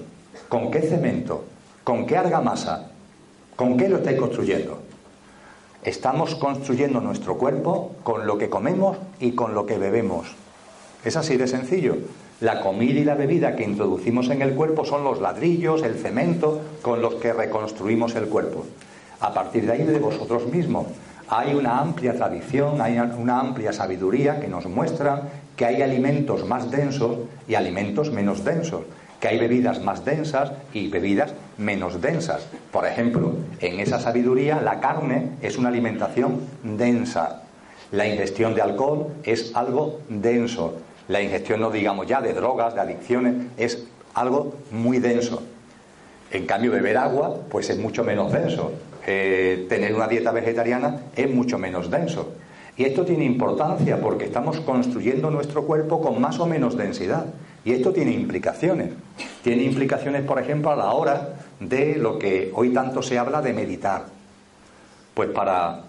¿Con 0.49 0.71
qué 0.71 0.81
cemento? 0.81 1.45
¿Con 1.83 2.05
qué 2.05 2.17
argamasa? 2.17 2.91
¿Con 3.55 3.77
qué 3.77 3.89
lo 3.89 3.97
estáis 3.97 4.17
construyendo? 4.17 4.81
Estamos 5.83 6.35
construyendo 6.35 7.01
nuestro 7.01 7.37
cuerpo 7.37 7.95
con 8.03 8.25
lo 8.25 8.37
que 8.37 8.49
comemos 8.49 8.97
y 9.19 9.33
con 9.33 9.53
lo 9.53 9.65
que 9.65 9.77
bebemos. 9.77 10.27
Es 11.03 11.15
así 11.15 11.37
de 11.37 11.47
sencillo. 11.47 11.97
La 12.39 12.61
comida 12.61 12.99
y 12.99 13.03
la 13.03 13.15
bebida 13.15 13.55
que 13.55 13.63
introducimos 13.63 14.29
en 14.29 14.41
el 14.41 14.55
cuerpo 14.55 14.85
son 14.85 15.03
los 15.03 15.21
ladrillos, 15.21 15.83
el 15.83 15.95
cemento 15.95 16.61
con 16.81 17.01
los 17.01 17.15
que 17.15 17.33
reconstruimos 17.33 18.15
el 18.15 18.27
cuerpo. 18.27 18.65
A 19.19 19.33
partir 19.33 19.65
de 19.65 19.73
ahí 19.73 19.83
de 19.83 19.99
vosotros 19.99 20.47
mismos 20.47 20.87
hay 21.31 21.53
una 21.53 21.79
amplia 21.79 22.13
tradición, 22.13 22.81
hay 22.81 22.99
una 22.99 23.39
amplia 23.39 23.71
sabiduría 23.71 24.41
que 24.41 24.49
nos 24.49 24.65
muestra 24.65 25.29
que 25.55 25.65
hay 25.65 25.81
alimentos 25.81 26.45
más 26.45 26.69
densos 26.69 27.19
y 27.47 27.55
alimentos 27.55 28.11
menos 28.11 28.43
densos, 28.43 28.83
que 29.21 29.29
hay 29.29 29.39
bebidas 29.39 29.81
más 29.81 30.03
densas 30.03 30.51
y 30.73 30.89
bebidas 30.89 31.33
menos 31.57 32.01
densas. 32.01 32.45
Por 32.69 32.85
ejemplo, 32.85 33.33
en 33.61 33.79
esa 33.79 33.97
sabiduría 33.97 34.59
la 34.59 34.81
carne 34.81 35.29
es 35.41 35.57
una 35.57 35.69
alimentación 35.69 36.41
densa, 36.63 37.43
la 37.93 38.05
ingestión 38.05 38.53
de 38.53 38.63
alcohol 38.63 39.07
es 39.23 39.55
algo 39.55 40.01
denso, 40.09 40.73
la 41.07 41.21
ingestión 41.21 41.61
no 41.61 41.71
digamos 41.71 42.07
ya 42.07 42.19
de 42.19 42.33
drogas, 42.33 42.75
de 42.75 42.81
adicciones, 42.81 43.35
es 43.55 43.85
algo 44.13 44.55
muy 44.69 44.99
denso. 44.99 45.41
En 46.29 46.45
cambio, 46.45 46.71
beber 46.71 46.97
agua, 46.97 47.37
pues 47.49 47.69
es 47.69 47.77
mucho 47.77 48.03
menos 48.03 48.33
denso. 48.33 48.73
Eh, 49.07 49.65
tener 49.67 49.95
una 49.95 50.07
dieta 50.07 50.31
vegetariana 50.31 51.01
es 51.15 51.29
mucho 51.33 51.57
menos 51.57 51.89
denso. 51.89 52.33
Y 52.77 52.85
esto 52.85 53.05
tiene 53.05 53.25
importancia 53.25 53.99
porque 53.99 54.25
estamos 54.25 54.59
construyendo 54.61 55.29
nuestro 55.29 55.65
cuerpo 55.65 56.01
con 56.01 56.21
más 56.21 56.39
o 56.39 56.45
menos 56.45 56.77
densidad. 56.77 57.25
Y 57.63 57.73
esto 57.73 57.91
tiene 57.91 58.11
implicaciones. 58.11 58.89
Tiene 59.43 59.63
implicaciones, 59.63 60.23
por 60.23 60.39
ejemplo, 60.39 60.71
a 60.71 60.75
la 60.75 60.91
hora 60.91 61.35
de 61.59 61.95
lo 61.95 62.17
que 62.17 62.51
hoy 62.55 62.69
tanto 62.69 63.01
se 63.01 63.19
habla 63.19 63.41
de 63.41 63.53
meditar. 63.53 64.05
Pues 65.13 65.29
para, 65.29 65.81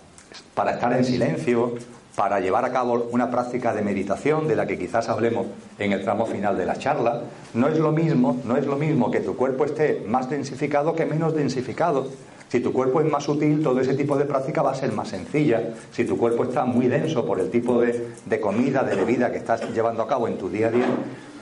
para 0.55 0.73
estar 0.73 0.93
en 0.93 1.05
silencio, 1.05 1.75
para 2.17 2.41
llevar 2.41 2.65
a 2.65 2.73
cabo 2.73 3.09
una 3.11 3.31
práctica 3.31 3.73
de 3.73 3.83
meditación 3.83 4.47
de 4.47 4.57
la 4.57 4.67
que 4.67 4.79
quizás 4.79 5.09
hablemos 5.09 5.47
en 5.79 5.93
el 5.93 6.03
tramo 6.03 6.27
final 6.27 6.57
de 6.59 6.67
la 6.67 6.77
charla, 6.77 7.23
no 7.55 7.69
es 7.69 7.79
lo 7.79 7.93
mismo, 7.93 8.39
no 8.45 8.57
es 8.57 8.67
lo 8.67 8.77
mismo 8.77 9.11
que 9.11 9.21
tu 9.21 9.37
cuerpo 9.37 9.65
esté 9.65 10.03
más 10.07 10.29
densificado 10.29 10.95
que 10.95 11.07
menos 11.07 11.35
densificado. 11.35 12.09
Si 12.53 12.61
tu 12.61 12.71
cuerpo 12.71 13.01
es 13.01 13.11
más 13.11 13.25
sutil, 13.25 13.63
todo 13.63 13.81
ese 13.81 13.95
tipo 13.95 14.19
de 14.19 14.27
práctica 14.27 14.61
va 14.61 14.73
a 14.73 14.75
ser 14.75 14.93
más 14.93 15.09
sencilla. 15.09 15.71
Si 15.91 16.05
tu 16.05 16.19
cuerpo 16.19 16.45
está 16.45 16.67
muy 16.67 16.87
denso 16.87 17.25
por 17.25 17.41
el 17.41 17.49
tipo 17.49 17.81
de, 17.81 18.41
comida, 18.43 18.83
de 18.83 18.95
bebida 18.95 19.33
que 19.33 19.39
estás 19.39 19.73
llevando 19.73 20.03
a 20.03 20.07
cabo 20.07 20.29
en 20.29 20.37
tu 20.37 20.51
día 20.51 20.67
a 20.67 20.71
día, 20.71 20.85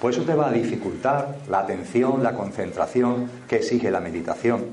pues 0.00 0.16
eso 0.16 0.24
te 0.24 0.36
va 0.36 0.50
a 0.50 0.52
dificultar 0.52 1.38
la 1.50 1.58
atención, 1.58 2.22
la 2.22 2.34
concentración 2.34 3.28
que 3.48 3.56
exige 3.56 3.90
la 3.90 3.98
meditación. 3.98 4.66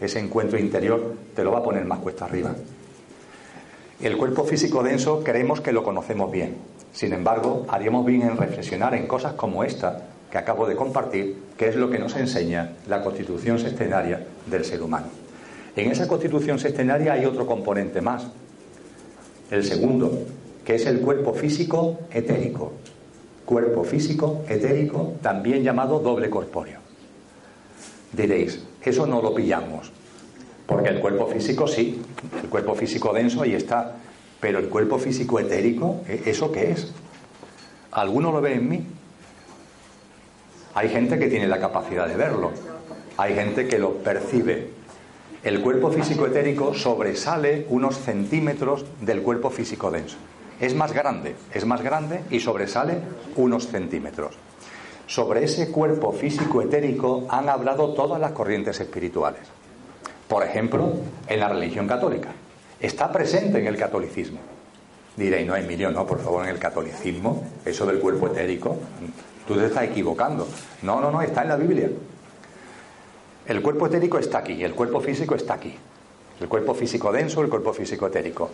Ese 0.00 0.18
encuentro 0.18 0.58
interior 0.58 1.14
te 1.36 1.44
lo 1.44 1.52
va 1.52 1.60
a 1.60 1.62
poner 1.62 1.84
más 1.84 2.00
cuesta 2.00 2.24
arriba. 2.24 2.50
El 4.02 4.16
cuerpo 4.16 4.42
físico 4.42 4.82
denso 4.82 5.22
creemos 5.22 5.60
que 5.60 5.70
lo 5.70 5.84
conocemos 5.84 6.32
bien. 6.32 6.56
Sin 6.92 7.12
embargo, 7.12 7.64
haríamos 7.68 8.04
bien 8.04 8.22
en 8.22 8.36
reflexionar 8.36 8.96
en 8.96 9.06
cosas 9.06 9.34
como 9.34 9.62
esta 9.62 10.02
que 10.32 10.38
acabo 10.38 10.66
de 10.66 10.74
compartir, 10.74 11.44
que 11.56 11.68
es 11.68 11.76
lo 11.76 11.88
que 11.88 12.00
nos 12.00 12.16
enseña 12.16 12.72
la 12.88 13.02
constitución 13.02 13.60
sextenaria 13.60 14.26
del 14.50 14.64
ser 14.64 14.82
humano. 14.82 15.25
En 15.76 15.90
esa 15.90 16.08
constitución 16.08 16.58
sextenaria 16.58 17.12
hay 17.12 17.26
otro 17.26 17.46
componente 17.46 18.00
más, 18.00 18.26
el 19.50 19.62
segundo, 19.62 20.24
que 20.64 20.76
es 20.76 20.86
el 20.86 21.00
cuerpo 21.00 21.34
físico 21.34 21.98
etérico. 22.10 22.72
Cuerpo 23.44 23.84
físico 23.84 24.42
etérico, 24.48 25.14
también 25.20 25.62
llamado 25.62 26.00
doble 26.00 26.30
corpóreo. 26.30 26.80
Diréis, 28.12 28.64
eso 28.82 29.06
no 29.06 29.20
lo 29.20 29.34
pillamos, 29.34 29.92
porque 30.66 30.88
el 30.88 30.98
cuerpo 30.98 31.26
físico 31.26 31.68
sí, 31.68 32.00
el 32.42 32.48
cuerpo 32.48 32.74
físico 32.74 33.12
denso 33.12 33.42
ahí 33.42 33.54
está, 33.54 33.96
pero 34.40 34.58
el 34.58 34.68
cuerpo 34.68 34.98
físico 34.98 35.38
etérico, 35.38 36.00
¿e-, 36.08 36.22
¿eso 36.24 36.50
qué 36.50 36.70
es? 36.70 36.92
¿Alguno 37.92 38.32
lo 38.32 38.40
ve 38.40 38.54
en 38.54 38.68
mí? 38.68 38.86
Hay 40.74 40.88
gente 40.88 41.18
que 41.18 41.28
tiene 41.28 41.46
la 41.46 41.60
capacidad 41.60 42.08
de 42.08 42.16
verlo, 42.16 42.52
hay 43.18 43.34
gente 43.34 43.68
que 43.68 43.78
lo 43.78 43.94
percibe, 43.98 44.75
el 45.46 45.60
cuerpo 45.60 45.92
físico 45.92 46.26
etérico 46.26 46.74
sobresale 46.74 47.66
unos 47.68 47.98
centímetros 47.98 48.84
del 49.00 49.22
cuerpo 49.22 49.48
físico 49.48 49.92
denso. 49.92 50.16
Es 50.58 50.74
más 50.74 50.92
grande, 50.92 51.36
es 51.54 51.64
más 51.64 51.82
grande 51.82 52.24
y 52.32 52.40
sobresale 52.40 52.98
unos 53.36 53.68
centímetros. 53.68 54.34
Sobre 55.06 55.44
ese 55.44 55.70
cuerpo 55.70 56.10
físico 56.10 56.62
etérico 56.62 57.26
han 57.28 57.48
hablado 57.48 57.94
todas 57.94 58.20
las 58.20 58.32
corrientes 58.32 58.80
espirituales. 58.80 59.42
Por 60.26 60.42
ejemplo, 60.42 60.94
en 61.28 61.38
la 61.38 61.48
religión 61.48 61.86
católica. 61.86 62.30
Está 62.80 63.12
presente 63.12 63.60
en 63.60 63.68
el 63.68 63.76
catolicismo. 63.76 64.40
Diréis, 65.16 65.46
no, 65.46 65.54
Emilio, 65.54 65.92
no, 65.92 66.04
por 66.04 66.18
favor, 66.18 66.42
en 66.42 66.50
el 66.50 66.58
catolicismo, 66.58 67.46
eso 67.64 67.86
del 67.86 68.00
cuerpo 68.00 68.26
etérico, 68.26 68.76
tú 69.46 69.54
te 69.54 69.66
estás 69.66 69.84
equivocando. 69.84 70.48
No, 70.82 71.00
no, 71.00 71.12
no, 71.12 71.22
está 71.22 71.42
en 71.42 71.48
la 71.50 71.56
Biblia. 71.56 71.88
El 73.46 73.62
cuerpo 73.62 73.86
etérico 73.86 74.18
está 74.18 74.38
aquí, 74.38 74.64
el 74.64 74.74
cuerpo 74.74 75.00
físico 75.00 75.36
está 75.36 75.54
aquí. 75.54 75.72
El 76.40 76.48
cuerpo 76.48 76.74
físico 76.74 77.12
denso, 77.12 77.42
el 77.42 77.48
cuerpo 77.48 77.72
físico 77.72 78.08
etérico. 78.08 78.50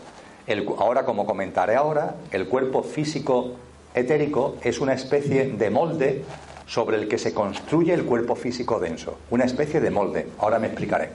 ahora, 0.78 1.04
como 1.04 1.24
comentaré 1.24 1.76
ahora, 1.76 2.16
el 2.30 2.46
cuerpo 2.46 2.82
físico 2.82 3.52
etérico 3.94 4.56
es 4.62 4.80
una 4.80 4.92
especie 4.92 5.46
de 5.46 5.70
molde 5.70 6.24
sobre 6.66 6.98
el 6.98 7.08
que 7.08 7.16
se 7.16 7.32
construye 7.32 7.94
el 7.94 8.04
cuerpo 8.04 8.36
físico 8.36 8.78
denso. 8.78 9.16
Una 9.30 9.44
especie 9.44 9.80
de 9.80 9.90
molde. 9.90 10.28
Ahora 10.38 10.58
me 10.58 10.66
explicaré. 10.66 11.08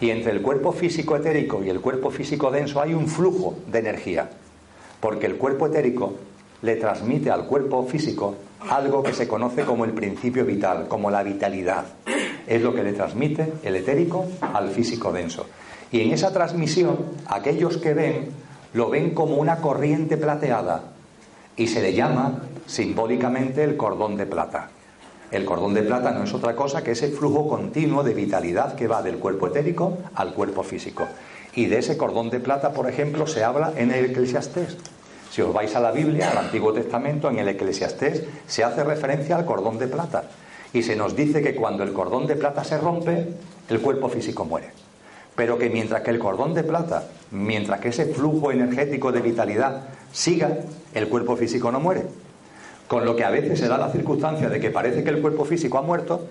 Y 0.00 0.08
entre 0.10 0.32
el 0.32 0.40
cuerpo 0.40 0.72
físico 0.72 1.14
etérico 1.14 1.62
y 1.62 1.68
el 1.68 1.80
cuerpo 1.80 2.10
físico 2.10 2.50
denso 2.50 2.80
hay 2.80 2.94
un 2.94 3.06
flujo 3.06 3.54
de 3.66 3.80
energía. 3.80 4.30
Porque 4.98 5.26
el 5.26 5.36
cuerpo 5.36 5.66
etérico 5.66 6.14
le 6.62 6.76
transmite 6.76 7.30
al 7.30 7.44
cuerpo 7.44 7.84
físico 7.84 8.34
algo 8.68 9.02
que 9.02 9.12
se 9.12 9.28
conoce 9.28 9.64
como 9.64 9.84
el 9.84 9.92
principio 9.92 10.44
vital, 10.44 10.88
como 10.88 11.10
la 11.10 11.22
vitalidad 11.22 11.84
es 12.50 12.62
lo 12.62 12.74
que 12.74 12.82
le 12.82 12.92
transmite 12.92 13.52
el 13.62 13.76
etérico 13.76 14.26
al 14.52 14.70
físico 14.70 15.12
denso. 15.12 15.46
Y 15.92 16.00
en 16.00 16.10
esa 16.10 16.32
transmisión, 16.32 16.98
aquellos 17.26 17.76
que 17.76 17.94
ven, 17.94 18.30
lo 18.74 18.90
ven 18.90 19.14
como 19.14 19.36
una 19.36 19.58
corriente 19.58 20.16
plateada 20.16 20.82
y 21.56 21.68
se 21.68 21.80
le 21.80 21.94
llama 21.94 22.40
simbólicamente 22.66 23.62
el 23.62 23.76
cordón 23.76 24.16
de 24.16 24.26
plata. 24.26 24.68
El 25.30 25.44
cordón 25.44 25.74
de 25.74 25.82
plata 25.82 26.10
no 26.10 26.24
es 26.24 26.34
otra 26.34 26.56
cosa 26.56 26.82
que 26.82 26.90
ese 26.90 27.08
flujo 27.08 27.48
continuo 27.48 28.02
de 28.02 28.14
vitalidad 28.14 28.74
que 28.74 28.88
va 28.88 29.00
del 29.00 29.18
cuerpo 29.18 29.46
etérico 29.46 29.98
al 30.16 30.34
cuerpo 30.34 30.64
físico. 30.64 31.06
Y 31.54 31.66
de 31.66 31.78
ese 31.78 31.96
cordón 31.96 32.30
de 32.30 32.40
plata, 32.40 32.72
por 32.72 32.88
ejemplo, 32.88 33.28
se 33.28 33.44
habla 33.44 33.72
en 33.76 33.92
el 33.92 34.06
Eclesiastés. 34.06 34.76
Si 35.30 35.40
os 35.42 35.52
vais 35.52 35.74
a 35.76 35.80
la 35.80 35.92
Biblia, 35.92 36.30
al 36.30 36.38
Antiguo 36.38 36.72
Testamento, 36.72 37.30
en 37.30 37.38
el 37.38 37.48
Eclesiastés 37.48 38.24
se 38.48 38.64
hace 38.64 38.82
referencia 38.82 39.36
al 39.36 39.44
cordón 39.44 39.78
de 39.78 39.86
plata 39.86 40.24
y 40.72 40.82
se 40.82 40.96
nos 40.96 41.14
dice 41.14 41.40
que 41.40 41.54
cuando 41.54 41.84
el 41.84 41.92
cordón 41.92 42.26
de 42.26 42.34
plata 42.34 42.64
se 42.64 42.78
rompe, 42.78 43.28
el 43.68 43.80
cuerpo 43.80 44.08
físico 44.08 44.44
muere. 44.44 44.70
Pero 45.36 45.56
que 45.56 45.70
mientras 45.70 46.02
que 46.02 46.10
el 46.10 46.18
cordón 46.18 46.52
de 46.52 46.64
plata, 46.64 47.04
mientras 47.30 47.80
que 47.80 47.88
ese 47.88 48.06
flujo 48.06 48.50
energético 48.50 49.12
de 49.12 49.20
vitalidad 49.20 49.84
siga, 50.12 50.58
el 50.94 51.08
cuerpo 51.08 51.36
físico 51.36 51.70
no 51.70 51.78
muere. 51.78 52.06
Con 52.88 53.04
lo 53.04 53.14
que 53.14 53.24
a 53.24 53.30
veces 53.30 53.60
se 53.60 53.68
da 53.68 53.78
la 53.78 53.90
circunstancia 53.90 54.48
de 54.48 54.58
que 54.58 54.70
parece 54.70 55.04
que 55.04 55.10
el 55.10 55.20
cuerpo 55.20 55.44
físico 55.44 55.78
ha 55.78 55.82
muerto, 55.82 56.26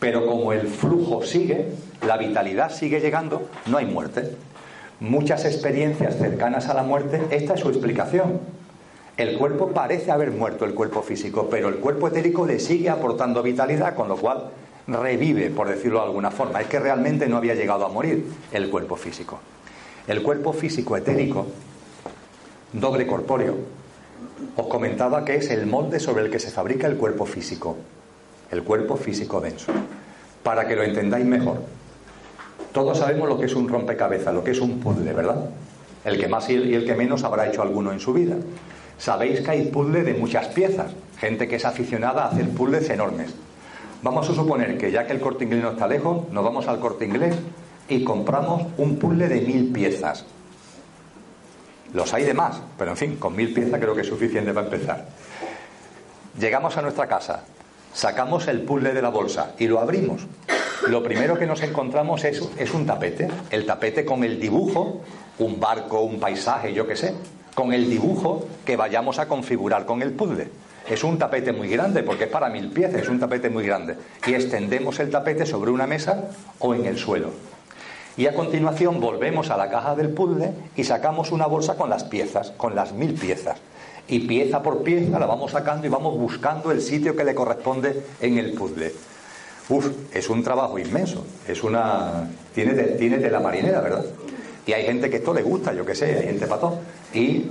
pero 0.00 0.26
como 0.26 0.52
el 0.52 0.66
flujo 0.66 1.22
sigue, 1.22 1.68
la 2.04 2.16
vitalidad 2.16 2.72
sigue 2.72 3.00
llegando, 3.00 3.48
no 3.66 3.78
hay 3.78 3.86
muerte. 3.86 4.36
Muchas 5.04 5.44
experiencias 5.44 6.16
cercanas 6.16 6.70
a 6.70 6.72
la 6.72 6.82
muerte, 6.82 7.20
esta 7.30 7.52
es 7.52 7.60
su 7.60 7.68
explicación. 7.68 8.40
El 9.18 9.36
cuerpo 9.36 9.68
parece 9.68 10.10
haber 10.10 10.30
muerto, 10.30 10.64
el 10.64 10.72
cuerpo 10.72 11.02
físico, 11.02 11.48
pero 11.50 11.68
el 11.68 11.74
cuerpo 11.74 12.08
etérico 12.08 12.46
le 12.46 12.58
sigue 12.58 12.88
aportando 12.88 13.42
vitalidad, 13.42 13.94
con 13.94 14.08
lo 14.08 14.16
cual 14.16 14.44
revive, 14.86 15.50
por 15.50 15.68
decirlo 15.68 15.98
de 15.98 16.06
alguna 16.06 16.30
forma. 16.30 16.62
Es 16.62 16.68
que 16.68 16.78
realmente 16.78 17.28
no 17.28 17.36
había 17.36 17.54
llegado 17.54 17.84
a 17.84 17.90
morir 17.90 18.32
el 18.50 18.70
cuerpo 18.70 18.96
físico. 18.96 19.40
El 20.06 20.22
cuerpo 20.22 20.54
físico 20.54 20.96
etérico, 20.96 21.48
doble 22.72 23.06
corpóreo, 23.06 23.56
os 24.56 24.66
comentaba 24.68 25.22
que 25.22 25.36
es 25.36 25.50
el 25.50 25.66
molde 25.66 26.00
sobre 26.00 26.24
el 26.24 26.30
que 26.30 26.38
se 26.38 26.50
fabrica 26.50 26.86
el 26.86 26.96
cuerpo 26.96 27.26
físico, 27.26 27.76
el 28.50 28.62
cuerpo 28.62 28.96
físico 28.96 29.42
denso. 29.42 29.70
Para 30.42 30.66
que 30.66 30.74
lo 30.74 30.82
entendáis 30.82 31.26
mejor, 31.26 31.58
todos 32.74 32.98
sabemos 32.98 33.28
lo 33.28 33.38
que 33.38 33.46
es 33.46 33.54
un 33.54 33.68
rompecabezas, 33.68 34.34
lo 34.34 34.42
que 34.42 34.50
es 34.50 34.60
un 34.60 34.80
puzzle, 34.80 35.12
¿verdad? 35.12 35.48
El 36.04 36.18
que 36.18 36.26
más 36.26 36.50
y 36.50 36.54
el 36.74 36.84
que 36.84 36.96
menos 36.96 37.22
habrá 37.22 37.46
hecho 37.46 37.62
alguno 37.62 37.92
en 37.92 38.00
su 38.00 38.12
vida. 38.12 38.34
Sabéis 38.98 39.42
que 39.42 39.50
hay 39.52 39.66
puzzles 39.66 40.04
de 40.04 40.14
muchas 40.14 40.48
piezas, 40.48 40.90
gente 41.16 41.46
que 41.46 41.54
es 41.54 41.64
aficionada 41.64 42.24
a 42.24 42.28
hacer 42.30 42.48
puzzles 42.48 42.90
enormes. 42.90 43.32
Vamos 44.02 44.28
a 44.28 44.34
suponer 44.34 44.76
que 44.76 44.90
ya 44.90 45.06
que 45.06 45.12
el 45.12 45.20
corte 45.20 45.44
inglés 45.44 45.62
no 45.62 45.70
está 45.70 45.86
lejos, 45.86 46.28
nos 46.32 46.42
vamos 46.42 46.66
al 46.66 46.80
corte 46.80 47.04
inglés 47.04 47.36
y 47.88 48.02
compramos 48.02 48.64
un 48.76 48.96
puzzle 48.98 49.28
de 49.28 49.40
mil 49.40 49.72
piezas. 49.72 50.24
Los 51.92 52.12
hay 52.12 52.24
de 52.24 52.34
más, 52.34 52.60
pero 52.76 52.90
en 52.90 52.96
fin, 52.96 53.16
con 53.16 53.36
mil 53.36 53.54
piezas 53.54 53.78
creo 53.78 53.94
que 53.94 54.00
es 54.00 54.08
suficiente 54.08 54.52
para 54.52 54.66
empezar. 54.66 55.06
Llegamos 56.40 56.76
a 56.76 56.82
nuestra 56.82 57.06
casa, 57.06 57.44
sacamos 57.92 58.48
el 58.48 58.62
puzzle 58.62 58.92
de 58.92 59.00
la 59.00 59.10
bolsa 59.10 59.52
y 59.60 59.68
lo 59.68 59.78
abrimos. 59.78 60.26
Lo 60.88 61.02
primero 61.02 61.38
que 61.38 61.46
nos 61.46 61.62
encontramos 61.62 62.24
es, 62.24 62.40
un 62.74 62.86
tapete, 62.86 63.28
el 63.50 63.64
tapete 63.64 64.04
con 64.04 64.22
el 64.22 64.38
dibujo, 64.38 65.00
un 65.38 65.58
barco, 65.58 66.02
un 66.02 66.20
paisaje, 66.20 66.72
yo 66.72 66.86
qué 66.86 66.96
sé 66.96 67.14
con 67.54 67.72
el 67.72 67.88
dibujo 67.88 68.46
que 68.64 68.76
vayamos 68.76 69.18
a 69.18 69.28
configurar 69.28 69.86
con 69.86 70.02
el 70.02 70.12
puzzle. 70.12 70.48
Es 70.88 71.02
un 71.02 71.18
tapete 71.18 71.52
muy 71.52 71.68
grande 71.68 72.02
porque 72.02 72.24
es 72.24 72.30
para 72.30 72.50
mil 72.50 72.68
piezas, 72.68 73.02
es 73.02 73.08
un 73.08 73.18
tapete 73.18 73.48
muy 73.48 73.64
grande. 73.64 73.96
Y 74.26 74.34
extendemos 74.34 74.98
el 75.00 75.10
tapete 75.10 75.46
sobre 75.46 75.70
una 75.70 75.86
mesa 75.86 76.30
o 76.58 76.74
en 76.74 76.84
el 76.84 76.98
suelo. 76.98 77.30
Y 78.16 78.26
a 78.26 78.34
continuación 78.34 79.00
volvemos 79.00 79.50
a 79.50 79.56
la 79.56 79.70
caja 79.70 79.94
del 79.94 80.10
puzzle 80.10 80.52
y 80.76 80.84
sacamos 80.84 81.32
una 81.32 81.46
bolsa 81.46 81.76
con 81.76 81.90
las 81.90 82.04
piezas, 82.04 82.50
con 82.56 82.74
las 82.74 82.92
mil 82.92 83.14
piezas. 83.14 83.56
Y 84.06 84.20
pieza 84.20 84.62
por 84.62 84.82
pieza 84.82 85.18
la 85.18 85.26
vamos 85.26 85.52
sacando 85.52 85.86
y 85.86 85.90
vamos 85.90 86.18
buscando 86.18 86.70
el 86.70 86.82
sitio 86.82 87.16
que 87.16 87.24
le 87.24 87.34
corresponde 87.34 88.04
en 88.20 88.38
el 88.38 88.52
puzzle. 88.52 88.92
Uf, 89.68 89.86
es 90.12 90.28
un 90.28 90.42
trabajo 90.42 90.78
inmenso. 90.78 91.24
Es 91.48 91.62
una. 91.62 92.30
Tiene 92.54 92.74
de, 92.74 93.18
de 93.18 93.30
la 93.30 93.40
marinera, 93.40 93.80
¿verdad? 93.80 94.04
Y 94.66 94.72
hay 94.72 94.84
gente 94.84 95.10
que 95.10 95.16
esto 95.16 95.34
le 95.34 95.42
gusta, 95.42 95.72
yo 95.74 95.84
qué 95.84 95.94
sé, 95.94 96.18
hay 96.18 96.24
gente 96.24 96.46
patón. 96.46 96.74
Y 97.12 97.46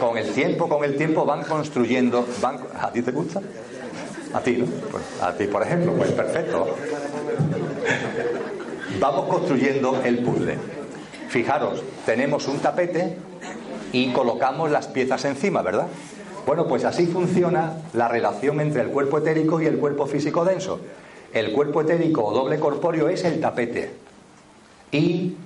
con, 0.00 0.16
el 0.16 0.32
tiempo, 0.32 0.68
con 0.68 0.84
el 0.84 0.96
tiempo 0.96 1.24
van 1.24 1.44
construyendo. 1.44 2.26
Van, 2.40 2.58
¿A 2.80 2.90
ti 2.90 3.02
te 3.02 3.12
gusta? 3.12 3.40
A 4.34 4.40
ti, 4.40 4.56
¿no? 4.56 4.66
Pues, 4.66 5.02
a 5.20 5.32
ti, 5.32 5.46
por 5.46 5.62
ejemplo, 5.62 5.92
pues 5.92 6.10
perfecto. 6.12 6.76
Vamos 9.00 9.26
construyendo 9.26 10.00
el 10.04 10.18
puzzle. 10.18 10.58
Fijaros, 11.28 11.82
tenemos 12.06 12.46
un 12.48 12.58
tapete 12.58 13.16
y 13.92 14.12
colocamos 14.12 14.70
las 14.70 14.86
piezas 14.86 15.24
encima, 15.24 15.62
¿verdad? 15.62 15.86
Bueno, 16.46 16.66
pues 16.66 16.84
así 16.84 17.06
funciona 17.06 17.76
la 17.92 18.08
relación 18.08 18.60
entre 18.60 18.82
el 18.82 18.88
cuerpo 18.88 19.18
etérico 19.18 19.60
y 19.60 19.66
el 19.66 19.78
cuerpo 19.78 20.06
físico 20.06 20.44
denso. 20.44 20.80
El 21.32 21.52
cuerpo 21.52 21.82
etérico 21.82 22.24
o 22.24 22.34
doble 22.34 22.58
corpóreo 22.58 23.08
es 23.08 23.24
el 23.24 23.40
tapete 23.40 23.90
y 24.90 25.36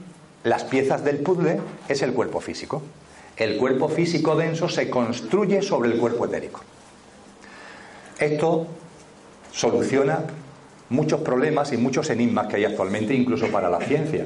las 0.43 0.65
piezas 0.65 1.05
del 1.05 1.19
puzzle 1.19 1.61
es 1.89 2.03
el 2.03 2.13
cuerpo 2.13 2.41
físico. 2.41 2.83
El 3.37 3.59
cuerpo 3.59 3.89
físico 3.89 4.35
denso 4.35 4.69
se 4.69 4.89
construye 4.89 5.61
sobre 5.63 5.91
el 5.93 5.99
cuerpo 5.99 6.25
etérico. 6.25 6.61
Esto 8.19 8.67
soluciona 9.53 10.21
muchos 10.89 11.21
problemas 11.21 11.73
y 11.73 11.77
muchos 11.77 12.09
enigmas 12.11 12.47
que 12.47 12.57
hay 12.57 12.65
actualmente, 12.65 13.13
incluso 13.15 13.49
para 13.49 13.69
la 13.69 13.81
ciencia. 13.81 14.25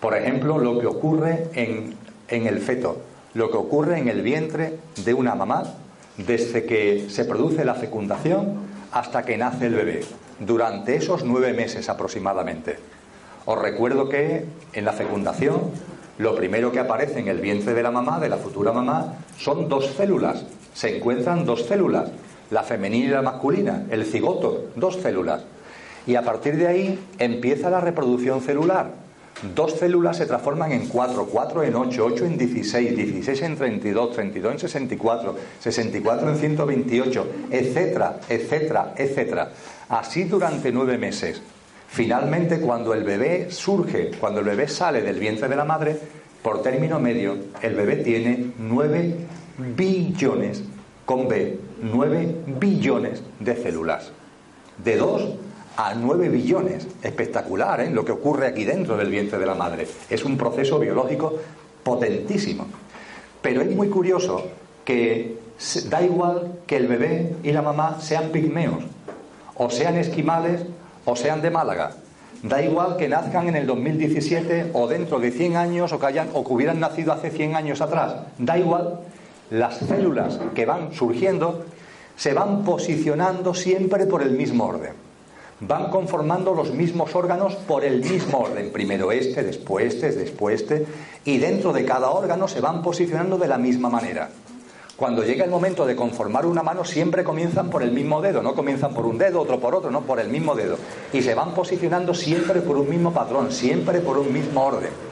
Por 0.00 0.16
ejemplo, 0.16 0.58
lo 0.58 0.78
que 0.78 0.86
ocurre 0.86 1.48
en, 1.54 1.94
en 2.28 2.46
el 2.46 2.60
feto, 2.60 3.02
lo 3.34 3.50
que 3.50 3.56
ocurre 3.56 3.98
en 3.98 4.08
el 4.08 4.22
vientre 4.22 4.78
de 5.04 5.14
una 5.14 5.34
mamá 5.34 5.64
desde 6.16 6.64
que 6.64 7.08
se 7.08 7.24
produce 7.24 7.64
la 7.64 7.74
fecundación 7.74 8.54
hasta 8.92 9.24
que 9.24 9.38
nace 9.38 9.66
el 9.66 9.74
bebé, 9.74 10.04
durante 10.38 10.96
esos 10.96 11.24
nueve 11.24 11.52
meses 11.54 11.88
aproximadamente. 11.88 12.76
Os 13.46 13.58
recuerdo 13.58 14.08
que 14.08 14.44
en 14.72 14.84
la 14.84 14.92
fecundación 14.92 15.70
lo 16.18 16.36
primero 16.36 16.70
que 16.70 16.78
aparece 16.78 17.20
en 17.20 17.28
el 17.28 17.40
vientre 17.40 17.74
de 17.74 17.82
la 17.82 17.90
mamá, 17.90 18.20
de 18.20 18.28
la 18.28 18.36
futura 18.36 18.72
mamá, 18.72 19.14
son 19.38 19.68
dos 19.68 19.86
células. 19.86 20.44
Se 20.74 20.96
encuentran 20.96 21.46
dos 21.46 21.64
células, 21.64 22.10
la 22.50 22.62
femenina 22.62 23.06
y 23.06 23.10
la 23.10 23.22
masculina, 23.22 23.86
el 23.90 24.04
cigoto, 24.04 24.66
dos 24.76 24.96
células. 24.96 25.42
Y 26.06 26.16
a 26.16 26.22
partir 26.22 26.56
de 26.56 26.66
ahí 26.66 26.98
empieza 27.18 27.70
la 27.70 27.80
reproducción 27.80 28.42
celular. 28.42 28.90
Dos 29.42 29.72
células 29.72 30.18
se 30.18 30.26
transforman 30.26 30.70
en 30.70 30.86
cuatro, 30.86 31.26
cuatro 31.26 31.64
en 31.64 31.74
ocho, 31.74 32.04
ocho 32.04 32.24
en 32.24 32.38
dieciséis, 32.38 32.94
dieciséis 32.94 33.42
en 33.42 33.56
treinta 33.56 33.88
y 33.88 33.90
dos, 33.90 34.14
treinta 34.14 34.38
y 34.38 34.40
dos 34.40 34.52
en 34.52 34.58
sesenta 34.60 34.94
y 34.94 34.96
cuatro, 34.96 35.36
sesenta 35.58 35.98
y 35.98 36.00
cuatro 36.00 36.28
en 36.28 36.36
ciento 36.36 36.64
veintiocho, 36.64 37.26
etcétera, 37.50 38.20
etcétera, 38.28 38.94
etcétera. 38.96 39.50
Así 39.88 40.24
durante 40.24 40.70
nueve 40.70 40.96
meses. 40.96 41.42
Finalmente, 41.88 42.60
cuando 42.60 42.94
el 42.94 43.02
bebé 43.02 43.50
surge, 43.50 44.12
cuando 44.18 44.40
el 44.40 44.46
bebé 44.46 44.68
sale 44.68 45.02
del 45.02 45.18
vientre 45.18 45.48
de 45.48 45.56
la 45.56 45.64
madre, 45.64 45.98
por 46.42 46.62
término 46.62 46.98
medio, 46.98 47.36
el 47.62 47.74
bebé 47.74 47.96
tiene 47.96 48.52
9 48.58 49.14
billones, 49.76 50.64
con 51.04 51.28
B, 51.28 51.58
9 51.82 52.36
billones 52.58 53.22
de 53.38 53.56
células. 53.56 54.10
De 54.82 54.96
2 54.96 55.34
a 55.76 55.94
9 55.94 56.28
billones. 56.28 56.86
Espectacular, 57.02 57.80
¿eh? 57.80 57.90
Lo 57.90 58.04
que 58.04 58.12
ocurre 58.12 58.46
aquí 58.46 58.64
dentro 58.64 58.96
del 58.96 59.10
vientre 59.10 59.38
de 59.38 59.46
la 59.46 59.54
madre. 59.54 59.86
Es 60.08 60.24
un 60.24 60.36
proceso 60.36 60.78
biológico 60.78 61.34
potentísimo. 61.82 62.66
Pero 63.40 63.62
es 63.62 63.74
muy 63.74 63.88
curioso 63.88 64.44
que 64.84 65.36
da 65.88 66.02
igual 66.02 66.60
que 66.66 66.76
el 66.76 66.86
bebé 66.86 67.36
y 67.42 67.52
la 67.52 67.62
mamá 67.62 68.00
sean 68.00 68.30
pigmeos, 68.30 68.84
o 69.56 69.70
sean 69.70 69.96
esquimales, 69.96 70.62
o 71.04 71.16
sean 71.16 71.42
de 71.42 71.50
Málaga. 71.50 71.92
Da 72.42 72.60
igual 72.60 72.96
que 72.96 73.08
nazcan 73.08 73.48
en 73.48 73.56
el 73.56 73.66
2017 73.66 74.70
o 74.72 74.88
dentro 74.88 75.20
de 75.20 75.30
100 75.30 75.56
años 75.56 75.92
o 75.92 76.00
que, 76.00 76.06
hayan, 76.06 76.28
o 76.32 76.44
que 76.44 76.52
hubieran 76.52 76.80
nacido 76.80 77.12
hace 77.12 77.30
100 77.30 77.54
años 77.54 77.80
atrás. 77.80 78.14
Da 78.38 78.58
igual, 78.58 79.00
las 79.50 79.78
células 79.78 80.40
que 80.54 80.66
van 80.66 80.92
surgiendo 80.92 81.64
se 82.16 82.34
van 82.34 82.64
posicionando 82.64 83.54
siempre 83.54 84.06
por 84.06 84.22
el 84.22 84.32
mismo 84.32 84.64
orden. 84.64 85.11
Van 85.66 85.90
conformando 85.90 86.54
los 86.54 86.72
mismos 86.72 87.14
órganos 87.14 87.54
por 87.54 87.84
el 87.84 88.00
mismo 88.00 88.38
orden. 88.38 88.72
Primero 88.72 89.12
este, 89.12 89.44
después 89.44 89.94
este, 89.94 90.10
después 90.10 90.62
este. 90.62 90.86
Y 91.24 91.38
dentro 91.38 91.72
de 91.72 91.84
cada 91.84 92.10
órgano 92.10 92.48
se 92.48 92.60
van 92.60 92.82
posicionando 92.82 93.38
de 93.38 93.46
la 93.46 93.58
misma 93.58 93.88
manera. 93.88 94.28
Cuando 94.96 95.22
llega 95.22 95.44
el 95.44 95.50
momento 95.50 95.86
de 95.86 95.94
conformar 95.94 96.46
una 96.46 96.64
mano, 96.64 96.84
siempre 96.84 97.22
comienzan 97.22 97.70
por 97.70 97.84
el 97.84 97.92
mismo 97.92 98.20
dedo, 98.20 98.42
no 98.42 98.54
comienzan 98.54 98.92
por 98.92 99.06
un 99.06 99.18
dedo, 99.18 99.40
otro 99.40 99.60
por 99.60 99.74
otro, 99.74 99.90
no 99.90 100.02
por 100.02 100.18
el 100.18 100.28
mismo 100.28 100.56
dedo. 100.56 100.76
Y 101.12 101.22
se 101.22 101.34
van 101.34 101.54
posicionando 101.54 102.12
siempre 102.12 102.60
por 102.60 102.76
un 102.76 102.90
mismo 102.90 103.12
patrón, 103.12 103.52
siempre 103.52 104.00
por 104.00 104.18
un 104.18 104.32
mismo 104.32 104.64
orden. 104.64 105.11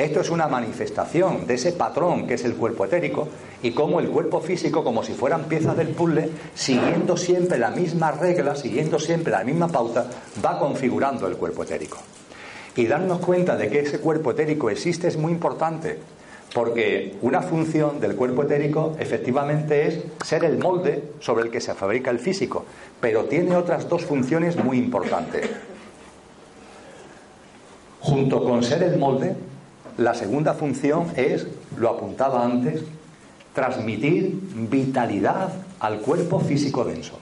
Esto 0.00 0.22
es 0.22 0.30
una 0.30 0.48
manifestación 0.48 1.46
de 1.46 1.56
ese 1.56 1.72
patrón 1.72 2.26
que 2.26 2.32
es 2.32 2.44
el 2.46 2.54
cuerpo 2.54 2.86
etérico 2.86 3.28
y 3.62 3.72
cómo 3.72 4.00
el 4.00 4.08
cuerpo 4.08 4.40
físico, 4.40 4.82
como 4.82 5.02
si 5.02 5.12
fueran 5.12 5.44
piezas 5.44 5.76
del 5.76 5.88
puzzle, 5.88 6.30
siguiendo 6.54 7.18
siempre 7.18 7.58
la 7.58 7.68
misma 7.68 8.10
regla, 8.10 8.56
siguiendo 8.56 8.98
siempre 8.98 9.30
la 9.30 9.44
misma 9.44 9.68
pauta, 9.68 10.06
va 10.42 10.58
configurando 10.58 11.26
el 11.26 11.36
cuerpo 11.36 11.64
etérico. 11.64 11.98
Y 12.76 12.86
darnos 12.86 13.18
cuenta 13.18 13.58
de 13.58 13.68
que 13.68 13.80
ese 13.80 13.98
cuerpo 13.98 14.30
etérico 14.30 14.70
existe 14.70 15.06
es 15.06 15.18
muy 15.18 15.32
importante, 15.32 15.98
porque 16.54 17.16
una 17.20 17.42
función 17.42 18.00
del 18.00 18.16
cuerpo 18.16 18.44
etérico 18.44 18.96
efectivamente 18.98 19.86
es 19.86 20.00
ser 20.24 20.44
el 20.44 20.56
molde 20.56 21.10
sobre 21.20 21.44
el 21.44 21.50
que 21.50 21.60
se 21.60 21.74
fabrica 21.74 22.10
el 22.10 22.20
físico, 22.20 22.64
pero 23.02 23.26
tiene 23.26 23.54
otras 23.54 23.86
dos 23.86 24.06
funciones 24.06 24.56
muy 24.56 24.78
importantes. 24.78 25.50
Junto 28.00 28.42
con 28.42 28.62
ser 28.62 28.82
el 28.82 28.96
molde, 28.96 29.36
la 29.96 30.14
segunda 30.14 30.54
función 30.54 31.12
es, 31.16 31.46
lo 31.76 31.90
apuntaba 31.90 32.44
antes, 32.44 32.82
transmitir 33.54 34.38
vitalidad 34.70 35.52
al 35.80 35.98
cuerpo 35.98 36.40
físico 36.40 36.84
denso. 36.84 37.18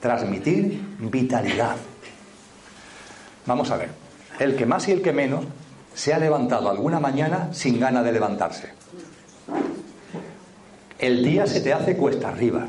Transmitir 0.00 0.80
vitalidad. 0.98 1.76
Vamos 3.46 3.70
a 3.70 3.76
ver, 3.76 3.90
el 4.38 4.56
que 4.56 4.66
más 4.66 4.88
y 4.88 4.92
el 4.92 5.02
que 5.02 5.12
menos 5.12 5.44
se 5.94 6.12
ha 6.12 6.18
levantado 6.18 6.70
alguna 6.70 7.00
mañana 7.00 7.48
sin 7.52 7.78
ganas 7.78 8.04
de 8.04 8.12
levantarse. 8.12 8.70
El 10.98 11.24
día 11.24 11.46
se 11.46 11.60
te 11.60 11.72
hace 11.72 11.96
cuesta 11.96 12.28
arriba. 12.28 12.68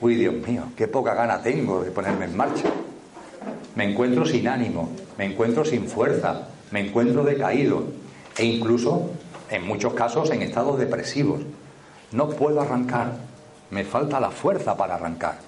Uy, 0.00 0.14
Dios 0.14 0.34
mío, 0.46 0.64
qué 0.76 0.88
poca 0.88 1.14
gana 1.14 1.42
tengo 1.42 1.82
de 1.82 1.90
ponerme 1.90 2.26
en 2.26 2.36
marcha. 2.36 2.68
Me 3.74 3.90
encuentro 3.90 4.26
sin 4.26 4.48
ánimo, 4.48 4.90
me 5.16 5.26
encuentro 5.26 5.64
sin 5.64 5.88
fuerza, 5.88 6.48
me 6.70 6.80
encuentro 6.80 7.24
decaído 7.24 7.84
e 8.36 8.44
incluso, 8.44 9.10
en 9.50 9.66
muchos 9.66 9.94
casos, 9.94 10.30
en 10.30 10.42
estados 10.42 10.78
depresivos. 10.78 11.40
No 12.12 12.30
puedo 12.30 12.60
arrancar, 12.60 13.12
me 13.70 13.84
falta 13.84 14.20
la 14.20 14.30
fuerza 14.30 14.76
para 14.76 14.94
arrancar. 14.94 15.38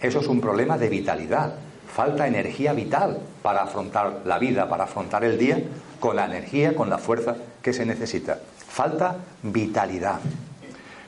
Eso 0.00 0.20
es 0.20 0.28
un 0.28 0.40
problema 0.40 0.78
de 0.78 0.88
vitalidad, 0.88 1.54
falta 1.92 2.26
energía 2.26 2.72
vital 2.72 3.18
para 3.42 3.62
afrontar 3.62 4.22
la 4.24 4.38
vida, 4.38 4.68
para 4.68 4.84
afrontar 4.84 5.24
el 5.24 5.38
día 5.38 5.62
con 5.98 6.16
la 6.16 6.26
energía, 6.26 6.74
con 6.74 6.90
la 6.90 6.98
fuerza 6.98 7.36
que 7.62 7.72
se 7.72 7.86
necesita. 7.86 8.38
Falta 8.68 9.16
vitalidad. 9.42 10.20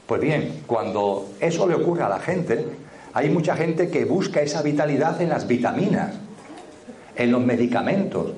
Pues 0.06 0.20
bien, 0.20 0.62
cuando 0.66 1.28
eso 1.38 1.68
le 1.68 1.74
ocurre 1.74 2.02
a 2.02 2.08
la 2.08 2.18
gente, 2.18 2.64
hay 3.12 3.28
mucha 3.28 3.54
gente 3.56 3.90
que 3.90 4.06
busca 4.06 4.40
esa 4.40 4.62
vitalidad 4.62 5.20
en 5.20 5.28
las 5.28 5.46
vitaminas, 5.46 6.14
en 7.14 7.32
los 7.32 7.42
medicamentos, 7.42 8.32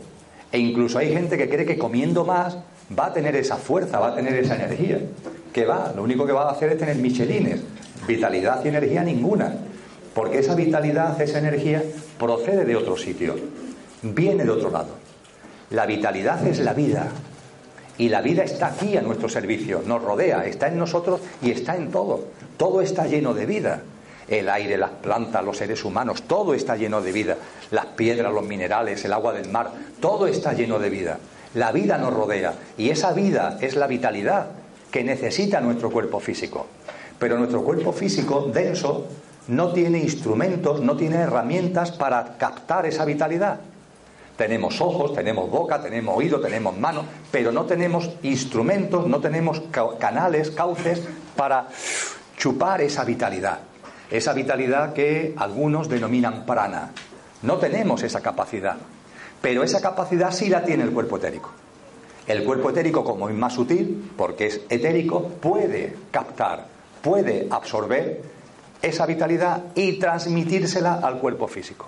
e 0.51 0.59
incluso 0.59 0.99
hay 0.99 1.13
gente 1.13 1.39
que 1.39 1.49
cree 1.49 1.65
que 1.65 1.79
comiendo 1.79 2.25
más 2.25 2.59
va 2.99 3.07
a 3.07 3.13
tener 3.13 3.37
esa 3.37 3.57
fuerza, 3.57 3.99
va 3.99 4.09
a 4.09 4.15
tener 4.15 4.35
esa 4.35 4.57
energía. 4.57 4.99
Que 5.53 5.65
va, 5.65 5.93
lo 5.95 6.03
único 6.03 6.27
que 6.27 6.33
va 6.33 6.49
a 6.49 6.53
hacer 6.53 6.73
es 6.73 6.79
tener 6.79 6.97
michelines, 6.97 7.61
vitalidad 8.07 8.65
y 8.65 8.69
energía 8.69 9.03
ninguna, 9.03 9.53
porque 10.15 10.39
esa 10.39 10.55
vitalidad, 10.55 11.21
esa 11.21 11.39
energía 11.39 11.83
procede 12.19 12.65
de 12.65 12.77
otro 12.77 12.97
sitio, 12.97 13.37
viene 14.03 14.45
de 14.45 14.51
otro 14.51 14.71
lado. 14.71 14.97
La 15.71 15.87
vitalidad 15.87 16.45
es 16.47 16.59
la 16.61 16.73
vida. 16.73 17.09
Y 17.99 18.09
la 18.09 18.23
vida 18.23 18.43
está 18.45 18.69
aquí 18.69 18.97
a 18.97 19.03
nuestro 19.03 19.29
servicio, 19.29 19.83
nos 19.85 20.03
rodea, 20.03 20.47
está 20.47 20.69
en 20.69 20.79
nosotros 20.79 21.21
y 21.43 21.51
está 21.51 21.77
en 21.77 21.91
todo. 21.91 22.29
Todo 22.57 22.81
está 22.81 23.07
lleno 23.07 23.35
de 23.35 23.45
vida. 23.45 23.83
El 24.27 24.49
aire, 24.49 24.79
las 24.79 24.91
plantas, 24.91 25.45
los 25.45 25.59
seres 25.59 25.85
humanos, 25.85 26.23
todo 26.23 26.55
está 26.55 26.77
lleno 26.77 27.03
de 27.03 27.13
vida. 27.13 27.37
Las 27.71 27.87
piedras, 27.87 28.33
los 28.33 28.47
minerales, 28.47 29.05
el 29.05 29.13
agua 29.13 29.35
del 29.35 29.51
mar, 29.51 29.71
todo 30.01 30.27
está 30.27 30.55
lleno 30.55 30.79
de 30.79 30.89
vida. 30.89 31.19
La 31.55 31.73
vida 31.73 31.99
nos 31.99 32.15
rodea 32.15 32.55
y 32.79 32.91
esa 32.91 33.13
vida 33.13 33.59
es 33.61 33.75
la 33.75 33.87
vitalidad 33.87 34.47
que 34.91 35.03
necesita 35.03 35.61
nuestro 35.61 35.91
cuerpo 35.91 36.21
físico. 36.21 36.67
Pero 37.19 37.37
nuestro 37.39 37.63
cuerpo 37.63 37.93
físico 37.93 38.51
denso 38.53 39.07
no 39.49 39.73
tiene 39.73 39.99
instrumentos, 39.99 40.81
no 40.81 40.97
tiene 40.97 41.17
herramientas 41.17 41.91
para 41.93 42.37
captar 42.39 42.87
esa 42.87 43.05
vitalidad. 43.05 43.61
Tenemos 44.37 44.81
ojos, 44.81 45.13
tenemos 45.13 45.51
boca, 45.51 45.83
tenemos 45.83 46.17
oído, 46.17 46.41
tenemos 46.41 46.79
manos, 46.79 47.05
pero 47.31 47.53
no 47.53 47.67
tenemos 47.67 48.11
instrumentos, 48.23 49.07
no 49.07 49.21
tenemos 49.21 49.63
canales, 49.99 50.51
cauces 50.51 51.03
para 51.37 51.67
chupar 52.39 52.81
esa 52.81 53.05
vitalidad. 53.05 53.59
Esa 54.11 54.33
vitalidad 54.33 54.93
que 54.93 55.35
algunos 55.37 55.89
denominan 55.89 56.47
prana. 56.47 56.93
No 57.43 57.59
tenemos 57.59 58.03
esa 58.03 58.21
capacidad, 58.21 58.77
pero 59.41 59.63
esa 59.63 59.81
capacidad 59.81 60.33
sí 60.33 60.49
la 60.49 60.65
tiene 60.65 60.85
el 60.85 60.93
cuerpo 60.93 61.17
etérico. 61.17 61.51
El 62.27 62.45
cuerpo 62.45 62.71
etérico, 62.71 63.03
como 63.03 63.29
es 63.29 63.35
más 63.35 63.55
sutil, 63.55 64.13
porque 64.17 64.47
es 64.47 64.61
etérico, 64.69 65.23
puede 65.41 65.95
captar, 66.11 66.67
puede 67.03 67.49
absorber 67.51 68.23
esa 68.83 69.07
vitalidad 69.07 69.65
y 69.75 69.99
transmitírsela 69.99 71.01
al 71.03 71.19
cuerpo 71.19 71.49
físico. 71.49 71.87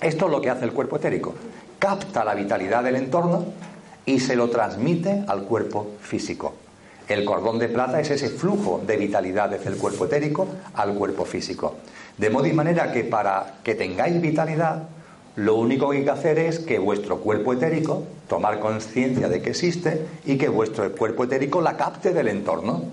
Esto 0.00 0.26
es 0.26 0.30
lo 0.30 0.40
que 0.40 0.50
hace 0.50 0.64
el 0.64 0.72
cuerpo 0.72 0.96
etérico. 0.96 1.34
Capta 1.78 2.24
la 2.24 2.34
vitalidad 2.34 2.82
del 2.82 2.96
entorno 2.96 3.44
y 4.06 4.20
se 4.20 4.36
lo 4.36 4.50
transmite 4.50 5.24
al 5.26 5.44
cuerpo 5.44 5.92
físico. 6.00 6.54
El 7.06 7.24
cordón 7.24 7.58
de 7.58 7.68
plata 7.68 8.00
es 8.00 8.10
ese 8.10 8.30
flujo 8.30 8.82
de 8.86 8.96
vitalidad 8.96 9.50
desde 9.50 9.68
el 9.68 9.76
cuerpo 9.76 10.06
etérico 10.06 10.48
al 10.74 10.94
cuerpo 10.94 11.24
físico. 11.24 11.76
De 12.16 12.30
modo 12.30 12.46
y 12.46 12.52
manera 12.52 12.92
que 12.92 13.04
para 13.04 13.56
que 13.62 13.74
tengáis 13.74 14.20
vitalidad, 14.20 14.88
lo 15.36 15.56
único 15.56 15.90
que 15.90 15.98
hay 15.98 16.04
que 16.04 16.10
hacer 16.10 16.38
es 16.38 16.60
que 16.60 16.78
vuestro 16.78 17.18
cuerpo 17.18 17.52
etérico, 17.52 18.04
tomar 18.28 18.60
conciencia 18.60 19.28
de 19.28 19.42
que 19.42 19.50
existe 19.50 20.06
y 20.24 20.38
que 20.38 20.48
vuestro 20.48 20.92
cuerpo 20.92 21.24
etérico 21.24 21.60
la 21.60 21.76
capte 21.76 22.12
del 22.12 22.28
entorno. 22.28 22.84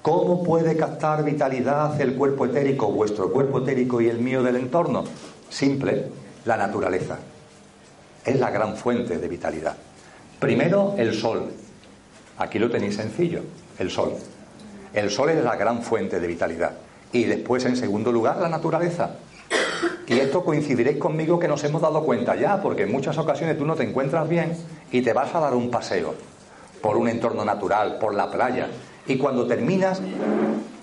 ¿Cómo 0.00 0.42
puede 0.42 0.76
captar 0.76 1.22
vitalidad 1.22 2.00
el 2.00 2.14
cuerpo 2.14 2.46
etérico, 2.46 2.90
vuestro 2.90 3.30
cuerpo 3.30 3.58
etérico 3.58 4.00
y 4.00 4.08
el 4.08 4.20
mío 4.20 4.42
del 4.42 4.56
entorno? 4.56 5.04
Simple, 5.50 6.06
la 6.46 6.56
naturaleza. 6.56 7.18
Es 8.24 8.40
la 8.40 8.50
gran 8.50 8.76
fuente 8.76 9.18
de 9.18 9.28
vitalidad. 9.28 9.76
Primero, 10.40 10.94
el 10.96 11.12
sol. 11.12 11.50
Aquí 12.38 12.58
lo 12.58 12.70
tenéis 12.70 12.96
sencillo, 12.96 13.42
el 13.78 13.90
sol. 13.90 14.14
El 14.94 15.10
sol 15.10 15.28
es 15.28 15.44
la 15.44 15.56
gran 15.56 15.82
fuente 15.82 16.20
de 16.20 16.26
vitalidad. 16.26 16.72
Y 17.12 17.24
después, 17.24 17.66
en 17.66 17.76
segundo 17.76 18.12
lugar, 18.12 18.38
la 18.38 18.48
naturaleza. 18.48 19.10
Y 20.06 20.18
esto 20.18 20.44
coincidiréis 20.44 20.98
conmigo 20.98 21.38
que 21.38 21.48
nos 21.48 21.62
hemos 21.64 21.82
dado 21.82 22.04
cuenta 22.04 22.36
ya, 22.36 22.62
porque 22.62 22.84
en 22.84 22.92
muchas 22.92 23.18
ocasiones 23.18 23.58
tú 23.58 23.66
no 23.66 23.74
te 23.74 23.82
encuentras 23.82 24.28
bien 24.28 24.56
y 24.92 25.02
te 25.02 25.12
vas 25.12 25.34
a 25.34 25.40
dar 25.40 25.54
un 25.54 25.70
paseo 25.70 26.14
por 26.80 26.96
un 26.96 27.08
entorno 27.08 27.44
natural, 27.44 27.98
por 27.98 28.14
la 28.14 28.30
playa. 28.30 28.68
Y 29.06 29.18
cuando 29.18 29.46
terminas, 29.46 30.00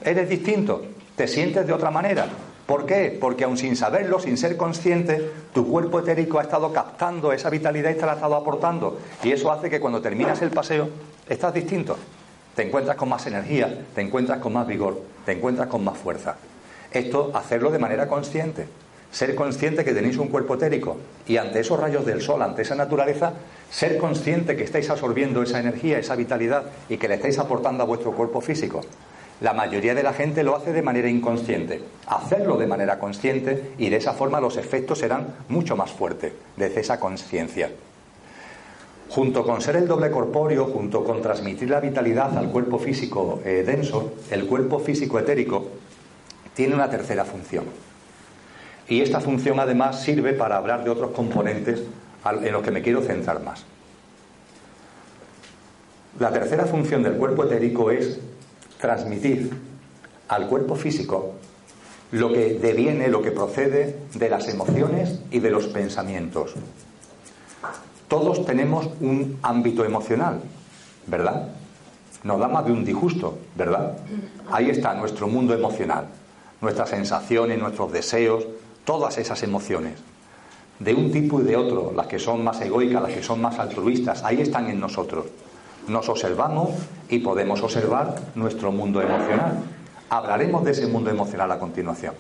eres 0.04 0.30
distinto, 0.30 0.84
te 1.16 1.28
sientes 1.28 1.66
de 1.66 1.74
otra 1.74 1.92
manera. 1.92 2.28
¿Por 2.66 2.86
qué? 2.86 3.18
Porque 3.20 3.44
aun 3.44 3.58
sin 3.58 3.76
saberlo, 3.76 4.20
sin 4.20 4.38
ser 4.38 4.56
consciente, 4.56 5.32
tu 5.54 5.68
cuerpo 5.68 6.00
etérico 6.00 6.40
ha 6.40 6.44
estado 6.44 6.72
captando 6.72 7.34
esa 7.34 7.50
vitalidad 7.50 7.92
y 7.92 7.96
te 7.96 8.06
la 8.06 8.14
ha 8.14 8.16
estado 8.16 8.36
aportando. 8.36 9.00
Y 9.22 9.32
eso 9.32 9.52
hace 9.52 9.70
que 9.70 9.80
cuando 9.80 10.02
terminas 10.02 10.42
el 10.42 10.50
paseo, 10.50 10.90
estás 11.28 11.54
distinto. 11.54 11.98
Te 12.56 12.64
encuentras 12.64 12.96
con 12.96 13.10
más 13.10 13.26
energía, 13.26 13.86
te 13.94 14.02
encuentras 14.02 14.40
con 14.40 14.54
más 14.54 14.68
vigor, 14.68 15.02
te 15.26 15.34
encuentras 15.34 15.68
con 15.68 15.84
más 15.84 15.98
fuerza. 15.98 16.36
Esto, 16.92 17.32
hacerlo 17.34 17.72
de 17.72 17.80
manera 17.80 18.08
consciente. 18.08 18.68
Ser 19.14 19.36
consciente 19.36 19.86
que 19.86 19.94
tenéis 19.94 20.18
un 20.18 20.30
cuerpo 20.30 20.56
etérico 20.56 20.98
y 21.28 21.38
ante 21.38 21.60
esos 21.60 21.80
rayos 21.80 22.04
del 22.04 22.20
sol, 22.20 22.42
ante 22.42 22.64
esa 22.64 22.74
naturaleza, 22.74 23.34
ser 23.70 24.00
consciente 24.00 24.56
que 24.56 24.64
estáis 24.64 24.90
absorbiendo 24.90 25.44
esa 25.44 25.60
energía, 25.60 26.00
esa 26.00 26.16
vitalidad 26.16 26.64
y 26.90 26.98
que 26.98 27.08
le 27.08 27.16
estáis 27.16 27.38
aportando 27.38 27.84
a 27.84 27.86
vuestro 27.86 28.14
cuerpo 28.14 28.42
físico. 28.42 28.82
La 29.42 29.54
mayoría 29.54 29.94
de 29.94 30.02
la 30.02 30.14
gente 30.14 30.42
lo 30.42 30.56
hace 30.56 30.74
de 30.74 30.82
manera 30.82 31.10
inconsciente. 31.10 31.84
Hacerlo 32.08 32.58
de 32.58 32.66
manera 32.66 32.98
consciente 32.98 33.74
y 33.78 33.90
de 33.90 33.98
esa 33.98 34.14
forma 34.14 34.42
los 34.42 34.58
efectos 34.58 34.98
serán 34.98 35.28
mucho 35.48 35.76
más 35.76 35.92
fuertes 35.92 36.34
desde 36.58 36.82
esa 36.82 37.00
conciencia. 37.00 37.70
Junto 39.10 39.46
con 39.46 39.62
ser 39.62 39.76
el 39.76 39.88
doble 39.88 40.10
corpóreo, 40.10 40.66
junto 40.66 41.04
con 41.04 41.22
transmitir 41.22 41.70
la 41.70 41.80
vitalidad 41.80 42.36
al 42.36 42.50
cuerpo 42.50 42.80
físico 42.80 43.42
eh, 43.46 43.64
denso, 43.64 44.14
el 44.32 44.48
cuerpo 44.48 44.80
físico 44.80 45.20
etérico 45.20 45.68
tiene 46.56 46.74
una 46.74 46.90
tercera 46.90 47.26
función. 47.26 47.93
Y 48.88 49.02
esta 49.02 49.20
función 49.20 49.60
además 49.60 50.02
sirve 50.02 50.34
para 50.34 50.58
hablar 50.58 50.84
de 50.84 50.90
otros 50.90 51.12
componentes 51.12 51.84
en 52.26 52.52
los 52.52 52.64
que 52.64 52.72
me 52.72 52.82
quiero 52.82 53.02
centrar 53.02 53.42
más. 53.42 53.64
La 56.20 56.32
tercera 56.32 56.66
función 56.66 57.02
del 57.02 57.14
cuerpo 57.14 57.46
etérico 57.46 57.90
es 57.90 58.20
transmitir 58.80 59.52
al 60.28 60.48
cuerpo 60.48 60.76
físico 60.76 61.34
lo 62.12 62.32
que 62.32 62.60
deviene, 62.60 63.08
lo 63.08 63.22
que 63.22 63.32
procede 63.32 63.98
de 64.14 64.30
las 64.30 64.48
emociones 64.48 65.20
y 65.32 65.40
de 65.40 65.50
los 65.50 65.66
pensamientos. 65.68 66.54
Todos 68.08 68.46
tenemos 68.46 68.88
un 69.02 69.40
ámbito 69.42 69.84
emocional, 69.84 70.42
¿verdad? 71.08 71.50
Nos 72.24 72.40
da 72.40 72.48
más 72.48 72.66
de 72.66 72.72
un 72.72 72.86
disgusto, 72.86 73.40
¿verdad? 73.56 73.98
Ahí 74.52 74.70
está 74.70 74.94
nuestro 74.94 75.28
mundo 75.28 75.56
emocional, 75.56 76.06
nuestras 76.62 76.90
sensaciones, 76.90 77.58
nuestros 77.58 77.92
deseos, 77.92 78.46
todas 78.86 79.18
esas 79.18 79.44
emociones, 79.44 80.00
de 80.80 80.94
un 80.94 81.12
tipo 81.12 81.40
y 81.40 81.44
de 81.44 81.56
otro, 81.56 81.94
las 81.96 82.08
que 82.08 82.20
son 82.20 82.44
más 82.44 82.60
egoicas, 82.62 83.02
las 83.02 83.14
que 83.14 83.24
son 83.24 83.42
más 83.42 83.60
altruistas, 83.60 84.24
ahí 84.24 84.42
están 84.42 84.70
en 84.70 84.80
nosotros. 84.80 85.26
Nos 85.88 86.10
observamos 86.10 86.70
y 87.10 87.20
podemos 87.20 87.62
observar 87.62 88.16
nuestro 88.36 88.72
mundo 88.72 89.02
emocional. 89.02 89.60
Hablaremos 90.10 90.64
de 90.64 90.72
ese 90.72 90.88
mundo 90.88 91.10
emocional 91.10 91.52
a 91.52 91.60
continuación. 91.60 92.14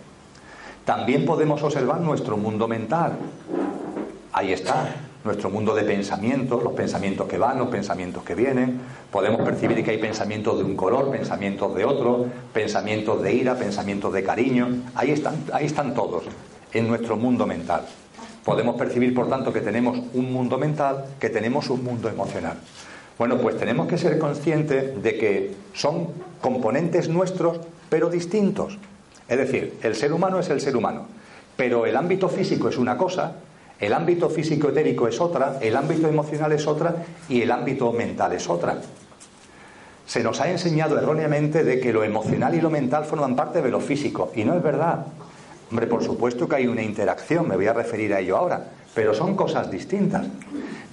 También 0.85 1.25
podemos 1.25 1.63
observar 1.63 2.01
nuestro 2.01 2.37
mundo 2.37 2.67
mental. 2.67 3.13
Ahí 4.33 4.51
está, 4.51 4.95
nuestro 5.23 5.49
mundo 5.49 5.73
de 5.75 5.83
pensamientos, 5.83 6.61
los 6.63 6.73
pensamientos 6.73 7.27
que 7.27 7.37
van, 7.37 7.57
los 7.57 7.69
pensamientos 7.69 8.23
que 8.23 8.35
vienen. 8.35 8.81
Podemos 9.11 9.41
percibir 9.41 9.83
que 9.83 9.91
hay 9.91 9.97
pensamientos 9.97 10.57
de 10.57 10.63
un 10.65 10.75
color, 10.75 11.09
pensamientos 11.11 11.73
de 11.75 11.85
otro, 11.85 12.25
pensamientos 12.51 13.21
de 13.21 13.33
ira, 13.33 13.55
pensamientos 13.55 14.11
de 14.11 14.23
cariño. 14.23 14.67
Ahí 14.95 15.11
están, 15.11 15.35
ahí 15.53 15.65
están 15.65 15.93
todos, 15.93 16.23
en 16.73 16.87
nuestro 16.87 17.15
mundo 17.15 17.45
mental. 17.45 17.85
Podemos 18.43 18.75
percibir, 18.75 19.13
por 19.13 19.29
tanto, 19.29 19.53
que 19.53 19.61
tenemos 19.61 19.99
un 20.13 20.33
mundo 20.33 20.57
mental, 20.57 21.05
que 21.19 21.29
tenemos 21.29 21.69
un 21.69 21.83
mundo 21.83 22.09
emocional. 22.09 22.57
Bueno, 23.17 23.37
pues 23.37 23.57
tenemos 23.57 23.87
que 23.87 23.97
ser 23.97 24.17
conscientes 24.17 25.01
de 25.01 25.17
que 25.17 25.55
son 25.73 26.07
componentes 26.41 27.07
nuestros, 27.07 27.59
pero 27.89 28.09
distintos. 28.09 28.77
Es 29.29 29.37
decir, 29.37 29.77
el 29.83 29.95
ser 29.95 30.11
humano 30.11 30.39
es 30.39 30.49
el 30.49 30.59
ser 30.59 30.75
humano, 30.75 31.05
pero 31.55 31.85
el 31.85 31.95
ámbito 31.95 32.27
físico 32.27 32.67
es 32.67 32.77
una 32.77 32.97
cosa, 32.97 33.35
el 33.79 33.93
ámbito 33.93 34.29
físico 34.29 34.69
etérico 34.69 35.07
es 35.07 35.21
otra, 35.21 35.57
el 35.61 35.75
ámbito 35.75 36.07
emocional 36.07 36.51
es 36.51 36.67
otra 36.67 37.05
y 37.29 37.41
el 37.41 37.51
ámbito 37.51 37.91
mental 37.93 38.33
es 38.33 38.49
otra. 38.49 38.77
Se 40.05 40.23
nos 40.23 40.41
ha 40.41 40.49
enseñado 40.49 40.97
erróneamente 40.97 41.63
de 41.63 41.79
que 41.79 41.93
lo 41.93 42.03
emocional 42.03 42.53
y 42.55 42.61
lo 42.61 42.69
mental 42.69 43.05
forman 43.05 43.35
parte 43.35 43.61
de 43.61 43.69
lo 43.69 43.79
físico, 43.79 44.31
y 44.35 44.43
no 44.43 44.55
es 44.55 44.61
verdad. 44.61 45.05
Hombre, 45.73 45.87
por 45.87 46.03
supuesto 46.03 46.47
que 46.47 46.57
hay 46.57 46.67
una 46.67 46.83
interacción, 46.83 47.47
me 47.47 47.55
voy 47.55 47.65
a 47.65 47.73
referir 47.73 48.13
a 48.13 48.19
ello 48.19 48.37
ahora, 48.37 48.63
pero 48.93 49.11
son 49.11 49.35
cosas 49.35 49.71
distintas. 49.71 50.27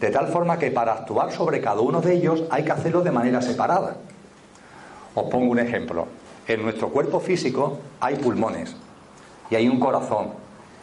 De 0.01 0.09
tal 0.09 0.29
forma 0.29 0.59
que 0.59 0.71
para 0.71 0.95
actuar 0.95 1.31
sobre 1.33 1.61
cada 1.61 1.83
uno 1.83 2.01
de 2.01 2.15
ellos 2.15 2.45
hay 2.49 2.65
que 2.65 2.73
hacerlo 2.73 3.03
de 3.03 3.11
manera 3.11 3.43
separada. 3.43 3.99
Os 5.15 5.25
pongo 5.25 5.51
un 5.51 5.59
ejemplo. 5.59 6.07
En 6.49 6.63
nuestro 6.63 6.89
cuerpo 6.89 7.21
físico 7.21 7.77
hay 8.01 8.17
pulmones 8.17 8.75
y 9.51 9.57
hay 9.57 9.69
un 9.69 9.79
corazón 9.79 10.29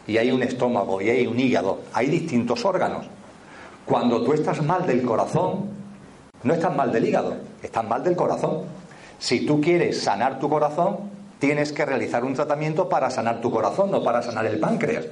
y 0.06 0.16
hay 0.16 0.30
un 0.30 0.44
estómago 0.44 1.02
y 1.02 1.10
hay 1.10 1.26
un 1.26 1.40
hígado. 1.40 1.80
Hay 1.92 2.06
distintos 2.06 2.64
órganos. 2.64 3.04
Cuando 3.84 4.22
tú 4.22 4.32
estás 4.32 4.62
mal 4.62 4.86
del 4.86 5.02
corazón, 5.02 5.70
no 6.44 6.54
estás 6.54 6.76
mal 6.76 6.92
del 6.92 7.04
hígado, 7.04 7.36
estás 7.64 7.84
mal 7.84 8.04
del 8.04 8.14
corazón. 8.14 8.60
Si 9.18 9.44
tú 9.44 9.60
quieres 9.60 10.00
sanar 10.00 10.38
tu 10.38 10.48
corazón, 10.48 11.17
tienes 11.38 11.72
que 11.72 11.84
realizar 11.84 12.24
un 12.24 12.34
tratamiento 12.34 12.88
para 12.88 13.10
sanar 13.10 13.40
tu 13.40 13.50
corazón, 13.50 13.90
no 13.90 14.02
para 14.02 14.22
sanar 14.22 14.46
el 14.46 14.58
páncreas. 14.58 15.06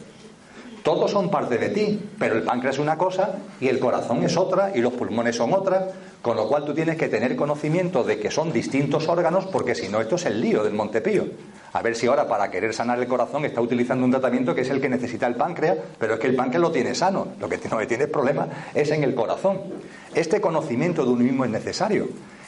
Todos 0.86 1.10
son 1.10 1.30
parte 1.30 1.58
de 1.58 1.70
ti, 1.70 2.00
pero 2.16 2.36
el 2.36 2.44
páncreas 2.44 2.76
es 2.76 2.80
una 2.80 2.96
cosa 2.96 3.30
y 3.60 3.66
el 3.66 3.80
corazón 3.80 4.22
es 4.22 4.36
otra 4.36 4.70
y 4.72 4.80
los 4.80 4.92
pulmones 4.92 5.34
son 5.34 5.52
otra, 5.52 5.88
con 6.22 6.36
lo 6.36 6.46
cual 6.46 6.64
tú 6.64 6.74
tienes 6.74 6.96
que 6.96 7.08
tener 7.08 7.34
conocimiento 7.34 8.04
de 8.04 8.20
que 8.20 8.30
son 8.30 8.52
distintos 8.52 9.08
órganos 9.08 9.46
porque 9.46 9.74
si 9.74 9.88
no 9.88 10.00
esto 10.00 10.14
es 10.14 10.26
el 10.26 10.40
lío 10.40 10.62
del 10.62 10.74
Montepío. 10.74 11.24
A 11.72 11.82
ver 11.82 11.96
si 11.96 12.06
ahora 12.06 12.28
para 12.28 12.52
querer 12.52 12.72
sanar 12.72 13.00
el 13.00 13.08
corazón 13.08 13.44
está 13.44 13.60
utilizando 13.60 14.04
un 14.04 14.12
tratamiento 14.12 14.54
que 14.54 14.60
es 14.60 14.70
el 14.70 14.80
que 14.80 14.88
necesita 14.88 15.26
el 15.26 15.34
páncreas, 15.34 15.76
pero 15.98 16.14
es 16.14 16.20
que 16.20 16.28
el 16.28 16.36
páncreas 16.36 16.62
lo 16.62 16.70
tiene 16.70 16.94
sano, 16.94 17.26
lo 17.40 17.48
que 17.48 17.58
no 17.68 17.84
tiene 17.84 18.06
problema 18.06 18.46
es 18.72 18.88
en 18.92 19.02
el 19.02 19.16
corazón. 19.16 19.58
Este 20.14 20.40
conocimiento 20.40 21.04
de 21.04 21.10
uno 21.10 21.24
mismo 21.24 21.44
es 21.44 21.50
necesario 21.50 22.06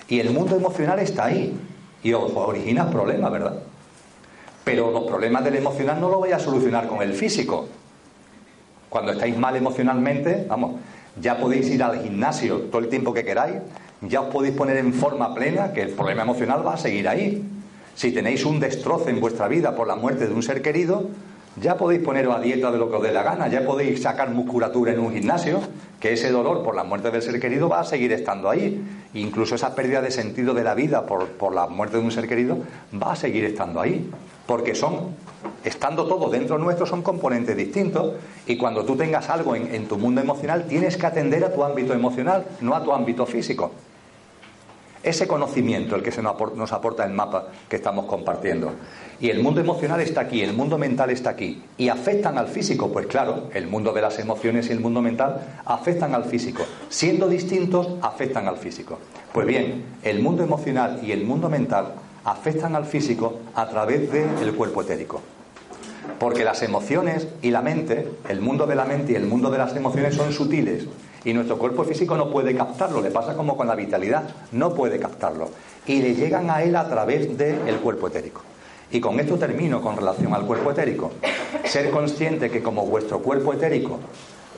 y 0.08 0.20
el 0.20 0.30
mundo 0.30 0.54
emocional 0.54 1.00
está 1.00 1.24
ahí 1.24 1.58
y 2.04 2.12
origina 2.12 2.88
problemas, 2.88 3.32
¿verdad? 3.32 3.58
Pero 4.68 4.90
los 4.90 5.04
problemas 5.04 5.42
del 5.44 5.56
emocional 5.56 5.98
no 5.98 6.10
lo 6.10 6.18
voy 6.18 6.32
a 6.32 6.38
solucionar 6.38 6.88
con 6.88 7.00
el 7.00 7.14
físico, 7.14 7.68
cuando 8.90 9.12
estáis 9.12 9.34
mal 9.34 9.56
emocionalmente, 9.56 10.44
vamos, 10.46 10.72
ya 11.18 11.38
podéis 11.38 11.70
ir 11.70 11.82
al 11.82 12.02
gimnasio 12.02 12.58
todo 12.70 12.82
el 12.82 12.90
tiempo 12.90 13.14
que 13.14 13.24
queráis, 13.24 13.56
ya 14.02 14.20
os 14.20 14.26
podéis 14.26 14.54
poner 14.54 14.76
en 14.76 14.92
forma 14.92 15.34
plena, 15.34 15.72
que 15.72 15.80
el 15.80 15.88
problema 15.92 16.20
emocional 16.20 16.66
va 16.66 16.74
a 16.74 16.76
seguir 16.76 17.08
ahí. 17.08 17.42
Si 17.94 18.12
tenéis 18.12 18.44
un 18.44 18.60
destrozo 18.60 19.08
en 19.08 19.20
vuestra 19.20 19.48
vida 19.48 19.74
por 19.74 19.86
la 19.86 19.96
muerte 19.96 20.28
de 20.28 20.34
un 20.34 20.42
ser 20.42 20.60
querido, 20.60 21.08
ya 21.56 21.78
podéis 21.78 22.02
poneros 22.02 22.36
a 22.36 22.40
dieta 22.40 22.70
de 22.70 22.76
lo 22.76 22.90
que 22.90 22.96
os 22.96 23.02
dé 23.02 23.10
la 23.10 23.22
gana, 23.22 23.48
ya 23.48 23.64
podéis 23.64 24.02
sacar 24.02 24.28
musculatura 24.28 24.92
en 24.92 25.00
un 25.00 25.14
gimnasio, 25.14 25.60
que 25.98 26.12
ese 26.12 26.30
dolor 26.30 26.62
por 26.62 26.76
la 26.76 26.84
muerte 26.84 27.10
del 27.10 27.22
ser 27.22 27.40
querido 27.40 27.70
va 27.70 27.80
a 27.80 27.84
seguir 27.84 28.12
estando 28.12 28.50
ahí. 28.50 28.84
Incluso 29.14 29.54
esa 29.54 29.74
pérdida 29.74 30.02
de 30.02 30.10
sentido 30.10 30.52
de 30.52 30.62
la 30.62 30.74
vida 30.74 31.06
por, 31.06 31.26
por 31.26 31.54
la 31.54 31.68
muerte 31.68 31.96
de 31.96 32.02
un 32.02 32.12
ser 32.12 32.28
querido 32.28 32.58
va 32.92 33.12
a 33.12 33.16
seguir 33.16 33.46
estando 33.46 33.80
ahí. 33.80 34.10
Porque 34.48 34.74
son 34.74 35.14
estando 35.62 36.06
todo 36.06 36.30
dentro 36.30 36.56
nuestro, 36.56 36.86
son 36.86 37.02
componentes 37.02 37.54
distintos 37.54 38.14
y 38.46 38.56
cuando 38.56 38.82
tú 38.82 38.96
tengas 38.96 39.28
algo 39.28 39.54
en, 39.54 39.86
tu 39.86 39.98
mundo 39.98 40.22
emocional, 40.22 40.64
tienes 40.66 40.96
que 40.96 41.04
atender 41.04 41.44
a 41.44 41.52
tu 41.52 41.62
ámbito 41.62 41.92
emocional, 41.92 42.46
no 42.62 42.74
a 42.74 42.82
tu 42.82 42.94
ámbito 42.94 43.26
físico. 43.26 43.72
ese 45.02 45.28
conocimiento 45.28 45.96
el 45.96 46.02
que 46.02 46.10
se 46.10 46.22
nos 46.22 46.72
aporta 46.72 47.04
el 47.04 47.12
mapa 47.12 47.48
que 47.68 47.76
estamos 47.76 48.06
compartiendo. 48.06 48.72
Y 49.20 49.28
el 49.28 49.42
mundo 49.42 49.60
emocional 49.60 50.00
está 50.00 50.22
aquí, 50.22 50.40
el 50.40 50.54
mundo 50.54 50.78
mental 50.78 51.10
está 51.10 51.28
aquí. 51.30 51.62
¿Y 51.76 51.90
afectan 51.90 52.38
al 52.38 52.48
físico? 52.48 52.90
Pues 52.90 53.06
claro, 53.06 53.50
el 53.52 53.66
mundo 53.66 53.92
de 53.92 54.00
las 54.00 54.18
emociones 54.18 54.70
y 54.70 54.72
el 54.72 54.80
mundo 54.80 55.02
mental 55.02 55.60
afectan 55.66 56.14
al 56.14 56.24
físico. 56.24 56.64
Siendo 56.88 57.28
distintos, 57.28 57.86
afectan 58.00 58.48
al 58.48 58.56
físico. 58.56 58.98
Pues 59.32 59.46
bien, 59.46 59.84
el 60.02 60.20
mundo 60.20 60.42
emocional 60.42 61.00
y 61.02 61.12
el 61.12 61.24
mundo 61.24 61.50
mental 61.50 61.92
afectan 62.24 62.76
al 62.76 62.84
físico 62.84 63.40
a 63.54 63.68
través 63.68 64.10
del 64.10 64.54
cuerpo 64.54 64.82
etérico. 64.82 65.20
Porque 66.18 66.44
las 66.44 66.62
emociones 66.62 67.28
y 67.42 67.50
la 67.50 67.62
mente, 67.62 68.08
el 68.28 68.40
mundo 68.40 68.66
de 68.66 68.74
la 68.74 68.84
mente 68.84 69.12
y 69.12 69.16
el 69.16 69.26
mundo 69.26 69.50
de 69.50 69.58
las 69.58 69.76
emociones 69.76 70.14
son 70.14 70.32
sutiles 70.32 70.86
y 71.24 71.32
nuestro 71.32 71.58
cuerpo 71.58 71.84
físico 71.84 72.16
no 72.16 72.30
puede 72.30 72.54
captarlo, 72.54 73.00
le 73.00 73.10
pasa 73.10 73.34
como 73.34 73.56
con 73.56 73.66
la 73.66 73.74
vitalidad, 73.74 74.24
no 74.52 74.74
puede 74.74 74.98
captarlo 74.98 75.50
y 75.86 76.00
le 76.00 76.14
llegan 76.14 76.50
a 76.50 76.62
él 76.62 76.76
a 76.76 76.88
través 76.88 77.36
del 77.36 77.76
cuerpo 77.76 78.08
etérico. 78.08 78.42
Y 78.90 79.00
con 79.00 79.20
esto 79.20 79.36
termino 79.36 79.82
con 79.82 79.96
relación 79.96 80.32
al 80.34 80.46
cuerpo 80.46 80.70
etérico. 80.70 81.12
Ser 81.64 81.90
consciente 81.90 82.50
que 82.50 82.62
como 82.62 82.86
vuestro 82.86 83.20
cuerpo 83.20 83.52
etérico 83.52 83.98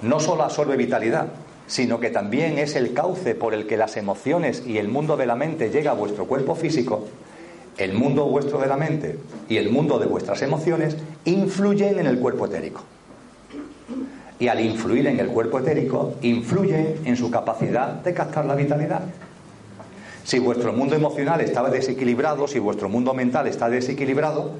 no 0.03 0.21
solo 0.21 0.45
absorbe 0.45 0.77
vitalidad, 0.77 1.29
sino 1.67 2.01
que 2.01 2.11
también 2.11 2.59
es 2.59 2.75
el 2.75 2.95
cauce 2.95 3.35
por 3.35 3.55
el 3.55 3.67
que 3.67 3.77
las 3.77 3.97
emociones 3.97 4.63
y 4.67 4.79
el 4.79 4.89
mundo 4.89 5.17
de 5.17 5.27
la 5.27 5.37
mente 5.37 5.71
llega 5.71 5.93
a 5.93 5.95
vuestro 5.95 6.27
cuerpo 6.27 6.55
físico, 6.55 7.07
el 7.81 7.95
mundo 7.95 8.27
vuestro 8.27 8.59
de 8.59 8.67
la 8.67 8.77
mente 8.77 9.19
y 9.49 9.57
el 9.57 9.71
mundo 9.71 9.99
de 9.99 10.05
vuestras 10.05 10.43
emociones 10.43 10.99
influyen 11.25 11.99
en 11.99 12.07
el 12.07 12.19
cuerpo 12.19 12.45
etérico. 12.45 12.83
Y 14.39 14.49
al 14.49 14.61
influir 14.61 15.07
en 15.07 15.19
el 15.19 15.29
cuerpo 15.29 15.59
etérico, 15.59 16.15
influye 16.21 16.99
en 17.07 17.17
su 17.17 17.31
capacidad 17.31 17.95
de 17.95 18.13
captar 18.13 18.45
la 18.45 18.55
vitalidad. 18.55 19.01
Si 20.25 20.39
vuestro 20.39 20.75
mundo 20.75 20.95
emocional 20.95 21.41
está 21.41 21.69
desequilibrado, 21.71 22.47
si 22.47 22.59
vuestro 22.59 22.91
mundo 22.91 23.15
mental 23.15 23.47
está 23.47 23.71
desequilibrado, 23.71 24.53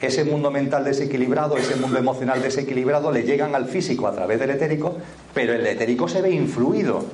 ese 0.00 0.24
mundo 0.24 0.52
mental 0.52 0.84
desequilibrado, 0.84 1.56
ese 1.56 1.74
mundo 1.74 1.98
emocional 1.98 2.40
desequilibrado 2.40 3.10
le 3.10 3.24
llegan 3.24 3.56
al 3.56 3.66
físico 3.66 4.06
a 4.06 4.12
través 4.12 4.38
del 4.38 4.50
etérico, 4.50 4.96
pero 5.34 5.52
el 5.52 5.66
etérico 5.66 6.06
se 6.06 6.22
ve 6.22 6.30
influido. 6.30 7.04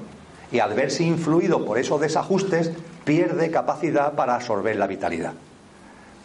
Y 0.52 0.58
al 0.58 0.74
verse 0.74 1.04
influido 1.04 1.64
por 1.64 1.78
esos 1.78 2.02
desajustes, 2.02 2.70
pierde 3.04 3.50
capacidad 3.50 4.12
para 4.12 4.34
absorber 4.34 4.76
la 4.76 4.86
vitalidad. 4.86 5.32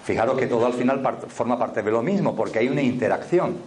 Fijaros 0.04 0.38
que 0.38 0.48
todo 0.48 0.66
al 0.66 0.74
final 0.74 1.02
forma 1.28 1.60
parte 1.60 1.84
de 1.84 1.92
lo 1.92 2.02
mismo, 2.02 2.36
porque 2.36 2.60
hay 2.60 2.68
una 2.68 2.82
interacción. 2.82 3.58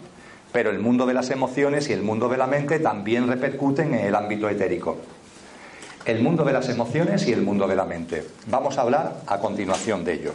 Pero 0.53 0.71
el 0.71 0.81
mundo 0.81 1.07
de 1.07 1.15
las 1.15 1.31
emociones 1.31 1.89
y 1.89 1.93
el 1.93 2.03
mundo 2.03 2.29
de 2.29 2.37
la 2.37 2.47
mente 2.47 2.79
también 2.79 3.29
repercuten 3.29 3.95
en 3.95 4.07
el 4.07 4.15
ámbito 4.15 4.49
etérico 4.49 4.99
el 6.05 6.21
mundo 6.21 6.45
de 6.45 6.53
las 6.53 6.69
emociones 6.69 7.27
y 7.29 7.33
el 7.33 7.43
mundo 7.43 7.67
de 7.69 7.77
la 7.77 7.85
mente. 7.85 8.27
Vamos 8.47 8.79
a 8.79 8.83
hablar 8.83 9.23
a 9.27 9.39
continuación 9.39 10.05
de 10.05 10.15
ellos. 10.15 10.35